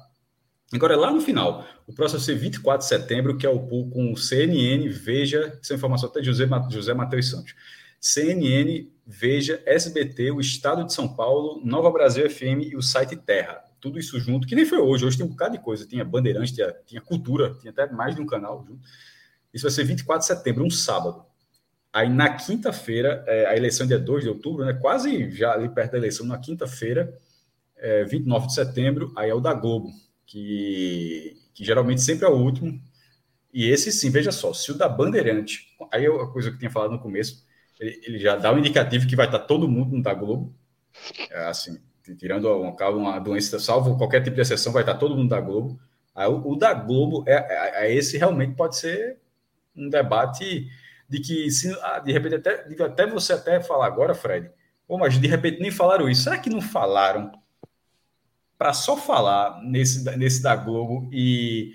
Agora, 0.73 0.97
lá 0.97 1.11
no 1.11 1.21
final, 1.21 1.67
o 1.85 1.93
próximo 1.93 2.21
ser 2.21 2.37
24 2.37 2.79
de 2.79 2.85
setembro, 2.85 3.37
que 3.37 3.47
é 3.47 3.51
o 3.51 3.59
pool 3.59 3.91
com 3.91 4.13
o 4.13 4.17
CNN, 4.17 4.89
Veja, 4.91 5.59
essa 5.61 5.75
informação 5.75 6.09
até 6.09 6.21
de 6.21 6.27
José, 6.27 6.47
José 6.71 6.95
Matheus 6.95 7.31
Santos. 7.31 7.53
CNN, 8.01 8.87
Veja, 9.05 9.61
SBT, 9.67 10.31
o 10.31 10.41
Estado 10.41 10.85
de 10.85 10.93
São 10.93 11.09
Paulo, 11.09 11.61
Nova 11.65 11.91
Brasil 11.91 12.31
FM 12.31 12.71
e 12.71 12.77
o 12.77 12.83
site 12.83 13.17
Terra. 13.17 13.68
Tudo 13.81 13.99
isso 13.99 14.19
junto, 14.19 14.47
que 14.47 14.55
nem 14.55 14.65
foi 14.65 14.79
hoje. 14.79 15.05
Hoje 15.05 15.17
tem 15.17 15.27
um 15.27 15.31
bocado 15.31 15.57
de 15.57 15.63
coisa. 15.63 15.87
Tinha 15.87 16.05
Bandeirantes, 16.05 16.53
tinha, 16.53 16.75
tinha 16.87 17.01
Cultura, 17.01 17.55
tinha 17.61 17.71
até 17.71 17.91
mais 17.91 18.15
de 18.15 18.21
um 18.21 18.27
canal 18.27 18.65
junto. 18.67 18.81
Isso 19.53 19.63
vai 19.63 19.71
ser 19.73 19.85
24 19.85 20.21
de 20.21 20.27
setembro, 20.27 20.65
um 20.65 20.71
sábado. 20.71 21.25
Aí 21.93 22.09
na 22.09 22.35
quinta-feira, 22.35 23.25
é, 23.27 23.47
a 23.47 23.57
eleição 23.57 23.85
é 23.85 23.89
dia 23.89 23.99
2 23.99 24.25
de 24.25 24.29
outubro, 24.29 24.65
né? 24.65 24.75
quase 24.75 25.31
já 25.31 25.53
ali 25.53 25.69
perto 25.69 25.93
da 25.93 25.99
eleição, 25.99 26.27
na 26.27 26.39
quinta-feira, 26.39 27.13
é, 27.77 28.05
29 28.05 28.49
de 28.49 28.55
setembro, 28.55 29.13
aí 29.17 29.31
é 29.31 29.35
o 29.35 29.41
da 29.41 29.55
Globo, 29.55 29.91
que, 30.27 31.37
que 31.55 31.65
geralmente 31.65 32.03
sempre 32.03 32.27
é 32.27 32.29
o 32.29 32.37
último. 32.37 32.79
E 33.53 33.71
esse 33.71 33.91
sim, 33.91 34.11
veja 34.11 34.31
só, 34.31 34.53
se 34.53 34.71
o 34.71 34.77
da 34.77 34.89
Bandeirante, 34.89 35.75
aí 35.91 36.05
é 36.05 36.09
a 36.09 36.27
coisa 36.27 36.51
que 36.51 36.57
eu 36.57 36.59
tinha 36.59 36.71
falado 36.71 36.91
no 36.91 37.01
começo, 37.01 37.47
ele, 37.81 38.01
ele 38.05 38.19
já 38.19 38.37
dá 38.37 38.53
um 38.53 38.59
indicativo 38.59 39.07
que 39.07 39.17
vai 39.17 39.27
estar 39.27 39.41
todo 39.41 39.69
mundo 39.69 39.97
no 39.97 40.03
da 40.03 40.13
Globo. 40.13 40.55
É 41.31 41.47
assim, 41.47 41.81
tirando 42.17 42.47
uma, 42.51 42.89
uma 42.91 43.19
doença, 43.19 43.59
salvo 43.59 43.97
qualquer 43.97 44.23
tipo 44.23 44.35
de 44.37 44.43
exceção, 44.43 44.73
vai 44.73 44.83
estar 44.83 44.95
todo 44.95 45.17
mundo 45.17 45.29
da 45.31 45.41
Globo. 45.41 45.79
Aí, 46.15 46.27
o, 46.29 46.53
o 46.53 46.57
da 46.57 46.75
Globo 46.75 47.25
é, 47.27 47.35
é, 47.35 47.87
é, 47.87 47.95
esse 47.95 48.17
realmente 48.19 48.55
pode 48.55 48.77
ser 48.77 49.19
um 49.77 49.89
debate 49.89 50.69
de 51.09 51.21
que 51.21 51.51
se, 51.51 51.73
ah, 51.83 51.99
de 52.01 52.13
repente 52.13 52.35
até, 52.37 52.67
até 52.85 53.07
você 53.07 53.33
até 53.33 53.61
falar 53.61 53.87
agora, 53.87 54.15
Fred, 54.15 54.51
Pô, 54.87 54.97
mas 54.99 55.19
de 55.21 55.27
repente 55.29 55.61
nem 55.61 55.71
falaram 55.71 56.09
isso. 56.09 56.23
Será 56.23 56.39
que 56.39 56.49
não 56.51 56.61
falaram 56.63 57.31
para 58.57 58.73
só 58.73 58.97
falar 58.97 59.63
nesse, 59.63 60.05
nesse 60.17 60.43
da 60.43 60.57
Globo 60.57 61.09
e 61.13 61.73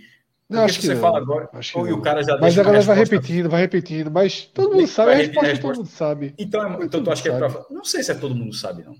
Não, 0.50 0.64
acho 0.66 0.80
que 0.80 0.86
você 0.88 0.96
não. 0.96 1.02
fala 1.02 1.18
agora, 1.20 1.48
Acho 1.54 1.78
ou 1.80 1.86
o 1.94 2.02
cara 2.02 2.22
já 2.24 2.34
Mas 2.34 2.42
deixa 2.56 2.62
a 2.62 2.64
galera 2.64 2.84
vai 2.84 2.96
resposta- 2.98 3.16
repetindo, 3.22 3.50
vai 3.50 3.62
repetindo, 3.62 4.12
mas 4.12 4.42
todo 4.48 4.74
mundo 4.76 4.88
sabe, 4.88 5.12
a 5.12 5.16
repetir 5.16 5.40
a 5.40 5.42
resposta 5.44 5.62
todo 5.62 5.70
resposta. 5.70 5.78
mundo 5.84 5.90
sabe. 5.90 6.34
Então, 6.38 6.84
então 6.84 7.04
tu 7.04 7.12
acha 7.12 7.22
que 7.24 7.30
é 7.30 7.38
pra... 7.38 7.66
Não 7.70 7.86
sei 7.86 8.04
se 8.04 8.12
é 8.12 8.16
todo 8.16 8.36
mundo 8.36 8.54
sabe, 8.54 8.84
não. 8.84 8.96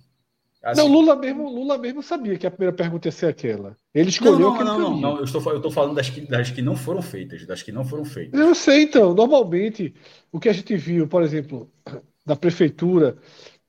Assim, 0.64 0.80
Não, 0.80 0.88
Lula 0.88 1.16
mesmo, 1.18 1.50
Lula 1.50 1.78
mesmo 1.78 2.02
sabia 2.02 2.38
que 2.38 2.48
a 2.48 2.52
primeira 2.52 2.74
pergunta 2.74 3.10
ia 3.10 3.12
ser 3.12 3.26
aquela. 3.26 3.76
Ele 3.94 4.10
escolheu 4.10 4.40
não, 4.40 4.40
não, 4.40 4.54
aquele 4.54 4.70
não, 4.70 4.80
não, 4.80 4.98
não, 4.98 5.18
Eu, 5.18 5.26
estou, 5.26 5.42
eu 5.52 5.58
estou 5.58 5.72
falando 5.72 5.96
das 5.96 6.10
que, 6.10 6.22
das 6.22 6.52
que 6.52 6.62
não 6.62 6.76
foram 6.76 7.02
feitas, 7.02 7.46
das 7.46 7.62
que 7.62 7.72
não 7.72 7.84
foram 7.84 8.06
feitas. 8.06 8.40
Eu 8.40 8.56
sei, 8.56 8.84
então. 8.84 9.14
Normalmente, 9.14 9.94
o 10.32 10.40
que 10.40 10.48
a 10.48 10.54
gente 10.54 10.78
viu, 10.78 11.06
por 11.06 11.22
exemplo, 11.22 11.70
na 12.26 12.38
prefeitura, 12.38 13.18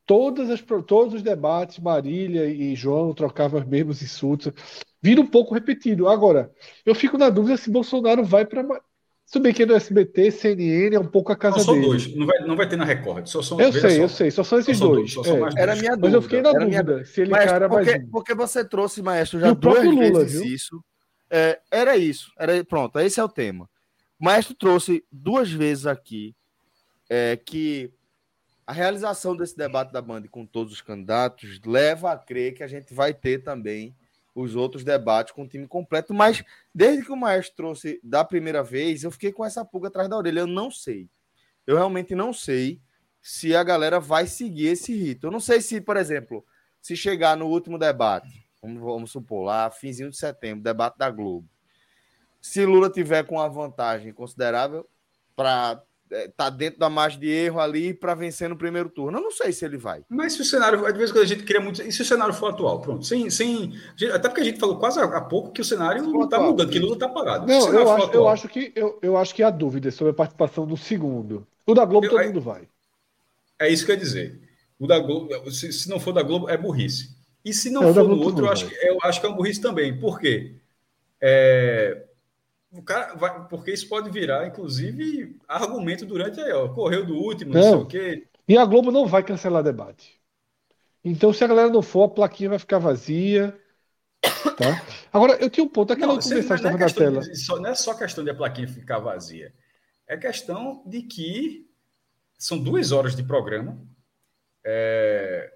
todas 0.07 0.49
as, 0.51 0.63
todos 0.87 1.15
os 1.15 1.23
debates, 1.23 1.81
Marília 1.81 2.47
e 2.47 2.77
João 2.77 3.13
trocavam 3.13 3.61
os 3.61 3.67
mesmos 3.67 4.01
insultos. 4.01 4.53
Vira 5.03 5.21
um 5.21 5.27
pouco 5.27 5.53
repetido. 5.53 6.09
Agora, 6.09 6.53
eu 6.87 6.95
fico 6.95 7.19
na 7.19 7.29
dúvida 7.29 7.57
se 7.57 7.73
Bolsonaro 7.73 8.25
vai 8.25 8.47
para. 8.47 8.65
Se 9.27 9.41
bem 9.41 9.53
que 9.55 9.63
é 9.63 9.67
no 9.67 9.75
SBT, 9.75 10.31
CNN 10.31 10.95
é 10.95 11.01
um 11.01 11.07
pouco 11.07 11.33
a 11.33 11.37
casa 11.37 11.57
São 11.57 11.65
só 11.65 11.73
dele. 11.73 11.87
dois, 11.87 12.15
não 12.15 12.27
vai, 12.27 12.39
não 12.41 12.57
vai 12.57 12.69
ter 12.69 12.77
na 12.77 12.85
Record. 12.85 13.27
Só 13.27 13.41
são, 13.43 13.59
Eu 13.61 13.73
sei, 13.73 13.81
só. 13.81 13.89
eu 14.03 14.09
sei. 14.09 14.31
Só 14.31 14.45
são 14.45 14.59
esses 14.59 14.77
Só 14.79 14.85
são 14.85 14.95
dois. 14.95 15.01
dois, 15.01 15.13
só 15.15 15.25
são 15.25 15.37
é. 15.37 15.41
mais 15.41 15.57
Era 15.57 15.67
dois. 15.73 15.79
minha 15.81 15.91
Mas 15.93 16.01
dúvida. 16.01 16.17
eu 16.17 16.23
fiquei 16.23 16.43
na 16.43 16.49
era 16.51 16.67
minha 16.67 16.83
dúvida 16.83 17.05
se 17.07 17.21
ele 17.23 17.31
Mas 17.31 17.45
cara 17.51 17.69
mais 17.69 17.87
porque, 17.89 18.01
um. 18.05 18.11
porque 18.11 18.35
você 18.35 18.65
trouxe, 18.65 19.03
maestro, 19.03 19.41
já 19.41 19.53
duas 19.53 19.85
Lula, 19.85 20.21
vezes 20.21 20.41
viu? 20.43 20.55
isso. 20.55 20.85
É, 21.31 21.59
era 21.71 21.97
isso. 21.97 22.31
Era, 22.39 22.63
pronto, 22.65 22.99
esse 23.01 23.19
é 23.19 23.25
o 23.25 23.29
tema. 23.29 23.69
O 24.21 24.25
maestro 24.25 24.55
trouxe 24.55 25.03
duas 25.11 25.51
vezes 25.51 25.87
aqui 25.87 26.35
é, 27.11 27.37
que 27.37 27.91
a 28.67 28.73
realização 28.73 29.35
desse 29.37 29.57
debate 29.57 29.91
da 29.93 30.01
Band 30.01 30.23
com 30.31 30.47
todos 30.47 30.73
os 30.73 30.81
candidatos 30.81 31.61
leva 31.67 32.13
a 32.13 32.17
crer 32.19 32.55
que 32.55 32.63
a 32.63 32.69
gente 32.69 32.95
vai 32.95 33.13
ter 33.13 33.43
também 33.43 33.95
os 34.35 34.57
outros 34.57 34.83
debates 34.83 35.33
com 35.33 35.43
o 35.43 35.49
time 35.49 35.67
completo, 35.67 36.13
mas 36.13 36.43
desde 36.75 37.05
que 37.05 37.13
o 37.13 37.17
maestro 37.17 37.57
trouxe 37.57 38.01
da 38.03 38.25
primeira 38.25 38.63
vez, 38.63 39.05
eu 39.05 39.11
fiquei 39.11 39.33
com 39.33 39.45
essa 39.45 39.65
pulga 39.65 39.89
atrás 39.89 40.09
da 40.09 40.17
orelha. 40.17 40.41
Eu 40.41 40.47
não 40.47 40.71
sei. 40.71 41.09
Eu 41.67 41.77
realmente 41.77 42.15
não 42.15 42.33
sei 42.33 42.81
se 43.23 43.55
a 43.55 43.63
galera 43.63 44.01
vai 44.01 44.27
seguir 44.27 44.67
esse 44.67 44.95
rito. 44.95 45.29
Eu 45.29 45.31
não 45.31 45.41
sei 45.41 45.61
se, 45.61 45.81
por 45.81 45.97
exemplo, 45.97 46.45
se 46.81 46.97
chegar 46.97 47.37
no 47.37 47.47
último 47.47 47.79
debate, 47.79 48.45
vamos, 48.61 48.83
vamos 48.83 49.11
supor, 49.13 49.45
lá, 49.45 49.71
finzinho 49.71 50.11
de 50.11 50.17
setembro, 50.17 50.63
debate 50.63 50.99
da 50.99 51.09
Globo, 51.11 51.49
se 52.41 52.67
Lula 52.67 52.91
tiver 52.91 53.25
com 53.25 53.37
uma 53.37 53.49
vantagem 53.49 54.13
considerável 54.13 54.87
para 55.35 55.83
estar 56.27 56.51
dentro 56.51 56.79
da 56.79 56.89
margem 56.91 57.21
de 57.21 57.29
erro 57.29 57.61
ali 57.61 57.93
para 57.95 58.15
vencer 58.15 58.49
no 58.49 58.57
primeiro 58.57 58.89
turno, 58.89 59.19
eu 59.19 59.23
não 59.23 59.31
sei 59.31 59.53
se 59.53 59.65
ele 59.65 59.77
vai. 59.77 60.03
Mas 60.09 60.35
se 60.35 60.43
o 60.43 60.45
cenário, 60.45 60.79
de 60.85 60.99
vez 60.99 61.11
em 61.11 61.13
quando 61.13 61.25
a 61.25 61.29
gente 61.29 61.43
cria 61.45 61.61
muito. 61.61 61.83
E 61.83 61.91
se 61.93 62.03
o 62.03 62.05
cenário 62.05 62.35
for 62.35 62.51
atual? 62.51 62.81
Pronto. 62.81 63.05
Sem, 63.05 63.29
sem, 63.31 63.73
até 64.13 64.29
porque 64.29 64.41
a 64.41 64.45
gente 64.45 64.59
falou 64.61 64.79
quase 64.79 65.01
há 65.01 65.21
pouco 65.21 65.53
que 65.53 65.61
o 65.61 65.65
cenário 65.65 66.03
não 66.03 66.25
está 66.25 66.39
mudando, 66.41 66.71
que. 66.71 66.79
Lula 66.79 66.95
está 66.95 67.07
apagado. 67.07 67.47
Se 67.51 67.69
o 67.69 67.73
Não, 67.73 67.81
eu 67.81 67.91
acho, 67.93 68.11
eu 68.13 68.29
acho 68.29 68.49
que 68.49 68.73
eu, 68.75 68.99
eu 69.03 69.17
acho 69.17 69.35
que 69.35 69.43
há 69.43 69.51
dúvida 69.51 69.91
sobre 69.91 70.11
a 70.13 70.15
participação 70.15 70.67
do 70.67 70.77
segundo. 70.77 71.47
O 71.67 71.75
da 71.75 71.85
Globo 71.85 72.07
Eu- 72.07 72.11
todo 72.11 72.21
aí- 72.21 72.27
mundo 72.29 72.41
vai. 72.41 72.69
É 73.59 73.69
isso 73.69 73.85
que 73.87 73.93
eu 73.93 73.95
ia 73.97 74.01
dizer. 74.01 74.41
O 74.79 74.87
da 74.87 74.99
Globo, 74.99 75.51
se, 75.51 75.73
se 75.73 75.89
não 75.89 75.99
for 76.01 76.13
da 76.13 76.23
Globo, 76.23 76.49
é 76.51 76.57
burrice. 76.57 77.11
E 77.45 77.53
se 77.55 77.71
não 77.71 77.85
É, 77.85 77.93
for 77.95 78.03
no 78.03 78.09
Globo 78.17 78.25
outro, 78.25 78.47
eu 78.47 78.51
acho, 78.53 78.67
que, 78.69 78.75
eu 78.87 78.99
acho 79.03 79.21
que 79.21 79.27
é 79.27 79.29
um 79.31 79.35
burrice 79.37 79.61
também. 79.61 79.99
Por 79.99 80.19
quê? 80.19 80.57
É, 81.21 82.05
o 82.75 82.83
cara 82.83 83.15
vai, 83.15 83.49
porque 83.49 83.73
isso 83.73 83.89
pode 83.89 84.11
virar, 84.11 84.47
inclusive, 84.47 85.39
argumento 85.49 86.05
durante 86.07 86.41
aí, 86.41 86.53
ó. 86.53 86.69
Correu 86.75 87.05
do 87.07 87.15
último, 87.17 87.55
não, 87.55 87.63
sei 87.63 87.71
Não. 87.71 87.83
o 87.83 87.87
quê. 87.87 88.27
E 88.49 88.57
a 88.59 88.65
Globo 88.65 88.91
não 88.93 89.07
vai 89.07 89.23
cancelar 89.25 89.63
debate. 89.63 90.21
Então, 91.05 91.33
se 91.33 91.45
a 91.45 91.49
galera 91.49 91.71
não 91.71 91.83
for, 91.83 92.05
a 92.05 92.09
plaquinha 92.09 92.51
vai 92.51 92.59
ficar 92.61 92.79
vazia. 92.79 93.59
Tá? 94.57 94.85
Agora, 95.13 95.35
eu 95.43 95.51
tinha 95.51 95.65
um 95.65 95.69
ponto. 95.69 95.93
Aquela 95.93 96.13
Não, 96.13 96.15
última 96.15 96.31
isso 96.31 96.35
mensagem 96.35 96.57
não, 96.63 96.71
é 96.71 96.75
estava 96.75 96.79
na 96.79 96.91
tela. 96.91 97.31
de- 97.31 97.37
só- 97.37 97.59
não 97.61 97.71
é 97.71 97.75
só 97.75 97.95
questão 97.95 98.25
de 98.25 98.31
a 98.31 98.35
plaquinha 98.35 98.69
ficar 98.69 98.99
vazia. 98.99 99.53
É 100.07 100.17
questão 100.17 100.83
de 100.87 101.03
que 101.03 101.67
são 102.39 102.59
duas 102.63 102.93
horas 102.93 103.17
de 103.17 103.23
programa. 103.25 103.79
É, 104.65 105.53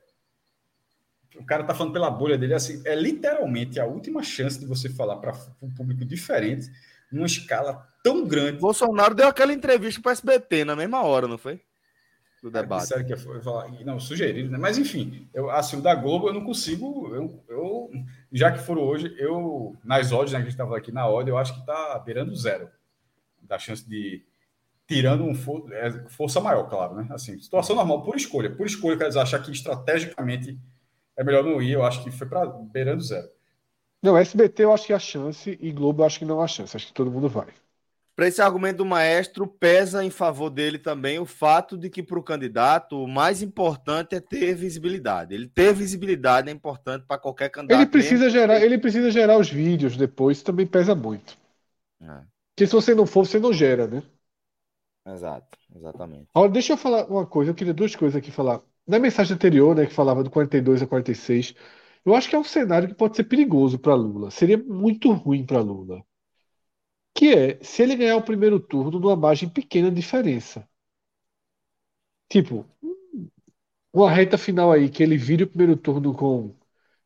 O 1.37 1.45
cara 1.45 1.63
tá 1.65 1.75
falando 1.75 1.93
pela 1.93 2.11
bolha 2.11 2.37
dele, 2.39 2.55
assim, 2.55 2.83
é 2.85 2.95
literalmente 2.95 3.79
a 3.79 3.85
última 3.87 4.23
chance 4.23 4.59
de 4.59 4.67
você 4.67 4.89
falar 4.89 5.17
para 5.19 5.33
um 5.63 5.73
público 5.73 6.05
diferente, 6.05 6.69
numa 7.11 7.27
escala 7.27 7.87
tão 8.03 8.27
grande. 8.27 8.59
Bolsonaro 8.59 9.15
deu 9.15 9.29
aquela 9.29 9.53
entrevista 9.53 10.01
para 10.01 10.13
SBT 10.13 10.65
na 10.65 10.77
mesma 10.77 11.03
hora, 11.03 11.27
não 11.27 11.39
foi? 11.39 11.61
Do 12.43 12.51
debate. 12.51 12.83
Disseram 12.83 13.05
que 13.05 13.11
ia 13.11 13.43
falar, 13.43 13.69
não, 13.85 13.99
sugeriram, 13.99 14.51
né? 14.51 14.59
Mas 14.59 14.79
enfim, 14.79 15.29
eu, 15.35 15.51
assim, 15.51 15.79
o 15.79 15.83
da 15.83 15.95
Globo 15.95 16.29
eu 16.29 16.33
não 16.33 16.45
consigo, 16.45 17.13
eu, 17.15 17.45
eu 17.49 17.91
já 18.33 18.53
que 18.53 18.61
foram 18.61 18.83
hoje, 18.83 19.13
eu, 19.19 19.77
nas 19.85 20.13
odds, 20.13 20.33
né, 20.33 20.39
que 20.39 20.43
a 20.43 20.45
gente 20.45 20.53
estava 20.53 20.77
aqui 20.77 20.93
na 20.93 21.09
odd, 21.09 21.29
eu 21.29 21.37
acho 21.37 21.55
que 21.55 21.61
está 21.61 21.99
beirando 21.99 22.35
zero 22.37 22.71
da 23.43 23.59
chance 23.59 23.89
de, 23.89 24.25
tirando 24.87 25.25
um 25.25 25.35
for, 25.35 25.71
é, 25.73 25.91
força 26.09 26.41
maior, 26.41 26.69
claro, 26.69 26.95
né? 26.95 27.09
Assim, 27.11 27.39
situação 27.41 27.75
normal, 27.75 28.03
por 28.03 28.17
escolha, 28.17 28.51
por 28.51 28.67
escolha, 28.67 28.97
quer 28.97 29.09
dizer, 29.09 29.21
achar 29.21 29.43
que 29.43 29.51
estrategicamente 29.51 30.59
é 31.17 31.25
melhor 31.25 31.43
não 31.43 31.61
ir, 31.61 31.73
eu 31.73 31.85
acho 31.85 32.05
que 32.05 32.11
foi 32.11 32.27
para 32.29 32.47
beirando 32.47 33.03
zero. 33.03 33.29
Não, 34.03 34.17
SBT 34.17 34.65
eu 34.65 34.73
acho 34.73 34.87
que 34.87 34.93
há 34.93 34.99
chance 34.99 35.59
e 35.61 35.73
Globo 35.73 36.03
eu 36.03 36.07
acho 36.07 36.19
que 36.19 36.25
não 36.25 36.41
há 36.41 36.47
chance. 36.47 36.77
Acho 36.77 36.87
que 36.87 36.93
todo 36.93 37.11
mundo 37.11 37.29
vai. 37.29 37.53
Para 38.15 38.27
esse 38.27 38.43
argumento 38.43 38.79
do 38.79 38.85
maestro, 38.85 39.47
pesa 39.47 40.05
em 40.05 40.11
favor 40.11 40.51
dele 40.51 40.77
também 40.77 41.21
o 41.21 41.25
fato 41.25 41.79
de 41.79 41.89
que 41.89 42.03
para 42.03 42.19
o 42.19 42.23
candidato 42.23 43.01
o 43.01 43.07
mais 43.07 43.43
importante 43.43 44.17
é 44.17 44.21
ter 44.21 44.57
visibilidade. 44.57 45.35
Ele 45.35 45.47
ter 45.47 45.73
visibilidade 45.73 46.49
é 46.49 46.53
importante 46.53 47.07
para 47.07 47.17
qualquer 47.21 47.49
candidato. 47.49 47.81
Ele 47.81 47.87
precisa 47.91 48.25
mesmo. 48.25 48.31
gerar, 48.31 48.61
ele 48.61 48.77
precisa 48.79 49.11
gerar 49.11 49.39
os 49.39 49.49
vídeos 49.49 49.97
depois, 49.97 50.39
isso 50.39 50.45
também 50.47 50.67
pesa 50.67 50.95
muito. 50.95 51.37
É, 52.01 52.25
Porque 52.55 52.67
se 52.67 52.75
você 52.75 52.95
não 52.95 53.07
for, 53.07 53.27
você 53.27 53.39
não 53.39 53.53
gera, 53.55 53.87
né? 53.87 54.03
exato, 55.07 55.59
exatamente. 55.75 56.31
Agora, 56.35 56.51
deixa 56.53 56.73
eu 56.73 56.77
falar 56.77 57.07
uma 57.07 57.27
coisa, 57.27 57.51
eu 57.51 57.55
queria 57.55 57.75
duas 57.75 57.95
coisas 57.97 58.17
aqui 58.17 58.31
falar. 58.31 58.63
Na 58.87 58.99
mensagem 58.99 59.35
anterior, 59.35 59.75
né, 59.75 59.87
que 59.87 59.93
falava 59.93 60.23
do 60.25 60.31
42 60.31 60.83
a 60.83 60.87
46, 60.87 61.55
eu 62.05 62.15
acho 62.15 62.29
que 62.29 62.37
é 62.37 62.39
um 62.39 62.45
cenário 62.45 62.89
que 62.89 62.95
pode 62.95 63.17
ser 63.17 63.25
perigoso 63.25 63.79
para 63.79 63.95
Lula. 63.95 64.31
Seria 64.31 64.59
muito 64.59 65.13
ruim 65.13 65.45
para 65.47 65.61
Lula. 65.61 66.05
Que 67.15 67.35
é, 67.35 67.63
se 67.63 67.83
ele 67.83 67.97
ganhar 67.97 68.17
o 68.17 68.23
primeiro 68.25 68.59
turno 68.59 68.99
numa 68.99 69.15
margem 69.17 69.47
pequena 69.49 69.91
de 69.91 69.97
diferença. 69.97 70.67
Tipo, 72.29 72.65
uma 73.93 74.11
reta 74.11 74.39
final 74.39 74.73
aí, 74.73 74.89
que 74.91 75.03
ele 75.03 75.17
vire 75.17 75.45
o 75.45 75.49
primeiro 75.49 75.77
turno 75.77 76.15
com 76.15 76.55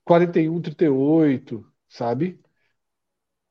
41, 0.04 0.60
38, 0.60 1.64
sabe? 1.88 2.40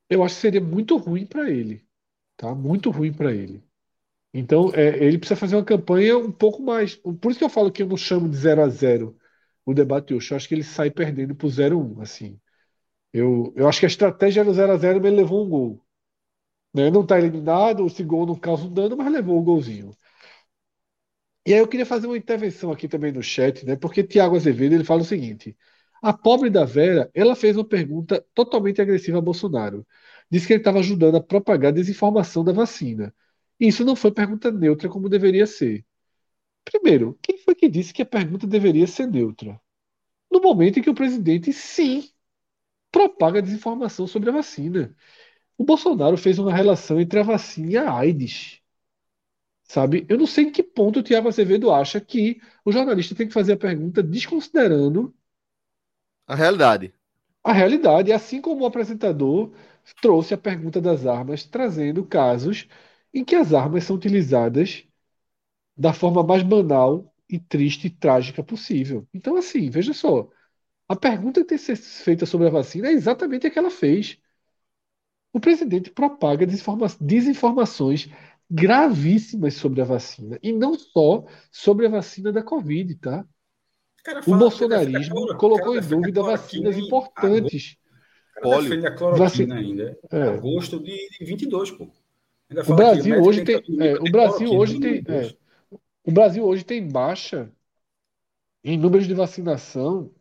Eu 0.09 0.23
acho 0.23 0.35
que 0.35 0.41
seria 0.41 0.61
muito 0.61 0.97
ruim 0.97 1.25
para 1.25 1.49
ele, 1.49 1.85
tá? 2.37 2.53
Muito 2.55 2.91
ruim 2.91 3.13
para 3.13 3.33
ele. 3.33 3.63
Então, 4.33 4.71
é, 4.75 5.03
ele 5.03 5.17
precisa 5.19 5.39
fazer 5.39 5.55
uma 5.57 5.65
campanha 5.65 6.17
um 6.17 6.31
pouco 6.31 6.61
mais. 6.63 6.95
Por 6.95 7.31
isso 7.31 7.39
que 7.39 7.45
eu 7.45 7.49
falo 7.49 7.71
que 7.71 7.83
eu 7.83 7.87
não 7.87 7.97
chamo 7.97 8.29
de 8.29 8.37
0 8.37 8.63
a 8.63 8.69
0 8.69 9.17
o 9.65 9.73
debate 9.73 10.13
hoje. 10.13 10.31
Eu 10.31 10.37
acho 10.37 10.47
que 10.47 10.55
ele 10.55 10.63
sai 10.63 10.91
perdendo 10.91 11.35
por 11.35 11.49
0-1, 11.49 12.01
assim. 12.01 12.39
Eu, 13.13 13.53
eu 13.57 13.67
acho 13.69 13.79
que 13.79 13.85
a 13.85 13.89
estratégia 13.89 14.41
era 14.41 14.53
0 14.53 14.73
a 14.73 14.77
0 14.77 15.01
mas 15.01 15.07
ele 15.11 15.21
levou 15.21 15.45
um 15.45 15.49
gol. 15.49 15.85
Né? 16.73 16.89
Não 16.91 17.03
está 17.03 17.17
eliminado, 17.19 17.85
esse 17.87 18.03
gol 18.03 18.25
não 18.25 18.35
causa 18.35 18.65
um 18.65 18.73
dano, 18.73 18.97
mas 18.97 19.11
levou 19.11 19.39
o 19.39 19.43
golzinho. 19.43 19.95
E 21.45 21.53
aí 21.53 21.59
eu 21.59 21.67
queria 21.67 21.85
fazer 21.85 22.07
uma 22.07 22.17
intervenção 22.17 22.71
aqui 22.71 22.87
também 22.87 23.11
no 23.11 23.23
chat, 23.23 23.65
né? 23.65 23.75
Porque 23.75 24.03
Tiago 24.03 24.35
Azevedo 24.35 24.73
ele 24.75 24.83
fala 24.83 25.01
o 25.01 25.05
seguinte: 25.05 25.57
a 26.01 26.13
pobre 26.13 26.49
da 26.49 26.65
Vera, 26.65 27.09
ela 27.13 27.35
fez 27.35 27.55
uma 27.57 27.67
pergunta 27.67 28.23
totalmente 28.33 28.81
agressiva 28.81 29.17
a 29.17 29.21
Bolsonaro. 29.21 29.85
Disse 30.29 30.47
que 30.47 30.53
ele 30.53 30.61
estava 30.61 30.79
ajudando 30.79 31.15
a 31.17 31.23
propagar 31.23 31.73
desinformação 31.73 32.43
da 32.43 32.53
vacina. 32.53 33.13
E 33.59 33.67
isso 33.67 33.83
não 33.85 33.95
foi 33.95 34.11
pergunta 34.11 34.51
neutra 34.51 34.89
como 34.89 35.09
deveria 35.09 35.47
ser. 35.47 35.85
Primeiro, 36.65 37.17
quem 37.21 37.37
foi 37.37 37.55
que 37.55 37.67
disse 37.69 37.93
que 37.93 38.01
a 38.01 38.05
pergunta 38.05 38.47
deveria 38.47 38.87
ser 38.87 39.07
neutra? 39.07 39.59
No 40.31 40.41
momento 40.41 40.79
em 40.79 40.83
que 40.83 40.89
o 40.89 40.95
presidente, 40.95 41.53
sim, 41.53 42.09
propaga 42.91 43.41
desinformação 43.41 44.07
sobre 44.07 44.29
a 44.29 44.33
vacina. 44.33 44.95
O 45.57 45.65
Bolsonaro 45.65 46.17
fez 46.17 46.39
uma 46.39 46.53
relação 46.55 46.99
entre 47.01 47.19
a 47.19 47.23
vacina 47.23 47.71
e 47.73 47.77
a 47.77 47.93
AIDS. 47.93 48.61
Sabe? 49.63 50.05
Eu 50.09 50.17
não 50.19 50.27
sei 50.27 50.45
em 50.45 50.51
que 50.51 50.61
ponto 50.63 50.99
o 50.99 51.03
Tiago 51.03 51.27
Azevedo 51.27 51.71
acha 51.71 51.99
que 52.01 52.39
o 52.65 52.71
jornalista 52.71 53.15
tem 53.15 53.27
que 53.27 53.33
fazer 53.33 53.53
a 53.53 53.57
pergunta 53.57 54.03
desconsiderando 54.03 55.13
A 56.27 56.33
realidade. 56.35 56.91
a 57.43 57.53
realidade, 57.53 58.11
assim 58.11 58.41
como 58.41 58.63
o 58.63 58.65
apresentador 58.65 59.51
trouxe 60.01 60.33
a 60.33 60.37
pergunta 60.37 60.79
das 60.81 61.05
armas, 61.05 61.43
trazendo 61.43 62.05
casos 62.05 62.67
em 63.13 63.23
que 63.25 63.35
as 63.35 63.53
armas 63.53 63.83
são 63.83 63.95
utilizadas 63.95 64.85
da 65.81 65.93
forma 65.93 66.21
mais 66.21 66.43
banal 66.43 67.11
e 67.27 67.39
triste 67.39 67.87
e 67.87 67.89
trágica 67.89 68.43
possível. 68.43 69.07
Então, 69.11 69.35
assim, 69.35 69.67
veja 69.67 69.93
só, 69.93 70.29
a 70.87 70.95
pergunta 70.95 71.41
que 71.41 71.47
tem 71.47 71.57
que 71.57 71.63
ser 71.63 71.75
feita 71.75 72.23
sobre 72.23 72.47
a 72.47 72.51
vacina 72.51 72.87
é 72.87 72.91
exatamente 72.91 73.47
a 73.47 73.49
que 73.49 73.57
ela 73.57 73.71
fez. 73.71 74.19
O 75.33 75.39
presidente 75.39 75.89
propaga 75.89 76.45
desinforma- 76.45 76.85
desinformações 76.99 78.07
gravíssimas 78.47 79.55
sobre 79.55 79.81
a 79.81 79.85
vacina, 79.85 80.37
e 80.43 80.51
não 80.51 80.77
só 80.77 81.25
sobre 81.51 81.87
a 81.87 81.89
vacina 81.89 82.31
da 82.31 82.43
Covid, 82.43 82.93
tá? 82.95 83.25
O, 84.27 84.35
bolsonarismo 84.35 85.17
agora, 85.17 85.37
colocou 85.37 85.75
em 85.75 85.81
dúvida 85.81 86.21
vacinas 86.21 86.77
importantes. 86.77 87.75
O 88.37 88.41
pólio. 88.41 88.69
Defende 88.69 88.87
a 88.87 88.95
cloroquina 88.95 89.55
ainda. 89.55 89.97
É. 90.11 90.23
Agosto 90.23 90.79
de 90.79 91.07
22, 91.21 91.71
pô. 91.71 91.89
o 92.67 92.75
Brasil 92.75 93.21
hoje 93.23 93.43
tem, 93.43 93.55
é, 93.79 93.95
o 93.95 94.11
Brasil 94.11 94.51
hoje 94.51 94.79
tem, 94.79 95.03
é, 95.07 95.41
o 96.03 96.11
Brasil 96.11 96.45
hoje 96.45 96.63
tem 96.63 96.87
baixa 96.87 97.51
em 98.63 98.77
números 98.77 99.07
de 99.07 99.13
vacinação 99.13 100.13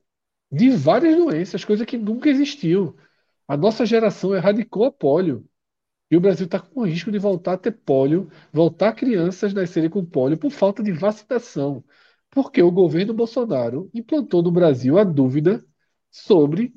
de 0.50 0.70
várias 0.70 1.16
doenças, 1.16 1.64
coisa 1.64 1.86
que 1.86 1.96
nunca 1.96 2.28
existiu. 2.28 2.96
A 3.46 3.56
nossa 3.56 3.86
geração 3.86 4.34
erradicou 4.34 4.84
a 4.84 4.92
pólio. 4.92 5.46
E 6.10 6.16
o 6.16 6.20
Brasil 6.20 6.46
está 6.46 6.58
com 6.58 6.84
risco 6.84 7.10
de 7.10 7.18
voltar 7.18 7.52
a 7.54 7.58
ter 7.58 7.72
pólio, 7.72 8.30
voltar 8.52 8.92
crianças 8.94 9.54
nascerem 9.54 9.88
com 9.88 10.04
pólio 10.04 10.36
por 10.38 10.50
falta 10.50 10.82
de 10.82 10.92
vacinação. 10.92 11.84
Porque 12.30 12.62
o 12.62 12.70
governo 12.70 13.14
Bolsonaro 13.14 13.90
implantou 13.94 14.42
no 14.42 14.50
Brasil 14.50 14.98
a 14.98 15.04
dúvida 15.04 15.64
sobre 16.10 16.74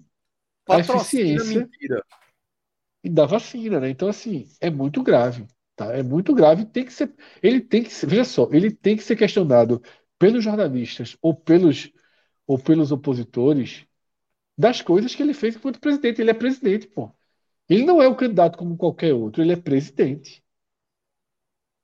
a 0.70 0.80
eficiência 0.80 1.62
mentira. 1.62 2.04
da 3.04 3.26
vacina, 3.26 3.80
né? 3.80 3.90
Então, 3.90 4.08
assim, 4.08 4.48
é 4.62 4.70
muito 4.70 5.02
grave, 5.04 5.48
tá? 5.76 5.94
É 5.94 6.04
muito 6.04 6.34
grave, 6.34 6.66
tem 6.66 6.86
que 6.86 6.94
ser, 6.94 7.14
ele 7.42 7.62
tem 7.62 7.84
que 7.84 7.94
ser, 7.94 8.08
veja 8.08 8.24
só, 8.24 8.50
ele 8.52 8.72
tem 8.72 8.96
que 8.96 9.04
ser 9.04 9.16
questionado 9.16 9.82
pelos 10.18 10.44
jornalistas 10.44 11.18
ou 11.22 11.36
pelos 11.36 11.92
ou 12.46 12.60
pelos 12.60 12.92
opositores 12.92 13.86
das 14.58 14.82
coisas 14.82 15.16
que 15.16 15.24
ele 15.24 15.34
fez 15.34 15.56
enquanto 15.56 15.80
presidente. 15.80 16.22
Ele 16.22 16.32
é 16.32 16.34
presidente, 16.34 16.88
pô. 16.88 17.12
Ele 17.70 17.86
não 17.86 18.02
é 18.02 18.08
um 18.08 18.16
candidato 18.16 18.58
como 18.58 18.78
qualquer 18.78 19.14
outro, 19.14 19.42
ele 19.42 19.54
é 19.54 19.56
presidente. 19.56 20.44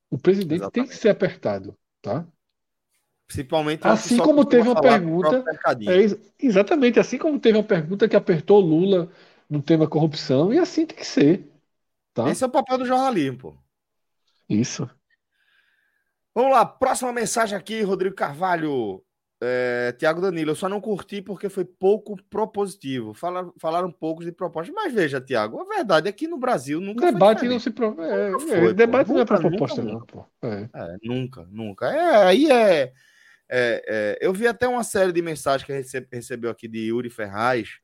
O 0.10 0.18
presidente 0.18 0.62
Exatamente. 0.62 0.74
tem 0.74 0.86
que 0.86 0.96
ser 0.96 1.10
apertado, 1.10 1.78
tá? 2.02 2.28
Principalmente 3.28 3.88
assim 3.88 4.18
como 4.18 4.44
teve 4.44 4.68
uma 4.68 4.82
pergunta, 4.82 5.44
é, 5.88 6.46
exatamente 6.46 7.00
assim 7.00 7.18
como 7.18 7.40
teve 7.40 7.58
uma 7.58 7.64
pergunta 7.64 8.10
que 8.10 8.16
apertou 8.16 8.60
Lula 8.60 9.12
no 9.48 9.62
tema 9.62 9.88
corrupção 9.88 10.52
e 10.52 10.58
assim 10.58 10.86
tem 10.86 10.98
que 10.98 11.06
ser, 11.06 11.48
tá? 12.12 12.28
Esse 12.30 12.44
é 12.44 12.48
o 12.48 12.52
papel 12.52 12.80
do 12.80 12.86
jornalismo, 12.86 13.38
pô. 13.38 13.58
Isso. 14.50 14.90
Vamos 16.34 16.52
lá, 16.52 16.66
próxima 16.66 17.12
mensagem 17.12 17.58
aqui, 17.58 17.82
Rodrigo 17.82 18.16
Carvalho. 18.16 19.04
É, 19.42 19.94
Tiago 19.98 20.20
Danilo, 20.20 20.52
eu 20.52 20.56
só 20.56 20.68
não 20.68 20.82
curti 20.82 21.22
porque 21.22 21.48
foi 21.48 21.64
pouco 21.64 22.22
propositivo. 22.30 23.14
Falaram, 23.14 23.54
falaram 23.58 23.92
poucos 23.92 24.26
de 24.26 24.34
proposta. 24.34 24.72
Mas 24.74 24.94
veja, 24.94 25.22
Tiago, 25.22 25.62
a 25.62 25.76
verdade 25.76 26.10
é 26.10 26.12
que 26.12 26.28
no 26.28 26.38
Brasil 26.38 26.82
nunca 26.82 27.10
debate 27.10 27.48
não 27.48 27.58
se 27.58 27.72
pro... 27.72 27.96
é, 28.02 28.38
foi, 28.38 28.70
é, 28.70 28.74
debate 28.74 29.10
não 29.10 29.20
é 29.20 29.26
para 29.26 29.40
proposta, 29.40 29.82
nunca, 29.82 29.94
não. 29.94 30.06
Pô. 30.06 30.26
É. 30.44 30.70
é. 30.74 30.98
nunca, 31.02 31.48
nunca. 31.50 31.86
É, 31.88 32.26
aí 32.26 32.52
é, 32.52 32.92
é, 33.50 34.18
Eu 34.20 34.34
vi 34.34 34.46
até 34.46 34.68
uma 34.68 34.84
série 34.84 35.14
de 35.14 35.22
mensagens 35.22 35.66
que 35.66 35.72
recebe, 35.72 36.08
recebeu 36.12 36.52
aqui 36.52 36.68
de 36.68 36.88
Yuri 36.88 37.10
Ferraz. 37.10 37.80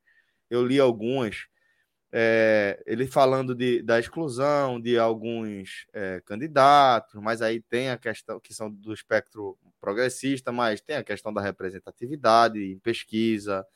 Eu 0.49 0.65
li 0.65 0.77
algumas 0.77 1.47
é, 2.17 2.81
ele 2.85 3.05
falando 3.05 3.53
de, 3.53 3.81
da 3.81 3.99
exclusão 3.99 4.79
de 4.79 4.97
alguns 4.97 5.85
é, 5.91 6.21
candidatos, 6.25 7.21
mas 7.21 7.41
aí 7.41 7.59
tem 7.59 7.89
a 7.89 7.97
questão 7.97 8.39
que 8.39 8.53
são 8.53 8.71
do 8.71 8.93
espectro 8.93 9.57
progressista, 9.81 10.49
mas 10.49 10.79
tem 10.79 10.95
a 10.95 11.03
questão 11.03 11.33
da 11.33 11.41
representatividade 11.41 12.57
em 12.57 12.79
pesquisa. 12.79 13.67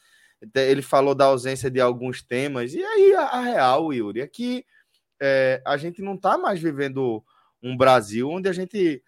Ele 0.56 0.82
falou 0.82 1.14
da 1.14 1.26
ausência 1.26 1.70
de 1.70 1.82
alguns 1.82 2.22
temas, 2.24 2.74
e 2.74 2.82
aí 2.82 3.14
a, 3.14 3.24
a 3.24 3.42
real, 3.42 3.92
Yuri, 3.92 4.22
é 4.22 4.28
que 4.28 4.66
é, 5.20 5.62
a 5.66 5.76
gente 5.76 6.02
não 6.02 6.16
está 6.16 6.38
mais 6.38 6.62
vivendo 6.62 7.22
um 7.62 7.76
Brasil 7.76 8.30
onde 8.30 8.48
a 8.48 8.54
gente 8.54 9.04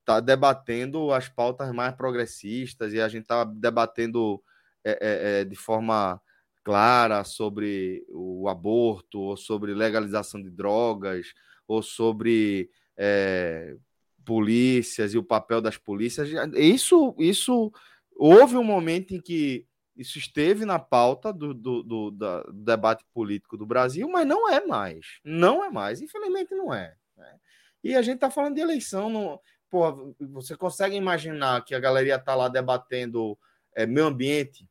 está 0.00 0.20
debatendo 0.20 1.12
as 1.12 1.28
pautas 1.28 1.70
mais 1.70 1.94
progressistas 1.94 2.94
e 2.94 3.00
a 3.00 3.08
gente 3.08 3.24
está 3.24 3.44
debatendo 3.44 4.42
de 5.48 5.56
forma 5.56 6.18
clara 6.66 7.22
sobre 7.22 8.04
o 8.08 8.48
aborto, 8.48 9.20
ou 9.20 9.36
sobre 9.36 9.72
legalização 9.72 10.42
de 10.42 10.50
drogas, 10.50 11.32
ou 11.68 11.80
sobre 11.80 12.68
é, 12.96 13.76
polícias 14.24 15.14
e 15.14 15.18
o 15.18 15.22
papel 15.22 15.60
das 15.60 15.78
polícias. 15.78 16.28
Isso, 16.56 17.14
isso 17.20 17.72
houve 18.16 18.56
um 18.56 18.64
momento 18.64 19.14
em 19.14 19.20
que 19.20 19.64
isso 19.96 20.18
esteve 20.18 20.64
na 20.64 20.80
pauta 20.80 21.32
do, 21.32 21.54
do, 21.54 21.84
do, 21.84 22.10
do 22.10 22.52
debate 22.52 23.04
político 23.14 23.56
do 23.56 23.64
Brasil, 23.64 24.08
mas 24.08 24.26
não 24.26 24.50
é 24.50 24.66
mais. 24.66 25.20
Não 25.24 25.64
é 25.64 25.70
mais. 25.70 26.02
Infelizmente, 26.02 26.52
não 26.52 26.74
é. 26.74 26.96
Né? 27.16 27.38
E 27.84 27.94
a 27.94 28.02
gente 28.02 28.16
está 28.16 28.28
falando 28.28 28.56
de 28.56 28.60
eleição. 28.60 29.40
Você 30.32 30.56
consegue 30.56 30.96
imaginar 30.96 31.64
que 31.64 31.76
a 31.76 31.80
galeria 31.80 32.16
está 32.16 32.34
lá 32.34 32.48
debatendo 32.48 33.38
é, 33.72 33.86
meio 33.86 34.08
ambiente, 34.08 34.68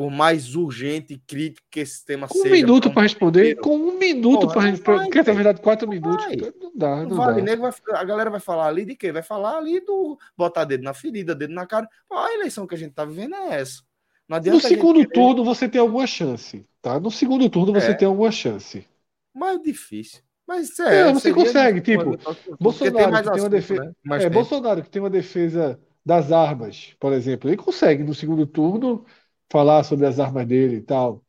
por 0.00 0.10
mais 0.10 0.56
urgente 0.56 1.12
e 1.12 1.18
crítico 1.18 1.66
que 1.70 1.80
esse 1.80 2.02
tema 2.06 2.26
com 2.26 2.32
seja. 2.32 2.48
Um 2.48 2.52
minuto 2.52 2.90
para 2.90 3.02
responder, 3.02 3.56
com 3.56 3.76
um 3.76 3.98
minuto 3.98 4.48
para 4.48 4.62
responder, 4.62 5.04
porque 5.04 5.22
na 5.22 5.32
verdade 5.34 5.60
quatro 5.60 5.86
minutos. 5.86 6.24
Vai. 6.24 6.36
Não 6.36 6.72
dá, 6.74 6.96
não, 6.96 7.08
não 7.10 7.16
vale, 7.18 7.42
dá. 7.42 7.56
Vai, 7.56 7.70
a 7.90 8.04
galera 8.04 8.30
vai 8.30 8.40
falar 8.40 8.68
ali 8.68 8.86
de 8.86 8.96
quê? 8.96 9.12
Vai 9.12 9.22
falar 9.22 9.58
ali 9.58 9.78
do 9.78 10.18
botar 10.34 10.64
dedo 10.64 10.84
na 10.84 10.94
ferida, 10.94 11.34
dedo 11.34 11.52
na 11.52 11.66
cara. 11.66 11.86
A 12.10 12.32
eleição 12.32 12.66
que 12.66 12.74
a 12.74 12.78
gente 12.78 12.92
está 12.92 13.04
vivendo 13.04 13.34
é 13.34 13.60
essa. 13.60 13.82
no 14.26 14.58
segundo 14.58 15.00
querer... 15.00 15.12
turno 15.12 15.44
você 15.44 15.68
tem 15.68 15.82
alguma 15.82 16.06
chance, 16.06 16.66
tá? 16.80 16.98
No 16.98 17.10
segundo 17.10 17.50
turno 17.50 17.74
você 17.74 17.90
é. 17.90 17.94
tem 17.94 18.08
alguma 18.08 18.32
chance. 18.32 18.86
Mas 19.34 19.56
é 19.56 19.62
difícil. 19.62 20.20
Mas 20.48 20.80
é, 20.80 21.04
não, 21.04 21.12
você 21.12 21.30
consegue, 21.30 21.82
tipo, 21.82 22.16
Bolsonaro 22.58 23.12
tem, 23.12 23.22
que 23.22 23.30
tem 23.32 23.42
uma 23.42 23.50
defesa, 23.50 23.84
né? 24.02 24.24
é, 24.24 24.30
Bolsonaro 24.30 24.82
que 24.82 24.88
tem 24.88 25.02
uma 25.02 25.10
defesa 25.10 25.78
das 26.04 26.32
armas, 26.32 26.96
por 26.98 27.12
exemplo, 27.12 27.50
ele 27.50 27.58
consegue 27.58 28.02
no 28.02 28.14
segundo 28.14 28.46
turno 28.46 29.04
falar 29.50 29.82
sobre 29.84 30.06
as 30.06 30.18
armas 30.18 30.46
dele 30.46 30.76
e 30.76 30.82
tal. 30.82 31.24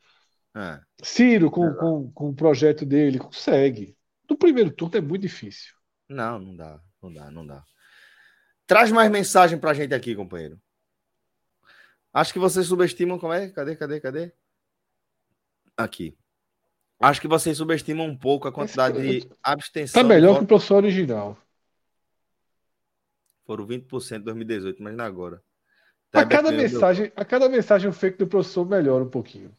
É. 0.56 0.80
Ciro, 1.02 1.49
com, 1.49 1.65
é 1.65 1.73
com, 1.76 2.11
com 2.11 2.30
o 2.30 2.35
projeto 2.35 2.85
dele, 2.85 3.18
consegue. 3.18 3.98
No 4.30 4.38
primeiro 4.38 4.72
turno 4.72 4.98
é 4.98 5.02
muito 5.02 5.23
difícil. 5.23 5.73
Não, 6.07 6.39
não 6.39 6.56
dá, 6.56 6.81
não 7.02 7.14
dá, 7.14 7.31
não 7.31 7.45
dá. 7.45 7.64
Traz 8.68 8.91
mais 8.91 9.10
mensagem 9.11 9.57
pra 9.57 9.73
gente 9.73 9.93
aqui, 9.93 10.15
companheiro. 10.15 10.60
Acho 12.14 12.34
que 12.34 12.39
vocês 12.39 12.68
subestimam. 12.68 13.18
Como 13.18 13.34
é? 13.34 13.49
Cadê, 13.49 13.76
cadê, 13.76 13.99
cadê? 13.99 14.34
Aqui. 15.76 16.18
Acho 16.99 17.19
que 17.19 17.27
vocês 17.27 17.57
subestimam 17.57 18.06
um 18.06 18.18
pouco 18.18 18.48
a 18.48 18.52
quantidade 18.52 19.02
de 19.02 19.27
abstenção. 19.41 20.02
Tá 20.02 20.07
melhor 20.07 20.38
que 20.38 20.43
o 20.43 20.48
professor 20.48 20.84
original. 20.84 21.38
Foram 23.45 23.65
20% 23.65 24.18
em 24.18 24.23
2018, 24.23 24.80
imagina 24.80 25.03
agora. 25.03 25.43
A 26.14 26.26
cada, 26.26 26.52
mensagem, 26.52 27.12
a 27.16 27.24
cada 27.24 27.48
mensagem 27.48 27.90
o 27.90 27.94
fake 27.94 28.18
do 28.18 28.28
professor 28.28 28.68
melhora 28.68 29.04
um 29.04 29.10
pouquinho. 29.10 29.52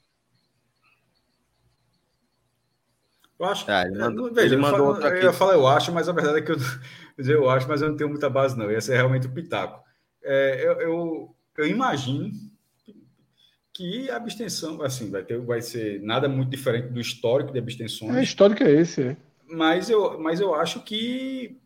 Eu 3.43 3.47
acho. 3.47 3.65
Ah, 3.69 3.83
ele 3.87 3.99
mandou, 3.99 4.33
veja, 4.33 4.55
ele 4.55 4.63
mandou 4.63 4.95
eu, 4.95 5.01
falo, 5.01 5.15
eu 5.15 5.23
ia 5.23 5.33
falar 5.33 5.55
eu 5.55 5.67
acho, 5.67 5.93
mas 5.93 6.09
a 6.09 6.13
verdade 6.13 6.39
é 6.39 6.43
que 6.43 6.53
eu, 6.53 6.57
eu 7.19 7.51
acho, 7.51 7.67
mas 7.67 7.81
eu 7.81 7.89
não 7.89 7.97
tenho 7.97 8.11
muita 8.11 8.29
base, 8.29 8.57
não. 8.57 8.71
Esse 8.71 8.93
é 8.93 8.97
realmente 8.97 9.27
o 9.27 9.33
pitaco. 9.33 9.83
É, 10.23 10.65
eu, 10.65 10.73
eu, 10.81 11.37
eu, 11.59 11.67
imagino 11.67 12.31
que 13.73 14.09
a 14.11 14.17
abstenção, 14.17 14.81
assim, 14.83 15.11
vai, 15.11 15.25
ter, 15.25 15.41
vai 15.41 15.61
ser 15.61 16.01
nada 16.03 16.29
muito 16.29 16.51
diferente 16.51 16.89
do 16.89 17.01
histórico 17.01 17.53
de 17.53 17.59
abstenções. 17.59 18.15
É, 18.15 18.23
histórico 18.23 18.63
é 18.63 18.71
esse, 18.71 19.03
é. 19.03 19.17
Mas 19.49 19.91
eu, 19.91 20.21
mas 20.21 20.39
eu 20.39 20.55
acho 20.55 20.81
que 20.83 21.59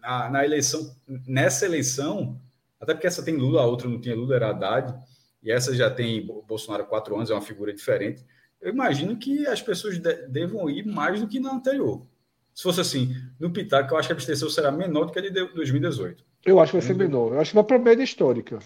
na, 0.00 0.28
na 0.28 0.44
eleição, 0.44 0.94
nessa 1.26 1.64
eleição, 1.64 2.38
até 2.80 2.94
porque 2.94 3.06
essa 3.06 3.24
tem 3.24 3.36
Lula, 3.36 3.62
a 3.62 3.66
outra 3.66 3.88
não 3.88 4.00
tinha 4.00 4.14
Lula, 4.14 4.36
era 4.36 4.50
Haddad, 4.50 4.94
e 5.42 5.50
essa 5.50 5.74
já 5.74 5.90
tem 5.90 6.26
Bolsonaro 6.46 6.82
há 6.82 6.86
quatro 6.86 7.14
anos, 7.16 7.30
é 7.30 7.34
uma 7.34 7.42
figura 7.42 7.72
diferente. 7.72 8.24
Eu 8.60 8.72
imagino 8.72 9.16
que 9.16 9.46
as 9.46 9.62
pessoas 9.62 10.00
de 10.00 10.12
devam 10.28 10.68
ir 10.68 10.86
mais 10.86 11.20
do 11.20 11.28
que 11.28 11.38
na 11.38 11.52
anterior. 11.52 12.06
Se 12.54 12.62
fosse 12.62 12.80
assim, 12.80 13.14
no 13.38 13.50
Pitaco, 13.50 13.94
eu 13.94 13.98
acho 13.98 14.08
que 14.08 14.12
a 14.12 14.16
abstenção 14.16 14.48
será 14.48 14.72
menor 14.72 15.04
do 15.04 15.12
que 15.12 15.18
a 15.18 15.22
de 15.22 15.30
2018. 15.30 16.24
Eu 16.44 16.58
acho 16.58 16.72
que 16.72 16.78
vai 16.78 16.86
ser 16.86 16.94
menor. 16.94 17.34
Eu 17.34 17.40
acho 17.40 17.50
que 17.50 17.54
vai 17.54 17.64
para 17.64 17.76
a 17.76 17.80
média 17.80 18.02
histórica. 18.02 18.58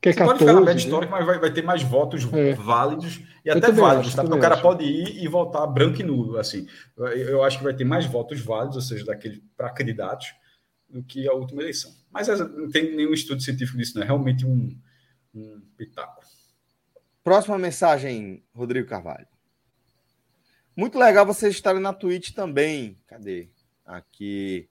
Que 0.00 0.10
é 0.10 0.12
Você 0.12 0.18
14, 0.18 0.26
pode 0.26 0.38
ficar 0.38 0.52
na 0.52 0.60
média 0.60 0.74
né? 0.74 0.80
histórica, 0.80 1.12
mas 1.12 1.26
vai, 1.26 1.38
vai, 1.38 1.52
ter 1.52 1.62
mais 1.62 1.82
votos 1.82 2.28
é. 2.32 2.52
válidos 2.54 3.20
e 3.44 3.48
eu 3.48 3.56
até 3.56 3.72
válidos, 3.72 4.08
acho, 4.08 4.16
tá? 4.16 4.22
Porque 4.22 4.38
o 4.38 4.40
cara 4.40 4.54
acho. 4.54 4.62
pode 4.62 4.84
ir 4.84 5.22
e 5.22 5.28
voltar 5.28 5.66
branco 5.66 6.00
e 6.00 6.04
nulo. 6.04 6.38
Assim. 6.38 6.66
Eu, 6.96 7.06
eu 7.06 7.44
acho 7.44 7.58
que 7.58 7.64
vai 7.64 7.74
ter 7.74 7.84
mais 7.84 8.06
votos 8.06 8.40
válidos, 8.40 8.76
ou 8.76 8.82
seja, 8.82 9.04
daquele 9.04 9.42
para 9.56 9.70
candidatos, 9.70 10.28
do 10.88 11.02
que 11.02 11.28
a 11.28 11.32
última 11.32 11.62
eleição. 11.62 11.94
Mas 12.10 12.28
não 12.28 12.70
tem 12.70 12.96
nenhum 12.96 13.12
estudo 13.12 13.42
científico 13.42 13.78
disso, 13.78 13.96
não. 13.96 14.02
É 14.02 14.06
realmente 14.06 14.46
um, 14.46 14.76
um 15.34 15.60
pitaco. 15.76 16.22
Próxima 17.22 17.58
mensagem, 17.58 18.42
Rodrigo 18.54 18.88
Carvalho. 18.88 19.26
Muito 20.74 20.98
legal 20.98 21.26
vocês 21.26 21.54
estarem 21.54 21.80
na 21.80 21.92
Twitch 21.92 22.30
também. 22.32 22.98
Cadê? 23.06 23.50
Aqui. 23.84 24.68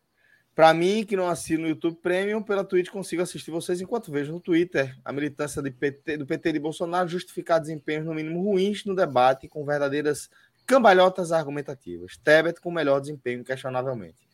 Para 0.56 0.74
mim, 0.74 1.06
que 1.06 1.16
não 1.16 1.28
assino 1.28 1.64
no 1.64 1.70
YouTube 1.70 2.00
Premium, 2.02 2.42
pela 2.42 2.64
Twitch 2.64 2.90
consigo 2.90 3.22
assistir 3.22 3.52
vocês 3.52 3.80
enquanto 3.80 4.12
vejo 4.12 4.32
no 4.32 4.40
Twitter 4.40 4.98
a 5.06 5.14
militância 5.14 5.62
PT, 5.62 6.18
do 6.18 6.26
PT 6.26 6.54
de 6.54 6.60
Bolsonaro 6.60 7.08
justificar 7.08 7.60
desempenhos 7.60 8.06
no 8.06 8.14
mínimo 8.16 8.42
ruins 8.42 8.84
no 8.84 8.96
debate 8.96 9.48
com 9.48 9.64
verdadeiras 9.64 10.30
cambalhotas 10.66 11.32
argumentativas. 11.32 12.18
Tebet 12.18 12.60
com 12.60 12.72
melhor 12.72 13.00
desempenho, 13.00 13.44
questionavelmente. 13.44 14.27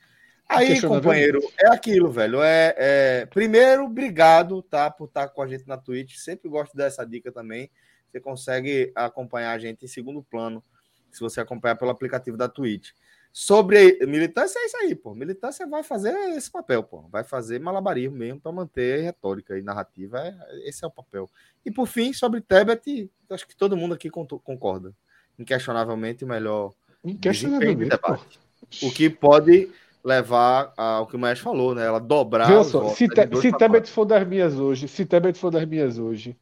Aí, 0.48 0.82
companheiro, 0.82 1.40
é 1.58 1.68
aquilo, 1.68 2.12
velho. 2.12 2.42
É, 2.42 2.76
é, 2.78 3.26
Primeiro, 3.28 3.86
obrigado, 3.86 4.62
tá, 4.62 4.90
por 4.90 5.06
estar 5.06 5.28
com 5.30 5.42
a 5.42 5.48
gente 5.48 5.68
na 5.68 5.78
Twitch. 5.78 6.16
Sempre 6.18 6.50
gosto 6.50 6.76
dessa 6.76 7.06
dica 7.06 7.32
também. 7.32 7.72
Você 8.12 8.20
consegue 8.20 8.92
acompanhar 8.94 9.54
a 9.54 9.58
gente 9.58 9.86
em 9.86 9.88
segundo 9.88 10.22
plano, 10.22 10.64
se 11.12 11.20
você 11.20 11.42
acompanhar 11.42 11.76
pelo 11.76 11.92
aplicativo 11.92 12.38
da 12.38 12.48
Twitch. 12.48 12.92
Sobre 13.32 13.98
militância, 14.06 14.60
é 14.60 14.66
isso 14.66 14.78
aí, 14.78 14.94
pô. 14.94 15.16
Militância 15.16 15.66
vai 15.66 15.82
fazer 15.82 16.14
esse 16.38 16.52
papel, 16.52 16.84
pô. 16.84 17.02
Vai 17.10 17.24
fazer 17.24 17.60
malabarismo 17.60 18.16
mesmo 18.16 18.40
para 18.40 18.52
manter 18.52 19.02
retórica 19.02 19.58
e 19.58 19.64
narrativa. 19.64 20.20
É, 20.20 20.70
esse 20.70 20.86
é 20.86 20.88
o 20.88 20.92
papel. 20.92 21.28
E 21.66 21.72
por 21.72 21.88
fim, 21.88 22.14
sobre 22.14 22.42
Tebet, 22.42 23.10
acho 23.32 23.48
que 23.48 23.56
todo 23.56 23.76
mundo 23.76 23.96
aqui 23.96 24.12
concorda. 24.12 24.94
Inquestionavelmente 25.40 26.24
o 26.24 26.28
melhor 26.28 26.74
Inquestionavelmente, 27.04 27.90
debate. 27.90 28.40
O 28.84 28.92
que 28.92 29.10
pode 29.10 29.72
levar 30.04 30.74
ao 30.76 31.08
que 31.08 31.16
o 31.16 31.20
Maestro 31.20 31.46
falou, 31.46 31.74
né? 31.74 31.86
Ela 31.86 32.00
dobrar. 32.00 32.48
Veja 32.48 32.64
só, 32.64 32.90
se, 32.90 33.08
te, 33.08 33.36
se 33.40 33.52
Tebet 33.52 33.90
for 33.90 34.06
das 34.06 34.28
minhas 34.28 34.56
hoje, 34.56 34.88
se 34.88 35.06
Tebet 35.06 35.38
for 35.38 35.50
das 35.50 35.66
minhas 35.66 35.98
hoje, 35.98 36.38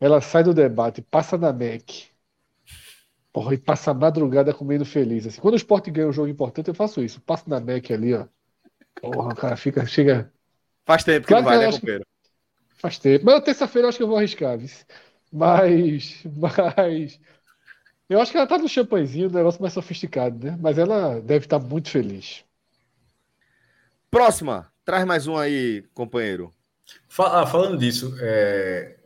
ela 0.00 0.20
sai 0.20 0.42
do 0.42 0.52
debate, 0.52 1.02
passa 1.02 1.38
na 1.38 1.52
MEC 1.52 2.08
Porra, 3.32 3.54
e 3.54 3.58
passa 3.58 3.90
a 3.90 3.94
madrugada 3.94 4.52
comendo 4.52 4.84
feliz. 4.84 5.26
Assim. 5.26 5.40
Quando 5.40 5.54
o 5.54 5.56
esporte 5.56 5.90
ganha 5.90 6.08
um 6.08 6.12
jogo 6.12 6.28
importante, 6.28 6.68
eu 6.68 6.74
faço 6.74 7.02
isso. 7.02 7.20
Passo 7.20 7.48
na 7.48 7.60
Mac 7.60 7.90
ali, 7.90 8.14
ó. 8.14 8.26
Porra, 9.00 9.32
o 9.32 9.36
cara 9.36 9.56
fica, 9.56 9.86
chega. 9.86 10.32
Faz 10.84 11.04
tempo 11.04 11.26
que 11.26 11.32
claro 11.32 11.44
não 11.44 11.50
vai, 11.50 11.58
né, 11.64 11.70
companheiro? 11.70 12.06
Faz 12.78 12.98
tempo. 12.98 13.24
Mas 13.24 13.44
terça-feira 13.44 13.86
eu 13.86 13.88
acho 13.90 13.98
que 13.98 14.02
eu 14.02 14.08
vou 14.08 14.16
arriscar, 14.16 14.58
viu? 14.58 14.68
Mas. 15.32 16.24
Mas. 16.36 17.20
Eu 18.08 18.20
acho 18.20 18.32
que 18.32 18.38
ela 18.38 18.46
tá 18.46 18.58
no 18.58 18.68
champanhezinho, 18.68 19.28
um 19.28 19.32
negócio 19.32 19.60
mais 19.60 19.74
sofisticado, 19.74 20.46
né? 20.46 20.58
Mas 20.60 20.78
ela 20.78 21.20
deve 21.20 21.44
estar 21.44 21.58
muito 21.58 21.90
feliz. 21.90 22.44
Próxima. 24.10 24.72
Traz 24.84 25.04
mais 25.04 25.26
um 25.26 25.36
aí, 25.36 25.84
companheiro. 25.92 26.52
Ah, 27.18 27.46
falando 27.46 27.76
disso, 27.76 28.14
é... 28.20 28.96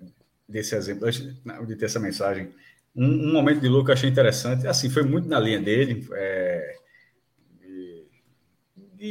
desse 0.48 0.76
exemplo, 0.76 1.08
antes 1.08 1.20
de 1.66 1.76
ter 1.76 1.86
essa 1.86 1.98
mensagem, 1.98 2.54
um, 2.94 3.04
um, 3.04 3.32
momento 3.32 3.60
de 3.60 3.68
Luca 3.68 3.90
eu 3.90 3.94
achei 3.94 4.08
interessante, 4.08 4.66
assim, 4.66 4.88
foi 4.88 5.02
muito 5.02 5.28
na 5.28 5.40
linha 5.40 5.60
dele, 5.60 6.06
é, 6.12 6.76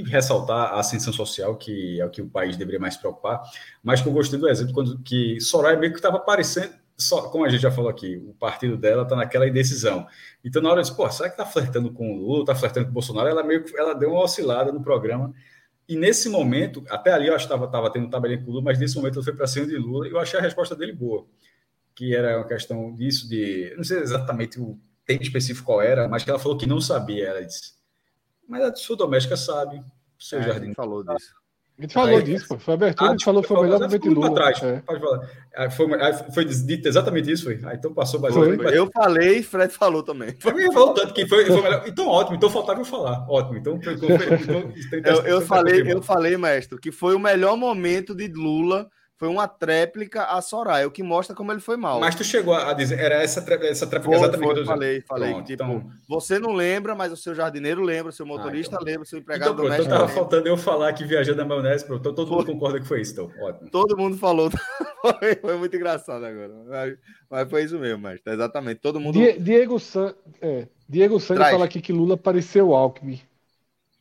ressaltar 0.06 0.74
a 0.74 0.80
ascensão 0.80 1.12
social, 1.12 1.58
que 1.58 2.00
é 2.00 2.06
o 2.06 2.10
que 2.10 2.22
o 2.22 2.30
país 2.30 2.56
deveria 2.56 2.80
mais 2.80 2.96
preocupar, 2.96 3.42
mas 3.84 4.02
que 4.02 4.08
eu 4.08 4.14
gostei 4.14 4.40
do 4.40 4.48
exemplo, 4.48 4.74
quando 4.74 5.00
que 5.00 5.42
Soraya 5.42 5.78
meio 5.78 5.92
que 5.92 5.98
estava 5.98 6.18
aparecendo, 6.18 6.74
só, 6.98 7.24
como 7.30 7.44
a 7.44 7.50
gente 7.50 7.62
já 7.62 7.72
falou 7.72 7.90
aqui, 7.90 8.16
o 8.16 8.34
partido 8.34 8.78
dela 8.78 9.04
está 9.04 9.16
naquela 9.16 9.48
indecisão. 9.48 10.06
Então, 10.46 10.62
na 10.62 10.70
hora 10.70 10.80
eu 10.80 10.84
disse, 10.84 10.96
pô, 10.96 11.10
será 11.10 11.30
que 11.30 11.34
está 11.34 11.46
flertando 11.46 11.92
com 11.92 12.14
o 12.14 12.16
Lula, 12.16 12.42
está 12.42 12.56
flertando 12.56 12.86
com 12.86 12.92
o 12.92 12.94
Bolsonaro? 12.94 13.28
Ela 13.28 13.44
meio 13.44 13.66
ela 13.76 13.94
deu 13.96 14.12
uma 14.12 14.22
oscilada 14.22 14.72
no 14.72 14.84
programa. 14.84 15.34
E 15.92 15.96
nesse 15.98 16.30
momento, 16.30 16.84
até 16.90 17.12
ali 17.12 17.28
eu 17.28 17.36
estava 17.36 17.92
tendo 17.92 18.08
um 18.08 18.10
tabelinho 18.10 18.44
com 18.44 18.50
o 18.50 18.54
Lula, 18.54 18.64
mas 18.64 18.80
nesse 18.80 18.96
momento 18.96 19.18
ele 19.18 19.26
foi 19.26 19.36
para 19.36 19.48
cima 19.48 19.68
de 19.68 19.78
Lula 19.78 20.08
e 20.08 20.12
eu 20.12 20.20
achei 20.20 20.40
a 20.40 20.42
resposta 20.42 20.76
dele 20.76 20.94
boa 20.94 21.28
que 21.96 22.16
era 22.16 22.38
uma 22.38 22.48
questão 22.48 22.96
disso, 22.96 23.28
de. 23.28 23.74
Não 23.76 23.84
sei 23.84 24.00
exatamente 24.00 24.60
o 24.60 24.80
tempo 25.06 25.24
específico 25.24 25.66
qual 25.66 25.82
era, 25.82 26.08
mas 26.08 26.24
que 26.24 26.30
ela 26.30 26.40
falou 26.40 26.58
que 26.58 26.66
não 26.66 26.80
sabia. 26.80 27.28
Ela 27.28 27.46
disse. 27.46 27.74
Mas 28.48 28.64
a 28.64 28.76
sua 28.76 28.98
doméstica 28.98 29.38
sabe, 29.38 29.78
o 29.78 30.24
seu 30.24 30.40
é, 30.40 30.44
jardim. 30.44 30.74
falou 30.74 31.04
disso. 31.04 31.34
A 31.82 31.84
gente 31.84 31.94
falou 31.96 32.18
Aí, 32.18 32.24
disso, 32.24 32.48
pô. 32.48 32.60
foi 32.60 32.76
abertura, 32.76 33.10
ah, 33.10 33.10
a 33.10 33.12
gente 33.14 33.26
falou 33.26 33.42
que 33.42 33.48
foi 33.48 33.58
o 33.58 33.62
melhor 33.64 33.80
momento 33.80 34.02
de 34.04 34.10
Lula. 34.10 34.28
Atrás, 34.28 34.62
é. 34.62 34.82
Pode 34.82 35.00
falar. 35.00 35.72
Foi, 35.72 35.88
foi 36.32 36.46
dito 36.46 36.88
exatamente 36.88 37.32
isso, 37.32 37.46
foi? 37.46 37.60
Ah, 37.64 37.74
então 37.74 37.92
passou 37.92 38.20
mais 38.20 38.36
foi. 38.36 38.56
Eu 38.78 38.88
falei 38.94 39.40
e 39.40 39.44
Fred 39.44 39.74
falou 39.74 40.04
também. 40.04 40.36
Foi, 40.40 40.72
falou 40.72 40.94
tanto 40.94 41.12
que 41.12 41.26
foi, 41.26 41.44
foi 41.46 41.60
melhor. 41.60 41.84
Então, 41.88 42.08
ótimo, 42.08 42.36
então 42.36 42.52
faltava 42.52 42.82
eu 42.82 42.86
falar. 42.86 43.26
Ótimo. 43.28 43.58
Então, 43.58 43.80
então, 43.82 43.94
então 43.94 45.16
eu, 45.16 45.22
eu 45.26 45.42
falei, 45.42 45.92
eu 45.92 46.04
falei, 46.04 46.38
mestre, 46.38 46.78
que 46.80 46.92
foi 46.92 47.16
o 47.16 47.20
melhor 47.20 47.58
momento 47.58 48.14
de 48.14 48.28
Lula 48.28 48.88
foi 49.22 49.30
uma 49.30 49.48
tréplica 49.48 50.24
a 50.24 50.42
Soraya, 50.42 50.88
o 50.88 50.90
que 50.90 51.04
mostra 51.04 51.36
como 51.36 51.52
ele 51.52 51.62
foi 51.62 51.78
mal. 51.78 52.00
Mas 52.00 52.16
tu 52.16 52.24
chegou 52.24 52.56
a 52.56 52.74
dizer, 52.74 52.98
era 53.00 53.22
essa, 53.22 53.40
essa 53.40 53.86
tréplica 53.86 54.02
foi, 54.02 54.16
exatamente 54.16 54.56
foi, 54.56 54.66
falei, 54.66 55.02
falei. 55.02 55.30
Pronto, 55.30 55.46
tipo, 55.46 55.64
então... 55.64 55.92
Você 56.10 56.40
não 56.40 56.54
lembra, 56.54 56.96
mas 56.96 57.12
o 57.12 57.16
seu 57.16 57.36
jardineiro 57.36 57.84
lembra, 57.84 58.10
o 58.10 58.12
seu 58.12 58.26
motorista 58.26 58.78
ah, 58.78 58.80
então... 58.82 58.84
lembra, 58.84 59.04
o 59.04 59.06
seu 59.06 59.20
empregado 59.20 59.52
então, 59.52 59.64
doméstico. 59.64 59.86
Então 59.86 60.00
tava 60.00 60.12
faltando 60.12 60.48
eu 60.48 60.58
falar 60.58 60.92
que 60.94 61.06
viajando 61.06 61.38
na 61.38 61.46
maionese, 61.46 61.86
pronto, 61.86 62.00
então 62.00 62.16
todo 62.16 62.30
foi. 62.30 62.38
mundo 62.38 62.48
concorda 62.48 62.80
que 62.80 62.88
foi 62.88 63.02
isso, 63.02 63.12
então. 63.12 63.32
Ótimo. 63.40 63.70
Todo 63.70 63.96
mundo 63.96 64.18
falou. 64.18 64.50
foi, 65.20 65.36
foi, 65.36 65.56
muito 65.56 65.76
engraçado 65.76 66.26
agora. 66.26 66.54
Mas, 66.68 66.98
mas, 67.30 67.48
foi 67.48 67.64
isso 67.64 67.78
mesmo, 67.78 68.02
mas 68.02 68.20
exatamente. 68.26 68.82
Todo 68.82 69.00
mundo. 69.00 69.20
Diego, 69.38 69.80
San, 69.80 70.16
é, 70.42 70.68
Diego 70.90 71.20
Santos 71.20 71.48
fala 71.48 71.66
aqui 71.66 71.80
que 71.80 71.94
Lula 71.94 72.18
pareceu 72.18 72.74
Alckmin. 72.74 73.22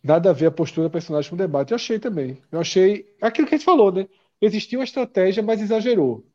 Nada 0.03 0.31
a 0.31 0.33
ver 0.33 0.47
a 0.47 0.51
postura 0.51 0.89
do 0.89 0.91
personagem 0.91 1.29
com 1.29 1.37
o 1.37 1.39
debate. 1.39 1.73
Eu 1.73 1.77
achei 1.77 1.99
também. 1.99 2.39
Eu 2.51 2.59
achei. 2.59 3.05
Aquilo 3.21 3.47
que 3.47 3.55
a 3.55 3.59
gente 3.59 3.67
falou, 3.67 3.93
né? 3.93 4.09
Existia 4.41 4.79
uma 4.79 4.85
estratégia, 4.85 5.43
mas 5.43 5.61
exagerou 5.61 6.27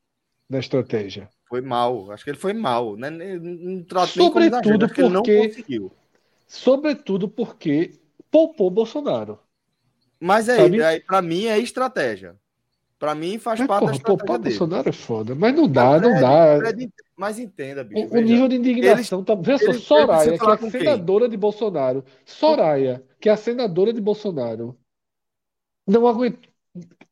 na 0.50 0.60
estratégia. 0.60 1.30
Foi 1.48 1.62
mal. 1.62 2.12
Acho 2.12 2.24
que 2.24 2.30
ele 2.30 2.38
foi 2.38 2.54
mal. 2.54 2.96
Né? 2.96 3.10
Não 3.10 4.08
Sobretudo 4.08 4.88
porque. 4.88 5.10
não 5.10 5.24
conseguiu. 5.24 5.92
Sobretudo 6.48 7.28
porque 7.28 7.92
poupou 8.30 8.70
Bolsonaro. 8.70 9.40
Mas 10.20 10.48
aí, 10.48 10.82
aí 10.82 11.00
para 11.00 11.22
mim 11.22 11.46
é 11.46 11.58
estratégia. 11.60 12.36
Para 12.98 13.14
mim 13.14 13.38
faz 13.38 13.60
mas, 13.60 13.68
parte 13.68 13.82
porra, 13.82 13.92
da 13.92 13.98
estratégia 13.98 14.26
poupar 14.26 14.40
dele. 14.40 14.58
Bolsonaro 14.58 14.90
é 14.90 14.92
foda, 14.92 15.36
mas 15.36 15.56
não 15.56 15.68
dá, 15.68 16.00
não 16.00 16.20
dá. 16.20 16.58
Fred, 16.60 16.90
mas 17.16 17.40
entenda, 17.40 17.84
bicho. 17.84 18.08
O, 18.14 18.22
nível 18.22 18.48
de 18.48 18.56
indignação 18.56 19.20
eles, 19.20 19.28
tá. 19.28 19.36
Veja 19.36 19.74
só, 19.74 20.00
Soraya, 20.02 20.38
que 20.38 20.46
é 20.46 20.52
a 20.52 20.58
senadora 20.72 21.26
quem? 21.26 21.32
de 21.32 21.38
Bolsonaro. 21.38 22.06
Soraya, 22.26 23.04
que 23.20 23.30
é 23.30 23.32
a 23.32 23.38
senadora 23.38 23.92
de 23.92 24.00
Bolsonaro. 24.00 24.78
Não 25.86 26.08
aguentou 26.08 26.55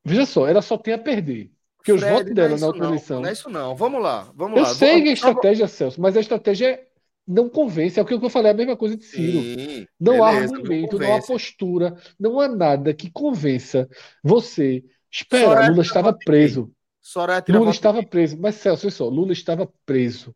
Veja 0.04 0.26
só, 0.26 0.48
ela 0.48 0.62
só 0.62 0.78
tem 0.78 0.94
a 0.94 0.98
perder. 0.98 1.52
Porque 1.78 1.98
Fred, 1.98 2.06
os 2.06 2.20
votos 2.20 2.34
dela 2.34 2.56
é 2.56 2.60
na 2.60 2.68
outra 2.68 2.86
eleição. 2.86 3.22
Não 3.22 3.30
é 3.30 3.34
isso, 3.34 3.50
não. 3.50 3.76
Vamos 3.76 4.02
lá. 4.02 4.32
Vamos 4.36 4.58
eu 4.58 4.64
lá. 4.64 4.70
sei 4.74 5.02
que 5.02 5.10
a 5.10 5.14
estratégia, 5.14 5.68
Celso, 5.68 6.00
mas 6.00 6.16
a 6.16 6.22
estratégia 6.22 6.80
não 7.28 7.50
convence. 7.50 8.00
É 8.00 8.04
o 8.04 8.06
que 8.06 8.14
eu 8.14 8.30
falei, 8.30 8.52
a 8.52 8.56
mesma 8.56 8.78
coisa 8.78 8.96
de 8.96 9.04
Ciro. 9.04 9.42
Sim, 9.42 9.88
não 10.00 10.14
beleza, 10.14 10.26
há 10.26 10.30
argumento, 10.30 11.00
não, 11.00 11.08
não, 11.08 11.16
há 11.16 11.22
postura, 11.22 11.96
não 12.20 12.40
há 12.40 12.48
nada 12.48 12.94
que 12.94 13.12
convença 13.12 13.90
você. 14.24 14.84
Espera, 15.12 15.46
Soraya 15.46 15.70
Lula 15.70 15.82
estava 15.82 16.14
preso. 16.14 16.72
Lula 17.50 17.72
estava 17.72 18.04
preso. 18.04 18.38
Mas, 18.40 18.56
Celso, 18.56 18.88
olha 18.88 18.92
só, 18.92 19.10
Lula 19.10 19.34
estava 19.34 19.72
preso. 19.86 20.36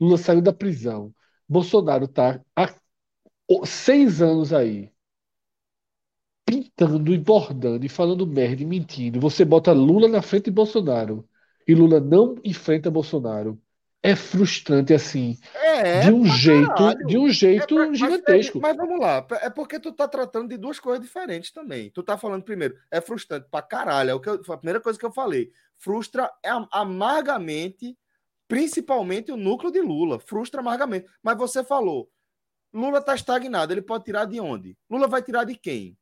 Lula 0.00 0.16
saiu 0.16 0.40
da 0.40 0.52
prisão. 0.52 1.12
Bolsonaro 1.48 2.04
está 2.04 2.40
há 2.54 2.72
seis 3.64 4.22
anos 4.22 4.52
aí 4.52 4.90
pintando 6.50 7.14
e 7.14 7.18
bordando 7.18 7.86
e 7.86 7.88
falando 7.88 8.26
merda 8.26 8.62
e 8.62 8.66
mentindo, 8.66 9.20
você 9.20 9.44
bota 9.44 9.72
Lula 9.72 10.08
na 10.08 10.20
frente 10.20 10.46
de 10.46 10.50
Bolsonaro 10.50 11.24
e 11.66 11.74
Lula 11.74 12.00
não 12.00 12.34
enfrenta 12.44 12.90
Bolsonaro. 12.90 13.60
É 14.02 14.16
frustrante 14.16 14.94
assim, 14.94 15.36
é, 15.54 16.00
de 16.00 16.10
um 16.10 16.24
jeito, 16.24 16.74
caralho. 16.74 17.06
de 17.06 17.18
um 17.18 17.28
jeito 17.28 17.78
é 17.78 17.86
pra, 17.86 17.94
gigantesco. 17.94 18.58
Mas, 18.58 18.74
mas, 18.74 18.88
vamos 18.88 18.98
lá, 18.98 19.26
é 19.42 19.50
porque 19.50 19.78
tu 19.78 19.92
tá 19.92 20.08
tratando 20.08 20.48
de 20.48 20.56
duas 20.56 20.80
coisas 20.80 21.04
diferentes 21.04 21.52
também. 21.52 21.90
Tu 21.90 22.02
tá 22.02 22.16
falando 22.16 22.42
primeiro, 22.42 22.74
é 22.90 22.98
frustrante 23.00 23.46
pra 23.50 23.60
caralho, 23.60 24.10
é 24.10 24.14
o 24.14 24.20
que 24.20 24.30
eu, 24.30 24.40
a 24.48 24.56
primeira 24.56 24.80
coisa 24.80 24.98
que 24.98 25.04
eu 25.04 25.12
falei. 25.12 25.50
Frustra 25.76 26.30
amargamente, 26.72 27.94
principalmente 28.48 29.30
o 29.30 29.36
núcleo 29.36 29.70
de 29.70 29.82
Lula, 29.82 30.18
frustra 30.18 30.60
amargamente. 30.62 31.06
Mas 31.22 31.36
você 31.36 31.62
falou, 31.62 32.08
Lula 32.72 33.02
tá 33.02 33.14
estagnado, 33.14 33.70
ele 33.70 33.82
pode 33.82 34.04
tirar 34.04 34.24
de 34.24 34.40
onde? 34.40 34.78
Lula 34.88 35.06
vai 35.06 35.22
tirar 35.22 35.44
de 35.44 35.54
quem? 35.54 35.94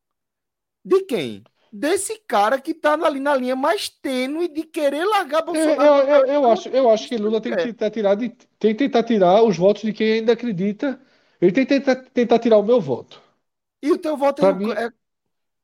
De 0.88 1.02
quem? 1.02 1.44
Desse 1.70 2.18
cara 2.26 2.58
que 2.58 2.72
tá 2.72 2.94
ali 2.94 3.20
na 3.20 3.34
linha 3.36 3.54
mais 3.54 3.90
tênue 3.90 4.48
de 4.48 4.62
querer 4.62 5.04
largar 5.04 5.42
Bolsonaro. 5.42 5.82
Eu, 5.82 6.08
eu, 6.08 6.26
eu, 6.26 6.26
eu 6.26 6.50
acho, 6.50 6.68
eu 6.70 6.90
acho 6.90 7.06
que 7.06 7.18
Lula 7.18 7.42
tem 7.42 7.54
que 7.54 7.62
tentar 7.62 7.90
tirar, 7.90 8.14
de, 8.14 8.30
tem 8.58 8.74
que 8.74 8.78
tentar 8.78 9.02
tirar 9.02 9.42
os 9.42 9.56
votos 9.58 9.82
de 9.82 9.92
quem 9.92 10.14
ainda 10.14 10.32
acredita. 10.32 10.98
Ele 11.40 11.52
tem 11.52 11.66
que 11.66 11.74
tentar, 11.74 11.96
tentar 11.96 12.38
tirar 12.38 12.56
o 12.56 12.62
meu 12.62 12.80
voto. 12.80 13.20
E 13.82 13.92
o 13.92 13.98
teu 13.98 14.16
voto 14.16 14.44
é, 14.44 14.52
mim, 14.54 14.72
é... 14.72 14.90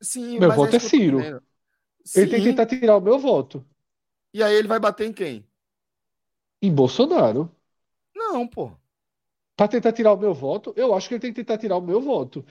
Sim, 0.00 0.38
meu 0.38 0.52
voto 0.52 0.74
é, 0.74 0.76
é 0.76 0.80
Ciro. 0.80 1.20
Ele 2.14 2.30
tem 2.30 2.42
que 2.42 2.48
tentar 2.50 2.66
tirar 2.66 2.98
o 2.98 3.00
meu 3.00 3.18
voto. 3.18 3.64
E 4.34 4.42
aí 4.42 4.54
ele 4.54 4.68
vai 4.68 4.78
bater 4.78 5.06
em 5.06 5.12
quem? 5.12 5.46
Em 6.60 6.70
Bolsonaro. 6.70 7.50
Não, 8.14 8.46
pô 8.46 8.72
para 9.56 9.68
tentar 9.68 9.92
tirar 9.92 10.12
o 10.12 10.16
meu 10.16 10.34
voto, 10.34 10.72
eu 10.76 10.94
acho 10.94 11.08
que 11.08 11.14
ele 11.14 11.20
tem 11.20 11.32
que 11.32 11.44
tentar 11.44 11.58
tirar 11.58 11.76
o 11.76 11.80
meu 11.80 12.00
voto. 12.00 12.44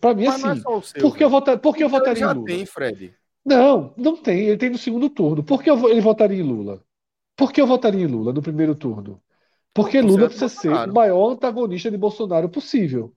Para 0.00 0.14
mim, 0.14 0.26
Mas 0.26 0.44
assim, 0.44 0.60
é 0.60 0.80
seu, 0.80 1.00
porque, 1.00 1.24
eu 1.24 1.30
vota, 1.30 1.56
porque 1.56 1.82
eu 1.82 1.88
então 1.88 1.98
votaria 1.98 2.20
já 2.20 2.32
em 2.32 2.34
Lula? 2.34 2.46
tem, 2.46 2.66
Fred. 2.66 3.14
Não, 3.44 3.94
não 3.96 4.16
tem. 4.16 4.40
Ele 4.46 4.56
tem 4.56 4.70
no 4.70 4.78
segundo 4.78 5.08
turno. 5.10 5.42
Por 5.42 5.62
que 5.62 5.70
eu, 5.70 5.88
ele 5.88 6.00
votaria 6.00 6.38
em 6.38 6.42
Lula? 6.42 6.82
Por 7.36 7.52
que 7.52 7.60
eu 7.60 7.66
votaria 7.66 8.02
em 8.02 8.06
Lula 8.06 8.32
no 8.32 8.42
primeiro 8.42 8.74
turno? 8.74 9.20
Porque 9.72 10.00
Lula 10.00 10.26
precisa 10.26 10.48
ser 10.48 10.72
o 10.72 10.92
maior 10.92 11.30
antagonista 11.30 11.90
de 11.90 11.96
Bolsonaro 11.96 12.48
possível. 12.48 13.12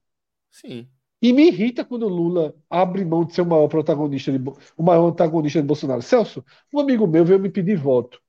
Sim. 0.50 0.88
E 1.22 1.34
me 1.34 1.48
irrita 1.48 1.84
quando 1.84 2.08
Lula 2.08 2.56
abre 2.70 3.04
mão 3.06 3.26
de 3.26 3.34
ser 3.34 3.42
o 3.42 3.46
maior 3.46 3.68
protagonista, 3.68 4.32
de, 4.32 4.40
o 4.76 4.84
maior 4.84 5.08
antagonista 5.08 5.62
de 5.62 5.68
Bolsonaro. 5.68 6.02
Celso, 6.02 6.44
um 6.74 6.80
amigo 6.80 7.08
meu 7.08 7.26
veio 7.26 7.40
me 7.40 7.50
pedir 7.50 7.76
voto 7.76 8.22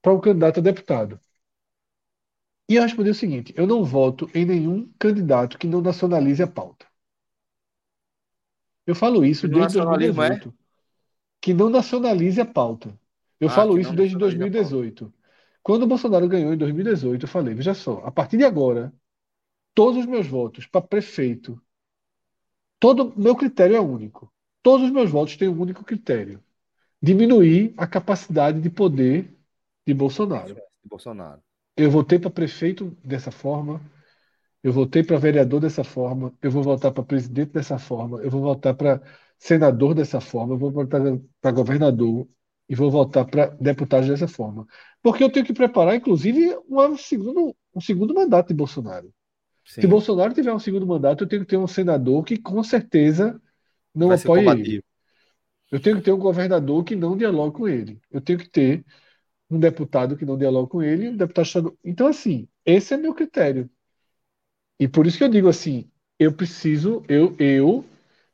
para 0.00 0.12
um 0.12 0.20
candidato 0.20 0.60
a 0.60 0.62
deputado. 0.62 1.20
E 2.72 2.76
eu 2.76 2.82
respondi 2.82 3.10
o 3.10 3.14
seguinte: 3.14 3.52
eu 3.54 3.66
não 3.66 3.84
voto 3.84 4.30
em 4.34 4.46
nenhum 4.46 4.90
candidato 4.98 5.58
que 5.58 5.66
não 5.66 5.82
nacionalize 5.82 6.42
a 6.42 6.46
pauta. 6.46 6.86
Eu 8.86 8.94
falo 8.94 9.26
isso 9.26 9.46
desde 9.46 9.78
2018. 9.78 10.48
É? 10.48 10.52
Que 11.38 11.52
não 11.52 11.68
nacionalize 11.68 12.40
a 12.40 12.46
pauta. 12.46 12.98
Eu 13.38 13.48
ah, 13.48 13.50
falo 13.50 13.78
isso 13.78 13.94
desde 13.94 14.16
2018. 14.16 15.12
Quando 15.62 15.82
o 15.82 15.86
Bolsonaro 15.86 16.26
ganhou 16.26 16.54
em 16.54 16.56
2018, 16.56 17.24
eu 17.24 17.28
falei: 17.28 17.52
veja 17.52 17.74
só, 17.74 17.98
a 18.06 18.10
partir 18.10 18.38
de 18.38 18.44
agora, 18.44 18.90
todos 19.74 19.98
os 19.98 20.06
meus 20.06 20.26
votos 20.26 20.64
para 20.64 20.80
prefeito, 20.80 21.60
todo 22.80 23.12
meu 23.14 23.36
critério 23.36 23.76
é 23.76 23.80
único. 23.80 24.32
Todos 24.62 24.86
os 24.86 24.90
meus 24.90 25.10
votos 25.10 25.36
têm 25.36 25.48
um 25.48 25.60
único 25.60 25.84
critério: 25.84 26.42
diminuir 27.02 27.74
a 27.76 27.86
capacidade 27.86 28.62
de 28.62 28.70
poder 28.70 29.36
de 29.86 29.92
Bolsonaro. 29.92 30.56
Bolsonaro. 30.82 31.42
Eu 31.76 31.90
votei 31.90 32.18
para 32.18 32.30
prefeito 32.30 32.96
dessa 33.02 33.30
forma, 33.30 33.80
eu 34.62 34.72
votei 34.72 35.02
para 35.02 35.18
vereador 35.18 35.60
dessa 35.60 35.82
forma, 35.82 36.32
eu 36.40 36.50
vou 36.50 36.62
votar 36.62 36.92
para 36.92 37.02
presidente 37.02 37.52
dessa 37.52 37.78
forma, 37.78 38.20
eu 38.22 38.30
vou 38.30 38.40
votar 38.40 38.74
para 38.74 39.00
senador 39.38 39.94
dessa 39.94 40.20
forma, 40.20 40.54
eu 40.54 40.58
vou 40.58 40.70
votar 40.70 41.00
para 41.40 41.50
governador 41.50 42.28
e 42.68 42.74
vou 42.74 42.90
votar 42.90 43.24
para 43.24 43.46
deputado 43.60 44.06
dessa 44.06 44.28
forma. 44.28 44.66
Porque 45.02 45.24
eu 45.24 45.30
tenho 45.30 45.44
que 45.44 45.52
preparar, 45.52 45.96
inclusive, 45.96 46.56
um 46.68 46.96
segundo, 46.96 47.56
um 47.74 47.80
segundo 47.80 48.14
mandato 48.14 48.48
de 48.48 48.54
Bolsonaro. 48.54 49.12
Sim. 49.64 49.80
Se 49.80 49.86
Bolsonaro 49.86 50.32
tiver 50.32 50.52
um 50.52 50.58
segundo 50.58 50.86
mandato, 50.86 51.24
eu 51.24 51.28
tenho 51.28 51.42
que 51.42 51.48
ter 51.48 51.56
um 51.56 51.66
senador 51.66 52.22
que 52.24 52.36
com 52.36 52.62
certeza 52.62 53.40
não 53.94 54.10
apoie 54.10 54.46
ele. 54.48 54.84
Eu 55.70 55.80
tenho 55.80 55.96
que 55.96 56.02
ter 56.02 56.12
um 56.12 56.18
governador 56.18 56.84
que 56.84 56.94
não 56.94 57.16
dialogue 57.16 57.56
com 57.56 57.66
ele. 57.66 58.00
Eu 58.10 58.20
tenho 58.20 58.38
que 58.38 58.48
ter 58.48 58.84
um 59.56 59.60
deputado 59.60 60.16
que 60.16 60.24
não 60.24 60.38
dialogue 60.38 60.70
com 60.70 60.82
ele, 60.82 61.08
um 61.10 61.16
deputado 61.16 61.46
estadual. 61.46 61.78
Então, 61.84 62.06
assim, 62.06 62.48
esse 62.66 62.94
é 62.94 62.96
meu 62.96 63.14
critério. 63.14 63.70
E 64.78 64.88
por 64.88 65.06
isso 65.06 65.18
que 65.18 65.24
eu 65.24 65.28
digo 65.28 65.48
assim, 65.48 65.90
eu 66.18 66.32
preciso, 66.34 67.02
eu, 67.08 67.36
eu 67.38 67.84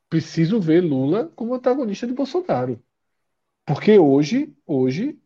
preciso 0.09 0.61
ver 0.61 0.83
Lula 0.83 1.29
como 1.37 1.55
antagonista 1.55 2.07
de 2.07 2.15
Bolsonaro. 2.15 2.83
Porque 3.67 3.99
hoje, 3.99 4.55
hoje, 4.67 5.21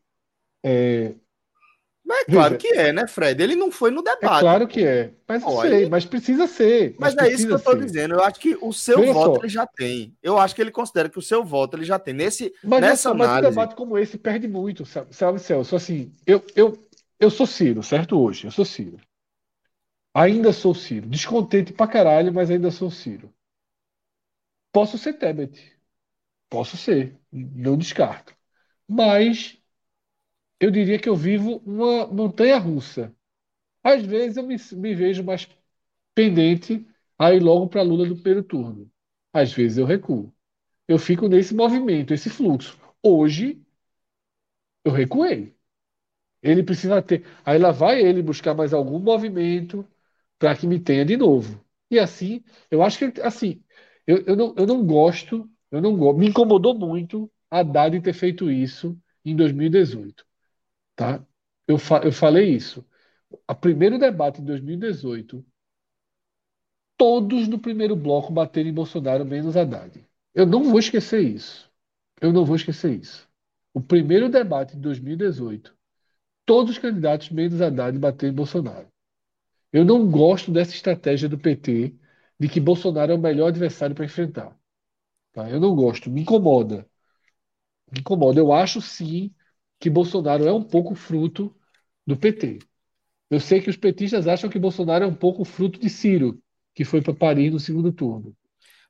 é, 0.65 1.15
mas 2.05 2.21
é 2.23 2.25
claro 2.25 2.55
Veja, 2.55 2.59
que 2.59 2.79
é, 2.79 2.93
né, 2.93 3.07
Fred? 3.07 3.41
Ele 3.43 3.55
não 3.55 3.71
foi 3.71 3.91
no 3.91 4.01
é 4.01 4.15
debate. 4.15 4.37
É 4.37 4.41
claro 4.41 4.69
que 4.69 4.85
é. 4.85 5.13
Mas 5.27 5.43
Olha, 5.45 5.71
sei, 5.71 5.89
mas 5.89 6.05
precisa 6.05 6.47
ser. 6.47 6.97
Mas, 6.99 7.15
mas 7.15 7.29
é 7.29 7.33
isso 7.33 7.47
que 7.47 7.53
eu 7.53 7.57
estou 7.57 7.75
dizendo. 7.77 8.15
Eu 8.15 8.23
acho 8.25 8.41
que 8.41 8.59
o 8.61 8.73
seu 8.73 8.99
Veja 8.99 9.13
voto 9.13 9.37
só. 9.37 9.41
ele 9.41 9.49
já 9.49 9.67
tem. 9.67 10.17
Eu 10.23 10.39
acho 10.39 10.55
que 10.55 10.61
ele 10.61 10.71
considera 10.71 11.09
que 11.09 11.19
o 11.19 11.23
seu 11.23 11.45
voto 11.45 11.77
ele 11.77 11.85
já 11.85 11.99
tem. 11.99 12.13
Nesse, 12.13 12.53
mas 12.63 12.81
nessa 12.81 13.11
é, 13.11 13.15
mas 13.15 13.31
um 13.31 13.41
debate 13.41 13.75
como 13.77 13.97
esse 13.97 14.19
perde 14.19 14.49
muito, 14.49 14.85
sabe, 14.85 15.15
sabe 15.15 15.39
Celso? 15.39 15.77
Assim, 15.77 16.13
eu, 16.27 16.45
eu, 16.57 16.77
eu 17.21 17.31
sou 17.31 17.47
Ciro, 17.47 17.83
certo? 17.83 18.21
Hoje, 18.21 18.47
eu 18.47 18.51
sou 18.51 18.65
Ciro. 18.65 18.99
Ainda 20.15 20.53
sou 20.53 20.75
Ciro. 20.75 21.09
Descontente 21.09 21.73
pra 21.73 21.87
caralho, 21.87 22.33
mas 22.35 22.51
ainda 22.51 22.71
sou 22.71 22.91
Ciro. 22.91 23.33
Posso 24.73 24.99
ser 24.99 25.15
Tebet. 25.15 25.73
Posso 26.51 26.77
ser. 26.77 27.17
Não 27.31 27.77
descarto. 27.79 28.35
Mas 28.89 29.62
eu 30.63 30.71
diria 30.73 30.99
que 31.01 31.09
eu 31.11 31.17
vivo 31.17 31.59
uma 31.67 32.09
montanha 32.09 32.59
russa. 32.59 33.15
Às 33.85 34.05
vezes 34.05 34.37
eu 34.39 34.45
me, 34.45 34.57
me 34.75 34.95
vejo 34.95 35.25
mais 35.25 35.49
pendente 36.15 36.87
a 37.19 37.35
ir 37.35 37.41
logo 37.43 37.69
para 37.69 37.83
Lula 37.83 38.07
do 38.07 38.17
primeiro 38.17 38.43
turno. 38.45 38.91
Às 39.33 39.53
vezes 39.53 39.79
eu 39.79 39.87
recuo. 39.87 40.33
Eu 40.89 40.99
fico 40.99 41.29
nesse 41.29 41.55
movimento, 41.55 42.15
esse 42.15 42.31
fluxo. 42.31 42.79
Hoje, 43.03 43.63
eu 44.85 44.93
recuei. 44.93 45.55
Ele 46.43 46.63
precisa 46.65 47.03
ter. 47.03 47.27
Aí 47.45 47.59
lá 47.59 47.71
vai 47.73 48.01
ele 48.03 48.23
buscar 48.23 48.55
mais 48.55 48.75
algum 48.75 48.99
movimento 49.01 49.87
para 50.39 50.57
que 50.57 50.67
me 50.69 50.81
tenha 50.81 51.05
de 51.07 51.17
novo. 51.17 51.65
E 51.91 51.99
assim, 51.99 52.45
eu 52.71 52.83
acho 52.83 52.99
que 53.13 53.21
assim, 53.23 53.63
eu, 54.07 54.25
eu, 54.27 54.37
não, 54.37 54.55
eu 54.59 54.67
não 54.67 54.87
gosto, 54.87 55.51
eu 55.73 55.83
não 55.83 55.97
gosto. 55.97 56.19
Me 56.19 56.29
incomodou 56.29 56.75
muito 56.79 57.31
a 57.51 57.61
Haddad 57.61 58.01
ter 58.03 58.15
feito 58.15 58.51
isso 58.51 58.99
em 59.25 59.37
2018. 59.37 60.27
Tá? 61.03 61.27
Eu, 61.67 61.79
fa 61.79 62.01
eu 62.05 62.13
falei 62.13 62.51
isso. 62.55 62.87
O 63.49 63.55
primeiro 63.57 63.99
debate 63.99 64.41
em 64.41 64.45
2018, 64.45 65.45
todos 66.97 67.49
no 67.49 67.59
primeiro 67.59 67.97
bloco 67.97 68.33
bateram 68.33 68.71
em 68.71 68.73
Bolsonaro, 68.75 69.25
menos 69.25 69.57
Haddad. 69.57 70.07
Eu 70.33 70.47
não 70.47 70.63
vou 70.63 70.79
esquecer 70.79 71.21
isso. 71.23 71.69
Eu 72.21 72.33
não 72.33 72.45
vou 72.45 72.55
esquecer 72.55 73.01
isso. 73.01 73.29
O 73.75 73.81
primeiro 73.81 74.29
debate 74.29 74.77
de 74.77 74.81
2018, 74.83 75.75
todos 76.47 76.73
os 76.73 76.79
candidatos, 76.79 77.31
menos 77.31 77.61
Haddad, 77.61 77.99
bateram 77.99 78.33
em 78.33 78.37
Bolsonaro. 78.37 78.89
Eu 79.73 79.85
não 79.85 80.11
gosto 80.11 80.53
dessa 80.53 80.75
estratégia 80.75 81.29
do 81.29 81.39
PT 81.39 81.97
de 82.41 82.49
que 82.49 82.61
Bolsonaro 82.61 83.13
é 83.13 83.17
o 83.17 83.19
melhor 83.19 83.49
adversário 83.49 83.97
para 83.97 84.05
enfrentar. 84.07 84.57
Tá? 85.33 85.51
Eu 85.51 85.61
não 85.61 85.75
gosto, 85.77 86.11
me 86.11 86.23
incomoda. 86.23 86.87
Me 87.93 88.01
incomoda. 88.01 88.41
Eu 88.41 88.53
acho 88.53 88.81
sim 88.81 89.33
que 89.83 89.91
Bolsonaro 89.91 90.47
é 90.47 90.53
um 90.53 90.63
pouco 90.63 90.95
fruto 90.95 91.53
do 92.07 92.17
PT. 92.17 92.61
Eu 93.29 93.41
sei 93.41 93.61
que 93.61 93.69
os 93.69 93.77
petistas 93.77 94.29
acham 94.29 94.49
que 94.49 94.57
Bolsonaro 94.57 95.05
é 95.05 95.09
um 95.09 95.15
pouco 95.15 95.45
fruto 95.45 95.81
de 95.81 95.91
Ciro, 95.91 96.41
que 96.73 96.85
foi 96.85 97.03
para 97.03 97.13
Paris 97.13 97.51
no 97.53 97.59
segundo 97.59 97.93
turno. 97.93 98.33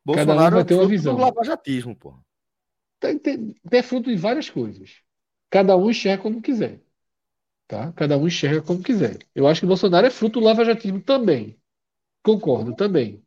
Bolsonaro 0.04 0.38
Cada 0.38 0.48
um 0.48 0.50
vai 0.50 0.60
é 0.60 0.64
ter 0.64 0.74
uma 0.74 0.86
visão. 0.86 1.16
do 1.16 1.22
lavajatismo, 1.22 1.96
pô. 1.96 2.14
Tem, 3.00 3.18
tem, 3.18 3.54
é 3.70 3.82
fruto 3.82 4.10
de 4.10 4.16
várias 4.16 4.50
coisas. 4.50 5.00
Cada 5.48 5.74
um 5.78 5.88
enxerga 5.88 6.22
como 6.22 6.42
quiser. 6.42 6.82
Tá? 7.66 7.90
Cada 7.92 8.18
um 8.18 8.26
enxerga 8.26 8.60
como 8.60 8.82
quiser. 8.82 9.16
Eu 9.34 9.46
acho 9.46 9.62
que 9.62 9.66
Bolsonaro 9.66 10.06
é 10.06 10.10
fruto 10.10 10.40
do 10.40 10.44
lavajatismo 10.44 11.00
também. 11.00 11.58
Concordo, 12.22 12.76
também. 12.76 13.24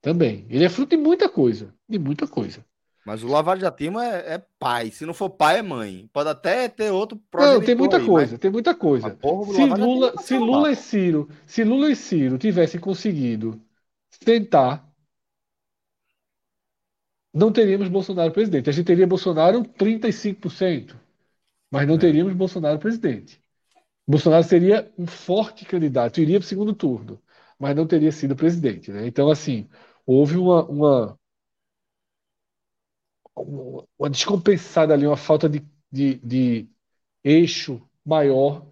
Também. 0.00 0.48
Ele 0.50 0.64
é 0.64 0.68
fruto 0.68 0.96
de 0.96 1.00
muita 1.00 1.28
coisa. 1.28 1.72
De 1.88 1.96
muita 1.96 2.26
coisa. 2.26 2.66
Mas 3.08 3.22
o 3.22 3.26
lavajatismo 3.26 3.98
é, 3.98 4.34
é 4.34 4.42
pai. 4.58 4.90
Se 4.90 5.06
não 5.06 5.14
for 5.14 5.30
pai, 5.30 5.60
é 5.60 5.62
mãe. 5.62 6.10
Pode 6.12 6.28
até 6.28 6.68
ter 6.68 6.90
outro 6.90 7.18
Não, 7.32 7.58
tem 7.58 7.74
muita 7.74 7.96
aí, 7.96 8.04
coisa, 8.04 8.32
mas... 8.32 8.40
tem 8.40 8.50
muita 8.50 8.74
coisa. 8.74 9.08
Porra, 9.08 9.54
se 9.54 9.64
Lula, 9.64 10.14
se 10.18 10.36
Lula 10.36 10.70
e 10.70 10.76
Ciro, 10.76 11.26
se 11.46 11.64
Lula 11.64 11.90
e 11.90 11.96
Ciro 11.96 12.36
tivessem 12.36 12.78
conseguido 12.78 13.58
tentar, 14.22 14.86
não 17.32 17.50
teríamos 17.50 17.88
Bolsonaro 17.88 18.30
presidente. 18.30 18.68
A 18.68 18.74
gente 18.74 18.84
teria 18.84 19.06
Bolsonaro 19.06 19.62
35%, 19.64 20.94
mas 21.70 21.88
não 21.88 21.94
é. 21.94 21.98
teríamos 21.98 22.34
Bolsonaro 22.34 22.78
presidente. 22.78 23.40
Bolsonaro 24.06 24.44
seria 24.44 24.92
um 24.98 25.06
forte 25.06 25.64
candidato, 25.64 26.20
iria 26.20 26.38
para 26.38 26.44
o 26.44 26.48
segundo 26.48 26.74
turno, 26.74 27.18
mas 27.58 27.74
não 27.74 27.86
teria 27.86 28.12
sido 28.12 28.36
presidente. 28.36 28.90
Né? 28.92 29.06
Então, 29.06 29.30
assim, 29.30 29.66
houve 30.04 30.36
uma, 30.36 30.62
uma 30.66 31.18
uma 33.42 34.10
descompensada 34.10 34.94
ali, 34.94 35.06
uma 35.06 35.16
falta 35.16 35.48
de, 35.48 35.64
de, 35.90 36.14
de 36.16 36.68
eixo 37.24 37.80
maior 38.04 38.66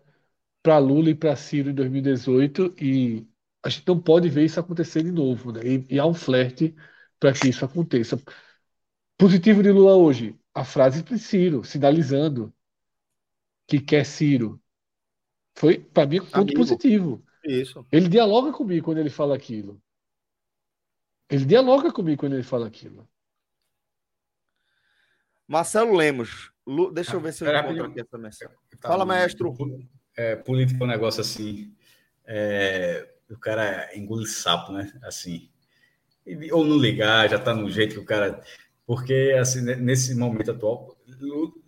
para 0.62 0.78
Lula 0.78 1.10
e 1.10 1.14
para 1.14 1.36
Ciro 1.36 1.70
em 1.70 1.74
2018 1.74 2.74
e 2.80 3.26
a 3.62 3.68
gente 3.68 3.86
não 3.86 4.00
pode 4.00 4.28
ver 4.28 4.44
isso 4.44 4.60
acontecer 4.60 5.02
de 5.02 5.10
novo, 5.10 5.52
né? 5.52 5.60
E, 5.64 5.86
e 5.94 5.98
há 5.98 6.06
um 6.06 6.14
flerte 6.14 6.74
para 7.18 7.32
que 7.32 7.48
isso 7.48 7.64
aconteça. 7.64 8.20
Positivo 9.18 9.62
de 9.62 9.70
Lula 9.70 9.96
hoje, 9.96 10.38
a 10.54 10.64
frase 10.64 11.02
de 11.02 11.18
Ciro, 11.18 11.64
sinalizando 11.64 12.54
que 13.66 13.80
quer 13.80 14.04
Ciro. 14.04 14.60
Foi, 15.56 15.78
para 15.78 16.06
mim, 16.06 16.20
um 16.20 16.26
ponto 16.26 16.36
Amigo. 16.36 16.58
positivo. 16.58 17.24
Isso. 17.44 17.86
Ele 17.90 18.08
dialoga 18.08 18.52
comigo 18.52 18.84
quando 18.84 18.98
ele 18.98 19.10
fala 19.10 19.34
aquilo. 19.34 19.80
Ele 21.28 21.44
dialoga 21.44 21.92
comigo 21.92 22.20
quando 22.20 22.34
ele 22.34 22.42
fala 22.42 22.66
aquilo. 22.66 23.08
Marcelo 25.46 25.94
Lemos. 25.94 26.50
Lu, 26.66 26.90
deixa 26.90 27.14
eu 27.14 27.20
ver 27.20 27.32
se 27.32 27.44
eu 27.44 27.56
encontro 27.56 27.84
aqui 27.84 28.00
essa 28.00 28.18
mensagem. 28.18 28.54
Tá 28.80 28.88
Fala, 28.88 29.04
maestro. 29.04 29.54
É, 30.16 30.34
política 30.34 30.82
é 30.82 30.84
um 30.84 30.90
negócio 30.90 31.20
assim. 31.20 31.72
É, 32.26 33.08
o 33.30 33.38
cara 33.38 33.90
engole 33.96 34.26
sapo, 34.26 34.72
né? 34.72 34.92
Assim. 35.02 35.48
Ou 36.50 36.64
não 36.64 36.76
ligar, 36.76 37.28
já 37.28 37.38
tá 37.38 37.54
no 37.54 37.70
jeito 37.70 37.94
que 37.94 38.00
o 38.00 38.04
cara. 38.04 38.42
Porque, 38.84 39.36
assim, 39.38 39.62
nesse 39.62 40.14
momento 40.14 40.50
atual, 40.50 40.96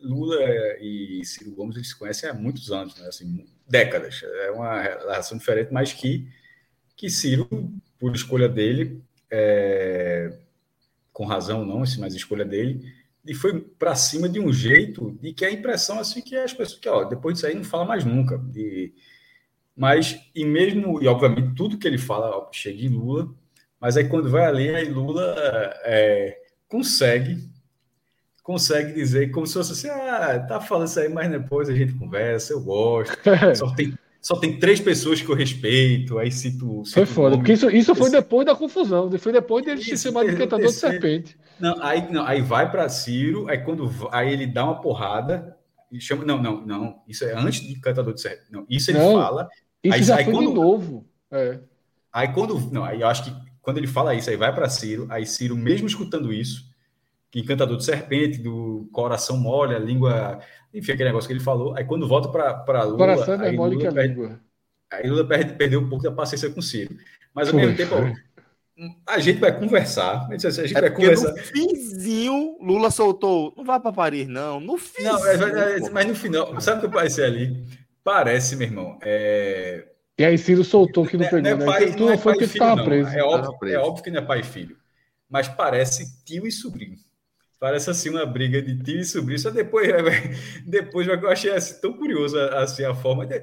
Lula 0.01 0.37
e 0.81 1.25
Ciro 1.25 1.53
Gomes 1.53 1.77
eles 1.77 1.89
se 1.89 1.99
conhecem 1.99 2.29
há 2.29 2.35
muitos 2.35 2.71
anos, 2.71 2.97
né? 2.97 3.07
Assim, 3.07 3.47
décadas. 3.69 4.23
É 4.23 4.51
uma 4.51 4.81
relação 4.81 5.39
diferente, 5.39 5.73
mas 5.73 5.93
que, 5.93 6.29
que 6.97 7.11
Ciro, 7.11 7.49
por 7.99 8.15
escolha 8.15 8.49
dele, 8.49 9.03
é, 9.31 10.33
com 11.13 11.25
razão 11.25 11.61
ou 11.61 11.67
não, 11.67 11.79
mas 11.99 12.15
escolha 12.15 12.45
dele, 12.45 12.93
e 13.29 13.35
foi 13.35 13.61
para 13.61 13.95
cima 13.95 14.27
de 14.27 14.41
um 14.41 14.51
jeito 14.51 15.17
de 15.21 15.35
que 15.35 15.45
a 15.45 15.51
impressão 15.51 16.01
assim 16.01 16.23
que 16.23 16.35
as 16.35 16.53
pessoas 16.53 16.81
que 16.81 16.89
ó, 16.89 17.05
depois 17.05 17.35
disso 17.35 17.47
aí 17.47 17.55
não 17.55 17.63
fala 17.63 17.85
mais 17.85 18.05
nunca. 18.05 18.39
De, 18.39 18.95
mas 19.77 20.19
e 20.35 20.47
mesmo 20.47 21.03
e 21.03 21.07
obviamente 21.07 21.55
tudo 21.55 21.77
que 21.77 21.87
ele 21.87 21.99
fala 21.99 22.31
ó, 22.31 22.49
chega 22.51 22.83
em 22.83 22.89
Lula, 22.89 23.29
mas 23.79 23.99
aí 23.99 24.09
quando 24.09 24.31
vai 24.31 24.47
ali 24.47 24.75
aí 24.75 24.89
Lula 24.89 25.35
é, 25.85 26.39
consegue 26.67 27.49
consegue 28.43 28.95
dizer 28.95 29.31
como 29.31 29.47
se 29.47 29.53
fosse 29.53 29.73
assim, 29.73 29.91
ah, 29.91 30.43
tá 30.49 30.59
falando 30.59 30.89
isso 30.89 30.99
aí, 30.99 31.11
mas 31.11 31.31
depois 31.31 31.69
a 31.69 31.75
gente 31.75 31.93
conversa, 31.93 32.55
eu 32.55 32.63
gosto. 32.63 33.15
Só 33.55 33.75
tem 33.75 33.95
só 34.29 34.37
tem 34.37 34.59
três 34.59 34.79
pessoas 34.79 35.23
que 35.23 35.29
eu 35.31 35.35
respeito, 35.35 36.19
aí 36.19 36.31
cito. 36.31 36.85
cito 36.85 36.97
foi 36.97 37.07
foda, 37.07 37.39
porque 37.39 37.55
isso, 37.55 37.71
isso 37.71 37.95
foi 37.95 38.11
depois 38.11 38.45
da 38.45 38.55
confusão, 38.55 39.11
foi 39.19 39.33
depois 39.33 39.65
dele 39.65 39.83
se 39.83 39.97
chamar 39.97 40.27
de 40.27 40.37
cantador 40.37 40.67
de 40.67 40.73
serpente. 40.75 41.35
Não, 41.59 41.83
aí, 41.83 42.13
não, 42.13 42.27
aí 42.27 42.43
vai 42.43 42.71
para 42.71 42.87
Ciro, 42.91 43.49
aí 43.49 43.57
quando 43.57 43.91
aí 44.13 44.31
ele 44.31 44.47
dá 44.47 44.67
uma 44.67 44.83
porrada, 44.83 45.57
chama, 45.99 46.27
não, 46.27 46.43
não, 46.43 46.61
não. 46.61 47.03
Isso 47.09 47.25
é 47.25 47.33
antes 47.33 47.67
de 47.67 47.81
Cantador 47.81 48.13
de 48.13 48.21
Serpente. 48.21 48.53
Não, 48.53 48.67
isso 48.69 48.91
ele 48.91 48.99
não, 48.99 49.15
fala. 49.15 49.49
Isso 49.83 49.95
aí, 49.95 50.03
já 50.03 50.17
aí, 50.17 50.25
foi 50.25 50.35
quando, 50.35 50.49
de 50.49 50.55
novo. 50.55 51.07
É. 51.31 51.61
Aí 52.13 52.29
quando. 52.29 52.71
Não, 52.71 52.85
aí 52.85 53.01
eu 53.01 53.09
acho 53.09 53.25
que 53.25 53.35
quando 53.63 53.79
ele 53.79 53.87
fala 53.87 54.15
isso, 54.15 54.29
aí 54.29 54.37
vai 54.37 54.55
para 54.55 54.69
Ciro, 54.69 55.07
aí 55.09 55.25
Ciro, 55.25 55.57
mesmo 55.57 55.87
escutando 55.87 56.31
isso, 56.35 56.68
encantador 57.35 57.77
de 57.77 57.85
serpente, 57.85 58.39
do 58.39 58.89
coração 58.93 59.37
mole, 59.37 59.75
a 59.75 59.79
língua. 59.79 60.41
Enfim, 60.73 60.93
aquele 60.93 61.09
negócio 61.09 61.27
que 61.27 61.33
ele 61.33 61.41
falou. 61.41 61.77
Aí 61.77 61.85
quando 61.85 62.09
volta 62.09 62.29
para 62.29 62.83
Lula. 62.85 62.99
Coração 62.99 63.35
é 63.43 63.49
aí 63.49 63.57
mole 63.57 63.75
Lula 63.75 63.83
que 63.83 63.87
a 63.89 63.93
perde, 63.93 64.15
língua. 64.15 64.41
Aí 64.91 65.09
Lula 65.09 65.27
perde, 65.27 65.55
perdeu 65.55 65.81
um 65.81 65.89
pouco 65.89 66.05
da 66.05 66.13
paciência 66.13 66.51
com 66.51 66.63
Ciro. 66.63 66.97
Mas 67.35 67.49
ao 67.49 67.55
foi, 67.55 67.63
mesmo 67.63 67.77
tempo, 67.77 67.95
a 69.07 69.19
gente 69.19 69.41
vai 69.41 69.59
conversar. 69.59 70.27
A 70.29 70.33
gente, 70.33 70.51
gente 70.51 70.77
é 70.77 70.81
vai 70.81 70.91
conversar. 70.91 71.33
No 71.33 71.39
finzinho, 71.39 72.57
Lula 72.61 72.91
soltou. 72.91 73.53
Não 73.57 73.65
vá 73.65 73.81
para 73.81 73.93
Paris, 73.93 74.29
não. 74.29 74.61
No 74.61 74.79
fim. 74.79 75.03
Não, 75.03 75.27
é, 75.27 75.35
é, 75.35 75.91
mas 75.91 76.07
no 76.07 76.15
final, 76.15 76.61
sabe 76.61 76.79
o 76.79 76.89
que 76.89 76.95
parece 76.95 77.23
ali? 77.23 77.65
Parece, 78.05 78.57
meu 78.57 78.69
irmão. 78.69 78.99
É... 79.03 79.85
E 80.17 80.25
aí 80.25 80.39
Ciro 80.39 80.65
soltou 80.65 81.07
que 81.07 81.17
não, 81.17 81.25
não 81.25 81.31
pegou. 81.31 81.43
Não, 81.43 81.51
é 81.51 81.57
né? 81.57 81.67
pai, 81.67 81.87
né? 81.87 81.97
não, 81.99 82.07
não 82.09 82.19
foi 82.19 82.33
porque 82.35 82.45
estava 82.45 82.85
preso. 82.85 83.11
É 83.11 83.23
óbvio, 83.23 83.69
é 83.69 83.79
óbvio 83.79 84.05
que 84.05 84.11
não 84.11 84.19
é 84.19 84.25
pai 84.25 84.41
e 84.41 84.45
filho. 84.45 84.77
Mas 85.29 85.49
parece 85.49 86.25
tio 86.25 86.47
e 86.47 86.53
sobrinho. 86.53 86.97
Parece 87.59 87.91
assim 87.91 88.09
uma 88.09 88.25
briga 88.25 88.63
de 88.63 88.79
tio 88.83 89.01
e 89.01 89.05
sobrinho. 89.05 89.39
Só 89.39 89.51
depois, 89.51 89.89
depois 90.65 91.09
eu 91.09 91.29
achei 91.29 91.51
assim, 91.51 91.81
tão 91.81 91.93
curioso 91.93 92.39
assim 92.39 92.85
a 92.85 92.95
forma. 92.95 93.27
De, 93.27 93.43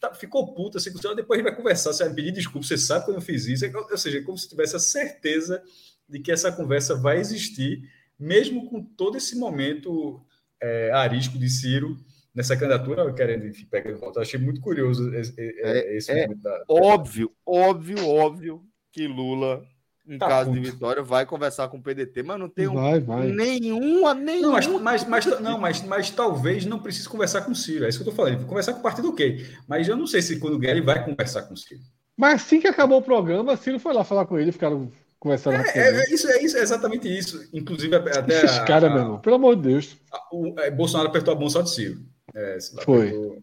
tá, 0.00 0.14
ficou 0.14 0.54
puto 0.54 0.78
assim, 0.78 0.92
depois 0.92 1.40
a 1.40 1.42
gente 1.42 1.42
vai 1.42 1.56
conversar, 1.56 1.92
você 1.92 2.04
vai 2.04 2.14
pedir 2.14 2.32
desculpa, 2.32 2.66
você 2.66 2.78
sabe 2.78 3.04
que 3.04 3.10
eu 3.10 3.14
não 3.14 3.20
fiz 3.20 3.46
isso. 3.46 3.64
Ou 3.76 3.98
seja, 3.98 4.22
como 4.22 4.38
se 4.38 4.48
tivesse 4.48 4.76
a 4.76 4.78
certeza 4.78 5.62
de 6.08 6.20
que 6.20 6.30
essa 6.30 6.52
conversa 6.52 6.94
vai 6.94 7.18
existir, 7.18 7.82
mesmo 8.18 8.70
com 8.70 8.82
todo 8.82 9.16
esse 9.16 9.36
momento 9.36 10.24
é, 10.60 10.92
arisco 10.92 11.36
de 11.36 11.50
Ciro 11.50 11.96
nessa 12.32 12.56
candidatura, 12.56 13.12
querendo 13.12 13.46
enfim, 13.46 13.66
pegar 13.66 13.92
de 13.92 13.98
volta. 13.98 14.20
Achei 14.20 14.38
muito 14.38 14.60
curioso 14.60 15.12
esse, 15.14 15.34
é, 15.36 15.96
esse 15.96 16.12
é, 16.12 16.22
momento 16.22 16.42
da... 16.42 16.64
Óbvio, 16.68 17.32
óbvio, 17.44 18.06
óbvio 18.06 18.62
que 18.92 19.08
Lula 19.08 19.66
em 20.08 20.18
tá 20.18 20.26
caso 20.26 20.50
puto. 20.50 20.60
de 20.60 20.70
vitória, 20.70 21.02
vai 21.02 21.26
conversar 21.26 21.68
com 21.68 21.76
o 21.76 21.82
PDT, 21.82 22.22
mas 22.22 22.40
não 22.40 22.48
tem 22.48 22.66
vai, 22.66 22.98
vai. 22.98 23.26
nenhuma, 23.30 24.14
nenhuma. 24.14 24.60
Não, 24.60 24.80
mas, 24.80 25.04
mas, 25.04 25.26
mas, 25.26 25.40
não, 25.40 25.58
mas, 25.58 25.82
mas 25.82 26.10
talvez 26.10 26.64
não 26.64 26.78
precise 26.78 27.08
conversar 27.08 27.42
com 27.42 27.52
o 27.52 27.54
Ciro. 27.54 27.84
É 27.84 27.88
isso 27.88 27.98
que 27.98 28.08
eu 28.08 28.10
estou 28.10 28.24
falando. 28.24 28.46
Conversar 28.46 28.72
com 28.72 28.80
o 28.80 28.82
partido 28.82 29.10
ok. 29.10 29.46
Mas 29.68 29.86
eu 29.86 29.96
não 29.96 30.06
sei 30.06 30.22
se 30.22 30.38
quando 30.38 30.62
ele 30.64 30.80
vai 30.80 31.04
conversar 31.04 31.42
com 31.42 31.52
o 31.52 31.56
Ciro. 31.56 31.80
Mas 32.16 32.42
assim 32.42 32.60
que 32.60 32.66
acabou 32.66 32.98
o 32.98 33.02
programa, 33.02 33.56
Ciro 33.56 33.78
foi 33.78 33.92
lá 33.92 34.02
falar 34.02 34.24
com 34.24 34.38
ele, 34.38 34.50
ficaram 34.50 34.90
conversando. 35.20 35.56
É, 35.56 35.78
é, 35.78 36.00
é, 36.00 36.14
isso, 36.14 36.28
é, 36.28 36.42
isso, 36.42 36.56
é 36.56 36.62
exatamente 36.62 37.06
isso. 37.06 37.48
Inclusive, 37.52 37.94
até. 37.94 38.44
Esses 38.44 38.58
caras, 38.60 38.90
meu 38.90 39.02
irmão, 39.02 39.20
pelo 39.20 39.36
amor 39.36 39.56
de 39.56 39.62
Deus. 39.62 39.96
A, 40.10 40.20
o, 40.32 40.58
é, 40.58 40.70
Bolsonaro 40.70 41.10
apertou 41.10 41.34
a 41.34 41.38
mão 41.38 41.50
só 41.50 41.60
de 41.60 41.70
Ciro. 41.70 42.00
É, 42.34 42.58
foi. 42.82 43.08
Apertou... 43.08 43.42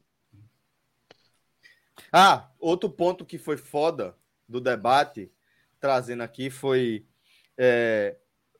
Ah, 2.11 2.49
outro 2.59 2.89
ponto 2.89 3.25
que 3.25 3.37
foi 3.37 3.57
foda 3.57 4.15
do 4.47 4.61
debate, 4.61 5.31
trazendo 5.79 6.23
aqui, 6.23 6.49
foi 6.49 7.05
é, 7.57 8.17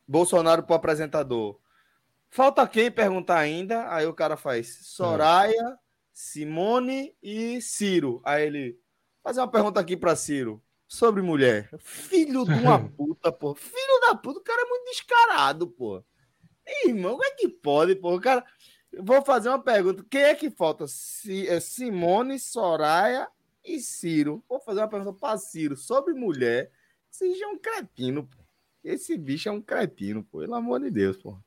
Bolsonaro 0.07 0.63
para 0.63 0.75
apresentador. 0.75 1.59
Falta 2.29 2.67
quem 2.67 2.91
perguntar 2.91 3.37
ainda? 3.37 3.91
Aí 3.93 4.05
o 4.05 4.13
cara 4.13 4.35
faz 4.35 4.79
Soraya, 4.83 5.77
Simone 6.13 7.15
e 7.21 7.61
Ciro. 7.61 8.21
Aí 8.25 8.45
ele 8.45 8.79
fazer 9.23 9.39
uma 9.39 9.51
pergunta 9.51 9.79
aqui 9.79 9.95
para 9.95 10.15
Ciro 10.15 10.61
sobre 10.87 11.21
mulher. 11.21 11.69
Filho 11.79 12.45
de 12.45 12.53
uma 12.53 12.79
puta, 12.89 13.31
pô. 13.31 13.55
Filho 13.55 14.01
da 14.01 14.15
puta, 14.15 14.39
o 14.39 14.43
cara 14.43 14.61
é 14.61 14.69
muito 14.69 14.85
descarado, 14.85 15.67
pô. 15.67 16.03
irmão, 16.85 17.13
como 17.13 17.23
é 17.23 17.31
que 17.31 17.47
pode, 17.47 17.95
pô? 17.95 18.15
O 18.15 18.21
cara. 18.21 18.45
Vou 18.97 19.21
fazer 19.23 19.49
uma 19.49 19.61
pergunta. 19.61 20.05
Quem 20.09 20.21
é 20.21 20.35
que 20.35 20.49
falta? 20.49 20.85
É 20.85 21.59
Simone, 21.59 22.39
Soraya 22.39 23.27
e 23.63 23.79
Ciro. 23.79 24.43
Vou 24.47 24.59
fazer 24.59 24.79
uma 24.79 24.87
pergunta 24.87 25.19
para 25.19 25.37
Ciro 25.37 25.75
sobre 25.75 26.13
mulher. 26.13 26.71
Seja 27.15 27.47
um 27.47 27.57
cretino, 27.57 28.25
pô. 28.25 28.43
Esse 28.83 29.17
bicho 29.17 29.47
é 29.47 29.51
um 29.51 29.61
cretino, 29.61 30.21
pô. 30.21 30.39
Pelo 30.39 30.53
amor 30.53 30.81
de 30.81 30.91
Deus, 30.91 31.15
pô. 31.15 31.37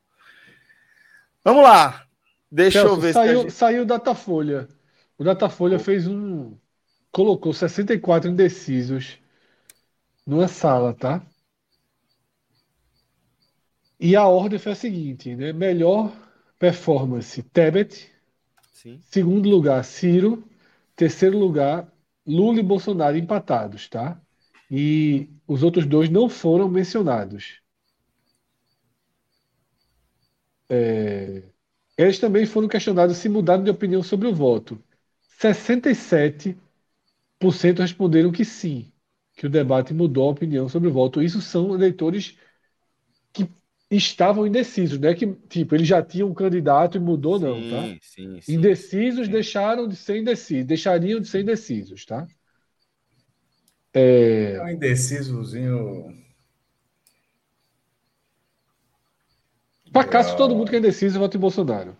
Vamos 1.43 1.61
lá. 1.61 2.07
Deixa 2.51 2.81
Celso, 2.81 2.95
eu 2.95 2.99
ver 2.99 3.13
saiu, 3.13 3.37
se. 3.37 3.41
Gente... 3.43 3.53
Saiu 3.53 3.83
o 3.83 3.85
Datafolha. 3.85 4.67
O 5.15 5.23
Datafolha 5.23 5.77
oh. 5.77 5.79
fez 5.79 6.07
um. 6.07 6.57
Colocou 7.11 7.53
64 7.53 8.31
indecisos 8.31 9.19
numa 10.25 10.47
sala, 10.47 10.91
tá? 10.91 11.23
E 13.99 14.15
a 14.15 14.25
ordem 14.25 14.57
foi 14.57 14.71
a 14.71 14.75
seguinte, 14.75 15.35
né? 15.35 15.53
Melhor 15.53 16.11
performance, 16.57 17.43
Tebet. 17.43 18.11
Sim. 18.71 18.99
Segundo 19.03 19.47
lugar, 19.47 19.85
Ciro. 19.85 20.43
Terceiro 20.95 21.37
lugar, 21.37 21.93
Lula 22.25 22.59
e 22.59 22.63
Bolsonaro 22.63 23.15
empatados, 23.15 23.87
tá? 23.87 24.19
E 24.69 25.27
os 25.47 25.63
outros 25.63 25.85
dois 25.85 26.09
não 26.09 26.29
foram 26.29 26.69
mencionados. 26.69 27.61
É... 30.69 31.43
Eles 31.97 32.19
também 32.19 32.45
foram 32.45 32.67
questionados 32.67 33.17
se 33.17 33.27
mudaram 33.27 33.63
de 33.63 33.71
opinião 33.71 34.01
sobre 34.01 34.27
o 34.27 34.33
voto. 34.33 34.81
67% 35.39 37.79
responderam 37.79 38.31
que 38.31 38.45
sim, 38.45 38.91
que 39.35 39.47
o 39.47 39.49
debate 39.49 39.93
mudou 39.93 40.29
a 40.29 40.31
opinião 40.31 40.69
sobre 40.69 40.89
o 40.89 40.93
voto. 40.93 41.21
Isso 41.21 41.41
são 41.41 41.73
eleitores 41.73 42.37
que 43.33 43.49
estavam 43.91 44.47
indecisos, 44.47 44.99
né? 44.99 45.13
Que 45.13 45.27
tipo, 45.49 45.75
eles 45.75 45.87
já 45.87 46.03
tinham 46.03 46.29
um 46.29 46.33
candidato 46.33 46.97
e 46.97 47.01
mudou, 47.01 47.37
sim, 47.37 47.45
não, 47.45 47.69
tá? 47.69 47.83
Sim, 48.01 48.41
sim, 48.41 48.53
indecisos 48.53 49.27
deixaram 49.27 49.87
de 49.87 49.95
ser 49.95 50.17
indecisos, 50.17 50.65
deixariam 50.65 51.19
de 51.19 51.27
ser 51.27 51.41
indecisos, 51.41 52.05
tá? 52.05 52.27
É... 53.93 54.53
é 54.53 54.63
um 54.63 54.69
indecisozinho. 54.69 56.15
Pra 59.91 60.03
cá, 60.03 60.23
todo 60.35 60.55
mundo 60.55 60.69
que 60.69 60.75
é 60.75 60.79
indeciso 60.79 61.19
vota 61.19 61.35
em 61.35 61.39
Bolsonaro. 61.39 61.97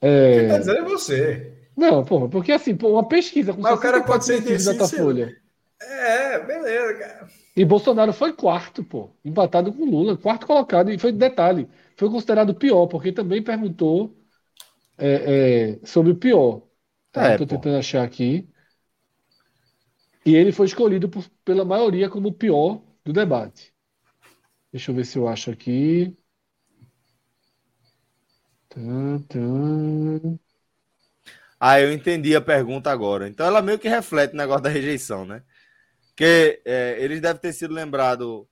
É... 0.00 0.40
Quem 0.40 0.48
tá 0.48 0.58
dizendo 0.58 0.78
é 0.78 0.84
você. 0.84 1.52
Não, 1.76 2.04
porra, 2.04 2.28
porque 2.28 2.52
assim, 2.52 2.76
pô, 2.76 2.90
uma 2.90 3.06
pesquisa 3.06 3.52
com 3.52 3.60
Mas 3.60 3.72
o 3.72 3.80
cara 3.80 4.02
pode 4.02 4.24
ser 4.24 4.40
indeciso 4.40 4.78
da 4.78 4.88
Folha. 4.88 5.36
É, 5.80 6.38
beleza, 6.40 6.94
cara. 6.94 7.28
E 7.56 7.64
Bolsonaro 7.64 8.12
foi 8.12 8.32
quarto, 8.32 8.82
pô, 8.82 9.10
empatado 9.24 9.72
com 9.72 9.84
Lula, 9.84 10.16
quarto 10.16 10.46
colocado. 10.46 10.90
E 10.90 10.98
foi 10.98 11.12
detalhe, 11.12 11.68
foi 11.96 12.08
considerado 12.08 12.54
pior, 12.54 12.86
porque 12.86 13.12
também 13.12 13.42
perguntou 13.42 14.14
é, 14.96 15.78
é, 15.82 15.86
sobre 15.86 16.12
o 16.12 16.16
pior. 16.16 16.62
Tá? 17.10 17.28
É, 17.28 17.38
Tô 17.38 17.46
tentando 17.46 17.76
achar 17.76 18.02
aqui. 18.02 18.48
E 20.24 20.34
ele 20.34 20.52
foi 20.52 20.66
escolhido 20.66 21.08
por, 21.08 21.28
pela 21.44 21.64
maioria 21.64 22.08
como 22.08 22.28
o 22.28 22.32
pior 22.32 22.80
do 23.04 23.12
debate. 23.12 23.72
Deixa 24.72 24.90
eu 24.90 24.94
ver 24.94 25.04
se 25.04 25.18
eu 25.18 25.28
acho 25.28 25.50
aqui. 25.50 26.16
Ah, 31.60 31.80
eu 31.80 31.92
entendi 31.92 32.34
a 32.34 32.40
pergunta 32.40 32.90
agora. 32.90 33.28
Então 33.28 33.46
ela 33.46 33.60
meio 33.60 33.78
que 33.78 33.88
reflete 33.88 34.34
o 34.34 34.36
negócio 34.36 34.62
da 34.62 34.70
rejeição, 34.70 35.24
né? 35.24 35.42
Que 36.16 36.60
é, 36.64 36.96
eles 36.98 37.20
devem 37.20 37.40
ter 37.40 37.52
sido 37.52 37.74
lembrados 37.74 38.44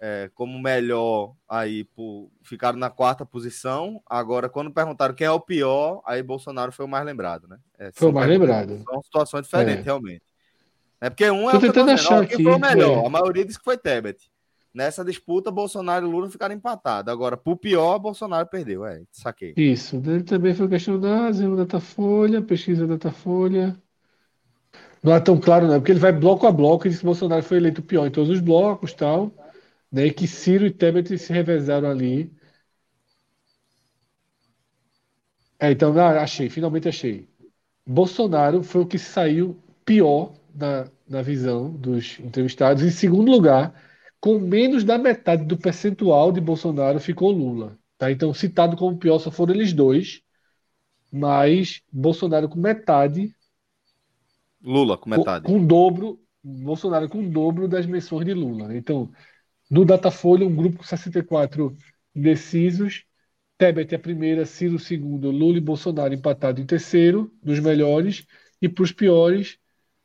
é, 0.00 0.30
como 0.34 0.58
melhor 0.58 1.34
aí, 1.48 1.84
por, 1.84 2.30
ficaram 2.42 2.78
na 2.78 2.90
quarta 2.90 3.24
posição. 3.24 4.02
Agora, 4.06 4.48
quando 4.48 4.72
perguntaram 4.72 5.14
quem 5.14 5.26
é 5.26 5.30
o 5.30 5.40
pior, 5.40 6.02
aí 6.06 6.22
Bolsonaro 6.22 6.72
foi 6.72 6.84
o 6.84 6.88
mais 6.88 7.04
lembrado, 7.04 7.48
né? 7.48 7.58
É, 7.78 7.90
foi 7.92 8.08
o 8.08 8.12
mais 8.12 8.28
lembrado. 8.28 8.82
São 8.84 9.02
situações 9.02 9.44
diferentes, 9.44 9.80
é. 9.80 9.84
realmente. 9.84 10.22
É 11.04 11.10
porque 11.10 11.30
um 11.30 11.50
é 11.50 11.54
o 11.54 11.60
tentando 11.60 11.90
achar 11.90 12.22
aqui, 12.22 12.42
foi 12.42 12.54
o 12.54 12.58
melhor. 12.58 13.04
É. 13.04 13.06
A 13.06 13.10
maioria 13.10 13.44
disse 13.44 13.58
que 13.58 13.64
foi 13.64 13.76
Tebet. 13.76 14.30
Nessa 14.72 15.04
disputa, 15.04 15.50
Bolsonaro 15.50 16.06
e 16.06 16.10
Lula 16.10 16.30
ficaram 16.30 16.54
empatados. 16.54 17.12
Agora, 17.12 17.36
por 17.36 17.58
pior, 17.58 17.98
Bolsonaro 17.98 18.48
perdeu. 18.48 18.86
É, 18.86 19.02
saquei. 19.12 19.52
Isso. 19.54 19.96
Ele 19.96 20.22
também 20.22 20.54
foi 20.54 20.66
questão 20.66 20.98
da 20.98 21.30
Datafolha, 21.30 22.40
pesquisa 22.40 22.86
Datafolha. 22.86 23.76
Não 25.02 25.14
é 25.14 25.20
tão 25.20 25.38
claro, 25.38 25.66
não, 25.66 25.78
porque 25.78 25.92
ele 25.92 26.00
vai 26.00 26.10
bloco 26.10 26.46
a 26.46 26.50
bloco 26.50 26.86
e 26.86 26.88
disse 26.88 27.00
que 27.00 27.06
Bolsonaro 27.06 27.42
foi 27.42 27.58
eleito 27.58 27.82
pior 27.82 28.06
em 28.06 28.10
todos 28.10 28.30
os 28.30 28.40
blocos 28.40 28.94
tal. 28.94 29.30
Né, 29.92 30.06
e 30.06 30.10
que 30.10 30.26
Ciro 30.26 30.64
e 30.64 30.70
Tebet 30.70 31.18
se 31.18 31.30
revezaram 31.34 31.90
ali. 31.90 32.32
É, 35.60 35.70
então, 35.70 35.96
ah, 35.98 36.22
achei, 36.22 36.48
finalmente 36.48 36.88
achei. 36.88 37.28
Bolsonaro 37.86 38.62
foi 38.62 38.80
o 38.80 38.86
que 38.86 38.98
saiu 38.98 39.62
pior 39.84 40.32
na, 40.54 40.86
na 41.08 41.22
visão 41.22 41.70
dos 41.70 42.18
entrevistados. 42.20 42.82
Em 42.82 42.90
segundo 42.90 43.30
lugar, 43.30 43.74
com 44.20 44.38
menos 44.38 44.84
da 44.84 44.98
metade 44.98 45.44
do 45.44 45.56
percentual 45.56 46.32
de 46.32 46.40
Bolsonaro 46.40 46.98
ficou 47.00 47.30
Lula. 47.30 47.78
Tá? 47.98 48.10
Então, 48.10 48.32
citado 48.34 48.76
como 48.76 48.98
pior 48.98 49.18
só 49.18 49.30
foram 49.30 49.54
eles 49.54 49.72
dois, 49.72 50.22
mas 51.12 51.82
Bolsonaro 51.92 52.48
com 52.48 52.58
metade. 52.58 53.34
Lula 54.62 54.96
com 54.96 55.10
metade. 55.10 55.44
Com, 55.44 55.52
com 55.52 55.66
dobro, 55.66 56.20
Bolsonaro 56.42 57.08
com 57.08 57.20
o 57.20 57.30
dobro 57.30 57.68
das 57.68 57.86
menções 57.86 58.24
de 58.24 58.34
Lula. 58.34 58.76
Então, 58.76 59.10
no 59.70 59.84
Datafolha, 59.84 60.46
um 60.46 60.54
grupo 60.54 60.78
com 60.78 60.84
64 60.84 61.76
indecisos 62.14 63.04
Tebet 63.56 63.94
a 63.94 63.98
primeira, 63.98 64.44
Ciro 64.44 64.78
segundo, 64.78 65.30
Lula 65.30 65.58
e 65.58 65.60
Bolsonaro 65.60 66.12
empatado 66.12 66.60
em 66.60 66.66
terceiro, 66.66 67.32
dos 67.42 67.60
melhores, 67.60 68.26
e 68.60 68.68
para 68.68 68.82
os 68.82 68.92
piores, 68.92 69.58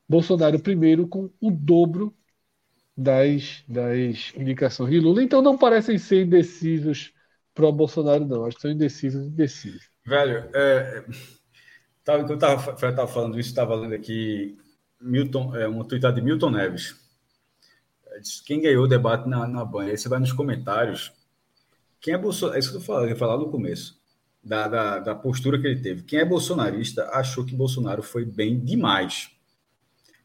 Bolsonaro 0.09 0.59
primeiro 0.59 1.07
com 1.07 1.29
o 1.39 1.51
dobro 1.51 2.11
das, 2.97 3.63
das 3.67 4.33
indicações 4.35 4.89
de 4.89 4.99
Lula. 4.99 5.23
Então 5.23 5.41
não 5.41 5.55
parecem 5.55 5.99
ser 5.99 6.25
indecisos 6.25 7.13
pro 7.53 7.71
Bolsonaro, 7.71 8.25
não. 8.25 8.45
Acho 8.45 8.55
que 8.55 8.61
são 8.63 8.71
indecisos 8.71 9.27
indecisos. 9.27 9.89
Velho, 10.05 10.49
é, 10.53 11.05
tava, 12.03 12.27
eu 12.27 12.35
estava 12.35 13.07
falando 13.07 13.39
isso, 13.39 13.49
estava 13.49 13.75
lendo 13.75 13.93
aqui 13.93 14.57
Milton, 14.99 15.55
é, 15.55 15.67
uma 15.67 15.85
tweetada 15.85 16.15
de 16.15 16.21
Milton 16.21 16.49
Neves. 16.49 16.95
Quem 18.45 18.61
ganhou 18.61 18.85
o 18.85 18.87
debate 18.87 19.29
na, 19.29 19.47
na 19.47 19.63
banha? 19.63 19.91
Aí 19.91 19.97
você 19.97 20.09
vai 20.09 20.19
nos 20.19 20.33
comentários. 20.33 21.13
Quem 22.01 22.15
é 22.15 22.17
Bolsonaro? 22.17 22.57
É 22.57 22.59
isso 22.59 22.71
que 22.71 22.77
eu 22.77 22.81
falei, 22.81 23.11
eu 23.11 23.15
falar 23.15 23.37
no 23.37 23.51
começo. 23.51 23.99
Da, 24.43 24.67
da, 24.67 24.99
da, 24.99 25.15
postura 25.15 25.59
que 25.59 25.67
ele 25.67 25.81
teve. 25.81 26.03
Quem 26.03 26.19
é 26.19 26.25
bolsonarista 26.25 27.09
achou 27.09 27.45
que 27.45 27.53
Bolsonaro 27.53 28.01
foi 28.01 28.25
bem 28.25 28.59
demais. 28.59 29.29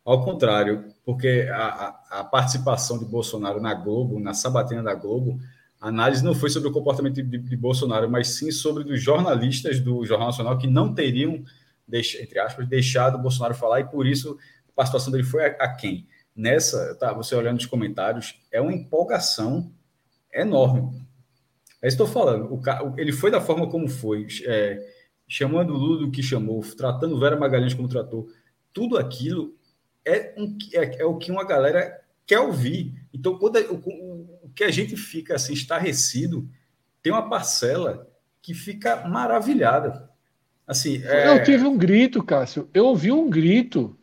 Ao 0.04 0.22
contrário, 0.22 0.84
porque 1.02 1.48
a, 1.50 1.98
a, 2.10 2.24
participação 2.24 2.98
de 2.98 3.06
Bolsonaro 3.06 3.58
na 3.58 3.72
Globo, 3.72 4.20
na 4.20 4.34
sabatina 4.34 4.82
da 4.82 4.94
Globo, 4.94 5.40
a 5.80 5.88
análise 5.88 6.22
não 6.22 6.34
foi 6.34 6.50
sobre 6.50 6.68
o 6.68 6.72
comportamento 6.72 7.22
de, 7.22 7.38
de 7.38 7.56
Bolsonaro, 7.56 8.10
mas 8.10 8.28
sim 8.28 8.50
sobre 8.50 8.92
os 8.92 9.02
jornalistas 9.02 9.80
do 9.80 10.04
Jornal 10.04 10.28
Nacional 10.28 10.58
que 10.58 10.66
não 10.66 10.94
teriam, 10.94 11.42
entre 11.90 12.38
aspas, 12.38 12.68
deixado 12.68 13.18
Bolsonaro 13.18 13.54
falar 13.54 13.80
e 13.80 13.84
por 13.84 14.06
isso 14.06 14.36
a 14.68 14.72
participação 14.76 15.10
dele 15.10 15.24
foi 15.24 15.46
a, 15.46 15.48
a 15.48 15.74
quem? 15.74 16.06
Nessa, 16.36 16.94
tá, 16.96 17.12
você 17.14 17.34
olhando 17.34 17.60
os 17.60 17.66
comentários, 17.66 18.38
é 18.52 18.60
uma 18.60 18.74
empolgação 18.74 19.72
enorme. 20.32 21.00
É 21.80 21.88
isso 21.88 21.96
que 21.96 22.02
estou 22.02 22.06
falando. 22.06 22.52
O, 22.52 22.60
ele 22.98 23.12
foi 23.12 23.30
da 23.30 23.40
forma 23.40 23.70
como 23.70 23.88
foi, 23.88 24.26
é, 24.44 24.84
chamando 25.26 25.72
Lula 25.72 26.00
do 26.00 26.10
que 26.10 26.22
chamou, 26.22 26.60
tratando 26.76 27.18
Vera 27.18 27.38
Magalhães 27.38 27.72
como 27.72 27.88
tratou. 27.88 28.26
Tudo 28.72 28.98
aquilo 28.98 29.54
é, 30.04 30.34
um, 30.36 30.56
é, 30.72 31.02
é, 31.02 31.04
o 31.04 31.16
que 31.16 31.30
uma 31.30 31.44
galera 31.44 32.00
quer 32.26 32.40
ouvir. 32.40 32.94
Então, 33.12 33.38
quando 33.38 33.56
o, 33.58 34.44
o, 34.44 34.50
que 34.54 34.64
a 34.64 34.70
gente 34.70 34.96
fica 34.96 35.34
assim, 35.34 35.52
estarrecido, 35.52 36.48
tem 37.02 37.12
uma 37.12 37.28
parcela 37.28 38.08
que 38.42 38.54
fica 38.54 39.06
maravilhada. 39.08 40.08
Assim, 40.66 41.02
é... 41.04 41.28
Eu 41.28 41.44
tive 41.44 41.64
um 41.64 41.76
grito, 41.76 42.22
Cássio. 42.22 42.68
Eu 42.72 42.86
ouvi 42.86 43.10
um 43.10 43.28
grito 43.28 43.98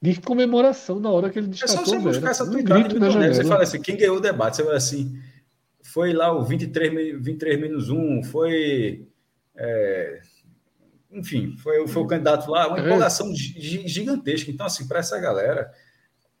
de 0.00 0.20
comemoração 0.20 1.00
na 1.00 1.10
hora 1.10 1.30
que 1.30 1.38
ele 1.38 1.48
destacou. 1.48 1.82
É 1.82 1.84
só 1.84 1.84
você 1.84 1.98
buscar 1.98 2.30
essa 2.30 2.44
um 2.44 2.50
grito 2.62 2.98
na 2.98 3.10
janela. 3.10 3.34
Você 3.34 3.44
fala 3.44 3.62
assim, 3.62 3.80
quem 3.80 3.96
ganhou 3.96 4.16
o 4.16 4.20
debate? 4.20 4.56
Você 4.56 4.64
fala 4.64 4.76
assim, 4.76 5.18
foi 5.82 6.12
lá 6.12 6.32
o 6.32 6.44
23, 6.44 7.22
23 7.22 7.60
menos 7.60 7.90
1, 7.90 8.24
foi... 8.24 9.06
É, 9.58 10.20
enfim, 11.10 11.56
foi, 11.56 11.86
foi 11.86 12.02
o 12.02 12.06
candidato 12.06 12.50
lá, 12.50 12.68
uma 12.68 12.78
é. 12.78 12.84
empolgação 12.84 13.32
gigantesca. 13.34 14.50
Então, 14.50 14.66
assim, 14.66 14.86
para 14.86 14.98
essa 14.98 15.18
galera, 15.18 15.72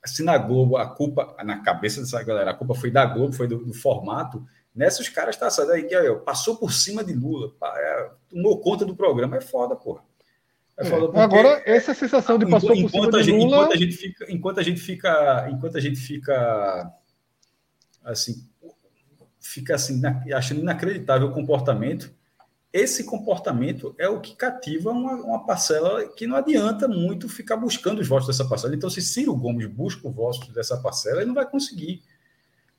se 0.04 0.22
na 0.22 0.36
Globo 0.38 0.76
a 0.76 0.86
culpa, 0.86 1.36
na 1.44 1.62
cabeça 1.62 2.00
dessa 2.00 2.22
galera, 2.22 2.50
a 2.50 2.54
culpa 2.54 2.74
foi 2.74 2.90
da 2.90 3.04
Globo, 3.04 3.32
foi 3.32 3.48
do, 3.48 3.64
do 3.64 3.74
formato, 3.74 4.44
nessa 4.74 5.02
os 5.02 5.08
caras 5.08 5.36
tá 5.36 5.50
saindo 5.50 5.72
aí, 5.72 5.84
que 5.84 6.14
passou 6.24 6.56
por 6.56 6.72
cima 6.72 7.02
de 7.02 7.12
Lula, 7.12 7.52
é, 7.76 8.10
tomou 8.28 8.60
conta 8.60 8.84
do 8.84 8.94
programa, 8.94 9.36
é 9.36 9.40
foda, 9.40 9.74
porra. 9.74 10.02
É 10.76 10.84
foda 10.84 11.06
porque, 11.06 11.18
Agora, 11.18 11.62
essa 11.64 11.94
sensação 11.94 12.38
de 12.38 12.46
passou 12.46 12.68
por 12.68 12.90
cima 12.90 13.10
de 13.10 13.22
gente, 13.22 13.38
Lula... 13.38 13.56
Enquanto 13.56 13.72
a 13.72 13.76
gente 13.76 13.96
fica, 13.96 14.30
enquanto 14.30 14.60
a 14.60 14.62
gente 14.62 14.80
fica, 14.80 15.48
enquanto 15.50 15.76
a 15.78 15.80
gente 15.80 15.98
fica, 15.98 16.92
assim, 18.04 18.46
fica 19.40 19.74
assim, 19.74 20.02
achando 20.34 20.60
inacreditável 20.60 21.28
o 21.28 21.32
comportamento, 21.32 22.14
esse 22.72 23.04
comportamento 23.04 23.94
é 23.98 24.08
o 24.08 24.20
que 24.20 24.36
cativa 24.36 24.90
uma, 24.90 25.14
uma, 25.14 25.46
parcela 25.46 26.06
que 26.08 26.26
não 26.26 26.36
adianta 26.36 26.86
muito 26.86 27.28
ficar 27.28 27.56
buscando 27.56 28.00
os 28.00 28.08
votos 28.08 28.26
dessa 28.26 28.44
parcela. 28.44 28.74
Então, 28.74 28.90
se 28.90 29.00
Ciro 29.00 29.34
Gomes 29.34 29.66
busca 29.66 30.06
os 30.06 30.14
votos 30.14 30.48
dessa 30.48 30.76
parcela, 30.76 31.18
ele 31.18 31.28
não 31.28 31.34
vai 31.34 31.48
conseguir. 31.48 32.02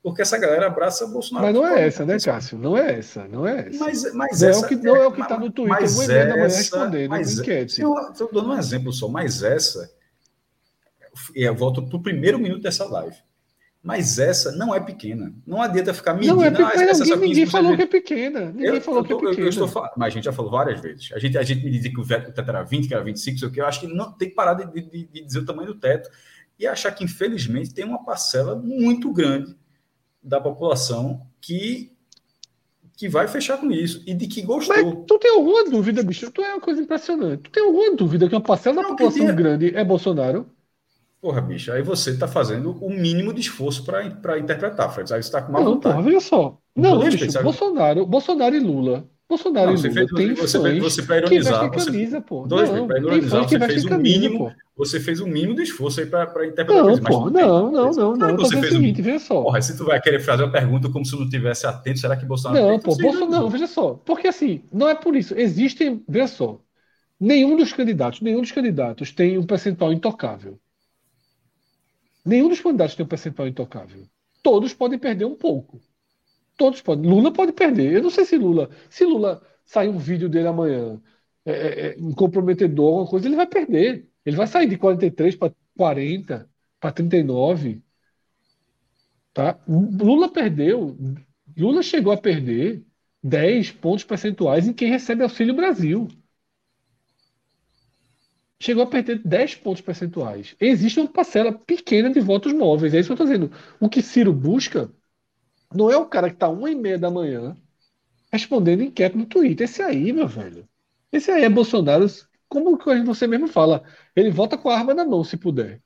Porque 0.04 0.22
essa 0.22 0.38
galera 0.38 0.68
abraça 0.68 1.08
Bolsonaro. 1.08 1.48
Mas 1.48 1.56
não 1.56 1.68
é 1.68 1.88
essa, 1.88 2.06
né, 2.06 2.18
Cássio? 2.20 2.58
Não 2.58 2.78
é 2.78 3.00
essa, 3.00 3.28
não 3.28 3.48
é 3.48 3.68
essa. 3.68 3.80
Mas, 3.80 4.14
mas 4.14 4.42
não, 4.42 4.50
essa, 4.50 4.60
é 4.60 4.64
o 4.64 4.68
que, 4.68 4.76
não 4.76 4.96
é 4.96 5.08
o 5.08 5.12
que 5.12 5.22
está 5.22 5.38
no 5.40 5.52
Twitter. 5.52 5.82
Mas 5.82 5.92
eu 5.92 6.06
vou 6.06 6.16
essa, 6.16 6.32
amanhã 6.32 6.48
respondendo 6.48 7.10
mas, 7.10 7.40
enquete. 7.40 7.82
Estou 7.82 8.32
dando 8.32 8.50
um 8.50 8.58
exemplo 8.58 8.94
só, 8.94 9.08
mas 9.08 9.44
essa. 9.44 9.92
Eu 11.34 11.56
volto 11.56 11.86
para 11.86 11.98
o 11.98 12.02
primeiro 12.02 12.38
minuto 12.38 12.62
dessa 12.62 12.86
live. 12.86 13.18
Mas 13.84 14.20
essa 14.20 14.52
não 14.52 14.76
é 14.76 14.80
pequena. 14.80 15.34
Não 15.46 15.62
adianta 15.62 15.94
ficar 15.94 16.14
medindo. 16.14 16.36
Não 16.36 16.44
é 16.44 16.50
pequena. 16.50 16.70
Ah, 16.76 16.84
essa, 16.84 17.06
ninguém, 17.06 17.30
ninguém 17.30 17.46
falou 17.46 17.76
que 17.76 17.82
é 17.82 17.86
pequena. 17.86 18.52
Ninguém 18.52 18.76
eu, 18.76 18.82
falou 18.82 19.00
eu, 19.00 19.06
que 19.06 19.14
é 19.14 19.30
pequena. 19.30 19.46
Eu, 19.46 19.50
estou 19.50 19.68
falando, 19.68 19.92
mas 19.96 20.08
a 20.08 20.10
gente 20.10 20.24
já 20.26 20.34
falou 20.34 20.52
várias 20.52 20.82
vezes. 20.82 21.10
A 21.14 21.20
gente, 21.20 21.38
a 21.38 21.44
gente 21.44 21.64
me 21.64 21.72
dizia 21.72 21.92
que 21.92 22.00
o 22.00 22.06
teto 22.06 22.50
era 22.50 22.64
20, 22.64 22.88
que 22.88 22.94
era 22.94 23.04
25, 23.04 23.40
sei 23.40 23.48
o 23.48 23.52
que. 23.52 23.62
Eu 23.62 23.66
acho 23.66 23.80
que 23.80 23.88
não 23.88 24.12
tem 24.12 24.30
que 24.30 24.36
parar 24.36 24.56
de, 24.56 24.82
de, 24.82 25.08
de 25.08 25.26
dizer 25.26 25.40
o 25.40 25.46
tamanho 25.46 25.74
do 25.74 25.80
teto 25.80 26.10
e 26.60 26.68
achar 26.68 26.92
que, 26.92 27.04
infelizmente, 27.04 27.74
tem 27.74 27.86
uma 27.86 28.04
parcela 28.04 28.56
muito 28.56 29.12
grande 29.14 29.56
da 30.22 30.42
população 30.42 31.22
que 31.40 31.92
que 32.98 33.08
vai 33.08 33.28
fechar 33.28 33.60
com 33.60 33.72
isso 33.72 34.02
e 34.08 34.14
de 34.16 34.26
que 34.26 34.42
gostou. 34.42 34.76
Mas 34.76 35.06
tu 35.06 35.20
tem 35.20 35.32
alguma 35.32 35.64
dúvida, 35.70 36.02
bicho? 36.02 36.32
Tu 36.32 36.42
é 36.42 36.56
uma 36.56 36.60
coisa 36.60 36.82
impressionante. 36.82 37.44
Tu 37.44 37.52
tem 37.52 37.64
alguma 37.64 37.96
dúvida 37.96 38.28
que 38.28 38.34
uma 38.34 38.42
parcela 38.42 38.82
da 38.82 38.88
população 38.88 39.36
grande 39.36 39.76
é 39.76 39.86
Bolsonaro? 39.86 40.50
Porra, 41.22 41.42
bicho, 41.42 41.72
aí 41.72 41.82
você 41.82 42.12
está 42.12 42.28
fazendo 42.28 42.72
o 42.84 42.90
mínimo 42.90 43.34
de 43.34 43.42
esforço 43.42 43.84
para 43.84 44.38
interpretar, 44.38 44.94
Fred. 44.94 45.12
Aí 45.14 45.22
você 45.22 45.28
está 45.28 45.42
com 45.42 45.50
uma 45.50 45.60
Não, 45.60 45.74
vontade. 45.74 45.96
porra, 45.96 46.06
veja 46.06 46.20
só. 46.20 46.58
Não, 46.76 47.00
bicho, 47.00 47.42
Bolsonaro, 47.42 48.06
Bolsonaro 48.06 48.56
e 48.56 48.60
Lula. 48.60 49.10
Bolsonaro 49.28 49.68
não, 49.68 49.74
e 49.74 49.78
Lula 49.78 49.94
fez, 49.94 50.12
tem 50.12 50.34
você, 50.36 50.60
fãs 50.60 50.80
você 50.80 51.04
para 51.04 51.18
ironizar, 51.18 51.70
que 51.70 51.86
camisa, 51.86 52.22
pô. 52.22 52.46
Dois, 52.48 52.70
não, 52.70 52.88
para 52.88 53.00
ironizar, 53.00 53.44
você 53.44 53.60
fez 53.60 53.84
o 53.84 53.98
mínimo, 53.98 54.38
pô. 54.38 54.52
você 54.78 55.00
fez 55.00 55.20
o 55.20 55.28
mínimo 55.28 55.56
de 55.56 55.64
esforço 55.64 56.00
aí 56.00 56.06
para 56.06 56.46
interpretar. 56.46 56.86
Não, 56.86 56.98
pô, 57.00 57.30
não, 57.30 57.72
não, 57.72 57.92
não, 57.92 58.16
não. 58.16 58.38
Você 58.38 58.56
fez 58.58 58.74
o 58.74 58.76
seguinte, 58.76 59.02
veja 59.02 59.20
só. 59.20 59.42
Porra, 59.42 59.62
se 59.62 59.76
tu 59.76 59.86
vai 59.86 60.00
querer 60.00 60.20
fazer 60.20 60.44
uma 60.44 60.52
pergunta 60.52 60.88
como 60.90 61.04
se 61.04 61.20
não 61.20 61.28
tivesse 61.28 61.66
atento, 61.66 62.00
será 62.00 62.16
que 62.16 62.26
Bolsonaro 62.26 62.64
Não, 62.64 62.80
pô, 62.80 62.96
Bolsonaro, 62.96 63.32
não, 63.32 63.50
veja 63.50 63.68
só. 63.68 64.00
Porque 64.06 64.28
assim, 64.28 64.62
não 64.72 64.88
é 64.88 64.94
por 64.94 65.16
isso. 65.16 65.34
Existem, 65.36 66.02
veja 66.08 66.28
só. 66.28 66.62
Nenhum 67.20 67.58
dos 67.58 67.74
candidatos, 67.74 68.22
nenhum 68.22 68.42
dos 68.42 68.52
candidatos 68.52 69.12
tem 69.12 69.38
um 69.38 69.44
percentual 69.44 69.92
intocável. 69.92 70.58
Nenhum 72.28 72.50
dos 72.50 72.60
candidatos 72.60 72.94
tem 72.94 73.06
um 73.06 73.10
percentual 73.10 73.48
intocável. 73.48 74.04
Todos 74.44 74.74
podem 74.74 75.00
perder 75.00 75.24
um 75.24 75.36
pouco. 75.36 75.80
Todos 76.58 76.82
podem. 76.82 77.10
Lula 77.10 77.32
pode 77.32 77.54
perder. 77.54 77.94
Eu 77.94 78.04
não 78.04 78.10
sei 78.10 78.26
se 78.26 78.38
Lula. 78.38 78.70
Se 78.90 79.06
Lula 79.06 79.42
sair 79.64 79.88
um 79.88 79.98
vídeo 79.98 80.28
dele 80.28 80.50
amanhã, 80.50 81.02
é, 81.46 81.52
é, 81.52 81.88
é 81.92 81.98
um 81.98 82.12
comprometedor, 82.14 82.86
alguma 82.86 83.08
coisa, 83.08 83.28
ele 83.28 83.38
vai 83.38 83.48
perder. 83.48 84.10
Ele 84.26 84.36
vai 84.36 84.46
sair 84.46 84.68
de 84.68 84.78
43 84.78 85.38
para 85.38 85.54
40, 85.78 86.50
para 86.82 86.92
39. 86.92 87.82
Tá? 89.34 89.58
Lula 89.66 90.28
perdeu. 90.28 90.98
Lula 91.56 91.82
chegou 91.82 92.12
a 92.12 92.18
perder 92.18 92.84
10 93.24 93.72
pontos 93.72 94.04
percentuais 94.04 94.68
em 94.68 94.74
quem 94.74 94.90
recebe 94.90 95.24
Auxílio 95.24 95.56
Brasil 95.56 96.10
chegou 98.60 98.84
a 98.84 98.88
perder 98.88 99.22
10 99.24 99.56
pontos 99.56 99.82
percentuais. 99.82 100.56
Existe 100.60 101.00
uma 101.00 101.10
parcela 101.10 101.52
pequena 101.52 102.10
de 102.12 102.20
votos 102.20 102.54
móveis. 102.54 102.94
É 102.94 103.00
isso 103.00 103.08
que 103.08 103.12
eu 103.14 103.26
estou 103.26 103.28
dizendo. 103.28 103.52
O 103.80 103.90
que 103.90 104.02
Ciro 104.02 104.34
busca 104.34 104.92
não 105.74 105.92
é 105.92 105.98
o 105.98 106.06
cara 106.06 106.30
que 106.30 106.36
está 106.36 106.50
uma 106.50 106.70
e 106.72 106.76
meia 106.76 106.98
da 107.00 107.12
manhã 107.12 107.56
respondendo 108.32 108.84
enquete 108.84 109.18
no 109.18 109.26
Twitter. 109.26 109.66
Esse 109.66 109.82
aí, 109.82 110.12
meu 110.14 110.28
velho. 110.28 110.68
Esse 111.12 111.32
aí 111.32 111.44
é 111.44 111.50
Bolsonaro, 111.50 112.06
como 112.50 112.78
você 113.06 113.28
mesmo 113.28 113.48
fala. 113.48 113.84
Ele 114.16 114.30
vota 114.32 114.58
com 114.58 114.70
a 114.70 114.78
arma 114.78 114.94
na 114.94 115.06
mão, 115.06 115.24
se 115.24 115.38
puder. 115.38 115.82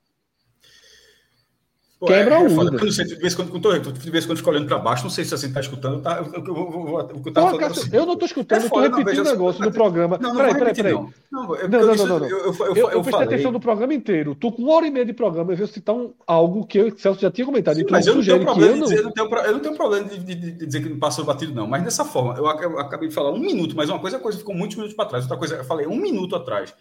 Pô, 2.01 2.07
Quebra 2.07 2.39
é, 2.39 2.45
é 2.45 2.49
foda. 2.49 2.75
Eu 2.75 2.83
não 2.83 2.91
sei, 2.91 3.05
de 3.05 3.13
vez 3.13 3.33
em 3.33 3.35
quando, 3.35 3.91
de 3.93 4.09
vez 4.09 4.23
em 4.23 4.27
quando 4.27 4.37
fico 4.39 4.49
olhando 4.49 4.65
para 4.65 4.79
baixo, 4.79 5.03
não 5.03 5.11
sei 5.11 5.23
se 5.23 5.29
você 5.29 5.45
está 5.45 5.59
escutando. 5.59 6.01
Tá, 6.01 6.17
eu, 6.17 6.33
eu, 6.33 6.43
eu, 6.47 7.11
eu, 7.13 7.21
eu, 7.25 7.57
Cássio, 7.59 7.83
assim, 7.83 7.95
eu 7.95 8.07
não 8.07 8.13
estou 8.13 8.25
escutando, 8.25 8.57
é 8.57 8.63
eu 8.63 8.65
estou 8.65 8.81
repetindo 8.81 9.19
o 9.19 9.23
negócio 9.23 9.61
do 9.61 9.71
programa. 9.71 10.17
Não, 10.19 10.29
não, 10.29 10.35
peraí, 10.35 10.55
peraí, 10.55 10.73
peraí. 10.73 10.93
Não, 10.93 11.11
não, 11.31 11.43
não, 11.43 11.69
não. 11.69 11.95
não, 11.95 12.19
não. 12.21 12.27
Eu, 12.27 12.39
eu, 12.39 12.75
eu, 12.75 12.89
eu 12.89 13.01
prestei 13.03 13.27
atenção 13.27 13.51
no 13.51 13.59
programa 13.59 13.93
inteiro. 13.93 14.33
Tu 14.33 14.51
com 14.51 14.63
uma 14.63 14.73
hora 14.73 14.87
e 14.87 14.89
meia 14.89 15.05
de 15.05 15.13
programa, 15.13 15.53
eu 15.53 15.57
vou 15.57 15.67
citar 15.67 15.93
um, 15.93 16.11
algo 16.25 16.65
que 16.65 16.81
o 16.81 16.97
Celso 16.97 17.21
já 17.21 17.29
tinha 17.29 17.45
comentado. 17.45 17.75
Sim, 17.75 17.85
mas 17.87 18.07
eu 18.07 18.15
não, 18.15 18.23
tenho 18.23 18.43
problema 18.45 18.73
de 18.73 18.81
dizer, 18.81 18.97
eu, 18.97 19.03
não 19.03 19.11
tenho, 19.11 19.35
eu 19.35 19.53
não 19.53 19.59
tenho 19.59 19.75
problema 19.75 20.09
de, 20.09 20.51
dizer 20.53 20.81
que 20.81 20.89
não 20.89 20.97
passou 20.97 21.23
batido, 21.23 21.53
não. 21.53 21.67
Mas 21.67 21.83
dessa 21.83 22.03
forma, 22.03 22.33
eu, 22.35 22.47
acabei 22.47 23.09
de 23.09 23.13
falar 23.13 23.29
um 23.31 23.37
minuto, 23.37 23.75
mas 23.75 23.91
uma 23.91 23.99
coisa, 23.99 24.17
a 24.17 24.19
coisa 24.19 24.39
ficou 24.39 24.55
muitos 24.55 24.75
minutos 24.75 24.95
para 24.95 25.05
trás. 25.05 25.25
Outra 25.25 25.37
coisa, 25.37 25.57
eu 25.57 25.65
falei 25.65 25.85
um 25.85 26.01
minuto 26.01 26.35
atrás. 26.35 26.73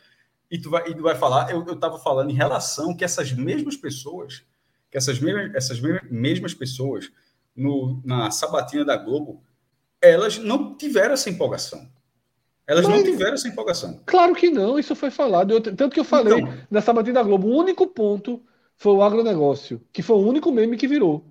E 0.51 0.59
tu 0.59 0.70
vai, 0.70 0.88
e 0.88 0.94
tu 0.94 1.02
vai 1.02 1.14
falar, 1.14 1.51
eu 1.51 1.62
estava 1.70 1.98
falando 1.98 2.30
em 2.30 2.34
relação 2.34 2.97
que 2.97 3.05
essas 3.05 3.30
mesmas 3.32 3.76
pessoas 3.76 4.48
que 4.90 4.98
essas 4.98 5.20
mesmas, 5.20 5.54
essas 5.54 5.80
mesmas 6.10 6.52
pessoas 6.52 7.10
no, 7.54 8.02
na 8.04 8.30
sabatina 8.30 8.84
da 8.84 8.96
Globo, 8.96 9.42
elas 10.00 10.38
não 10.38 10.76
tiveram 10.76 11.14
essa 11.14 11.30
empolgação. 11.30 11.88
Elas 12.66 12.86
Mas, 12.86 12.96
não 12.96 13.04
tiveram 13.04 13.34
essa 13.34 13.48
empolgação. 13.48 14.00
Claro 14.06 14.34
que 14.34 14.50
não, 14.50 14.78
isso 14.78 14.94
foi 14.94 15.10
falado. 15.10 15.52
Eu, 15.52 15.60
tanto 15.60 15.90
que 15.90 16.00
eu 16.00 16.04
falei 16.04 16.40
então, 16.40 16.54
na 16.70 16.80
sabatina 16.80 17.14
da 17.14 17.22
Globo, 17.22 17.48
o 17.48 17.56
único 17.56 17.86
ponto 17.86 18.42
foi 18.76 18.92
o 18.92 19.02
agronegócio, 19.02 19.84
que 19.92 20.02
foi 20.02 20.16
o 20.16 20.26
único 20.26 20.50
meme 20.52 20.76
que 20.76 20.88
virou. 20.88 21.28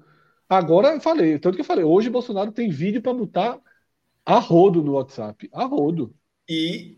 Agora 0.48 0.90
eu 0.90 1.02
falei, 1.02 1.40
tanto 1.40 1.56
que 1.56 1.62
eu 1.62 1.66
falei, 1.66 1.84
hoje 1.86 2.10
Bolsonaro 2.10 2.52
tem 2.52 2.70
vídeo 2.70 3.02
para 3.02 3.14
botar 3.14 3.60
A 4.26 4.40
rodo 4.40 4.84
no 4.84 4.94
WhatsApp, 4.94 5.50
a 5.54 5.64
rodo. 5.64 6.14
E, 6.48 6.98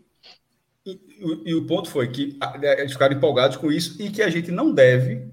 e, 0.84 0.98
e 1.46 1.54
o 1.54 1.66
ponto 1.66 1.88
foi 1.88 2.10
que 2.10 2.38
eles 2.78 2.92
ficaram 2.92 3.16
empolgados 3.16 3.56
com 3.56 3.70
isso 3.70 4.00
e 4.02 4.10
que 4.10 4.22
a 4.22 4.28
gente 4.28 4.50
não 4.50 4.72
deve 4.72 5.30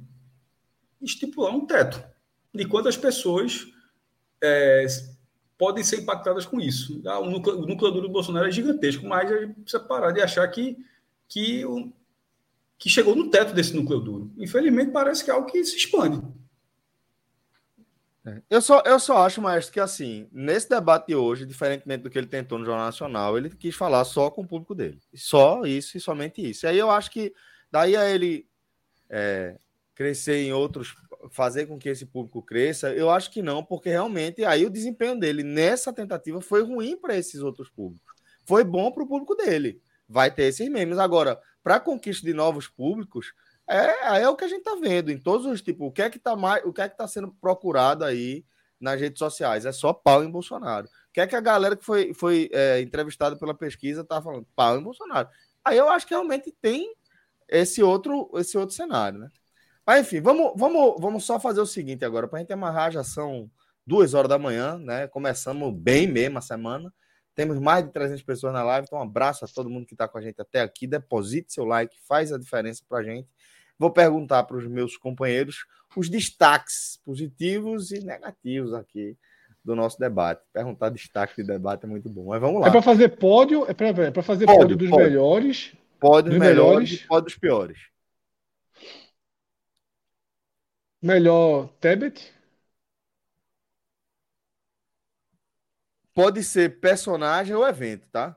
estipular 1.02 1.56
um 1.56 1.66
teto 1.66 2.04
de 2.54 2.66
quantas 2.66 2.98
pessoas 2.98 3.68
é, 4.42 4.86
podem 5.58 5.84
ser 5.84 6.02
impactadas 6.02 6.46
com 6.46 6.60
isso. 6.60 7.02
Ah, 7.06 7.20
o 7.20 7.30
núcleo, 7.30 7.60
o 7.60 7.66
núcleo 7.66 7.92
duro 7.92 8.08
do 8.08 8.14
Bolsonaro 8.14 8.48
é 8.48 8.52
gigantesco, 8.52 9.06
mas 9.06 9.32
a 9.32 9.42
gente 9.42 9.62
precisa 9.62 9.84
parar 9.84 10.12
de 10.12 10.22
achar 10.22 10.48
que, 10.48 10.78
que, 11.28 11.64
que 12.78 12.90
chegou 12.90 13.16
no 13.16 13.30
teto 13.30 13.54
desse 13.54 13.76
núcleo 13.76 14.00
duro. 14.00 14.32
Infelizmente, 14.38 14.92
parece 14.92 15.24
que 15.24 15.30
é 15.30 15.34
algo 15.34 15.52
que 15.52 15.64
se 15.64 15.76
expande. 15.76 16.22
É. 18.26 18.42
Eu 18.50 18.62
só, 18.62 18.82
eu 18.86 19.00
só 19.00 19.26
acho, 19.26 19.42
Maestro, 19.42 19.74
que 19.74 19.80
assim, 19.80 20.28
nesse 20.32 20.70
debate 20.70 21.08
de 21.08 21.16
hoje, 21.16 21.46
diferentemente 21.46 22.04
do 22.04 22.10
que 22.10 22.18
ele 22.18 22.28
tentou 22.28 22.58
no 22.58 22.66
Jornal 22.66 22.86
Nacional, 22.86 23.38
ele 23.38 23.50
quis 23.50 23.76
falar 23.76 24.04
só 24.06 24.30
com 24.30 24.42
o 24.42 24.48
público 24.48 24.76
dele. 24.76 25.00
Só 25.14 25.66
isso 25.66 25.98
e 25.98 26.02
somente 26.02 26.42
isso. 26.42 26.66
E 26.66 26.68
aí 26.68 26.78
eu 26.78 26.92
acho 26.92 27.12
que 27.12 27.34
daí 27.72 27.96
a 27.96 28.10
ele 28.10 28.48
é, 29.10 29.58
crescer 30.00 30.38
em 30.38 30.54
outros, 30.54 30.96
fazer 31.30 31.66
com 31.66 31.78
que 31.78 31.90
esse 31.90 32.06
público 32.06 32.42
cresça, 32.42 32.94
eu 32.94 33.10
acho 33.10 33.30
que 33.30 33.42
não, 33.42 33.62
porque 33.62 33.90
realmente 33.90 34.46
aí 34.46 34.66
o 34.66 34.70
desempenho 34.70 35.20
dele 35.20 35.44
nessa 35.44 35.92
tentativa 35.92 36.40
foi 36.40 36.64
ruim 36.64 36.96
para 36.96 37.18
esses 37.18 37.42
outros 37.42 37.70
públicos. 37.70 38.16
Foi 38.46 38.64
bom 38.64 38.94
para 38.94 39.04
o 39.04 39.08
público 39.08 39.36
dele. 39.36 39.82
Vai 40.08 40.34
ter 40.34 40.44
esses 40.44 40.70
memes. 40.70 40.98
Agora, 40.98 41.38
para 41.62 41.82
conquista 41.82 42.26
de 42.26 42.34
novos 42.34 42.66
públicos, 42.66 43.34
é, 43.68 44.22
é 44.22 44.30
o 44.30 44.38
que 44.38 44.46
a 44.46 44.48
gente 44.48 44.60
está 44.60 44.76
vendo 44.76 45.12
em 45.12 45.18
todos 45.18 45.46
os 45.46 45.62
tipos. 45.62 45.90
O 45.90 45.92
que 45.92 46.02
é 46.02 46.10
que 46.10 46.16
está 46.16 46.34
mais, 46.34 46.64
o 46.64 46.72
que 46.72 46.80
é 46.80 46.88
que 46.88 46.96
tá 46.96 47.06
sendo 47.06 47.34
procurado 47.34 48.06
aí 48.06 48.46
nas 48.80 49.02
redes 49.02 49.20
sociais? 49.20 49.66
É 49.66 49.74
só 49.74 49.92
pau 49.92 50.24
em 50.24 50.32
Bolsonaro. 50.32 50.88
O 50.88 51.12
que 51.12 51.20
é 51.20 51.28
que 51.28 51.36
a 51.36 51.42
galera 51.42 51.76
que 51.76 51.84
foi, 51.84 52.14
foi 52.14 52.50
é, 52.54 52.80
entrevistada 52.80 53.36
pela 53.36 53.54
pesquisa 53.54 54.00
está 54.00 54.22
falando? 54.22 54.48
Pau 54.56 54.80
em 54.80 54.82
Bolsonaro. 54.82 55.28
Aí 55.62 55.78
eu 55.78 55.90
acho 55.90 56.08
que 56.08 56.14
realmente 56.14 56.56
tem 56.62 56.96
esse 57.50 57.84
outro, 57.84 58.32
esse 58.36 58.58
outro 58.58 58.74
cenário, 58.74 59.20
né? 59.20 59.30
Mas 59.90 60.06
enfim, 60.06 60.22
vamos, 60.22 60.52
vamos, 60.56 60.98
vamos 60.99 61.26
só 61.26 61.40
fazer 61.40 61.60
o 61.61 61.66
seguinte 61.66 62.06
agora, 62.06 62.28
para 62.28 62.38
a 62.38 62.41
gente 62.41 62.53
amarrar, 62.53 62.91
já 62.91 63.03
são 63.03 63.49
duas 63.84 64.14
horas 64.14 64.30
da 64.30 64.38
manhã, 64.38 64.78
né? 64.78 65.07
Começamos 65.07 65.74
bem 65.74 66.06
mesmo 66.06 66.38
a 66.38 66.41
semana. 66.41 66.94
Temos 67.34 67.57
mais 67.57 67.84
de 67.84 67.91
300 67.91 68.22
pessoas 68.22 68.53
na 68.53 68.61
live, 68.61 68.86
então 68.86 68.99
um 68.99 69.02
abraço 69.02 69.44
a 69.44 69.48
todo 69.48 69.68
mundo 69.68 69.88
que 69.88 69.95
está 69.95 70.07
com 70.07 70.20
a 70.20 70.22
gente 70.22 70.40
até 70.40 70.61
aqui. 70.61 70.86
Deposite 70.86 71.52
seu 71.52 71.66
like, 71.66 71.98
faz 72.07 72.32
a 72.32 72.38
diferença 72.38 72.84
para 72.88 72.99
a 72.99 73.03
gente. 73.03 73.28
Vou 73.80 73.90
perguntar 73.90 74.44
para 74.44 74.57
os 74.57 74.68
meus 74.68 74.95
companheiros 74.95 75.66
os 75.98 76.07
destaques 76.07 76.99
positivos 77.03 77.90
e 77.90 77.99
negativos 78.06 78.76
aqui 78.76 79.18
do 79.66 79.76
nosso 79.76 79.98
debate. 79.98 80.44
Perguntar 80.53 80.90
destaque 80.90 81.41
de 81.41 81.48
debate 81.48 81.86
é 81.86 81.88
muito 81.88 82.07
bom. 82.07 82.26
Mas 82.26 82.40
vamos 82.40 82.61
lá. 82.61 82.68
É 82.68 82.72
para 82.72 82.84
fazer 82.84 83.18
pódio, 83.18 83.66
é 83.68 83.74
para 83.74 83.88
é 83.88 84.22
fazer 84.22 84.45
pódio, 84.45 84.61
pódio 84.61 84.78
dos 84.78 84.90
pódio. 84.91 85.06
melhores. 85.07 85.74
Pódio 85.99 86.30
dos 86.30 86.40
melhores, 86.40 86.91
e 86.91 87.07
pódio 87.07 87.26
dos 87.26 87.38
piores. 87.38 87.90
Melhor 91.02 91.70
Tebet. 91.80 92.34
Pode 96.14 96.44
ser 96.44 96.80
personagem 96.82 97.56
ou 97.56 97.66
evento, 97.66 98.08
tá? 98.12 98.36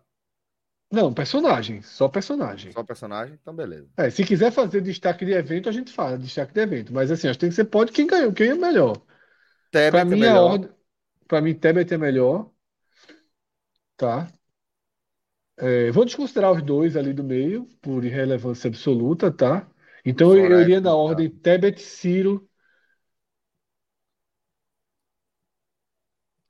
Não, 0.92 1.12
personagem, 1.12 1.80
só 1.80 2.06
personagem. 2.06 2.70
Só 2.70 2.84
personagem, 2.84 3.38
então 3.40 3.54
beleza. 3.56 3.88
É, 3.96 4.10
se 4.10 4.24
quiser 4.24 4.52
fazer 4.52 4.82
destaque 4.82 5.24
de 5.24 5.32
evento, 5.32 5.68
a 5.68 5.72
gente 5.72 5.90
fala 5.90 6.18
destaque 6.18 6.52
de 6.52 6.60
evento. 6.60 6.92
Mas 6.92 7.10
assim, 7.10 7.28
acho 7.28 7.38
que 7.38 7.40
tem 7.40 7.48
que 7.48 7.56
ser 7.56 7.64
pode 7.64 7.92
quem 7.92 8.06
ganhou, 8.06 8.32
quem 8.32 8.50
é 8.50 8.54
melhor. 8.54 9.00
Tebet 9.70 9.90
pra 9.90 10.00
é 10.00 10.04
mim, 10.04 10.20
melhor. 10.20 10.52
Ordem, 10.52 10.70
pra 11.26 11.40
mim, 11.40 11.54
Tebet 11.54 11.94
é 11.94 11.98
melhor. 11.98 12.50
Tá? 13.96 14.28
É, 15.56 15.90
vou 15.90 16.04
desconsiderar 16.04 16.52
os 16.52 16.62
dois 16.62 16.96
ali 16.96 17.12
do 17.12 17.24
meio, 17.24 17.66
por 17.80 18.04
irrelevância 18.04 18.68
absoluta, 18.68 19.30
tá? 19.30 19.66
Então 20.04 20.36
eu, 20.36 20.50
eu 20.50 20.60
iria 20.60 20.80
na 20.80 20.94
ordem 20.94 21.30
Tebet, 21.30 21.80
Ciro 21.80 22.48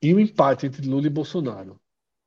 e 0.03 0.13
o 0.13 0.19
empate 0.19 0.65
entre 0.65 0.87
Lula 0.87 1.07
e 1.07 1.09
Bolsonaro. 1.09 1.79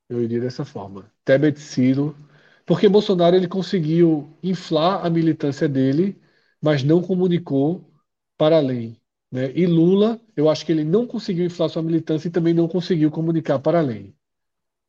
Eu 0.08 0.22
iria 0.22 0.40
dessa 0.40 0.64
forma. 0.64 1.12
Tebet 1.24 1.60
Ciro, 1.60 2.16
porque 2.64 2.88
Bolsonaro 2.88 3.36
ele 3.36 3.46
conseguiu 3.46 4.28
inflar 4.42 5.04
a 5.04 5.10
militância 5.10 5.68
dele, 5.68 6.20
mas 6.60 6.82
não 6.82 7.02
comunicou 7.02 7.92
para 8.36 8.56
além. 8.56 9.00
Né? 9.30 9.52
E 9.54 9.66
Lula, 9.66 10.20
eu 10.36 10.48
acho 10.48 10.64
que 10.64 10.72
ele 10.72 10.84
não 10.84 11.06
conseguiu 11.06 11.44
inflar 11.44 11.68
sua 11.68 11.82
militância 11.82 12.28
e 12.28 12.30
também 12.30 12.54
não 12.54 12.66
conseguiu 12.66 13.10
comunicar 13.10 13.58
para 13.58 13.78
além. 13.80 14.16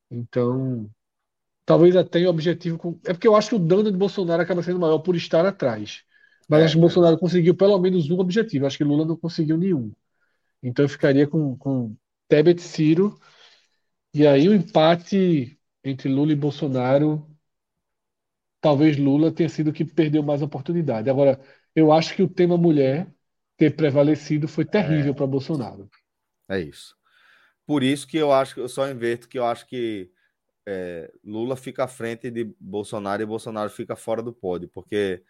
Então, 0.09 0.89
talvez 1.65 1.95
até 1.95 2.25
o 2.25 2.29
objetivo. 2.29 2.77
Com... 2.77 2.99
É 3.05 3.13
porque 3.13 3.27
eu 3.27 3.35
acho 3.35 3.49
que 3.49 3.55
o 3.55 3.59
dano 3.59 3.91
de 3.91 3.97
Bolsonaro 3.97 4.41
acaba 4.41 4.63
sendo 4.63 4.79
maior 4.79 4.99
por 4.99 5.15
estar 5.15 5.45
atrás. 5.45 6.03
Mas 6.47 6.61
é, 6.61 6.65
acho 6.65 6.75
que 6.75 6.81
Bolsonaro 6.81 7.17
conseguiu 7.17 7.55
pelo 7.55 7.77
menos 7.79 8.09
um 8.09 8.19
objetivo. 8.19 8.65
Acho 8.65 8.77
que 8.77 8.83
Lula 8.83 9.05
não 9.05 9.17
conseguiu 9.17 9.57
nenhum. 9.57 9.91
Então 10.63 10.85
eu 10.85 10.89
ficaria 10.89 11.27
com, 11.27 11.57
com 11.57 11.95
Tebet 12.27 12.61
Ciro 12.61 13.19
e 14.13 14.25
aí 14.25 14.49
o 14.49 14.53
empate 14.55 15.59
entre 15.83 16.09
Lula 16.09 16.31
e 16.31 16.35
Bolsonaro, 16.35 17.29
talvez 18.59 18.97
Lula 18.97 19.31
tenha 19.31 19.47
sido 19.47 19.69
o 19.69 19.73
que 19.73 19.85
perdeu 19.85 20.23
mais 20.23 20.41
oportunidade. 20.41 21.09
Agora, 21.09 21.39
eu 21.75 21.91
acho 21.91 22.15
que 22.15 22.23
o 22.23 22.27
tema 22.27 22.57
mulher 22.57 23.07
ter 23.55 23.75
prevalecido 23.75 24.47
foi 24.47 24.65
terrível 24.65 25.11
é. 25.11 25.15
para 25.15 25.27
Bolsonaro. 25.27 25.89
É 26.49 26.59
isso. 26.59 26.95
Por 27.65 27.83
isso 27.83 28.07
que 28.07 28.17
eu 28.17 28.31
acho 28.31 28.55
que 28.55 28.59
eu 28.59 28.69
só 28.69 28.89
inverto 28.89 29.27
que 29.27 29.37
eu 29.37 29.45
acho 29.45 29.67
que 29.67 30.09
é, 30.65 31.11
Lula 31.23 31.55
fica 31.55 31.83
à 31.83 31.87
frente 31.87 32.31
de 32.31 32.43
Bolsonaro 32.59 33.21
e 33.21 33.25
Bolsonaro 33.25 33.69
fica 33.69 33.95
fora 33.95 34.23
do 34.23 34.33
pódio, 34.33 34.67
porque 34.69 35.23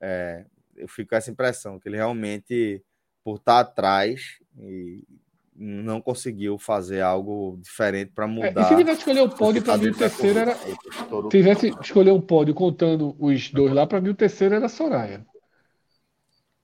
é, 0.00 0.46
eu 0.76 0.86
fico 0.86 1.10
com 1.10 1.16
essa 1.16 1.30
impressão 1.30 1.78
que 1.78 1.88
ele 1.88 1.96
realmente, 1.96 2.84
por 3.24 3.36
estar 3.36 3.60
atrás 3.60 4.38
e 4.58 5.04
não 5.54 6.00
conseguiu 6.00 6.58
fazer 6.58 7.00
algo 7.00 7.58
diferente 7.60 8.12
para 8.14 8.26
mudar. 8.26 8.48
É, 8.48 8.64
e 8.64 8.64
se 8.64 8.76
tivesse 8.76 8.98
escolher 9.00 9.20
o 9.20 9.28
pódio, 9.28 9.62
para 9.62 9.76
mim 9.76 9.88
o 9.88 9.94
terceiro 9.94 10.38
era. 10.38 10.54
Se 10.54 11.28
tivesse 11.30 11.68
escolher 11.80 12.12
um 12.12 12.20
pódio 12.20 12.54
contando 12.54 13.14
os 13.18 13.50
dois 13.50 13.72
lá, 13.72 13.86
para 13.86 14.00
mim 14.00 14.10
o 14.10 14.14
terceiro 14.14 14.54
era 14.54 14.68
Soraya. 14.68 15.26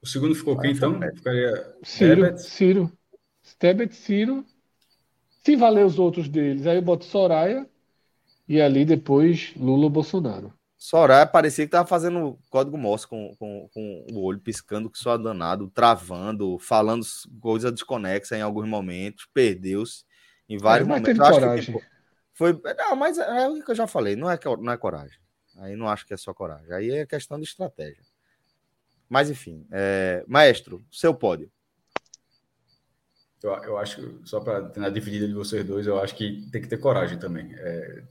O 0.00 0.06
segundo 0.06 0.34
ficou 0.34 0.56
quem 0.58 0.72
então? 0.72 0.98
Ficaria. 1.14 1.74
Ciro. 1.82 2.22
Tebet. 2.22 2.42
Ciro. 2.42 2.92
Tebet, 3.58 3.94
Ciro. 3.94 4.44
Se 5.44 5.56
valer 5.56 5.84
os 5.84 5.98
outros 5.98 6.28
deles, 6.28 6.66
aí 6.66 6.76
eu 6.76 6.82
boto 6.82 7.04
Soraya 7.04 7.66
e 8.48 8.60
ali 8.60 8.84
depois 8.84 9.52
Lula 9.56 9.88
Bolsonaro. 9.88 10.52
Soraya 10.78 11.26
parecia 11.26 11.64
que 11.64 11.72
tava 11.72 11.88
fazendo 11.88 12.38
código 12.48 12.78
Morse 12.78 13.04
com, 13.04 13.34
com, 13.36 13.68
com 13.74 14.06
o 14.12 14.22
olho 14.22 14.38
piscando 14.38 14.88
que 14.88 14.96
só 14.96 15.18
danado, 15.18 15.68
travando, 15.68 16.56
falando 16.60 17.04
coisa 17.40 17.72
desconexa 17.72 18.36
em 18.36 18.42
alguns 18.42 18.68
momentos, 18.68 19.28
perdeu-se 19.34 20.04
em 20.48 20.56
vários 20.56 20.88
é, 20.88 20.92
momentos. 20.92 21.18
coragem. 21.18 21.74
Que, 21.74 21.84
foi, 22.32 22.60
não, 22.76 22.94
mas 22.94 23.18
é 23.18 23.48
o 23.48 23.60
que 23.60 23.72
eu 23.72 23.74
já 23.74 23.88
falei, 23.88 24.14
não 24.14 24.30
é, 24.30 24.38
não 24.60 24.72
é 24.72 24.76
coragem. 24.76 25.18
Aí 25.56 25.74
não 25.74 25.88
acho 25.88 26.06
que 26.06 26.14
é 26.14 26.16
só 26.16 26.32
coragem. 26.32 26.72
Aí 26.72 26.90
é 26.92 27.04
questão 27.04 27.38
de 27.40 27.44
estratégia. 27.44 28.04
Mas 29.08 29.28
enfim, 29.28 29.66
é, 29.72 30.24
maestro, 30.28 30.84
seu 30.92 31.12
pódio. 31.12 31.50
Eu, 33.42 33.50
eu 33.50 33.78
acho, 33.78 34.20
só 34.24 34.40
para 34.40 34.72
na 34.76 34.88
dividida 34.88 35.26
de 35.26 35.34
vocês 35.34 35.64
dois, 35.64 35.86
eu 35.86 36.00
acho 36.00 36.14
que 36.14 36.48
tem 36.50 36.60
que 36.60 36.68
ter 36.68 36.78
coragem 36.78 37.18
também. 37.18 37.54
É, 37.54 38.02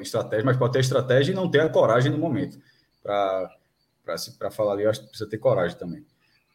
estratégia, 0.00 0.44
mas 0.44 0.56
pode 0.56 0.72
ter 0.72 0.80
estratégia 0.80 1.32
e 1.32 1.34
não 1.34 1.50
ter 1.50 1.60
a 1.60 1.68
coragem 1.68 2.10
no 2.10 2.18
momento. 2.18 2.58
Para 3.02 4.50
falar 4.50 4.72
ali, 4.72 4.82
eu 4.82 4.90
acho 4.90 5.02
que 5.02 5.08
precisa 5.08 5.30
ter 5.30 5.38
coragem 5.38 5.78
também. 5.78 6.04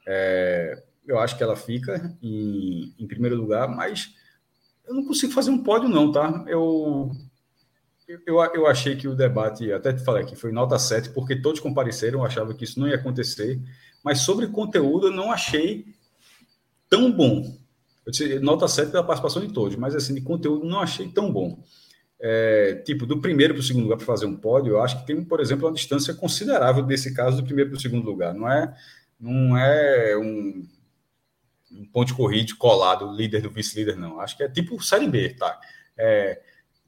É, 0.06 0.84
eu 1.06 1.18
acho 1.20 1.38
que 1.38 1.44
ela 1.44 1.56
fica 1.56 2.18
em, 2.22 2.94
em 3.00 3.08
primeiro 3.08 3.38
lugar, 3.38 3.68
mas 3.70 4.14
eu 4.86 4.94
não 4.94 5.06
consigo 5.06 5.34
fazer 5.34 5.52
um 5.52 5.64
pódio, 5.64 5.88
não, 5.88 6.12
tá? 6.12 6.44
Eu, 6.48 7.12
eu, 8.08 8.40
eu 8.54 8.68
achei 8.68 8.96
que 8.96 9.08
o 9.08 9.16
debate, 9.16 9.72
até 9.72 9.94
te 9.94 10.04
falei 10.04 10.24
aqui, 10.24 10.36
foi 10.36 10.52
nota 10.52 10.78
7, 10.78 11.10
porque 11.10 11.36
todos 11.36 11.60
compareceram, 11.60 12.26
achava 12.26 12.54
que 12.54 12.64
isso 12.64 12.80
não 12.80 12.88
ia 12.88 12.96
acontecer, 12.96 13.60
mas 14.04 14.20
sobre 14.20 14.48
conteúdo 14.48 15.08
eu 15.08 15.12
não 15.12 15.32
achei 15.32 15.86
tão 16.90 17.12
bom. 17.12 17.58
Eu 18.08 18.12
disse, 18.12 18.40
nota 18.40 18.70
7 18.70 18.90
pela 18.90 19.04
participação 19.04 19.46
de 19.46 19.52
todos, 19.52 19.76
mas 19.76 19.94
assim, 19.94 20.14
de 20.14 20.22
conteúdo 20.22 20.66
não 20.66 20.80
achei 20.80 21.10
tão 21.10 21.30
bom. 21.30 21.62
É, 22.18 22.76
tipo, 22.86 23.06
do 23.06 23.20
primeiro 23.20 23.54
para 23.54 23.60
o 23.60 23.64
segundo 23.64 23.84
lugar 23.84 23.98
para 23.98 24.06
fazer 24.06 24.26
um 24.26 24.38
pódio, 24.38 24.72
eu 24.72 24.82
acho 24.82 25.02
que 25.02 25.06
tem, 25.06 25.22
por 25.22 25.42
exemplo, 25.42 25.68
uma 25.68 25.74
distância 25.74 26.14
considerável 26.14 26.84
desse 26.84 27.14
caso 27.14 27.36
do 27.36 27.44
primeiro 27.44 27.70
para 27.70 27.78
o 27.78 27.82
segundo 27.82 28.06
lugar. 28.06 28.34
Não 28.34 28.50
é, 28.50 28.74
não 29.20 29.58
é 29.58 30.18
um, 30.18 30.66
um 31.70 31.86
ponto 31.88 32.08
de 32.08 32.14
corrida 32.14 32.54
colado, 32.58 33.12
líder 33.12 33.42
do 33.42 33.52
vice-líder, 33.52 33.98
não. 33.98 34.22
Acho 34.22 34.38
que 34.38 34.44
é 34.44 34.48
tipo 34.48 34.82
Série 34.82 35.10
B, 35.10 35.34
tá? 35.34 35.60
É, 35.98 36.42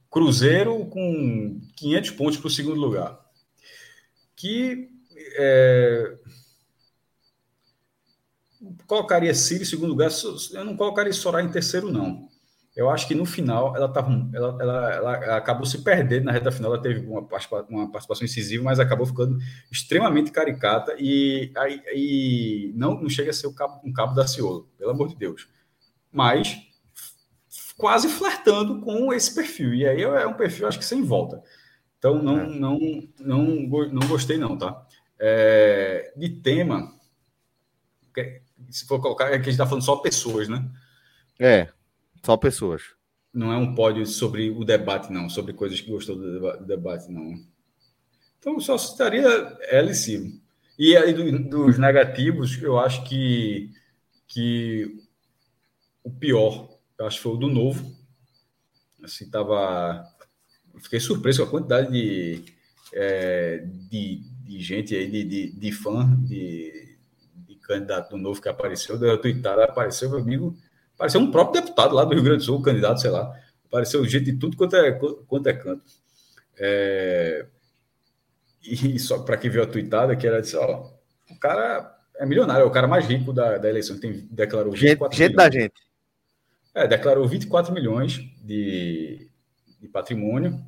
Cruzeiro 0.10 0.86
com 0.86 1.60
500 1.76 2.12
pontos 2.12 2.38
para 2.38 2.48
o 2.48 2.50
segundo 2.50 2.80
lugar. 2.80 3.20
Que 4.38 4.88
é, 5.38 6.18
colocaria 8.88 9.34
Ciro 9.34 9.64
em 9.64 9.66
segundo 9.66 9.90
lugar, 9.90 10.10
eu 10.54 10.66
não 10.66 10.76
colocaria 10.76 11.14
Soraya 11.14 11.46
em 11.46 11.52
terceiro, 11.52 11.92
não. 11.92 12.28
Eu 12.76 12.90
acho 12.90 13.08
que 13.08 13.16
no 13.16 13.26
final 13.26 13.76
ela, 13.76 13.92
tava, 13.92 14.30
ela, 14.34 14.58
ela, 14.62 14.94
ela 14.94 15.38
acabou 15.38 15.66
se 15.66 15.80
perdendo 15.80 16.26
na 16.26 16.32
reta 16.32 16.52
final. 16.52 16.74
Ela 16.74 16.82
teve 16.82 17.06
uma, 17.06 17.28
uma 17.70 17.92
participação 17.92 18.24
incisiva, 18.24 18.64
mas 18.64 18.80
acabou 18.80 19.06
ficando 19.06 19.38
extremamente 19.70 20.32
caricata 20.32 20.96
e, 20.98 21.52
e 21.94 22.72
não, 22.76 23.02
não 23.02 23.10
chega 23.10 23.32
a 23.32 23.34
ser 23.34 23.48
um 23.48 23.54
cabo, 23.54 23.82
um 23.84 23.92
cabo 23.92 24.14
da 24.14 24.26
Ciolo, 24.26 24.70
pelo 24.78 24.92
amor 24.92 25.10
de 25.10 25.16
Deus. 25.16 25.48
Mas 26.12 26.58
quase 27.76 28.08
flertando 28.08 28.80
com 28.82 29.12
esse 29.12 29.34
perfil. 29.34 29.74
E 29.74 29.86
aí 29.86 30.02
é 30.02 30.28
um 30.28 30.36
perfil, 30.36 30.68
acho 30.68 30.80
que 30.80 30.86
sem 30.86 31.04
volta. 31.04 31.42
Então 31.98 32.22
não, 32.24 32.40
é. 32.40 32.48
não, 32.48 32.80
não, 33.20 33.46
não 33.92 34.08
gostei, 34.08 34.38
não, 34.38 34.58
tá? 34.58 34.86
É, 35.20 36.14
de 36.16 36.30
tema, 36.30 36.94
se 38.70 38.86
for 38.86 39.02
colocar, 39.02 39.28
é 39.28 39.32
que 39.32 39.36
a 39.36 39.38
gente 39.38 39.50
está 39.50 39.66
falando 39.66 39.84
só 39.84 39.98
pessoas, 39.98 40.48
né? 40.48 40.70
É. 41.40 41.70
Só 42.24 42.36
pessoas. 42.36 42.82
Não 43.34 43.54
é 43.54 43.58
um 43.58 43.76
pódio 43.76 44.06
sobre 44.06 44.50
o 44.50 44.64
debate, 44.64 45.12
não. 45.12 45.30
Sobre 45.30 45.54
coisas 45.54 45.80
que 45.80 45.90
gostou 45.90 46.16
do 46.16 46.66
debate, 46.66 47.12
não. 47.12 47.34
Então, 48.40 48.60
só 48.60 48.78
citaria 48.78 49.28
ela 49.70 49.92
e 49.92 49.96
Ciro. 49.96 50.32
E 50.78 50.96
aí, 50.96 51.14
dos 51.14 51.78
negativos, 51.78 52.62
eu 52.62 52.80
acho 52.80 53.04
que, 53.04 53.72
que 54.28 54.98
o 56.04 56.10
pior, 56.10 56.70
eu 56.98 57.06
acho 57.06 57.18
que 57.18 57.24
foi 57.24 57.34
o 57.34 57.38
do 57.38 57.48
novo. 57.48 57.96
Assim, 59.04 59.30
tava... 59.30 60.06
Fiquei 60.80 61.00
surpreso 61.00 61.42
com 61.42 61.48
a 61.48 61.52
quantidade 61.52 61.92
de, 61.92 62.44
é, 62.94 63.66
de, 63.90 64.24
de, 64.46 64.60
gente 64.62 64.96
aí, 64.96 65.10
de, 65.10 65.24
de, 65.26 65.52
de 65.52 65.72
fã, 65.72 66.18
de 66.24 66.89
candidato 67.70 68.10
do 68.10 68.18
novo 68.18 68.42
que 68.42 68.50
apareceu. 68.50 68.98
Da 68.98 69.18
tweetada 69.18 69.64
apareceu, 69.64 70.10
meu 70.10 70.20
amigo 70.20 70.58
Pareceu 71.00 71.22
um 71.22 71.32
próprio 71.32 71.62
deputado 71.62 71.96
lá 71.96 72.04
do 72.04 72.14
Rio 72.14 72.22
Grande 72.22 72.40
do 72.40 72.44
Sul, 72.44 72.62
candidato, 72.62 73.00
sei 73.00 73.10
lá. 73.10 73.34
Pareceu 73.72 74.06
gente 74.06 74.26
de 74.26 74.34
tudo 74.34 74.58
quanto 74.58 74.76
é, 74.76 74.92
quanto 74.92 75.48
é 75.48 75.54
canto. 75.54 75.86
É... 76.58 77.46
E 78.62 79.00
só 79.00 79.20
para 79.20 79.38
quem 79.38 79.50
viu 79.50 79.64
a 79.64 79.66
tweetada, 79.66 80.14
que 80.18 80.28
era 80.28 80.42
disse, 80.42 80.58
ó, 80.58 80.90
o 81.32 81.40
cara 81.40 81.98
é 82.18 82.26
milionário, 82.26 82.64
é 82.64 82.66
o 82.66 82.72
cara 82.72 82.86
mais 82.86 83.06
rico 83.06 83.32
da, 83.32 83.58
da 83.58 83.70
eleição, 83.70 83.98
tem, 83.98 84.28
declarou 84.30 84.74
24 84.74 85.18
gente, 85.18 85.28
gente 85.28 85.38
da 85.38 85.50
gente. 85.50 85.74
É, 86.76 86.86
declarou 86.86 87.26
24 87.26 87.74
milhões 87.74 88.20
de, 88.44 89.30
de 89.80 89.88
patrimônio. 89.88 90.62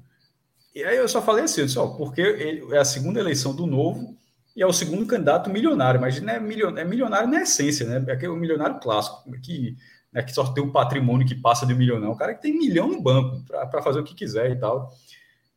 E 0.74 0.82
aí 0.82 0.96
eu 0.96 1.10
só 1.10 1.22
falei 1.22 1.44
assim, 1.44 1.68
só 1.68 1.88
porque 1.88 2.22
ele, 2.22 2.74
é 2.74 2.78
a 2.78 2.86
segunda 2.86 3.20
eleição 3.20 3.54
do 3.54 3.68
novo 3.68 4.18
e 4.56 4.62
é 4.62 4.66
o 4.66 4.74
segundo 4.74 5.06
candidato 5.06 5.50
milionário, 5.50 6.00
mas 6.00 6.20
não 6.22 6.34
é 6.34 6.40
milionário, 6.40 6.80
é 6.80 6.90
milionário 6.90 7.30
na 7.30 7.42
essência, 7.42 7.86
né? 7.86 8.04
É 8.08 8.12
aquele 8.14 8.34
milionário 8.36 8.80
clássico, 8.80 9.32
que 9.42 9.78
né, 10.12 10.22
que 10.22 10.34
só 10.34 10.46
tem 10.52 10.64
um 10.64 10.72
patrimônio 10.72 11.26
que 11.26 11.36
passa 11.36 11.66
de 11.66 11.74
um 11.74 11.78
milhão. 11.78 12.12
O 12.12 12.16
cara 12.16 12.34
que 12.34 12.42
tem 12.42 12.58
milhão 12.58 12.90
no 12.90 13.02
banco 13.02 13.44
para 13.46 13.82
fazer 13.82 14.00
o 14.00 14.04
que 14.04 14.14
quiser 14.14 14.52
e 14.52 14.60
tal. 14.60 14.92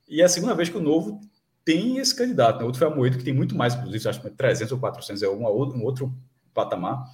E 0.09 0.21
é 0.21 0.25
a 0.25 0.29
segunda 0.29 0.55
vez 0.55 0.69
que 0.69 0.77
o 0.77 0.83
Novo 0.83 1.21
tem 1.65 1.99
esse 1.99 2.15
candidato. 2.15 2.59
Né? 2.59 2.65
Outro 2.65 2.79
foi 2.79 2.87
a 2.87 2.95
Moedo, 2.95 3.19
que 3.19 3.25
tem 3.25 3.35
muito 3.35 3.57
mais, 3.57 3.75
inclusive, 3.75 4.09
acho 4.09 4.21
que 4.21 4.31
300 4.31 4.73
ou 4.73 4.79
400, 4.79 5.23
é 5.23 5.29
uma, 5.29 5.51
um 5.51 5.83
outro 5.83 6.15
patamar. 6.53 7.05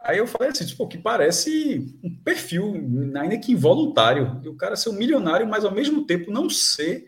Aí 0.00 0.18
eu 0.18 0.26
falei 0.26 0.50
assim, 0.50 0.66
tipo, 0.66 0.86
que 0.88 0.98
parece 0.98 1.94
um 2.02 2.14
perfil, 2.16 2.74
ainda 3.20 3.38
que 3.38 3.52
involuntário, 3.52 4.40
o 4.46 4.54
cara 4.54 4.76
ser 4.76 4.90
um 4.90 4.94
milionário, 4.94 5.46
mas 5.46 5.64
ao 5.64 5.72
mesmo 5.72 6.06
tempo 6.06 6.30
não 6.30 6.48
ser 6.48 7.06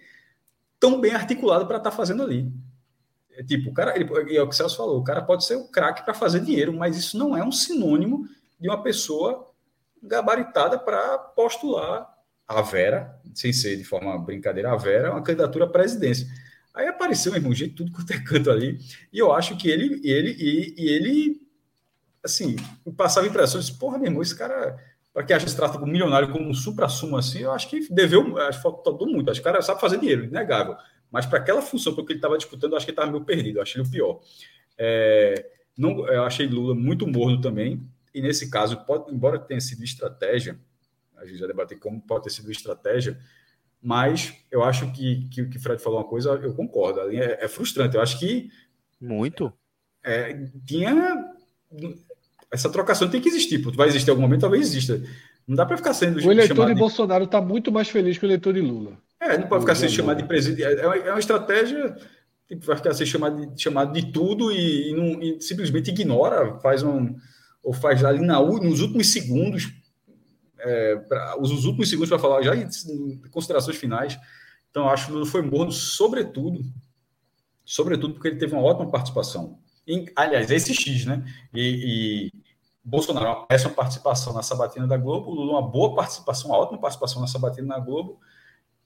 tão 0.80 1.00
bem 1.00 1.12
articulado 1.12 1.66
para 1.66 1.78
estar 1.78 1.90
tá 1.90 1.96
fazendo 1.96 2.22
ali. 2.22 2.52
É, 3.38 3.42
tipo, 3.44 3.70
o 3.70 3.72
cara, 3.72 3.94
ele, 3.94 4.36
é 4.36 4.42
o 4.42 4.48
que 4.48 4.54
o 4.54 4.56
Celso 4.56 4.76
falou, 4.76 4.98
o 4.98 5.04
cara 5.04 5.22
pode 5.22 5.44
ser 5.44 5.54
o 5.54 5.68
craque 5.68 6.04
para 6.04 6.12
fazer 6.12 6.40
dinheiro, 6.40 6.72
mas 6.72 6.96
isso 6.96 7.16
não 7.16 7.36
é 7.36 7.44
um 7.44 7.52
sinônimo 7.52 8.26
de 8.58 8.68
uma 8.68 8.82
pessoa 8.82 9.46
gabaritada 10.02 10.76
para 10.76 11.16
postular 11.18 12.12
a 12.48 12.60
Vera, 12.62 13.16
sem 13.34 13.52
ser 13.52 13.76
de 13.76 13.84
forma 13.84 14.18
brincadeira, 14.18 14.72
a 14.72 14.76
Vera, 14.76 15.12
uma 15.12 15.22
candidatura 15.22 15.66
à 15.66 15.68
presidência. 15.68 16.26
Aí 16.74 16.88
apareceu, 16.88 17.30
meu 17.30 17.40
irmão, 17.40 17.54
gente, 17.54 17.74
tudo 17.74 17.92
quanto 17.92 18.12
é 18.12 18.18
canto 18.18 18.50
ali. 18.50 18.78
E 19.12 19.18
eu 19.18 19.32
acho 19.32 19.56
que 19.56 19.70
ele, 19.70 20.00
ele, 20.02 20.34
e, 20.36 20.74
e 20.76 20.88
ele, 20.88 21.40
assim, 22.24 22.56
passava 22.96 23.26
impressões, 23.26 23.66
de, 23.66 23.74
porra, 23.74 23.98
meu 23.98 24.08
irmão, 24.08 24.22
esse 24.22 24.36
cara, 24.36 24.76
para 25.12 25.22
que 25.22 25.32
a 25.32 25.38
gente 25.38 25.54
trata 25.54 25.78
como 25.78 25.92
milionário, 25.92 26.32
como 26.32 26.48
um 26.48 26.54
supra-sumo 26.54 27.16
assim, 27.16 27.40
eu 27.40 27.52
acho 27.52 27.68
que 27.68 27.92
deveu, 27.92 28.36
acho 28.38 28.58
que 28.58 28.62
faltou 28.62 29.06
muito. 29.06 29.30
Acho 29.30 29.40
que 29.40 29.48
o 29.48 29.52
cara 29.52 29.62
sabe 29.62 29.80
fazer 29.80 29.98
dinheiro, 29.98 30.24
inegável. 30.24 30.76
Mas 31.10 31.26
para 31.26 31.38
aquela 31.38 31.62
função, 31.62 31.94
porque 31.94 32.12
ele 32.12 32.18
estava 32.18 32.36
disputando, 32.36 32.72
eu 32.72 32.76
acho 32.76 32.86
que 32.86 32.90
ele 32.90 32.96
estava 32.96 33.10
meio 33.10 33.24
perdido, 33.24 33.58
eu 33.58 33.62
achei 33.62 33.80
ele 33.80 33.88
o 33.88 33.90
pior. 33.90 34.20
É, 34.76 35.50
não, 35.76 36.06
eu 36.08 36.24
achei 36.24 36.46
Lula 36.46 36.74
muito 36.74 37.06
morno 37.06 37.40
também, 37.40 37.82
e 38.14 38.20
nesse 38.20 38.50
caso, 38.50 38.84
pode, 38.84 39.12
embora 39.12 39.38
tenha 39.38 39.60
sido 39.60 39.82
estratégia, 39.82 40.58
a 41.16 41.26
gente 41.26 41.38
já 41.38 41.46
debateu 41.46 41.78
como 41.78 42.00
pode 42.00 42.24
ter 42.24 42.30
sido 42.30 42.50
estratégia, 42.50 43.18
mas 43.80 44.34
eu 44.50 44.62
acho 44.64 44.90
que, 44.92 45.28
que 45.28 45.42
o 45.42 45.48
que 45.48 45.56
o 45.56 45.60
Fred 45.60 45.80
falou 45.80 46.00
uma 46.00 46.04
coisa, 46.04 46.30
eu 46.30 46.54
concordo. 46.54 47.00
É, 47.12 47.44
é 47.44 47.48
frustrante. 47.48 47.94
Eu 47.94 48.02
acho 48.02 48.18
que. 48.18 48.50
Muito. 49.00 49.52
É, 50.02 50.46
tinha. 50.66 51.32
Essa 52.50 52.70
trocação 52.70 53.08
tem 53.08 53.20
que 53.20 53.28
existir. 53.28 53.58
Vai 53.58 53.88
existir 53.88 54.08
em 54.08 54.10
algum 54.10 54.22
momento, 54.22 54.40
talvez 54.40 54.66
exista. 54.66 55.00
Não 55.46 55.54
dá 55.54 55.64
para 55.64 55.76
ficar 55.76 55.94
sendo. 55.94 56.18
O 56.26 56.32
eleitor 56.32 56.66
de, 56.66 56.74
de 56.74 56.78
Bolsonaro 56.78 57.24
está 57.24 57.40
muito 57.40 57.70
mais 57.70 57.88
feliz 57.88 58.18
que 58.18 58.24
o 58.24 58.26
eleitor 58.26 58.52
de 58.52 58.60
Lula. 58.60 58.98
É, 59.20 59.36
não 59.36 59.48
pode 59.48 59.62
ficar 59.62 59.74
sendo 59.74 59.90
chamado 59.90 60.18
de 60.18 60.28
presidente. 60.28 60.64
É, 60.64 60.80
é 60.80 61.10
uma 61.10 61.18
estratégia. 61.18 61.96
Tipo, 62.46 62.64
vai 62.64 62.76
ficar 62.76 62.94
sendo 62.94 63.06
chamado 63.08 63.46
de, 63.46 63.62
chamado 63.62 63.92
de 63.92 64.10
tudo 64.10 64.50
e, 64.50 64.90
e, 64.90 64.94
não, 64.94 65.22
e 65.22 65.40
simplesmente 65.40 65.90
ignora, 65.90 66.58
faz 66.60 66.82
um 66.82 67.14
ou 67.62 67.74
faz 67.74 68.02
ali 68.02 68.24
na, 68.24 68.40
nos 68.40 68.80
últimos 68.80 69.12
segundos, 69.12 69.70
é, 70.58 70.96
pra, 70.96 71.38
os, 71.38 71.50
últimos 71.66 71.90
segundos 71.90 72.08
para 72.08 72.18
falar 72.18 72.42
já 72.42 72.56
em, 72.56 72.66
em, 72.66 73.20
considerações 73.30 73.76
finais. 73.76 74.18
Então, 74.70 74.88
acho 74.88 75.06
que 75.06 75.12
o 75.12 75.14
Lula 75.16 75.26
foi 75.26 75.42
morno, 75.42 75.70
sobretudo, 75.72 76.62
sobretudo 77.64 78.14
porque 78.14 78.28
ele 78.28 78.38
teve 78.38 78.54
uma 78.54 78.62
ótima 78.62 78.90
participação. 78.90 79.58
Em, 79.86 80.06
aliás, 80.16 80.50
esse 80.50 80.74
X, 80.74 81.04
né? 81.04 81.24
E, 81.52 82.30
e 82.32 82.32
Bolsonaro, 82.82 83.46
essa 83.50 83.68
participação 83.68 84.32
na 84.32 84.42
sabatina 84.42 84.86
da 84.86 84.96
Globo, 84.96 85.30
Lula, 85.30 85.52
uma 85.52 85.62
boa 85.62 85.94
participação, 85.94 86.50
uma 86.50 86.58
ótima 86.58 86.80
participação 86.80 87.20
na 87.20 87.26
sabatina 87.26 87.66
na 87.66 87.78
Globo. 87.78 88.18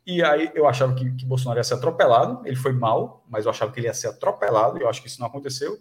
E 0.06 0.22
aí 0.22 0.50
eu 0.54 0.66
achava 0.66 0.94
que, 0.94 1.12
que 1.12 1.24
Bolsonaro 1.24 1.60
ia 1.60 1.64
ser 1.64 1.74
atropelado, 1.74 2.42
ele 2.44 2.56
foi 2.56 2.72
mal, 2.72 3.24
mas 3.28 3.44
eu 3.44 3.50
achava 3.50 3.70
que 3.70 3.78
ele 3.78 3.86
ia 3.86 3.94
ser 3.94 4.08
atropelado, 4.08 4.78
e 4.78 4.82
eu 4.82 4.88
acho 4.88 5.00
que 5.00 5.08
isso 5.08 5.20
não 5.20 5.28
aconteceu 5.28 5.78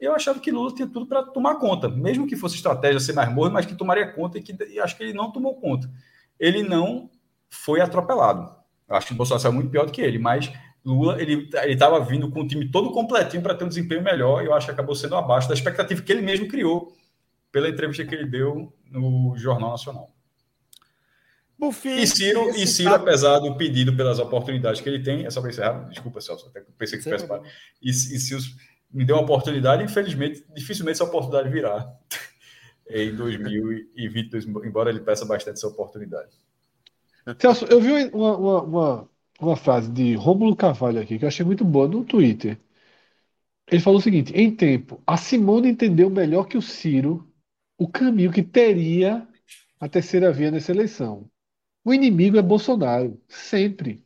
eu 0.00 0.14
achava 0.14 0.38
que 0.38 0.50
Lula 0.50 0.72
tinha 0.72 0.86
tudo 0.86 1.06
para 1.06 1.24
tomar 1.24 1.56
conta, 1.56 1.88
mesmo 1.88 2.26
que 2.26 2.36
fosse 2.36 2.54
estratégia 2.54 3.00
ser 3.00 3.14
mais 3.14 3.32
morno, 3.32 3.54
mas 3.54 3.66
que 3.66 3.74
tomaria 3.74 4.06
conta 4.06 4.38
e 4.38 4.42
que 4.42 4.56
e 4.70 4.78
acho 4.78 4.96
que 4.96 5.02
ele 5.02 5.12
não 5.12 5.32
tomou 5.32 5.60
conta. 5.60 5.90
Ele 6.38 6.62
não 6.62 7.10
foi 7.50 7.80
atropelado. 7.80 8.54
Eu 8.88 8.94
acho 8.94 9.08
que 9.08 9.14
Bolsonaro 9.14 9.42
saiu 9.42 9.52
muito 9.52 9.70
pior 9.70 9.86
do 9.86 9.92
que 9.92 10.00
ele, 10.00 10.18
mas 10.18 10.52
Lula 10.84 11.20
ele 11.20 11.50
estava 11.66 11.98
vindo 12.00 12.30
com 12.30 12.42
o 12.42 12.46
time 12.46 12.70
todo 12.70 12.92
completinho 12.92 13.42
para 13.42 13.54
ter 13.54 13.64
um 13.64 13.68
desempenho 13.68 14.02
melhor 14.02 14.42
e 14.42 14.46
eu 14.46 14.54
acho 14.54 14.66
que 14.66 14.72
acabou 14.72 14.94
sendo 14.94 15.16
abaixo 15.16 15.48
da 15.48 15.54
expectativa 15.54 16.00
que 16.00 16.12
ele 16.12 16.22
mesmo 16.22 16.46
criou 16.46 16.92
pela 17.50 17.68
entrevista 17.68 18.04
que 18.04 18.14
ele 18.14 18.26
deu 18.26 18.72
no 18.90 19.34
Jornal 19.36 19.70
Nacional. 19.70 20.10
Fim, 21.72 21.96
e 21.96 22.06
Ciro, 22.06 22.50
e 22.50 22.66
Ciro 22.66 22.94
apesar 22.94 23.40
do 23.40 23.56
pedido 23.56 23.94
pelas 23.96 24.20
oportunidades 24.20 24.80
que 24.80 24.88
ele 24.88 25.02
tem, 25.02 25.26
é 25.26 25.30
só 25.30 25.40
para 25.40 25.50
encerrar, 25.50 25.88
desculpa, 25.88 26.20
Celso, 26.20 26.46
até 26.48 26.60
pensei 26.78 26.98
que 26.98 27.04
tivesse 27.04 27.26
parado. 27.26 27.48
E, 27.82 27.90
e 27.90 27.92
Ciro 27.92 28.40
me 28.92 29.04
deu 29.04 29.16
uma 29.16 29.22
oportunidade, 29.22 29.82
infelizmente, 29.82 30.44
dificilmente 30.54 30.96
essa 30.96 31.04
oportunidade 31.04 31.50
virá 31.50 31.92
em 32.88 33.14
2020, 33.14 34.46
embora 34.64 34.90
ele 34.90 35.00
peça 35.00 35.24
bastante 35.24 35.56
essa 35.56 35.66
oportunidade. 35.66 36.30
Celso, 37.40 37.64
eu 37.66 37.80
vi 37.80 38.08
uma, 38.12 38.36
uma, 38.36 38.62
uma, 38.62 39.08
uma 39.40 39.56
frase 39.56 39.90
de 39.90 40.14
Rômulo 40.14 40.54
Carvalho 40.54 41.00
aqui 41.00 41.18
que 41.18 41.24
eu 41.24 41.28
achei 41.28 41.44
muito 41.44 41.64
boa 41.64 41.88
no 41.88 42.04
Twitter. 42.04 42.56
Ele 43.70 43.82
falou 43.82 43.98
o 43.98 44.02
seguinte: 44.02 44.32
em 44.32 44.54
tempo, 44.54 45.02
a 45.06 45.16
Simone 45.16 45.68
entendeu 45.70 46.08
melhor 46.08 46.44
que 46.44 46.56
o 46.56 46.62
Ciro 46.62 47.28
o 47.76 47.86
caminho 47.88 48.32
que 48.32 48.42
teria 48.42 49.26
a 49.78 49.88
terceira 49.88 50.32
via 50.32 50.50
nessa 50.50 50.72
eleição. 50.72 51.30
O 51.84 51.92
inimigo 51.94 52.38
é 52.38 52.42
Bolsonaro, 52.42 53.20
sempre. 53.28 54.04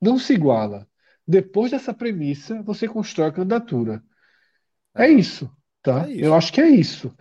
Não 0.00 0.18
se 0.18 0.34
iguala. 0.34 0.88
Depois 1.26 1.70
dessa 1.70 1.94
premissa, 1.94 2.62
você 2.62 2.88
constrói 2.88 3.28
a 3.28 3.32
candidatura. 3.32 4.04
É 4.94 5.08
isso, 5.08 5.50
tá? 5.82 6.06
É 6.08 6.12
isso. 6.12 6.24
Eu 6.24 6.34
acho 6.34 6.52
que 6.52 6.60
é 6.60 6.68
isso. 6.68 7.16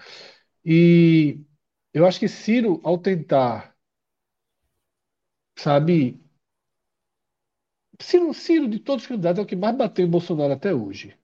E 0.65 1.39
eu 1.93 2.05
acho 2.07 2.19
que 2.19 2.27
Ciro, 2.30 2.81
ao 2.84 2.97
tentar, 2.99 3.76
sabe, 5.55 6.19
Ciro, 8.01 8.34
Ciro 8.34 8.67
de 8.67 8.80
todos 8.80 9.03
os 9.03 9.07
candidatos 9.07 9.39
é 9.39 9.41
o 9.43 9.45
que 9.45 9.55
mais 9.55 9.76
bateu 9.76 10.05
em 10.05 10.09
Bolsonaro 10.09 10.53
até 10.53 10.73
hoje. 10.73 11.15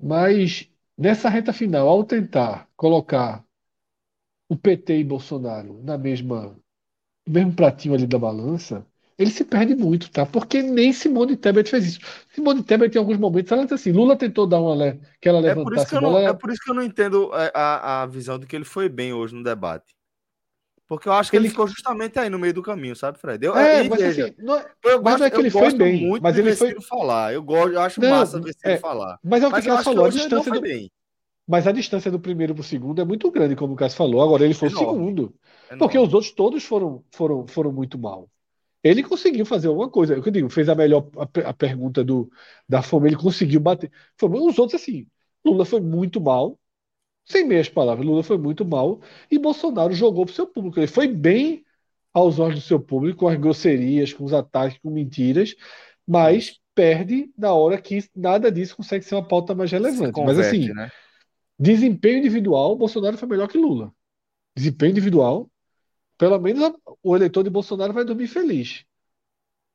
Mas 0.00 0.70
nessa 0.98 1.28
reta 1.28 1.52
final, 1.52 1.88
ao 1.88 2.04
tentar 2.04 2.68
colocar 2.76 3.44
o 4.48 4.56
PT 4.56 5.00
e 5.00 5.04
Bolsonaro 5.04 5.82
na 5.82 5.98
mesma, 5.98 6.58
mesmo 7.26 7.52
pratinho 7.54 7.94
ali 7.94 8.06
da 8.06 8.18
balança, 8.18 8.86
ele 9.18 9.30
se 9.30 9.44
perde 9.44 9.74
muito, 9.74 10.10
tá? 10.10 10.26
Porque 10.26 10.62
nem 10.62 10.92
Simone 10.92 11.36
Tebet 11.36 11.70
fez 11.70 11.86
isso. 11.86 12.00
Simone 12.34 12.62
Tebet, 12.62 12.94
em 12.94 12.98
alguns 12.98 13.18
momentos, 13.18 13.50
ela 13.52 13.66
assim: 13.70 13.92
Lula 13.92 14.16
tentou 14.16 14.46
dar 14.46 14.60
uma 14.60 14.98
que 15.20 15.28
ela 15.28 15.40
levantasse 15.40 15.60
é 15.60 15.64
por 15.64 15.74
isso 15.76 15.86
que 15.88 15.94
eu 15.96 16.00
não, 16.00 16.18
É 16.18 16.32
por 16.34 16.50
isso 16.50 16.60
que 16.62 16.70
eu 16.70 16.74
não 16.74 16.82
entendo 16.82 17.30
a, 17.32 18.02
a 18.02 18.06
visão 18.06 18.38
de 18.38 18.46
que 18.46 18.54
ele 18.54 18.64
foi 18.64 18.88
bem 18.88 19.12
hoje 19.12 19.34
no 19.34 19.42
debate. 19.42 19.94
Porque 20.88 21.08
eu 21.08 21.12
acho 21.12 21.30
que 21.30 21.36
ele, 21.36 21.46
ele 21.46 21.50
ficou 21.50 21.66
justamente 21.66 22.18
aí 22.18 22.30
no 22.30 22.38
meio 22.38 22.54
do 22.54 22.62
caminho, 22.62 22.94
sabe, 22.94 23.18
Fred? 23.18 23.44
Eu, 23.44 23.56
é, 23.56 23.82
mas 23.88 23.98
veja, 24.00 24.22
assim, 24.22 24.34
não, 24.38 24.56
é- 24.56 24.70
eu 24.84 25.02
mas 25.02 25.02
gosto, 25.02 25.18
não 25.18 25.26
é 25.26 25.30
que 25.30 25.40
ele 25.40 25.50
foi 25.50 25.72
bem, 25.72 26.00
muito 26.00 26.22
mas 26.22 26.38
ele 26.38 26.52
foi 26.54 26.80
falar. 26.82 27.34
Eu 27.34 27.42
gosto, 27.42 27.72
eu 27.72 27.80
acho 27.80 28.00
não, 28.00 28.10
massa 28.10 28.40
ver 28.40 28.54
ele 28.64 28.74
é, 28.74 28.78
falar. 28.78 29.18
Mas 29.24 29.42
é 29.42 29.48
o 29.48 29.52
que 29.52 29.60
o 29.60 29.64
Cássio 29.64 29.84
falou, 29.84 30.04
a 30.04 30.08
distância 30.10 30.52
do 30.52 30.60
bem. 30.60 30.90
Mas 31.46 31.66
a 31.66 31.72
distância 31.72 32.10
do 32.10 32.20
primeiro 32.20 32.54
para 32.54 32.60
o 32.62 32.64
segundo 32.64 33.00
é 33.00 33.04
muito 33.04 33.30
grande, 33.30 33.56
como 33.56 33.74
o 33.74 33.76
Cássio 33.76 33.98
falou. 33.98 34.22
Agora 34.22 34.44
ele 34.44 34.54
foi 34.54 34.68
o 34.68 34.72
segundo. 34.76 35.34
Porque 35.78 35.98
os 35.98 36.12
outros 36.12 36.32
todos 36.32 36.64
foram, 36.64 37.04
foram, 37.10 37.46
foram 37.46 37.72
muito 37.72 37.98
mal. 37.98 38.28
Ele 38.82 39.02
conseguiu 39.02 39.44
fazer 39.44 39.68
alguma 39.68 39.90
coisa. 39.90 40.14
Eu 40.14 40.30
digo, 40.30 40.48
fez 40.48 40.68
a 40.68 40.74
melhor 40.74 41.08
a, 41.16 41.48
a 41.48 41.52
pergunta 41.52 42.04
do, 42.04 42.30
da 42.68 42.82
fome, 42.82 43.08
ele 43.08 43.16
conseguiu 43.16 43.58
bater. 43.58 43.90
Foi, 44.16 44.28
os 44.30 44.58
outros, 44.58 44.80
assim, 44.80 45.06
Lula 45.44 45.64
foi 45.64 45.80
muito 45.80 46.20
mal, 46.20 46.58
sem 47.24 47.44
meias 47.44 47.68
palavras, 47.68 48.06
Lula 48.06 48.22
foi 48.22 48.38
muito 48.38 48.64
mal 48.64 49.00
e 49.30 49.38
Bolsonaro 49.38 49.92
jogou 49.92 50.24
para 50.24 50.32
o 50.32 50.34
seu 50.34 50.46
público. 50.46 50.78
Ele 50.78 50.86
foi 50.86 51.08
bem 51.08 51.64
aos 52.14 52.38
olhos 52.38 52.60
do 52.60 52.66
seu 52.66 52.80
público, 52.80 53.20
com 53.20 53.28
as 53.28 53.38
grosserias, 53.38 54.12
com 54.12 54.24
os 54.24 54.32
ataques, 54.32 54.78
com 54.78 54.90
mentiras, 54.90 55.54
mas 56.06 56.60
perde 56.74 57.30
na 57.36 57.52
hora 57.52 57.80
que 57.80 57.98
nada 58.14 58.50
disso 58.50 58.76
consegue 58.76 59.04
ser 59.04 59.16
uma 59.16 59.26
pauta 59.26 59.54
mais 59.54 59.70
relevante. 59.70 60.12
Converte, 60.12 60.38
mas 60.38 60.46
assim, 60.46 60.72
né? 60.72 60.90
desempenho 61.58 62.18
individual, 62.18 62.76
Bolsonaro 62.76 63.18
foi 63.18 63.28
melhor 63.28 63.48
que 63.48 63.58
Lula. 63.58 63.92
Desempenho 64.54 64.92
individual, 64.92 65.50
pelo 66.18 66.38
menos 66.38 66.72
o 67.02 67.16
eleitor 67.16 67.42
de 67.42 67.50
Bolsonaro 67.50 67.92
vai 67.92 68.04
dormir 68.04 68.28
feliz. 68.28 68.84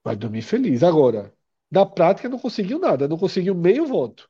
Vai 0.03 0.15
dormir 0.15 0.41
feliz. 0.41 0.83
Agora, 0.83 1.33
da 1.69 1.85
prática 1.85 2.29
não 2.29 2.39
conseguiu 2.39 2.79
nada, 2.79 3.07
não 3.07 3.17
conseguiu 3.17 3.55
meio 3.55 3.85
voto. 3.85 4.29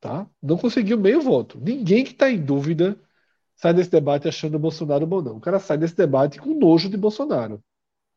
Tá? 0.00 0.28
Não 0.42 0.58
conseguiu 0.58 0.98
meio 0.98 1.20
voto. 1.20 1.58
Ninguém 1.60 2.04
que 2.04 2.12
está 2.12 2.30
em 2.30 2.42
dúvida 2.44 2.98
sai 3.56 3.72
desse 3.74 3.90
debate 3.90 4.28
achando 4.28 4.58
Bolsonaro 4.58 5.06
bom, 5.06 5.22
não. 5.22 5.36
O 5.36 5.40
cara 5.40 5.58
sai 5.58 5.78
desse 5.78 5.96
debate 5.96 6.38
com 6.40 6.54
nojo 6.58 6.90
de 6.90 6.96
Bolsonaro, 6.96 7.62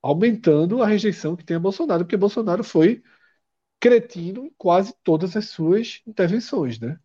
aumentando 0.02 0.82
a 0.84 0.88
rejeição 0.88 1.36
que 1.36 1.46
tem 1.46 1.58
a 1.58 1.60
Bolsonaro, 1.60 2.04
porque 2.06 2.18
Bolsonaro 2.18 2.64
foi 2.64 3.04
cretino 3.80 4.46
em 4.46 4.54
quase 4.58 4.94
todas 5.04 5.36
as 5.38 5.50
suas 5.50 6.02
intervenções, 6.08 6.80
né? 6.80 7.00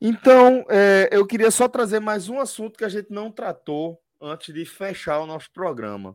Então, 0.00 0.64
é, 0.68 1.08
eu 1.10 1.26
queria 1.26 1.50
só 1.50 1.66
trazer 1.68 2.00
mais 2.00 2.28
um 2.28 2.38
assunto 2.38 2.76
que 2.76 2.84
a 2.84 2.88
gente 2.88 3.10
não 3.10 3.30
tratou 3.30 3.98
antes 4.20 4.52
de 4.52 4.64
fechar 4.66 5.20
o 5.20 5.26
nosso 5.26 5.50
programa, 5.50 6.14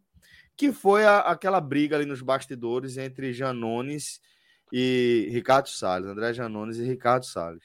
que 0.55 0.71
foi 0.71 1.03
a, 1.03 1.19
aquela 1.19 1.59
briga 1.59 1.95
ali 1.95 2.05
nos 2.05 2.21
bastidores 2.21 2.97
entre 2.97 3.33
Janones 3.33 4.21
e 4.71 5.27
Ricardo 5.31 5.67
Salles, 5.67 6.09
André 6.09 6.31
Janones 6.33 6.77
e 6.77 6.85
Ricardo 6.85 7.25
Salles. 7.25 7.63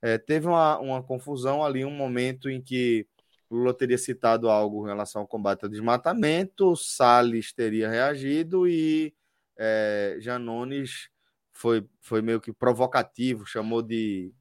É, 0.00 0.16
teve 0.16 0.46
uma, 0.46 0.78
uma 0.78 1.02
confusão 1.02 1.64
ali, 1.64 1.84
um 1.84 1.90
momento 1.90 2.48
em 2.48 2.62
que 2.62 3.04
Lula 3.50 3.74
teria 3.74 3.98
citado 3.98 4.48
algo 4.48 4.84
em 4.84 4.90
relação 4.90 5.22
ao 5.22 5.28
combate 5.28 5.64
ao 5.64 5.68
desmatamento, 5.68 6.76
Salles 6.76 7.52
teria 7.52 7.88
reagido 7.90 8.68
e 8.68 9.12
é, 9.56 10.18
Janones 10.20 11.08
foi, 11.52 11.84
foi 12.00 12.22
meio 12.22 12.40
que 12.40 12.52
provocativo, 12.52 13.44
chamou 13.44 13.82
de 13.82 14.32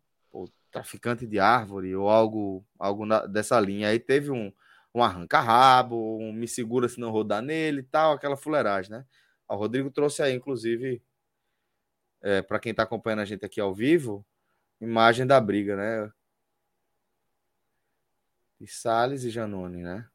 traficante 0.71 1.25
de 1.25 1.39
árvore 1.39 1.95
ou 1.95 2.09
algo, 2.09 2.65
algo 2.77 3.05
na, 3.05 3.25
dessa 3.25 3.59
linha. 3.59 3.89
Aí 3.89 3.99
teve 3.99 4.31
um, 4.31 4.51
um 4.93 5.03
arranca-rabo, 5.03 6.17
um 6.19 6.31
me 6.33 6.47
segura 6.47 6.89
se 6.89 6.99
não 6.99 7.11
rodar 7.11 7.41
nele 7.41 7.81
e 7.81 7.83
tal, 7.83 8.13
aquela 8.13 8.37
fuleiragem, 8.37 8.91
né? 8.91 9.05
O 9.49 9.55
Rodrigo 9.55 9.89
trouxe 9.89 10.21
aí, 10.21 10.33
inclusive, 10.33 11.01
é, 12.21 12.41
para 12.41 12.59
quem 12.59 12.71
está 12.71 12.83
acompanhando 12.83 13.21
a 13.21 13.25
gente 13.25 13.45
aqui 13.45 13.61
ao 13.61 13.73
vivo, 13.73 14.25
imagem 14.81 15.25
da 15.25 15.39
briga, 15.39 15.75
né? 15.75 16.11
De 18.59 18.67
Salles 18.67 19.23
e 19.23 19.29
Janone, 19.29 19.83
né? 19.83 20.05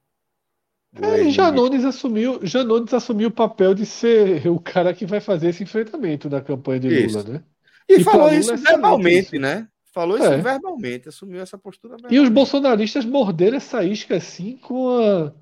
É, 0.95 1.31
Janones 1.31 1.87
assumiu, 1.87 2.41
Janones 2.43 2.93
assumiu 2.93 3.29
o 3.29 3.33
papel 3.33 3.73
de 3.73 3.87
ser 3.87 4.47
o 4.51 4.61
cara 4.61 4.93
que 4.93 5.07
vai 5.07 5.21
fazer 5.21 5.49
esse 5.49 5.63
enfrentamento 5.63 6.29
na 6.29 6.43
campanha 6.43 6.81
de 6.81 6.89
Lula, 6.89 7.21
isso. 7.21 7.33
né? 7.33 7.45
E, 7.89 7.95
e 8.01 8.05
falou 8.05 8.33
isso 8.33 8.53
é 8.53 8.57
verbalmente, 8.57 9.39
né? 9.39 9.69
Falou 9.93 10.17
isso 10.17 10.27
é. 10.27 10.39
verbalmente, 10.39 11.11
assumiu 11.11 11.43
essa 11.43 11.59
postura 11.59 11.97
E 12.11 12.19
os 12.19 12.31
bolsonaristas 12.31 13.05
morderam 13.05 13.59
essa 13.59 13.85
isca 13.85 14.17
assim 14.17 14.57
com 14.57 14.89
a 14.99 15.33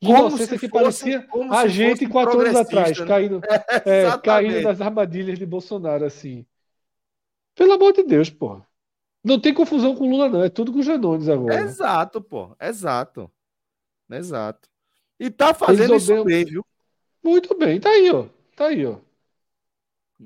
inocência 0.00 0.58
que 0.58 0.66
fosse, 0.66 1.18
parecia 1.20 1.28
a 1.50 1.68
gente 1.68 2.08
quatro 2.08 2.40
anos 2.40 2.56
atrás, 2.56 2.98
né? 2.98 3.06
caindo, 3.06 3.40
é, 3.84 4.04
é, 4.04 4.18
caindo 4.18 4.62
nas 4.62 4.80
armadilhas 4.80 5.38
de 5.38 5.44
Bolsonaro, 5.44 6.06
assim. 6.06 6.46
Pelo 7.54 7.74
amor 7.74 7.92
de 7.92 8.02
Deus, 8.02 8.30
pô. 8.30 8.62
Não 9.22 9.38
tem 9.38 9.52
confusão 9.52 9.94
com 9.94 10.08
Lula, 10.08 10.30
não. 10.30 10.42
É 10.42 10.48
tudo 10.48 10.72
com 10.72 10.78
o 10.78 10.82
Janones 10.82 11.28
agora. 11.28 11.60
Exato, 11.60 12.22
pô. 12.22 12.56
Exato. 12.58 13.30
Exato. 14.10 14.70
E 15.18 15.28
tá 15.30 15.52
fazendo 15.52 15.92
Eles 15.92 16.04
isso 16.04 16.24
bem, 16.24 16.46
viu? 16.46 16.64
Muito 17.22 17.54
bem. 17.58 17.78
Tá 17.78 17.90
aí, 17.90 18.10
ó. 18.10 18.26
Tá 18.56 18.68
aí, 18.68 18.86
ó. 18.86 18.96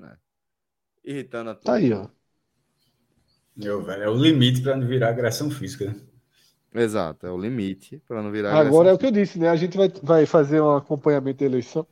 É. 0.04 0.16
Irritando 1.02 1.50
a 1.50 1.54
todos. 1.54 1.66
Tá 1.66 1.74
aí, 1.74 1.92
ó. 1.92 2.06
Meu, 3.56 3.82
velho, 3.82 4.02
é 4.02 4.08
o 4.08 4.14
limite 4.14 4.60
para 4.60 4.76
não 4.76 4.86
virar 4.86 5.10
agressão 5.10 5.50
física. 5.50 5.86
Né? 5.86 6.82
Exato, 6.82 7.26
é 7.26 7.30
o 7.30 7.38
limite 7.38 8.02
para 8.06 8.20
não 8.20 8.32
virar 8.32 8.54
Agora 8.56 8.90
é 8.90 8.92
o 8.92 8.98
que 8.98 9.06
eu 9.06 9.12
disse, 9.12 9.38
né? 9.38 9.48
A 9.48 9.56
gente 9.56 9.76
vai, 9.76 9.88
vai 10.02 10.26
fazer 10.26 10.60
um 10.60 10.74
acompanhamento 10.76 11.38
da 11.38 11.44
eleição. 11.46 11.86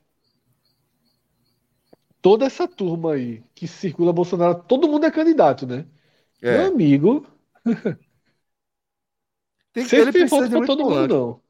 Toda 2.20 2.44
essa 2.44 2.66
turma 2.66 3.14
aí 3.14 3.42
que 3.54 3.68
circula 3.68 4.12
Bolsonaro, 4.12 4.62
todo 4.62 4.88
mundo 4.88 5.06
é 5.06 5.10
candidato, 5.10 5.66
né? 5.66 5.86
É. 6.40 6.58
Meu 6.58 6.72
amigo. 6.72 7.26
Tem 9.72 9.86
que 9.86 9.96
ele 9.96 10.12
tem 10.12 10.26
voto 10.26 10.50
para 10.50 10.66
todo 10.66 10.84
mundo, 10.84 11.08
não. 11.08 11.40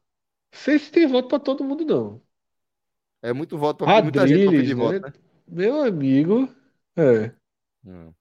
Sei 0.52 0.78
se 0.78 0.92
tem 0.92 1.08
voto 1.08 1.26
para 1.26 1.40
todo 1.40 1.64
mundo, 1.64 1.84
não. 1.84 2.22
É 3.20 3.32
muito 3.32 3.58
voto 3.58 3.84
para 3.84 4.00
muita 4.00 4.28
gente 4.28 4.44
pra 4.44 4.52
pedir 4.52 4.76
né? 4.76 4.82
voto, 4.82 5.00
né? 5.00 5.12
Meu 5.48 5.82
amigo. 5.82 6.48
É. 6.94 7.32
Hum. 7.84 8.12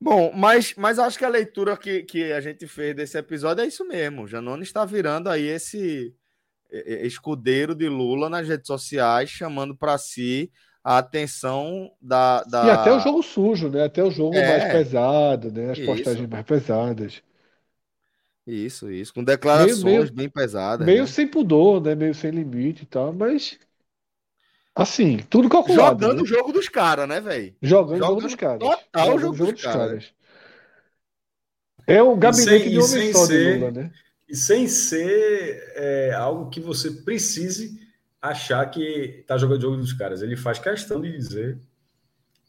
Bom, 0.00 0.32
mas, 0.32 0.74
mas 0.76 0.98
acho 0.98 1.18
que 1.18 1.24
a 1.24 1.28
leitura 1.28 1.76
que, 1.76 2.04
que 2.04 2.32
a 2.32 2.40
gente 2.40 2.66
fez 2.66 2.94
desse 2.94 3.18
episódio 3.18 3.62
é 3.62 3.66
isso 3.66 3.84
mesmo. 3.86 4.28
Janone 4.28 4.62
está 4.62 4.84
virando 4.84 5.28
aí 5.28 5.46
esse 5.46 6.14
escudeiro 6.70 7.74
de 7.74 7.88
Lula 7.88 8.28
nas 8.28 8.46
redes 8.46 8.66
sociais, 8.66 9.30
chamando 9.30 9.74
para 9.76 9.96
si 9.98 10.50
a 10.84 10.98
atenção 10.98 11.90
da, 12.00 12.42
da, 12.44 12.66
E 12.66 12.70
até 12.70 12.92
o 12.92 13.00
jogo 13.00 13.22
sujo, 13.22 13.68
né? 13.68 13.84
Até 13.84 14.02
o 14.02 14.10
jogo 14.10 14.34
é, 14.34 14.58
mais 14.58 14.72
pesado, 14.72 15.52
né? 15.52 15.72
As 15.72 15.78
isso. 15.78 15.86
postagens 15.86 16.28
mais 16.28 16.44
pesadas. 16.44 17.22
Isso, 18.46 18.90
isso. 18.90 19.12
Com 19.12 19.22
declarações 19.22 19.82
meio, 19.82 20.00
meio, 20.00 20.12
bem 20.12 20.28
pesadas. 20.28 20.86
Meio 20.86 21.02
né? 21.02 21.06
sem 21.06 21.26
pudor, 21.26 21.82
né? 21.82 21.94
Meio 21.94 22.14
sem 22.14 22.30
limite 22.30 22.84
e 22.84 22.86
tal, 22.86 23.12
mas 23.12 23.58
Assim, 24.78 25.16
tudo 25.28 25.48
calculado. 25.48 26.00
Jogando 26.00 26.18
né? 26.18 26.22
o 26.22 26.24
jogo 26.24 26.52
dos 26.52 26.68
caras, 26.68 27.08
né, 27.08 27.20
velho? 27.20 27.52
Jogando 27.60 28.00
o 28.00 28.06
jogo 28.06 28.20
dos 28.20 28.34
caras. 28.36 28.60
Total 28.60 29.08
o 29.08 29.18
jogo, 29.18 29.36
jogo 29.36 29.52
dos, 29.52 29.62
caras. 29.62 29.88
caras. 29.88 30.12
É 31.84 32.00
o 32.00 32.14
gabinete 32.14 32.62
sem, 32.62 32.70
de 32.70 32.78
homem 32.78 33.12
só 33.12 33.26
ser, 33.26 33.54
de 33.54 33.58
Lula, 33.58 33.70
né? 33.72 33.92
E 34.28 34.36
sem 34.36 34.68
ser 34.68 35.72
é, 35.74 36.12
algo 36.12 36.48
que 36.48 36.60
você 36.60 36.92
precise 36.92 37.76
achar 38.22 38.64
que 38.70 39.24
tá 39.26 39.36
jogando 39.36 39.58
o 39.58 39.62
jogo 39.62 39.76
dos 39.78 39.92
caras. 39.92 40.22
Ele 40.22 40.36
faz 40.36 40.60
questão 40.60 41.00
de 41.00 41.10
dizer 41.10 41.58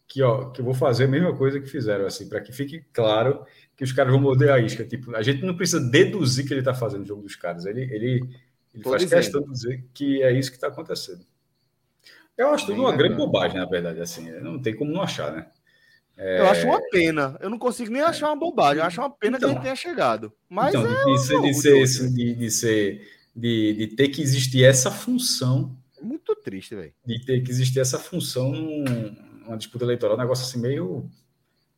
que, 0.08 0.22
ó, 0.22 0.52
que 0.52 0.62
eu 0.62 0.66
vou 0.66 0.76
fazer 0.76 1.06
a 1.06 1.08
mesma 1.08 1.36
coisa 1.36 1.60
que 1.60 1.68
fizeram, 1.68 2.06
assim, 2.06 2.30
para 2.30 2.42
que 2.42 2.52
fique 2.52 2.86
claro 2.94 3.44
que 3.76 3.84
os 3.84 3.92
caras 3.92 4.12
vão 4.12 4.22
morder 4.22 4.52
a 4.52 4.60
isca. 4.60 4.86
Tipo, 4.86 5.16
a 5.16 5.24
gente 5.24 5.44
não 5.44 5.58
precisa 5.58 5.80
deduzir 5.80 6.48
que 6.48 6.54
ele 6.54 6.62
tá 6.62 6.76
fazendo 6.76 7.02
o 7.02 7.08
jogo 7.08 7.24
dos 7.24 7.36
caras. 7.36 7.66
Ele, 7.66 7.82
ele, 7.92 8.30
ele 8.72 8.84
faz 8.84 9.02
dizendo. 9.02 9.20
questão 9.20 9.42
de 9.42 9.52
dizer 9.52 9.84
que 9.96 10.22
é 10.22 10.32
isso 10.32 10.52
que 10.52 10.58
está 10.58 10.68
acontecendo. 10.68 11.26
Eu 12.40 12.52
acho 12.52 12.68
tudo 12.68 12.80
uma 12.80 12.96
grande 12.96 13.16
bobagem, 13.16 13.60
na 13.60 13.66
verdade, 13.66 14.00
assim. 14.00 14.32
Não 14.40 14.62
tem 14.62 14.74
como 14.74 14.94
não 14.94 15.02
achar, 15.02 15.30
né? 15.30 15.46
É... 16.16 16.40
Eu 16.40 16.48
acho 16.48 16.66
uma 16.66 16.82
pena. 16.90 17.38
Eu 17.42 17.50
não 17.50 17.60
consigo 17.60 17.92
nem 17.92 18.02
achar 18.02 18.28
uma 18.28 18.36
bobagem. 18.38 18.80
Eu 18.80 18.86
acho 18.86 19.02
uma 19.02 19.10
pena 19.10 19.36
então, 19.36 19.50
que 19.50 19.56
ele 19.56 19.64
tenha 19.64 19.76
chegado. 19.76 20.32
Mas 20.48 20.74
então, 20.74 20.90
é 20.90 21.04
de, 21.04 21.18
ser, 21.20 21.42
de, 21.42 21.54
ser, 21.54 22.10
de, 22.10 22.36
de, 22.36 22.52
ser, 22.52 23.08
de, 23.36 23.74
de 23.74 23.88
ter 23.88 24.08
que 24.08 24.22
existir 24.22 24.64
essa 24.64 24.90
função. 24.90 25.76
Muito 26.02 26.34
triste, 26.34 26.76
velho. 26.76 26.94
De 27.06 27.26
ter 27.26 27.42
que 27.42 27.52
existir 27.52 27.82
essa 27.82 28.00
função 28.00 28.54
numa 28.54 29.58
disputa 29.58 29.84
eleitoral, 29.84 30.16
um 30.16 30.22
negócio 30.22 30.46
assim 30.46 30.62
meio, 30.62 31.12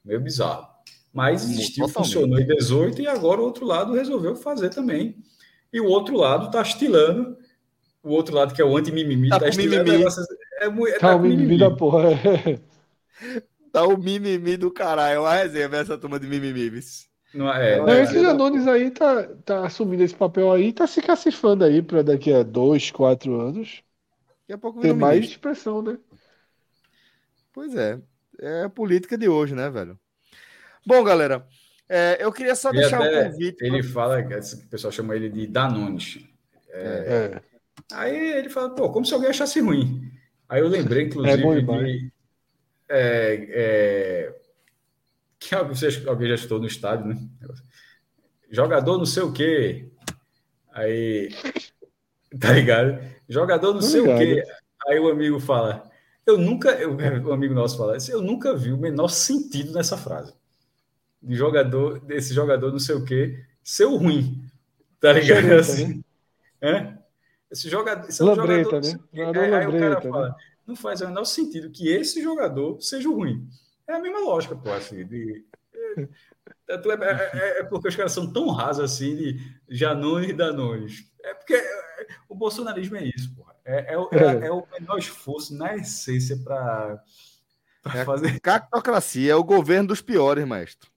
meio 0.06 0.22
bizarro. 0.22 0.68
Mas 1.12 1.44
existiu, 1.44 1.88
Totalmente. 1.88 2.14
funcionou 2.14 2.40
em 2.40 2.46
18 2.46 3.02
e 3.02 3.08
agora 3.08 3.42
o 3.42 3.46
outro 3.46 3.66
lado 3.66 3.94
resolveu 3.94 4.36
fazer 4.36 4.70
também. 4.70 5.16
E 5.74 5.82
o 5.82 5.88
outro 5.88 6.16
lado 6.16 6.46
está 6.46 6.62
estilando 6.62 7.36
o 8.04 8.10
outro 8.10 8.36
lado, 8.36 8.54
que 8.54 8.62
é 8.62 8.66
o 8.66 8.76
anti-mimimi, 8.76 9.30
tá, 9.30 9.40
tá 9.40 9.46
mimimi. 9.56 10.04
É, 10.62 10.66
é, 10.66 10.94
tá, 10.94 11.00
tá 11.00 11.16
o 11.16 11.20
mimimi, 11.20 11.58
da 11.58 11.72
porra. 11.72 12.10
tá 13.72 13.84
o 13.86 13.98
mimimi 13.98 14.58
do 14.58 14.72
caralho. 14.72 15.16
É 15.16 15.20
uma 15.20 15.34
resenha 15.34 15.70
essa 15.76 15.98
turma 15.98 16.20
de 16.20 16.28
mimimis. 16.28 17.10
Não, 17.34 17.52
é, 17.52 17.78
não, 17.78 17.88
é, 17.90 18.04
esse 18.04 18.20
Janones 18.20 18.68
aí 18.68 18.92
tá, 18.92 19.28
tá 19.46 19.66
assumindo 19.66 20.04
esse 20.04 20.14
papel 20.14 20.52
aí, 20.52 20.74
tá 20.74 20.86
se 20.86 21.02
cacifando 21.02 21.64
aí 21.64 21.82
para 21.82 22.04
daqui 22.04 22.34
a 22.34 22.44
dois, 22.44 22.92
quatro 22.92 23.40
anos. 23.40 23.82
Daqui 24.42 24.54
a 24.54 24.58
pouco 24.58 24.82
ter 24.82 24.94
mais 24.94 25.16
ministro. 25.16 25.38
expressão, 25.38 25.82
né? 25.82 25.98
Pois 27.54 27.76
é. 27.76 28.00
É 28.40 28.64
a 28.64 28.70
política 28.70 29.18
de 29.18 29.30
hoje, 29.30 29.56
né, 29.56 29.70
velho? 29.70 29.98
Bom, 30.86 31.04
galera, 31.04 31.46
É, 31.94 32.18
eu 32.24 32.32
queria 32.32 32.56
só 32.56 32.70
Ele 32.70 32.80
deixar 32.80 33.02
um 33.02 33.24
convite. 33.32 33.66
Ele 33.66 33.84
fala, 33.84 34.24
que 34.24 34.34
esse- 34.34 34.56
o 34.56 34.68
pessoal 34.70 34.94
chama 34.94 35.14
ele 35.14 35.30
de 35.30 35.46
Danones. 35.46 36.20
É. 36.70 37.42
Aí 37.92 38.16
ele 38.16 38.50
fala, 38.50 38.70
pô, 38.74 38.90
como 38.90 39.06
se 39.06 39.14
alguém 39.14 39.30
achasse 39.30 39.60
ruim. 39.60 40.10
Aí 40.52 40.60
eu 40.60 40.68
lembrei, 40.68 41.06
inclusive, 41.06 41.42
É 41.42 41.62
de. 41.62 42.12
é, 42.90 43.48
é, 43.54 44.36
que 45.40 45.56
alguém 45.56 46.28
já 46.28 46.36
estou 46.36 46.60
no 46.60 46.68
estádio, 46.68 47.06
né? 47.08 47.18
Jogador 48.52 48.98
não 48.98 49.06
sei 49.06 49.24
o 49.24 49.32
quê. 49.32 49.88
Aí. 50.74 51.30
Tá 52.38 52.52
ligado? 52.52 53.00
Jogador 53.30 53.74
não 53.74 53.80
Tô 53.80 53.86
sei 53.86 54.02
o 54.02 54.18
quê. 54.18 54.44
Aí 54.88 55.00
o 55.00 55.10
amigo 55.10 55.40
fala. 55.40 55.90
Eu 56.26 56.38
nunca. 56.38 56.72
Eu, 56.72 56.98
um 56.98 57.34
amigo 57.34 57.54
nosso 57.54 57.78
fala. 57.78 57.98
Eu 58.10 58.22
nunca 58.22 58.54
vi 58.54 58.74
o 58.74 58.78
menor 58.78 59.08
sentido 59.08 59.72
nessa 59.72 59.96
frase. 59.96 60.34
De 61.22 61.34
jogador, 61.34 62.02
desse 62.02 62.34
jogador 62.34 62.74
não 62.74 62.80
sei 62.80 62.96
o 62.96 63.06
quê, 63.06 63.42
ser 63.64 63.86
o 63.86 63.96
ruim. 63.96 64.44
Tá 65.00 65.14
ligado? 65.14 65.50
Assim. 65.54 66.04
É? 66.60 67.01
Esse 67.52 67.70
jogador. 67.70 68.08
Esse 68.10 68.22
é 68.22 68.26
Lambreta, 68.26 68.64
jogador, 68.64 68.88
né? 68.88 69.00
Jogador 69.14 69.40
aí, 69.44 69.54
aí 69.56 69.68
o 69.68 69.80
cara 69.80 70.02
fala, 70.02 70.30
né? 70.30 70.36
não 70.66 70.76
faz 70.76 71.02
o 71.02 71.08
menor 71.08 71.26
sentido 71.26 71.70
que 71.70 71.90
esse 71.90 72.22
jogador 72.24 72.82
seja 72.82 73.10
o 73.10 73.16
ruim. 73.16 73.48
É 73.88 73.94
a 73.94 74.00
mesma 74.00 74.20
lógica, 74.20 74.56
pô, 74.56 74.72
assim, 74.72 75.06
de, 75.06 75.44
é, 75.98 76.74
é- 76.74 77.32
é- 77.34 77.60
é 77.60 77.64
porque 77.64 77.90
os 77.90 77.96
caras 77.96 78.14
são 78.14 78.32
tão 78.32 78.50
rasos 78.50 78.84
assim 78.84 79.16
de 79.16 79.38
Janone 79.70 80.30
e 80.30 80.34
Danones. 80.34 81.06
É 81.24 81.34
porque 81.34 81.54
é, 81.56 82.08
o 82.30 82.36
bolsonarismo 82.36 82.96
é 82.96 83.04
isso, 83.06 83.36
porra. 83.36 83.54
É, 83.66 83.94
é, 83.94 83.98
o- 83.98 84.10
é- 84.12 84.48
é 84.48 84.80
menor 84.80 84.98
esforço 84.98 85.54
na 85.56 85.76
essência 85.76 86.38
para 86.38 87.04
É. 87.94 88.06
fazer. 88.06 88.40
Cactocracia 88.40 89.34
é 89.34 89.36
o 89.36 89.44
governo 89.44 89.90
dos 89.90 90.02
piores, 90.02 90.48
mestre. 90.48 90.90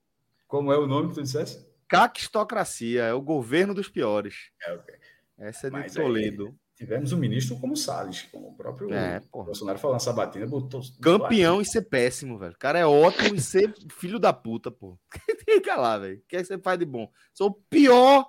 Como 0.46 0.72
é 0.72 0.78
o 0.78 0.86
nome 0.86 1.08
que 1.08 1.14
tu 1.14 1.22
dissesse? 1.22 1.66
Cactocracia 1.88 3.02
é 3.04 3.12
o 3.12 3.20
governo 3.20 3.74
dos 3.74 3.88
piores. 3.88 4.50
É, 4.62 4.72
ok. 4.72 4.94
Essa 5.38 5.66
é 5.66 5.70
de 5.70 5.76
Mas 5.76 5.96
aí- 5.96 6.02
Toledo. 6.02 6.54
Tivemos 6.76 7.12
um 7.12 7.16
ministro 7.18 7.56
como 7.60 7.76
Salles, 7.76 8.22
como 8.32 8.48
o 8.48 8.54
próprio 8.56 8.92
É, 8.92 9.20
porra. 9.30 9.44
Bolsonaro 9.46 9.78
falou 9.78 9.94
na 9.94 10.00
sabatina, 10.00 10.44
botou. 10.44 10.80
Campeão 11.00 11.60
em 11.60 11.64
ser 11.64 11.82
péssimo, 11.82 12.36
velho. 12.36 12.52
O 12.52 12.58
cara 12.58 12.80
é 12.80 12.84
ótimo 12.84 13.36
em 13.36 13.38
ser 13.38 13.72
filho 13.92 14.18
da 14.18 14.32
puta, 14.32 14.72
pô. 14.72 14.98
Fica 15.48 15.76
lá, 15.76 15.98
velho. 15.98 16.16
O 16.18 16.22
que 16.26 16.34
é 16.36 16.40
que 16.40 16.46
você 16.46 16.58
faz 16.58 16.76
de 16.76 16.84
bom? 16.84 17.08
Sou 17.32 17.50
o 17.50 17.54
pior, 17.70 18.28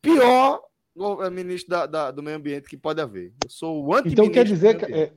pior 0.00 0.60
go- 0.96 1.30
ministro 1.30 1.70
da- 1.70 1.86
da- 1.86 2.10
do 2.10 2.22
meio 2.22 2.36
ambiente 2.38 2.68
que 2.68 2.78
pode 2.78 3.00
haver. 3.00 3.34
Eu 3.44 3.50
sou 3.50 3.84
o 3.84 3.94
anti 3.94 4.08
Então 4.12 4.30
quer 4.30 4.44
dizer, 4.46 4.78
que, 4.78 4.92
é, 4.92 5.12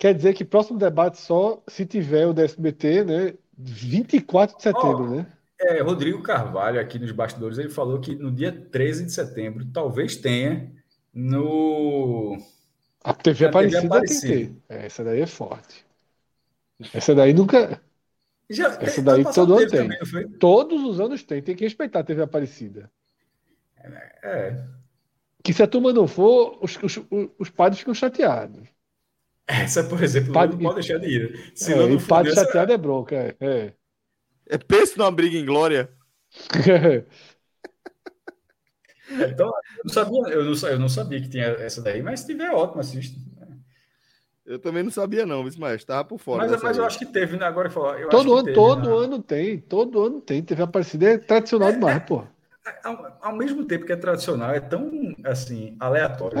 quer 0.00 0.14
dizer 0.14 0.34
que 0.34 0.44
próximo 0.44 0.78
debate 0.78 1.18
só 1.18 1.62
se 1.68 1.86
tiver 1.86 2.26
o 2.26 2.32
da 2.32 2.42
SBT, 2.42 3.04
né? 3.04 3.34
24 3.56 4.56
de 4.56 4.62
setembro, 4.64 5.08
né? 5.08 5.32
É, 5.64 5.80
Rodrigo 5.82 6.22
Carvalho, 6.22 6.80
aqui 6.80 6.98
nos 6.98 7.12
bastidores, 7.12 7.58
ele 7.58 7.68
falou 7.70 8.00
que 8.00 8.14
no 8.16 8.30
dia 8.32 8.50
13 8.52 9.06
de 9.06 9.12
setembro 9.12 9.64
talvez 9.72 10.16
tenha 10.16 10.72
no. 11.14 12.36
A 13.04 13.12
TV 13.14 13.46
A 13.46 13.50
TV 13.52 13.76
Aparecida 13.76 13.80
tem 13.80 13.88
que 13.88 13.96
Aparecida. 13.96 14.34
ter. 14.34 14.56
É, 14.68 14.86
Essa 14.86 15.04
daí 15.04 15.20
é 15.20 15.26
forte. 15.26 15.84
Essa 16.92 17.14
daí 17.14 17.32
nunca. 17.32 17.80
Já, 18.50 18.66
Essa 18.80 19.00
daí 19.02 19.24
todo 19.32 19.56
ano 19.58 19.68
tem. 19.68 19.88
também? 19.88 20.28
Todos 20.38 20.82
os 20.84 21.00
anos 21.00 21.22
tem, 21.22 21.40
tem 21.42 21.54
que 21.56 21.64
respeitar 21.64 22.00
a 22.00 22.04
TV 22.04 22.22
Aparecida. 22.22 22.90
É. 24.22 24.56
Que 25.42 25.52
se 25.52 25.62
a 25.62 25.66
turma 25.66 25.92
não 25.92 26.06
for, 26.06 26.58
os, 26.62 26.76
os, 26.82 27.00
os 27.38 27.50
padres 27.50 27.80
ficam 27.80 27.94
chateados. 27.94 28.68
Essa, 29.46 29.82
por 29.82 30.00
exemplo, 30.02 30.32
Padre- 30.32 30.56
não 30.56 30.62
pode 30.62 30.74
deixar 30.76 30.98
de 30.98 31.08
ir. 31.08 31.52
Se 31.54 31.72
É, 31.72 31.76
não, 31.76 31.88
não 31.88 31.98
padre 32.00 32.32
chateado 32.32 32.72
é 32.72 32.76
bronca. 32.78 33.34
É, 33.40 33.72
é. 34.48 34.54
É 34.54 34.58
pense 34.58 34.96
numa 34.98 35.10
briga 35.10 35.36
em 35.36 35.44
glória. 35.44 35.90
Então, 39.08 39.46
eu 39.48 39.84
não 39.84 39.92
sabia, 39.92 40.20
eu 40.32 40.44
não, 40.44 40.68
eu 40.68 40.78
não 40.78 40.88
sabia 40.88 41.20
que 41.20 41.28
tinha 41.28 41.44
essa 41.44 41.82
daí, 41.82 42.02
mas 42.02 42.20
se 42.20 42.26
tiver, 42.26 42.50
ótimo, 42.52 42.80
assiste. 42.80 43.16
Eu 44.44 44.58
também 44.58 44.82
não 44.82 44.90
sabia, 44.90 45.24
não, 45.24 45.44
vice 45.44 45.58
maestro. 45.58 45.86
Tava 45.86 46.04
por 46.04 46.18
fora. 46.18 46.46
Mas, 46.46 46.62
mas 46.62 46.78
eu 46.78 46.84
acho 46.84 46.98
que 46.98 47.06
teve, 47.06 47.36
né? 47.36 47.46
Agora 47.46 47.68
acho 47.68 47.76
todo 48.10 48.30
que 48.30 48.36
ano, 48.36 48.42
teve 48.44 48.54
todo 48.54 48.86
na- 48.88 48.92
ano 48.94 49.22
tem, 49.22 49.58
todo 49.60 50.02
ano 50.02 50.20
tem. 50.20 50.42
TV 50.42 50.62
Aparecida 50.62 51.10
é 51.10 51.18
tradicional 51.18 51.72
demais, 51.72 52.02
pô. 52.04 52.22
Ao, 52.84 53.18
ao 53.20 53.36
mesmo 53.36 53.64
tempo 53.64 53.84
que 53.84 53.92
é 53.92 53.96
tradicional, 53.96 54.50
é 54.52 54.60
tão 54.60 54.90
assim, 55.24 55.76
aleatório. 55.80 56.38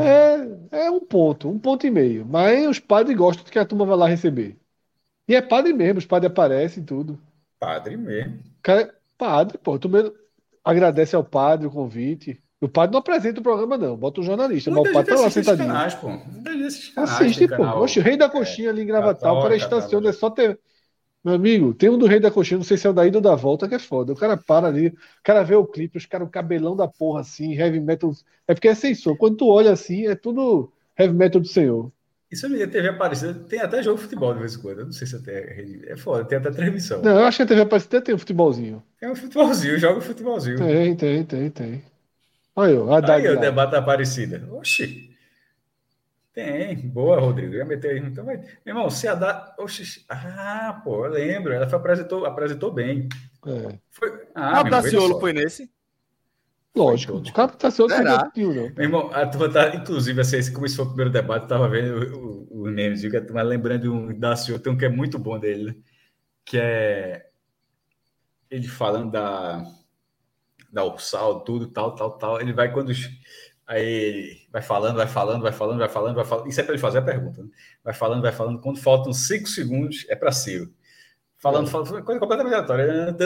É, 0.70 0.84
é 0.86 0.90
um 0.90 1.00
ponto, 1.00 1.48
um 1.48 1.58
ponto 1.58 1.86
e 1.86 1.90
meio. 1.90 2.24
Mas 2.26 2.66
os 2.66 2.78
padres 2.78 3.16
gostam 3.16 3.44
de 3.44 3.50
que 3.50 3.58
a 3.58 3.64
turma 3.64 3.84
vá 3.84 3.94
lá 3.94 4.06
receber. 4.08 4.58
E 5.28 5.34
é 5.34 5.42
padre 5.42 5.72
mesmo, 5.72 5.98
os 5.98 6.06
padres 6.06 6.30
aparecem 6.32 6.82
e 6.82 6.86
tudo. 6.86 7.20
Padre 7.62 7.96
mesmo. 7.96 8.38
O 8.38 8.62
cara 8.62 8.82
é 8.82 8.92
padre, 9.18 9.58
pô. 9.58 9.78
Tu 9.78 9.88
mesmo 9.88 10.12
agradece 10.64 11.16
ao 11.16 11.24
padre 11.24 11.66
o 11.66 11.70
convite. 11.70 12.42
O 12.60 12.68
padre 12.68 12.92
não 12.92 13.00
apresenta 13.00 13.40
o 13.40 13.42
programa, 13.42 13.76
não. 13.76 13.96
Bota 13.96 14.20
o 14.20 14.24
jornalista. 14.24 14.70
Mas 14.70 14.78
o 14.80 14.92
padre 14.92 15.14
tá 15.14 15.20
lá 15.20 15.30
sentadinho. 15.30 15.66
canais, 15.68 15.94
pô. 15.94 16.08
Assiste 16.08 16.92
canais, 16.94 17.10
Assiste, 17.20 17.38
tem 17.40 17.48
pô. 17.48 17.56
canal- 17.56 17.82
Oxe, 17.82 17.98
o 17.98 18.02
Rei 18.02 18.16
da 18.16 18.28
Coxinha 18.28 18.70
ali 18.70 18.82
em 18.82 18.86
Gravatar, 18.86 19.32
o 19.32 19.42
cara 19.42 19.56
estaciona, 19.56 20.08
é 20.10 20.12
só 20.12 20.30
ter. 20.30 20.58
Meu 21.24 21.34
amigo, 21.34 21.72
tem 21.74 21.88
um 21.90 21.98
do 21.98 22.06
Rei 22.06 22.20
da 22.20 22.30
Coxinha, 22.32 22.58
não 22.58 22.64
sei 22.64 22.76
se 22.76 22.86
é 22.86 22.90
o 22.90 22.92
da 22.92 23.06
ida 23.06 23.18
ou 23.18 23.22
da 23.22 23.34
volta, 23.36 23.68
que 23.68 23.74
é 23.76 23.78
foda. 23.78 24.12
O 24.12 24.16
cara 24.16 24.36
para 24.36 24.66
ali, 24.68 24.88
o 24.88 24.94
cara 25.22 25.42
vê 25.44 25.54
o 25.54 25.66
clipe, 25.66 25.98
os 25.98 26.06
caras, 26.06 26.26
o 26.28 26.30
cabelão 26.30 26.76
da 26.76 26.88
porra 26.88 27.20
assim, 27.20 27.54
heavy 27.54 27.80
metal. 27.80 28.12
É 28.46 28.54
porque 28.54 28.68
é 28.68 28.74
sensor. 28.74 29.16
Quando 29.16 29.36
tu 29.36 29.48
olha 29.48 29.72
assim, 29.72 30.06
é 30.06 30.14
tudo 30.16 30.72
heavy 30.98 31.14
metal 31.14 31.40
do 31.40 31.46
Senhor. 31.48 31.92
Isso 32.32 32.46
é 32.46 32.66
TV 32.66 32.88
Aparecida, 32.88 33.34
tem 33.34 33.60
até 33.60 33.82
jogo 33.82 33.98
de 33.98 34.04
futebol 34.04 34.32
de 34.32 34.40
vez 34.40 34.54
em 34.54 34.60
quando. 34.62 34.78
Eu 34.80 34.84
não 34.86 34.92
sei 34.92 35.06
se 35.06 35.16
até 35.16 35.52
rede- 35.52 35.86
é 35.86 35.96
foda, 35.96 36.24
tem 36.24 36.38
até 36.38 36.50
transmissão. 36.50 37.02
Não, 37.02 37.18
eu 37.20 37.24
acho 37.26 37.36
que 37.36 37.42
a 37.42 37.46
TV 37.46 37.60
Aparecida 37.60 38.00
tem 38.00 38.14
um 38.14 38.18
futebolzinho. 38.18 38.82
É 39.00 39.10
um 39.10 39.14
futebolzinho, 39.16 39.78
joga 39.78 40.00
futebolzinho. 40.00 40.58
Tem, 40.58 40.96
tem, 40.96 41.24
tem, 41.24 41.50
tem. 41.50 41.82
Olha, 42.56 42.72
eu, 42.72 42.92
Haddad 42.92 43.22
Aí 43.22 43.28
o 43.28 43.40
debate 43.40 43.72
da 43.72 43.78
Aparecida. 43.78 44.48
Oxi. 44.52 45.12
Tem. 46.32 46.76
Boa, 46.88 47.20
Rodrigo. 47.20 47.52
Eu 47.54 47.58
ia 47.58 47.64
meter 47.64 47.90
aí. 47.92 47.98
Então 47.98 48.24
vai. 48.24 48.38
Meu 48.38 48.48
irmão, 48.74 48.88
se 48.90 49.06
a 49.06 49.14
da. 49.14 49.54
Oxi. 49.58 50.04
Ah, 50.08 50.80
pô, 50.82 51.04
eu 51.06 51.10
lembro. 51.12 51.52
Ela 51.52 51.68
foi, 51.68 51.78
apresentou, 51.78 52.24
apresentou 52.24 52.72
bem. 52.72 53.08
É, 53.44 53.78
Foi... 53.90 54.26
Ah, 54.34 54.62
veja 54.62 54.70
Daciolo 54.70 55.20
foi 55.20 55.32
nesse? 55.32 55.70
Lógico. 56.74 57.18
O 57.18 57.32
cara 57.32 57.52
tá 57.52 57.70
sendo 57.70 57.94
perdeu 57.94 58.18
não. 58.18 58.30
Meu 58.76 58.84
irmão, 58.86 59.10
a 59.12 59.26
turma 59.26 59.50
tá, 59.52 59.74
inclusive, 59.76 60.20
assim, 60.20 60.38
esse- 60.38 60.52
foi 60.52 60.84
o 60.84 60.88
primeiro 60.88 61.10
debate, 61.10 61.42
eu 61.44 61.48
tava 61.48 61.68
vendo 61.68 61.94
o, 62.16 62.62
o, 62.62 62.62
o 62.64 62.70
memes, 62.70 63.02
viu? 63.02 63.10
Que 63.10 63.18
a 63.18 63.24
turma 63.24 63.42
lembrando 63.42 63.82
de 63.82 63.88
um 63.88 64.18
Daciolo, 64.18 64.60
tem 64.62 64.72
um 64.72 64.76
que 64.78 64.84
é 64.86 64.88
muito 64.88 65.18
bom 65.18 65.38
dele, 65.38 65.64
né? 65.72 65.76
que 66.44 66.58
é 66.58 67.26
ele 68.50 68.68
falando 68.68 69.10
da, 69.10 69.64
da 70.72 70.84
Ursal, 70.84 71.40
tudo, 71.44 71.68
tal, 71.68 71.94
tal, 71.94 72.16
tal. 72.18 72.40
Ele 72.40 72.52
vai 72.52 72.72
quando. 72.72 72.92
Aí 73.66 73.84
ele 73.86 74.48
vai 74.50 74.62
falando, 74.62 74.96
vai 74.96 75.06
falando, 75.06 75.42
vai 75.42 75.52
falando, 75.52 75.78
vai 75.78 75.88
falando, 75.88 76.14
vai 76.16 76.24
falando. 76.24 76.48
Isso 76.48 76.60
é 76.60 76.64
para 76.64 76.72
ele 76.74 76.80
fazer 76.82 76.98
a 76.98 77.02
pergunta, 77.02 77.42
né? 77.42 77.48
Vai 77.84 77.94
falando, 77.94 78.22
vai 78.22 78.32
falando. 78.32 78.60
Quando 78.60 78.78
faltam 78.80 79.12
cinco 79.12 79.48
segundos, 79.48 80.04
é 80.08 80.16
para 80.16 80.32
Ciro. 80.32 80.72
Falando, 81.38 81.68
falando, 81.70 82.04
coisa 82.04 82.20
completamente 82.20 82.54
aleatória. 82.54 83.16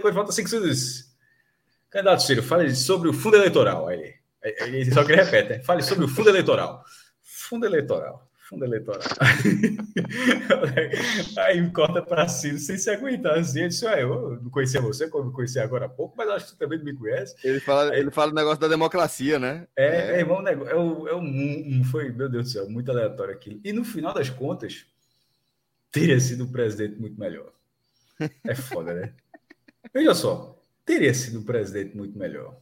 Quando 0.00 0.14
falta 0.14 0.32
cinco 0.32 0.48
segundos. 0.48 1.13
Candidato 1.94 2.22
Ciro, 2.24 2.42
fale 2.42 2.74
sobre 2.74 3.08
o 3.08 3.12
fundo 3.12 3.36
eleitoral. 3.36 3.86
Aí 3.86 4.14
ele, 4.42 4.56
aí 4.60 4.76
ele 4.80 4.92
só 4.92 5.04
que 5.04 5.12
ele 5.12 5.22
repete, 5.22 5.48
né? 5.50 5.62
fale 5.62 5.80
sobre 5.82 6.04
o 6.04 6.08
fundo 6.08 6.28
eleitoral. 6.28 6.84
Fundo 7.22 7.66
eleitoral. 7.66 8.28
Fundo 8.48 8.64
eleitoral. 8.64 9.00
Aí 11.38 11.70
corta 11.70 12.02
para 12.02 12.28
Ciro 12.28 12.58
sem 12.58 12.76
se 12.76 12.90
aguentar. 12.90 13.38
Assim, 13.38 13.60
ele 13.60 13.68
disse: 13.68 13.86
"Ué, 13.86 14.02
Eu 14.02 14.38
não 14.42 14.50
conhecia 14.50 14.80
você, 14.80 15.08
como 15.08 15.28
eu 15.28 15.32
conheci 15.32 15.58
agora 15.58 15.86
há 15.86 15.88
pouco, 15.88 16.14
mas 16.16 16.28
acho 16.28 16.44
que 16.46 16.50
você 16.52 16.58
também 16.58 16.78
não 16.78 16.84
me 16.84 16.94
conhece. 16.94 17.34
Ele 17.42 17.60
fala, 17.60 17.96
ele 17.96 18.10
fala 18.10 18.32
do 18.32 18.34
negócio 18.34 18.60
da 18.60 18.68
democracia, 18.68 19.38
né? 19.38 19.66
É, 19.76 20.16
é 20.16 20.18
irmão, 20.18 20.42
nego- 20.42 20.66
é 20.66 20.76
um, 20.76 21.08
é 21.08 21.14
um- 21.14 21.82
foi, 21.90 22.10
meu 22.12 22.28
Deus 22.28 22.44
do 22.46 22.50
céu, 22.50 22.68
muito 22.68 22.90
aleatório 22.90 23.32
aquilo. 23.34 23.60
E 23.64 23.72
no 23.72 23.84
final 23.84 24.12
das 24.12 24.28
contas, 24.28 24.84
teria 25.90 26.18
sido 26.20 26.44
um 26.44 26.52
presidente 26.52 27.00
muito 27.00 27.18
melhor. 27.18 27.50
É 28.46 28.54
foda, 28.54 28.92
né? 28.94 29.12
Veja 29.92 30.14
só, 30.14 30.56
teria 30.84 31.12
sido 31.14 31.40
um 31.40 31.42
presidente 31.44 31.96
muito 31.96 32.18
melhor. 32.18 32.56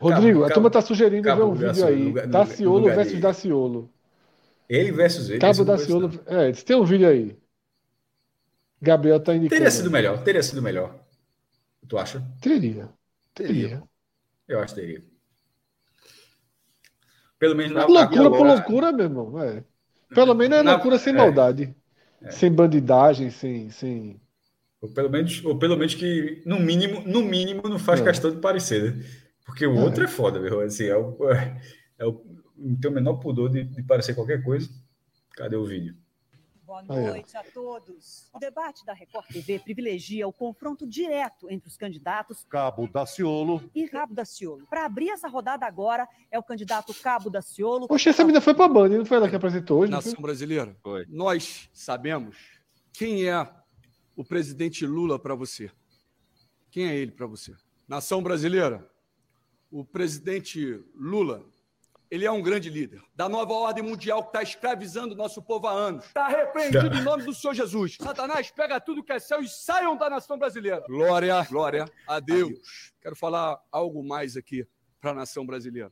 Rodrigo, 0.00 0.40
Cabo- 0.40 0.50
a 0.50 0.54
turma 0.54 0.70
tá 0.70 0.80
sugerindo 0.82 1.22
ver 1.22 1.42
um 1.42 1.52
vídeo 1.54 1.66
Daciolo, 1.68 1.88
aí. 1.94 2.04
no 2.12 2.26
Daciolo 2.28 2.80
no 2.88 2.94
versus 2.94 3.20
Daciolo. 3.20 3.90
Ele 4.68 4.92
versus 4.92 5.30
ele. 5.30 5.38
Cabo 5.38 5.64
Daciolo. 5.64 6.10
É, 6.26 6.52
tem 6.52 6.76
um 6.76 6.84
vídeo 6.84 7.08
aí. 7.08 7.38
Gabriel 8.82 9.20
tá 9.20 9.32
não. 9.32 9.38
indicando. 9.38 9.58
Teria 9.60 9.70
sido 9.70 9.90
melhor, 9.90 10.22
teria 10.22 10.42
sido 10.42 10.60
melhor. 10.60 10.98
Tu 11.88 11.96
acha? 11.98 12.22
Teria. 12.40 12.88
Teria. 13.34 13.82
Eu 14.48 14.60
acho 14.60 14.74
que 14.74 14.80
teria. 14.80 15.02
Pelo 17.38 17.54
menos 17.54 17.72
na 17.72 17.86
Loucura 17.86 18.22
na- 18.24 18.30
por 18.30 18.46
loucura, 18.46 18.92
meu 18.92 19.04
irmão. 19.04 19.42
É. 19.42 19.64
Pelo 20.14 20.34
menos 20.34 20.58
é 20.58 20.62
Na- 20.62 20.72
loucura 20.74 20.98
sem 20.98 21.12
é. 21.12 21.16
maldade. 21.16 21.74
Sem 22.30 22.50
bandidagem, 22.50 23.30
sem. 23.30 23.70
sem... 23.70 24.20
Ou 24.84 24.88
pelo 24.92 25.08
menos, 25.08 25.42
ou 25.46 25.58
pelo 25.58 25.76
menos 25.78 25.94
que, 25.94 26.42
no 26.44 26.60
mínimo, 26.60 27.00
no 27.06 27.22
mínimo, 27.22 27.62
não 27.66 27.78
faz 27.78 28.00
É. 28.00 28.04
questão 28.04 28.30
de 28.30 28.36
parecer, 28.36 28.94
né? 28.96 29.04
Porque 29.46 29.66
o 29.66 29.74
É. 29.78 29.80
outro 29.82 30.04
é 30.04 30.08
foda, 30.08 30.38
meu. 30.38 30.60
Assim, 30.60 30.84
é 30.84 30.96
o, 30.96 31.16
é 31.98 32.04
o, 32.06 32.22
não 32.54 32.76
tem 32.76 32.90
o 32.90 32.94
menor 32.94 33.14
pudor 33.14 33.48
de, 33.48 33.64
de 33.64 33.82
parecer 33.82 34.14
qualquer 34.14 34.42
coisa. 34.44 34.68
Cadê 35.36 35.56
o 35.56 35.64
vídeo? 35.64 35.96
Boa 36.66 36.82
noite 36.82 37.34
a 37.36 37.42
todos. 37.42 38.28
O 38.34 38.38
debate 38.38 38.84
da 38.84 38.92
Record 38.92 39.26
TV 39.28 39.58
privilegia 39.58 40.26
o 40.28 40.32
confronto 40.32 40.86
direto 40.86 41.50
entre 41.50 41.68
os 41.68 41.76
candidatos 41.78 42.44
Cabo 42.48 42.86
Daciolo 42.92 43.62
e 43.74 43.88
Cabo 43.88 44.14
Daciolo. 44.14 44.66
Para 44.68 44.84
abrir 44.84 45.10
essa 45.10 45.28
rodada 45.28 45.64
agora 45.66 46.06
é 46.30 46.38
o 46.38 46.42
candidato 46.42 46.92
Cabo 47.02 47.30
Daciolo. 47.30 47.86
Poxa, 47.88 48.10
essa 48.10 48.22
menina 48.22 48.40
foi 48.40 48.54
pra 48.54 48.66
Band, 48.68 48.88
não 48.90 49.04
foi 49.06 49.16
ela 49.16 49.28
que 49.30 49.36
apresentou 49.36 49.80
hoje? 49.80 49.92
Nação 49.92 50.20
brasileira. 50.20 50.74
Foi. 50.82 51.06
Nós 51.08 51.68
sabemos 51.72 52.36
quem 52.92 53.28
é 53.28 53.48
o 54.16 54.24
presidente 54.24 54.86
Lula 54.86 55.18
para 55.18 55.34
você. 55.34 55.70
Quem 56.70 56.88
é 56.88 56.96
ele 56.96 57.12
para 57.12 57.26
você? 57.26 57.54
Nação 57.86 58.22
brasileira. 58.22 58.88
O 59.70 59.84
presidente 59.84 60.82
Lula 60.94 61.44
ele 62.14 62.24
é 62.24 62.30
um 62.30 62.40
grande 62.40 62.70
líder 62.70 63.02
da 63.12 63.28
nova 63.28 63.52
ordem 63.52 63.82
mundial 63.82 64.22
que 64.22 64.28
está 64.28 64.40
escravizando 64.40 65.14
o 65.14 65.16
nosso 65.16 65.42
povo 65.42 65.66
há 65.66 65.72
anos. 65.72 66.04
Está 66.04 66.28
repreendido 66.28 66.94
em 66.94 67.02
nome 67.02 67.24
do 67.24 67.34
Senhor 67.34 67.54
Jesus. 67.54 67.96
Satanás, 68.00 68.52
pega 68.52 68.78
tudo 68.78 69.02
que 69.02 69.12
é 69.12 69.18
céu 69.18 69.40
e 69.40 69.48
saiam 69.48 69.96
da 69.96 70.08
nação 70.08 70.38
brasileira. 70.38 70.84
Glória, 70.86 71.42
glória 71.44 71.86
a 72.06 72.20
Deus. 72.20 72.92
Quero 73.00 73.16
falar 73.16 73.60
algo 73.72 74.06
mais 74.06 74.36
aqui 74.36 74.64
para 75.00 75.10
a 75.10 75.14
nação 75.14 75.44
brasileira. 75.44 75.90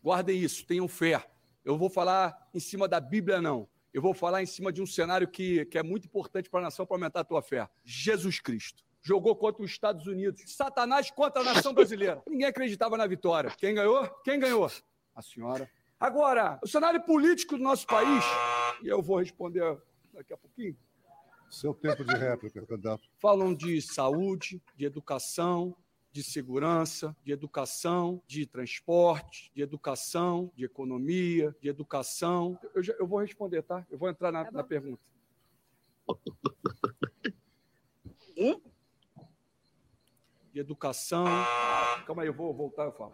Guardem 0.00 0.38
isso, 0.38 0.64
tenham 0.64 0.86
fé. 0.86 1.28
Eu 1.64 1.76
vou 1.76 1.90
falar 1.90 2.36
em 2.54 2.60
cima 2.60 2.86
da 2.86 3.00
Bíblia, 3.00 3.42
não. 3.42 3.68
Eu 3.94 4.02
vou 4.02 4.12
falar 4.12 4.42
em 4.42 4.46
cima 4.46 4.70
de 4.70 4.82
um 4.82 4.86
cenário 4.86 5.26
que, 5.26 5.64
que 5.66 5.78
é 5.78 5.82
muito 5.82 6.06
importante 6.06 6.50
para 6.50 6.60
a 6.60 6.64
nação 6.64 6.84
para 6.84 6.96
aumentar 6.96 7.20
a 7.20 7.24
tua 7.24 7.40
fé. 7.40 7.66
Jesus 7.84 8.40
Cristo 8.40 8.84
jogou 9.00 9.36
contra 9.36 9.62
os 9.62 9.70
Estados 9.70 10.06
Unidos. 10.06 10.42
Satanás 10.46 11.10
contra 11.10 11.40
a 11.40 11.44
nação 11.44 11.72
brasileira. 11.72 12.22
Ninguém 12.28 12.48
acreditava 12.48 12.96
na 12.96 13.06
vitória. 13.06 13.50
Quem 13.56 13.74
ganhou? 13.74 14.06
Quem 14.24 14.38
ganhou? 14.38 14.68
a 15.14 15.22
senhora. 15.22 15.70
Agora, 15.98 16.58
o 16.62 16.66
cenário 16.66 17.00
político 17.02 17.56
do 17.56 17.62
nosso 17.62 17.86
país, 17.86 18.24
e 18.82 18.88
eu 18.88 19.00
vou 19.00 19.18
responder 19.18 19.78
daqui 20.12 20.32
a 20.32 20.36
pouquinho. 20.36 20.76
Seu 21.48 21.72
tempo 21.72 22.04
de 22.04 22.14
réplica, 22.16 22.66
candidato. 22.66 23.08
Falam 23.18 23.54
de 23.54 23.80
saúde, 23.80 24.60
de 24.76 24.84
educação, 24.84 25.76
de 26.14 26.22
segurança, 26.22 27.14
de 27.24 27.32
educação, 27.32 28.22
de 28.24 28.46
transporte, 28.46 29.50
de 29.52 29.60
educação, 29.60 30.48
de 30.54 30.64
economia, 30.64 31.52
de 31.60 31.68
educação. 31.68 32.56
Eu, 32.72 32.84
já, 32.84 32.92
eu 33.00 33.06
vou 33.06 33.18
responder, 33.18 33.62
tá? 33.62 33.84
Eu 33.90 33.98
vou 33.98 34.08
entrar 34.08 34.30
na, 34.30 34.44
tá 34.44 34.52
na 34.52 34.62
pergunta. 34.62 35.02
Hum? 38.38 38.60
De 40.52 40.60
educação. 40.60 41.24
Calma 42.06 42.22
aí, 42.22 42.28
eu 42.28 42.34
vou 42.34 42.54
voltar, 42.54 42.84
eu 42.84 42.92
falo. 42.92 43.12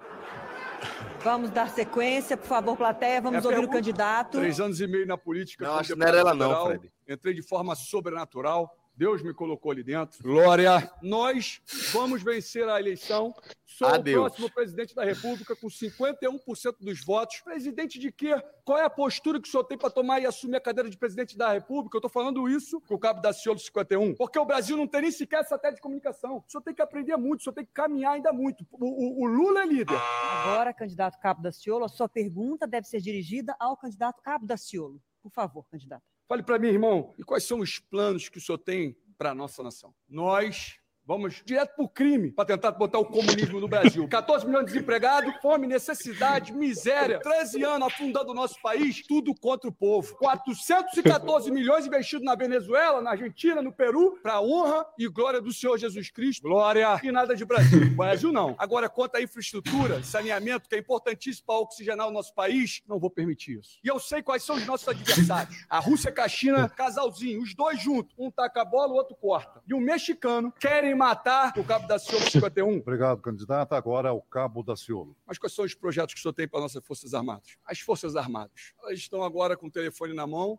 Vamos 1.22 1.50
dar 1.50 1.70
sequência, 1.70 2.36
por 2.36 2.46
favor, 2.46 2.76
plateia. 2.76 3.20
Vamos 3.22 3.42
é 3.42 3.48
ouvir 3.48 3.56
pergunta. 3.56 3.70
o 3.70 3.78
candidato. 3.78 4.38
Três 4.38 4.60
anos 4.60 4.78
e 4.78 4.86
meio 4.86 5.06
na 5.06 5.16
política. 5.16 5.66
Não, 5.66 5.76
acho 5.76 5.94
que 5.94 5.98
não 5.98 6.06
era 6.06 6.18
ela, 6.18 6.34
não, 6.34 6.66
Fred. 6.66 6.92
Entrei 7.08 7.32
de 7.32 7.42
forma 7.42 7.74
sobrenatural. 7.74 8.76
Deus 8.94 9.22
me 9.22 9.32
colocou 9.32 9.72
ali 9.72 9.82
dentro. 9.82 10.22
Glória. 10.22 10.90
Nós 11.02 11.60
vamos 11.92 12.22
vencer 12.22 12.68
a 12.68 12.78
eleição. 12.78 13.34
Sou 13.64 13.88
Adeus. 13.88 14.16
o 14.16 14.20
próximo 14.26 14.52
presidente 14.52 14.94
da 14.94 15.04
República 15.04 15.56
com 15.56 15.68
51% 15.68 16.76
dos 16.80 17.02
votos. 17.02 17.40
Presidente 17.40 17.98
de 17.98 18.12
quê? 18.12 18.34
Qual 18.62 18.76
é 18.76 18.84
a 18.84 18.90
postura 18.90 19.40
que 19.40 19.48
o 19.48 19.50
senhor 19.50 19.64
tem 19.64 19.78
para 19.78 19.88
tomar 19.88 20.20
e 20.20 20.26
assumir 20.26 20.56
a 20.56 20.60
cadeira 20.60 20.90
de 20.90 20.98
presidente 20.98 21.38
da 21.38 21.50
República? 21.52 21.96
Eu 21.96 22.00
estou 22.00 22.10
falando 22.10 22.46
isso 22.46 22.80
com 22.82 22.94
o 22.94 22.98
cabo 22.98 23.22
da 23.22 23.32
Ciolo 23.32 23.58
51. 23.58 24.16
Porque 24.16 24.38
o 24.38 24.44
Brasil 24.44 24.76
não 24.76 24.86
tem 24.86 25.02
nem 25.02 25.10
sequer 25.10 25.44
satélite 25.44 25.76
de 25.76 25.82
comunicação. 25.82 26.44
O 26.46 26.50
senhor 26.50 26.62
tem 26.62 26.74
que 26.74 26.82
aprender 26.82 27.16
muito, 27.16 27.40
o 27.40 27.42
senhor 27.44 27.54
tem 27.54 27.64
que 27.64 27.72
caminhar 27.72 28.14
ainda 28.14 28.32
muito. 28.32 28.66
O, 28.70 29.22
o, 29.22 29.22
o 29.22 29.26
Lula 29.26 29.62
é 29.62 29.66
líder. 29.66 29.96
Agora, 29.96 30.74
candidato 30.74 31.18
Cabo 31.20 31.40
da 31.40 31.52
Ciolo, 31.52 31.84
a 31.84 31.88
sua 31.88 32.08
pergunta 32.08 32.66
deve 32.66 32.86
ser 32.86 33.00
dirigida 33.00 33.56
ao 33.58 33.76
candidato 33.76 34.20
Cabo 34.20 34.46
da 34.46 34.58
Ciolo. 34.58 35.00
Por 35.22 35.30
favor, 35.30 35.64
candidato. 35.70 36.09
Fale 36.30 36.44
para 36.44 36.60
mim, 36.60 36.68
irmão, 36.68 37.12
e 37.18 37.24
quais 37.24 37.42
são 37.42 37.58
os 37.58 37.80
planos 37.80 38.28
que 38.28 38.38
o 38.38 38.40
senhor 38.40 38.58
tem 38.58 38.96
para 39.18 39.32
a 39.32 39.34
nossa 39.34 39.64
nação? 39.64 39.92
Nós 40.08 40.78
Vamos 41.06 41.42
direto 41.44 41.74
para 41.74 41.84
o 41.84 41.88
crime 41.88 42.30
para 42.30 42.44
tentar 42.44 42.72
botar 42.72 42.98
o 42.98 43.04
comunismo 43.04 43.60
no 43.60 43.68
Brasil. 43.68 44.06
14 44.08 44.46
milhões 44.46 44.66
de 44.66 44.72
desempregados, 44.72 45.34
fome, 45.42 45.66
necessidade, 45.66 46.52
miséria. 46.52 47.18
13 47.20 47.62
anos 47.64 47.88
afundando 47.88 48.30
o 48.30 48.34
nosso 48.34 48.60
país, 48.62 49.02
tudo 49.06 49.34
contra 49.34 49.68
o 49.68 49.72
povo. 49.72 50.14
414 50.16 51.50
milhões 51.50 51.86
investidos 51.86 52.24
na 52.24 52.34
Venezuela, 52.34 53.02
na 53.02 53.10
Argentina, 53.10 53.60
no 53.60 53.72
Peru, 53.72 54.18
para 54.22 54.40
honra 54.40 54.86
e 54.98 55.08
glória 55.08 55.40
do 55.40 55.52
Senhor 55.52 55.78
Jesus 55.78 56.10
Cristo. 56.10 56.42
Glória 56.42 57.00
e 57.02 57.10
nada 57.10 57.34
de 57.34 57.44
Brasil. 57.44 57.90
Brasil 57.96 58.32
não. 58.32 58.54
Agora, 58.58 58.88
quanto 58.88 59.16
à 59.16 59.22
infraestrutura, 59.22 60.02
saneamento, 60.02 60.68
que 60.68 60.74
é 60.74 60.78
importantíssimo 60.78 61.46
para 61.46 61.58
oxigenar 61.58 62.08
o 62.08 62.10
nosso 62.10 62.34
país, 62.34 62.82
não 62.86 62.98
vou 62.98 63.10
permitir 63.10 63.58
isso. 63.58 63.78
E 63.82 63.88
eu 63.88 63.98
sei 63.98 64.22
quais 64.22 64.42
são 64.42 64.56
os 64.56 64.66
nossos 64.66 64.88
adversários. 64.88 65.64
A 65.68 65.78
Rússia 65.78 66.12
com 66.12 66.20
a 66.20 66.28
China, 66.28 66.68
casalzinho, 66.68 67.42
os 67.42 67.54
dois 67.54 67.80
juntos. 67.80 68.14
Um 68.18 68.30
taca 68.30 68.62
a 68.62 68.64
bola, 68.64 68.92
o 68.92 68.96
outro 68.96 69.16
corta. 69.16 69.62
E 69.66 69.74
o 69.74 69.80
mexicano 69.80 70.52
querem 70.58 70.89
matar 70.94 71.52
o 71.56 71.64
Cabo 71.64 71.86
da 71.86 71.98
Ciolo 71.98 72.30
51. 72.30 72.78
Obrigado, 72.78 73.20
candidato. 73.20 73.74
Agora 73.74 74.08
é 74.08 74.12
o 74.12 74.20
Cabo 74.20 74.62
da 74.62 74.76
Ciolo. 74.76 75.16
Mas 75.26 75.38
quais 75.38 75.52
são 75.52 75.64
os 75.64 75.74
projetos 75.74 76.14
que 76.14 76.20
o 76.20 76.22
senhor 76.22 76.32
tem 76.32 76.48
para 76.48 76.60
nossas 76.60 76.84
Forças 76.84 77.14
Armadas? 77.14 77.56
As 77.64 77.80
Forças 77.80 78.16
Armadas. 78.16 78.72
Elas 78.82 78.98
estão 78.98 79.22
agora 79.22 79.56
com 79.56 79.66
o 79.66 79.70
telefone 79.70 80.14
na 80.14 80.26
mão, 80.26 80.58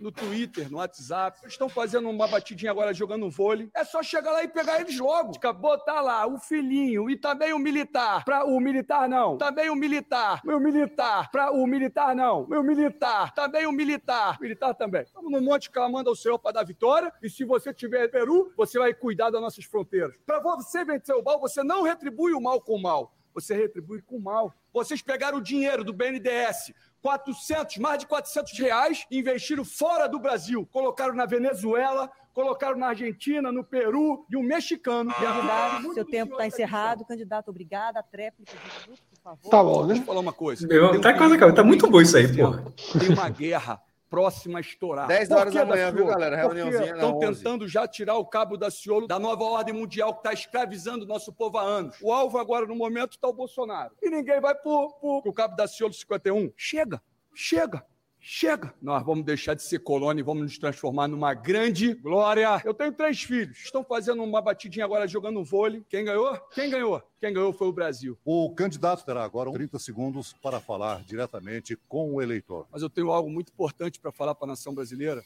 no 0.00 0.10
Twitter, 0.10 0.70
no 0.70 0.78
WhatsApp. 0.78 1.38
Estão 1.46 1.68
fazendo 1.68 2.08
uma 2.08 2.26
batidinha 2.28 2.70
agora 2.70 2.92
jogando 2.92 3.30
vôlei. 3.30 3.70
É 3.74 3.84
só 3.84 4.02
chegar 4.02 4.32
lá 4.32 4.42
e 4.42 4.48
pegar 4.48 4.80
eles 4.80 4.98
logo. 4.98 5.32
Botar 5.54 6.00
lá 6.00 6.26
o 6.26 6.38
filhinho 6.38 7.08
e 7.08 7.16
também 7.16 7.52
o 7.52 7.58
militar. 7.58 8.24
Pra 8.24 8.44
o 8.44 8.58
militar 8.60 9.08
não. 9.08 9.38
Também 9.38 9.70
o 9.70 9.76
militar. 9.76 10.40
Meu 10.44 10.60
militar. 10.60 11.30
Pra 11.30 11.50
o 11.50 11.66
militar 11.66 12.14
não. 12.14 12.46
Meu 12.46 12.62
militar. 12.62 13.32
Também 13.34 13.66
o 13.66 13.72
militar. 13.72 14.38
Militar 14.40 14.74
também. 14.74 15.02
Estamos 15.02 15.30
no 15.30 15.40
monte 15.40 15.70
clamando 15.70 16.10
ao 16.10 16.16
Senhor 16.16 16.38
para 16.38 16.52
dar 16.52 16.64
vitória. 16.64 17.12
E 17.22 17.30
se 17.30 17.44
você 17.44 17.72
tiver 17.72 18.08
Peru, 18.08 18.52
você 18.56 18.78
vai 18.78 18.92
cuidar 18.92 19.30
das 19.30 19.40
nossas 19.40 19.64
fronteiras. 19.64 20.14
Para 20.26 20.40
você 20.40 20.84
vencer 20.84 21.14
o 21.14 21.22
mal, 21.22 21.40
você 21.40 21.62
não 21.62 21.82
retribui 21.82 22.32
o 22.32 22.40
mal 22.40 22.60
com 22.60 22.74
o 22.74 22.82
mal. 22.82 23.14
Você 23.34 23.54
retribui 23.54 24.00
com 24.00 24.16
o 24.16 24.20
mal. 24.20 24.54
Vocês 24.72 25.02
pegaram 25.02 25.38
o 25.38 25.42
dinheiro 25.42 25.84
do 25.84 25.92
BNDES, 25.92 26.72
400, 27.04 27.76
mais 27.76 27.98
de 27.98 28.06
400 28.06 28.58
reais 28.58 29.04
investiram 29.10 29.62
fora 29.62 30.08
do 30.08 30.18
Brasil. 30.18 30.66
Colocaram 30.72 31.14
na 31.14 31.26
Venezuela, 31.26 32.10
colocaram 32.32 32.78
na 32.78 32.86
Argentina, 32.86 33.52
no 33.52 33.62
Peru 33.62 34.24
e 34.30 34.36
um 34.38 34.42
mexicano. 34.42 35.12
Candidato, 35.12 35.92
seu 35.92 36.04
tempo 36.06 36.32
está 36.32 36.46
encerrado. 36.46 37.04
Candidato, 37.04 37.50
obrigada. 37.50 38.00
A 38.00 38.02
tréplica 38.02 38.52
por 38.54 39.22
favor. 39.22 39.50
Tá 39.50 39.62
bom, 39.62 39.82
né? 39.82 39.88
Deixa 39.88 40.02
eu 40.02 40.06
falar 40.06 40.20
uma 40.20 40.32
coisa. 40.32 40.66
Meu, 40.66 40.98
tá, 40.98 41.12
quase, 41.12 41.36
cara, 41.36 41.52
tá 41.52 41.62
muito 41.62 41.86
bom 41.90 42.00
isso 42.00 42.16
aí, 42.16 42.34
porra. 42.34 42.64
Tem 42.98 43.10
uma 43.10 43.28
guerra 43.28 43.82
próxima 44.14 44.58
a 44.58 44.60
estourar. 44.60 45.08
10 45.08 45.30
horas 45.32 45.52
da 45.52 45.64
manhã, 45.64 45.92
viu, 45.92 46.06
galera? 46.06 46.36
Reuniãozinha 46.36 46.94
Estão 46.94 47.18
tentando 47.18 47.66
já 47.66 47.88
tirar 47.88 48.14
o 48.14 48.24
cabo 48.24 48.56
da 48.56 48.70
Ciolo 48.70 49.08
da 49.08 49.18
nova 49.18 49.42
ordem 49.42 49.74
mundial 49.74 50.12
que 50.12 50.20
está 50.20 50.32
escravizando 50.32 51.04
o 51.04 51.08
nosso 51.08 51.32
povo 51.32 51.58
há 51.58 51.62
anos. 51.62 51.96
O 52.00 52.12
alvo 52.12 52.38
agora, 52.38 52.64
no 52.64 52.76
momento, 52.76 53.12
está 53.12 53.26
o 53.26 53.32
Bolsonaro. 53.32 53.94
E 54.00 54.08
ninguém 54.08 54.40
vai 54.40 54.54
por, 54.54 54.96
o 55.02 55.32
cabo 55.32 55.56
da 55.56 55.66
Ciolo 55.66 55.92
51. 55.92 56.52
Chega, 56.56 57.02
chega. 57.34 57.84
Chega! 58.26 58.74
Nós 58.80 59.04
vamos 59.04 59.22
deixar 59.22 59.52
de 59.52 59.62
ser 59.62 59.80
colônia 59.80 60.22
e 60.22 60.24
vamos 60.24 60.44
nos 60.44 60.56
transformar 60.56 61.06
numa 61.06 61.34
grande 61.34 61.92
glória. 61.92 62.58
Eu 62.64 62.72
tenho 62.72 62.90
três 62.90 63.22
filhos. 63.22 63.58
Estão 63.58 63.84
fazendo 63.84 64.22
uma 64.22 64.40
batidinha 64.40 64.86
agora 64.86 65.06
jogando 65.06 65.44
vôlei. 65.44 65.84
Quem 65.90 66.06
ganhou? 66.06 66.34
Quem 66.54 66.70
ganhou? 66.70 67.02
Quem 67.20 67.34
ganhou 67.34 67.52
foi 67.52 67.68
o 67.68 67.72
Brasil. 67.72 68.18
O 68.24 68.54
candidato 68.54 69.04
terá 69.04 69.22
agora 69.22 69.52
30 69.52 69.78
segundos 69.78 70.32
para 70.42 70.58
falar 70.58 71.04
diretamente 71.04 71.76
com 71.86 72.14
o 72.14 72.22
eleitor. 72.22 72.66
Mas 72.72 72.80
eu 72.80 72.88
tenho 72.88 73.10
algo 73.10 73.28
muito 73.28 73.52
importante 73.52 74.00
para 74.00 74.10
falar 74.10 74.34
para 74.34 74.46
a 74.46 74.48
nação 74.48 74.74
brasileira. 74.74 75.22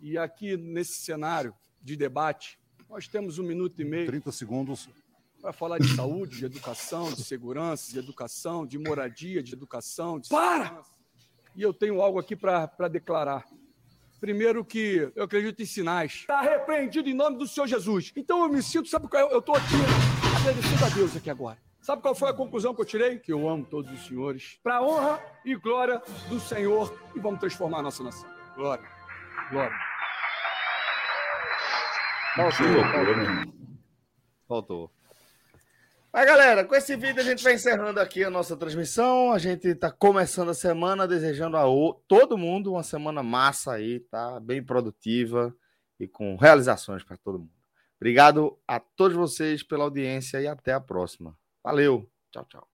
E 0.00 0.18
aqui 0.18 0.56
nesse 0.56 0.94
cenário 0.94 1.54
de 1.80 1.96
debate, 1.96 2.58
nós 2.90 3.06
temos 3.06 3.38
um 3.38 3.44
minuto 3.44 3.80
e 3.80 3.84
meio. 3.84 4.06
30 4.06 4.32
segundos 4.32 4.88
para 5.40 5.52
falar 5.52 5.78
de 5.78 5.94
saúde, 5.94 6.38
de 6.38 6.44
educação, 6.44 7.12
de 7.12 7.22
segurança, 7.22 7.92
de 7.92 8.00
educação, 8.00 8.66
de 8.66 8.80
moradia, 8.80 9.40
de 9.40 9.52
educação. 9.52 10.18
De 10.18 10.28
para! 10.28 10.82
E 11.54 11.62
eu 11.62 11.72
tenho 11.72 12.00
algo 12.00 12.18
aqui 12.18 12.34
para 12.34 12.88
declarar. 12.90 13.44
Primeiro 14.20 14.64
que 14.64 15.12
eu 15.14 15.24
acredito 15.24 15.62
em 15.62 15.66
sinais. 15.66 16.12
Está 16.12 16.40
repreendido 16.40 17.08
em 17.08 17.14
nome 17.14 17.36
do 17.36 17.46
Senhor 17.46 17.66
Jesus. 17.66 18.12
Então 18.16 18.42
eu 18.42 18.48
me 18.48 18.62
sinto, 18.62 18.88
sabe 18.88 19.06
qual 19.06 19.30
é? 19.30 19.34
Eu 19.34 19.38
estou 19.38 19.54
aqui 19.54 19.74
agradecendo 20.40 20.84
a 20.84 20.88
Deus 20.88 21.16
aqui 21.16 21.30
agora. 21.30 21.58
Sabe 21.80 22.00
qual 22.00 22.14
foi 22.14 22.30
a 22.30 22.32
conclusão 22.32 22.74
que 22.74 22.80
eu 22.80 22.86
tirei? 22.86 23.18
Que 23.18 23.30
eu 23.30 23.46
amo 23.46 23.66
todos 23.66 23.92
os 23.92 24.06
senhores. 24.06 24.58
Para 24.62 24.76
a 24.76 24.82
honra 24.82 25.20
e 25.44 25.54
glória 25.54 26.00
do 26.30 26.40
Senhor. 26.40 26.98
E 27.14 27.20
vamos 27.20 27.38
transformar 27.38 27.80
a 27.80 27.82
nossa 27.82 28.02
nação. 28.02 28.26
Glória. 28.56 28.88
Glória. 29.50 29.76
Faltou. 32.34 32.66
Faltou. 34.48 34.90
Mas, 36.14 36.26
galera, 36.26 36.64
com 36.64 36.76
esse 36.76 36.94
vídeo 36.94 37.20
a 37.20 37.24
gente 37.24 37.42
vai 37.42 37.54
encerrando 37.54 37.98
aqui 37.98 38.22
a 38.22 38.30
nossa 38.30 38.56
transmissão. 38.56 39.32
A 39.32 39.38
gente 39.38 39.66
está 39.66 39.90
começando 39.90 40.50
a 40.50 40.54
semana 40.54 41.08
desejando 41.08 41.56
a 41.56 41.64
todo 42.06 42.38
mundo 42.38 42.70
uma 42.70 42.84
semana 42.84 43.20
massa 43.20 43.72
aí, 43.72 43.98
tá? 43.98 44.38
Bem 44.38 44.62
produtiva 44.62 45.52
e 45.98 46.06
com 46.06 46.36
realizações 46.36 47.02
para 47.02 47.16
todo 47.16 47.40
mundo. 47.40 47.50
Obrigado 47.96 48.56
a 48.64 48.78
todos 48.78 49.16
vocês 49.16 49.64
pela 49.64 49.82
audiência 49.82 50.40
e 50.40 50.46
até 50.46 50.72
a 50.72 50.80
próxima. 50.80 51.36
Valeu. 51.64 52.08
Tchau, 52.30 52.44
tchau. 52.44 52.73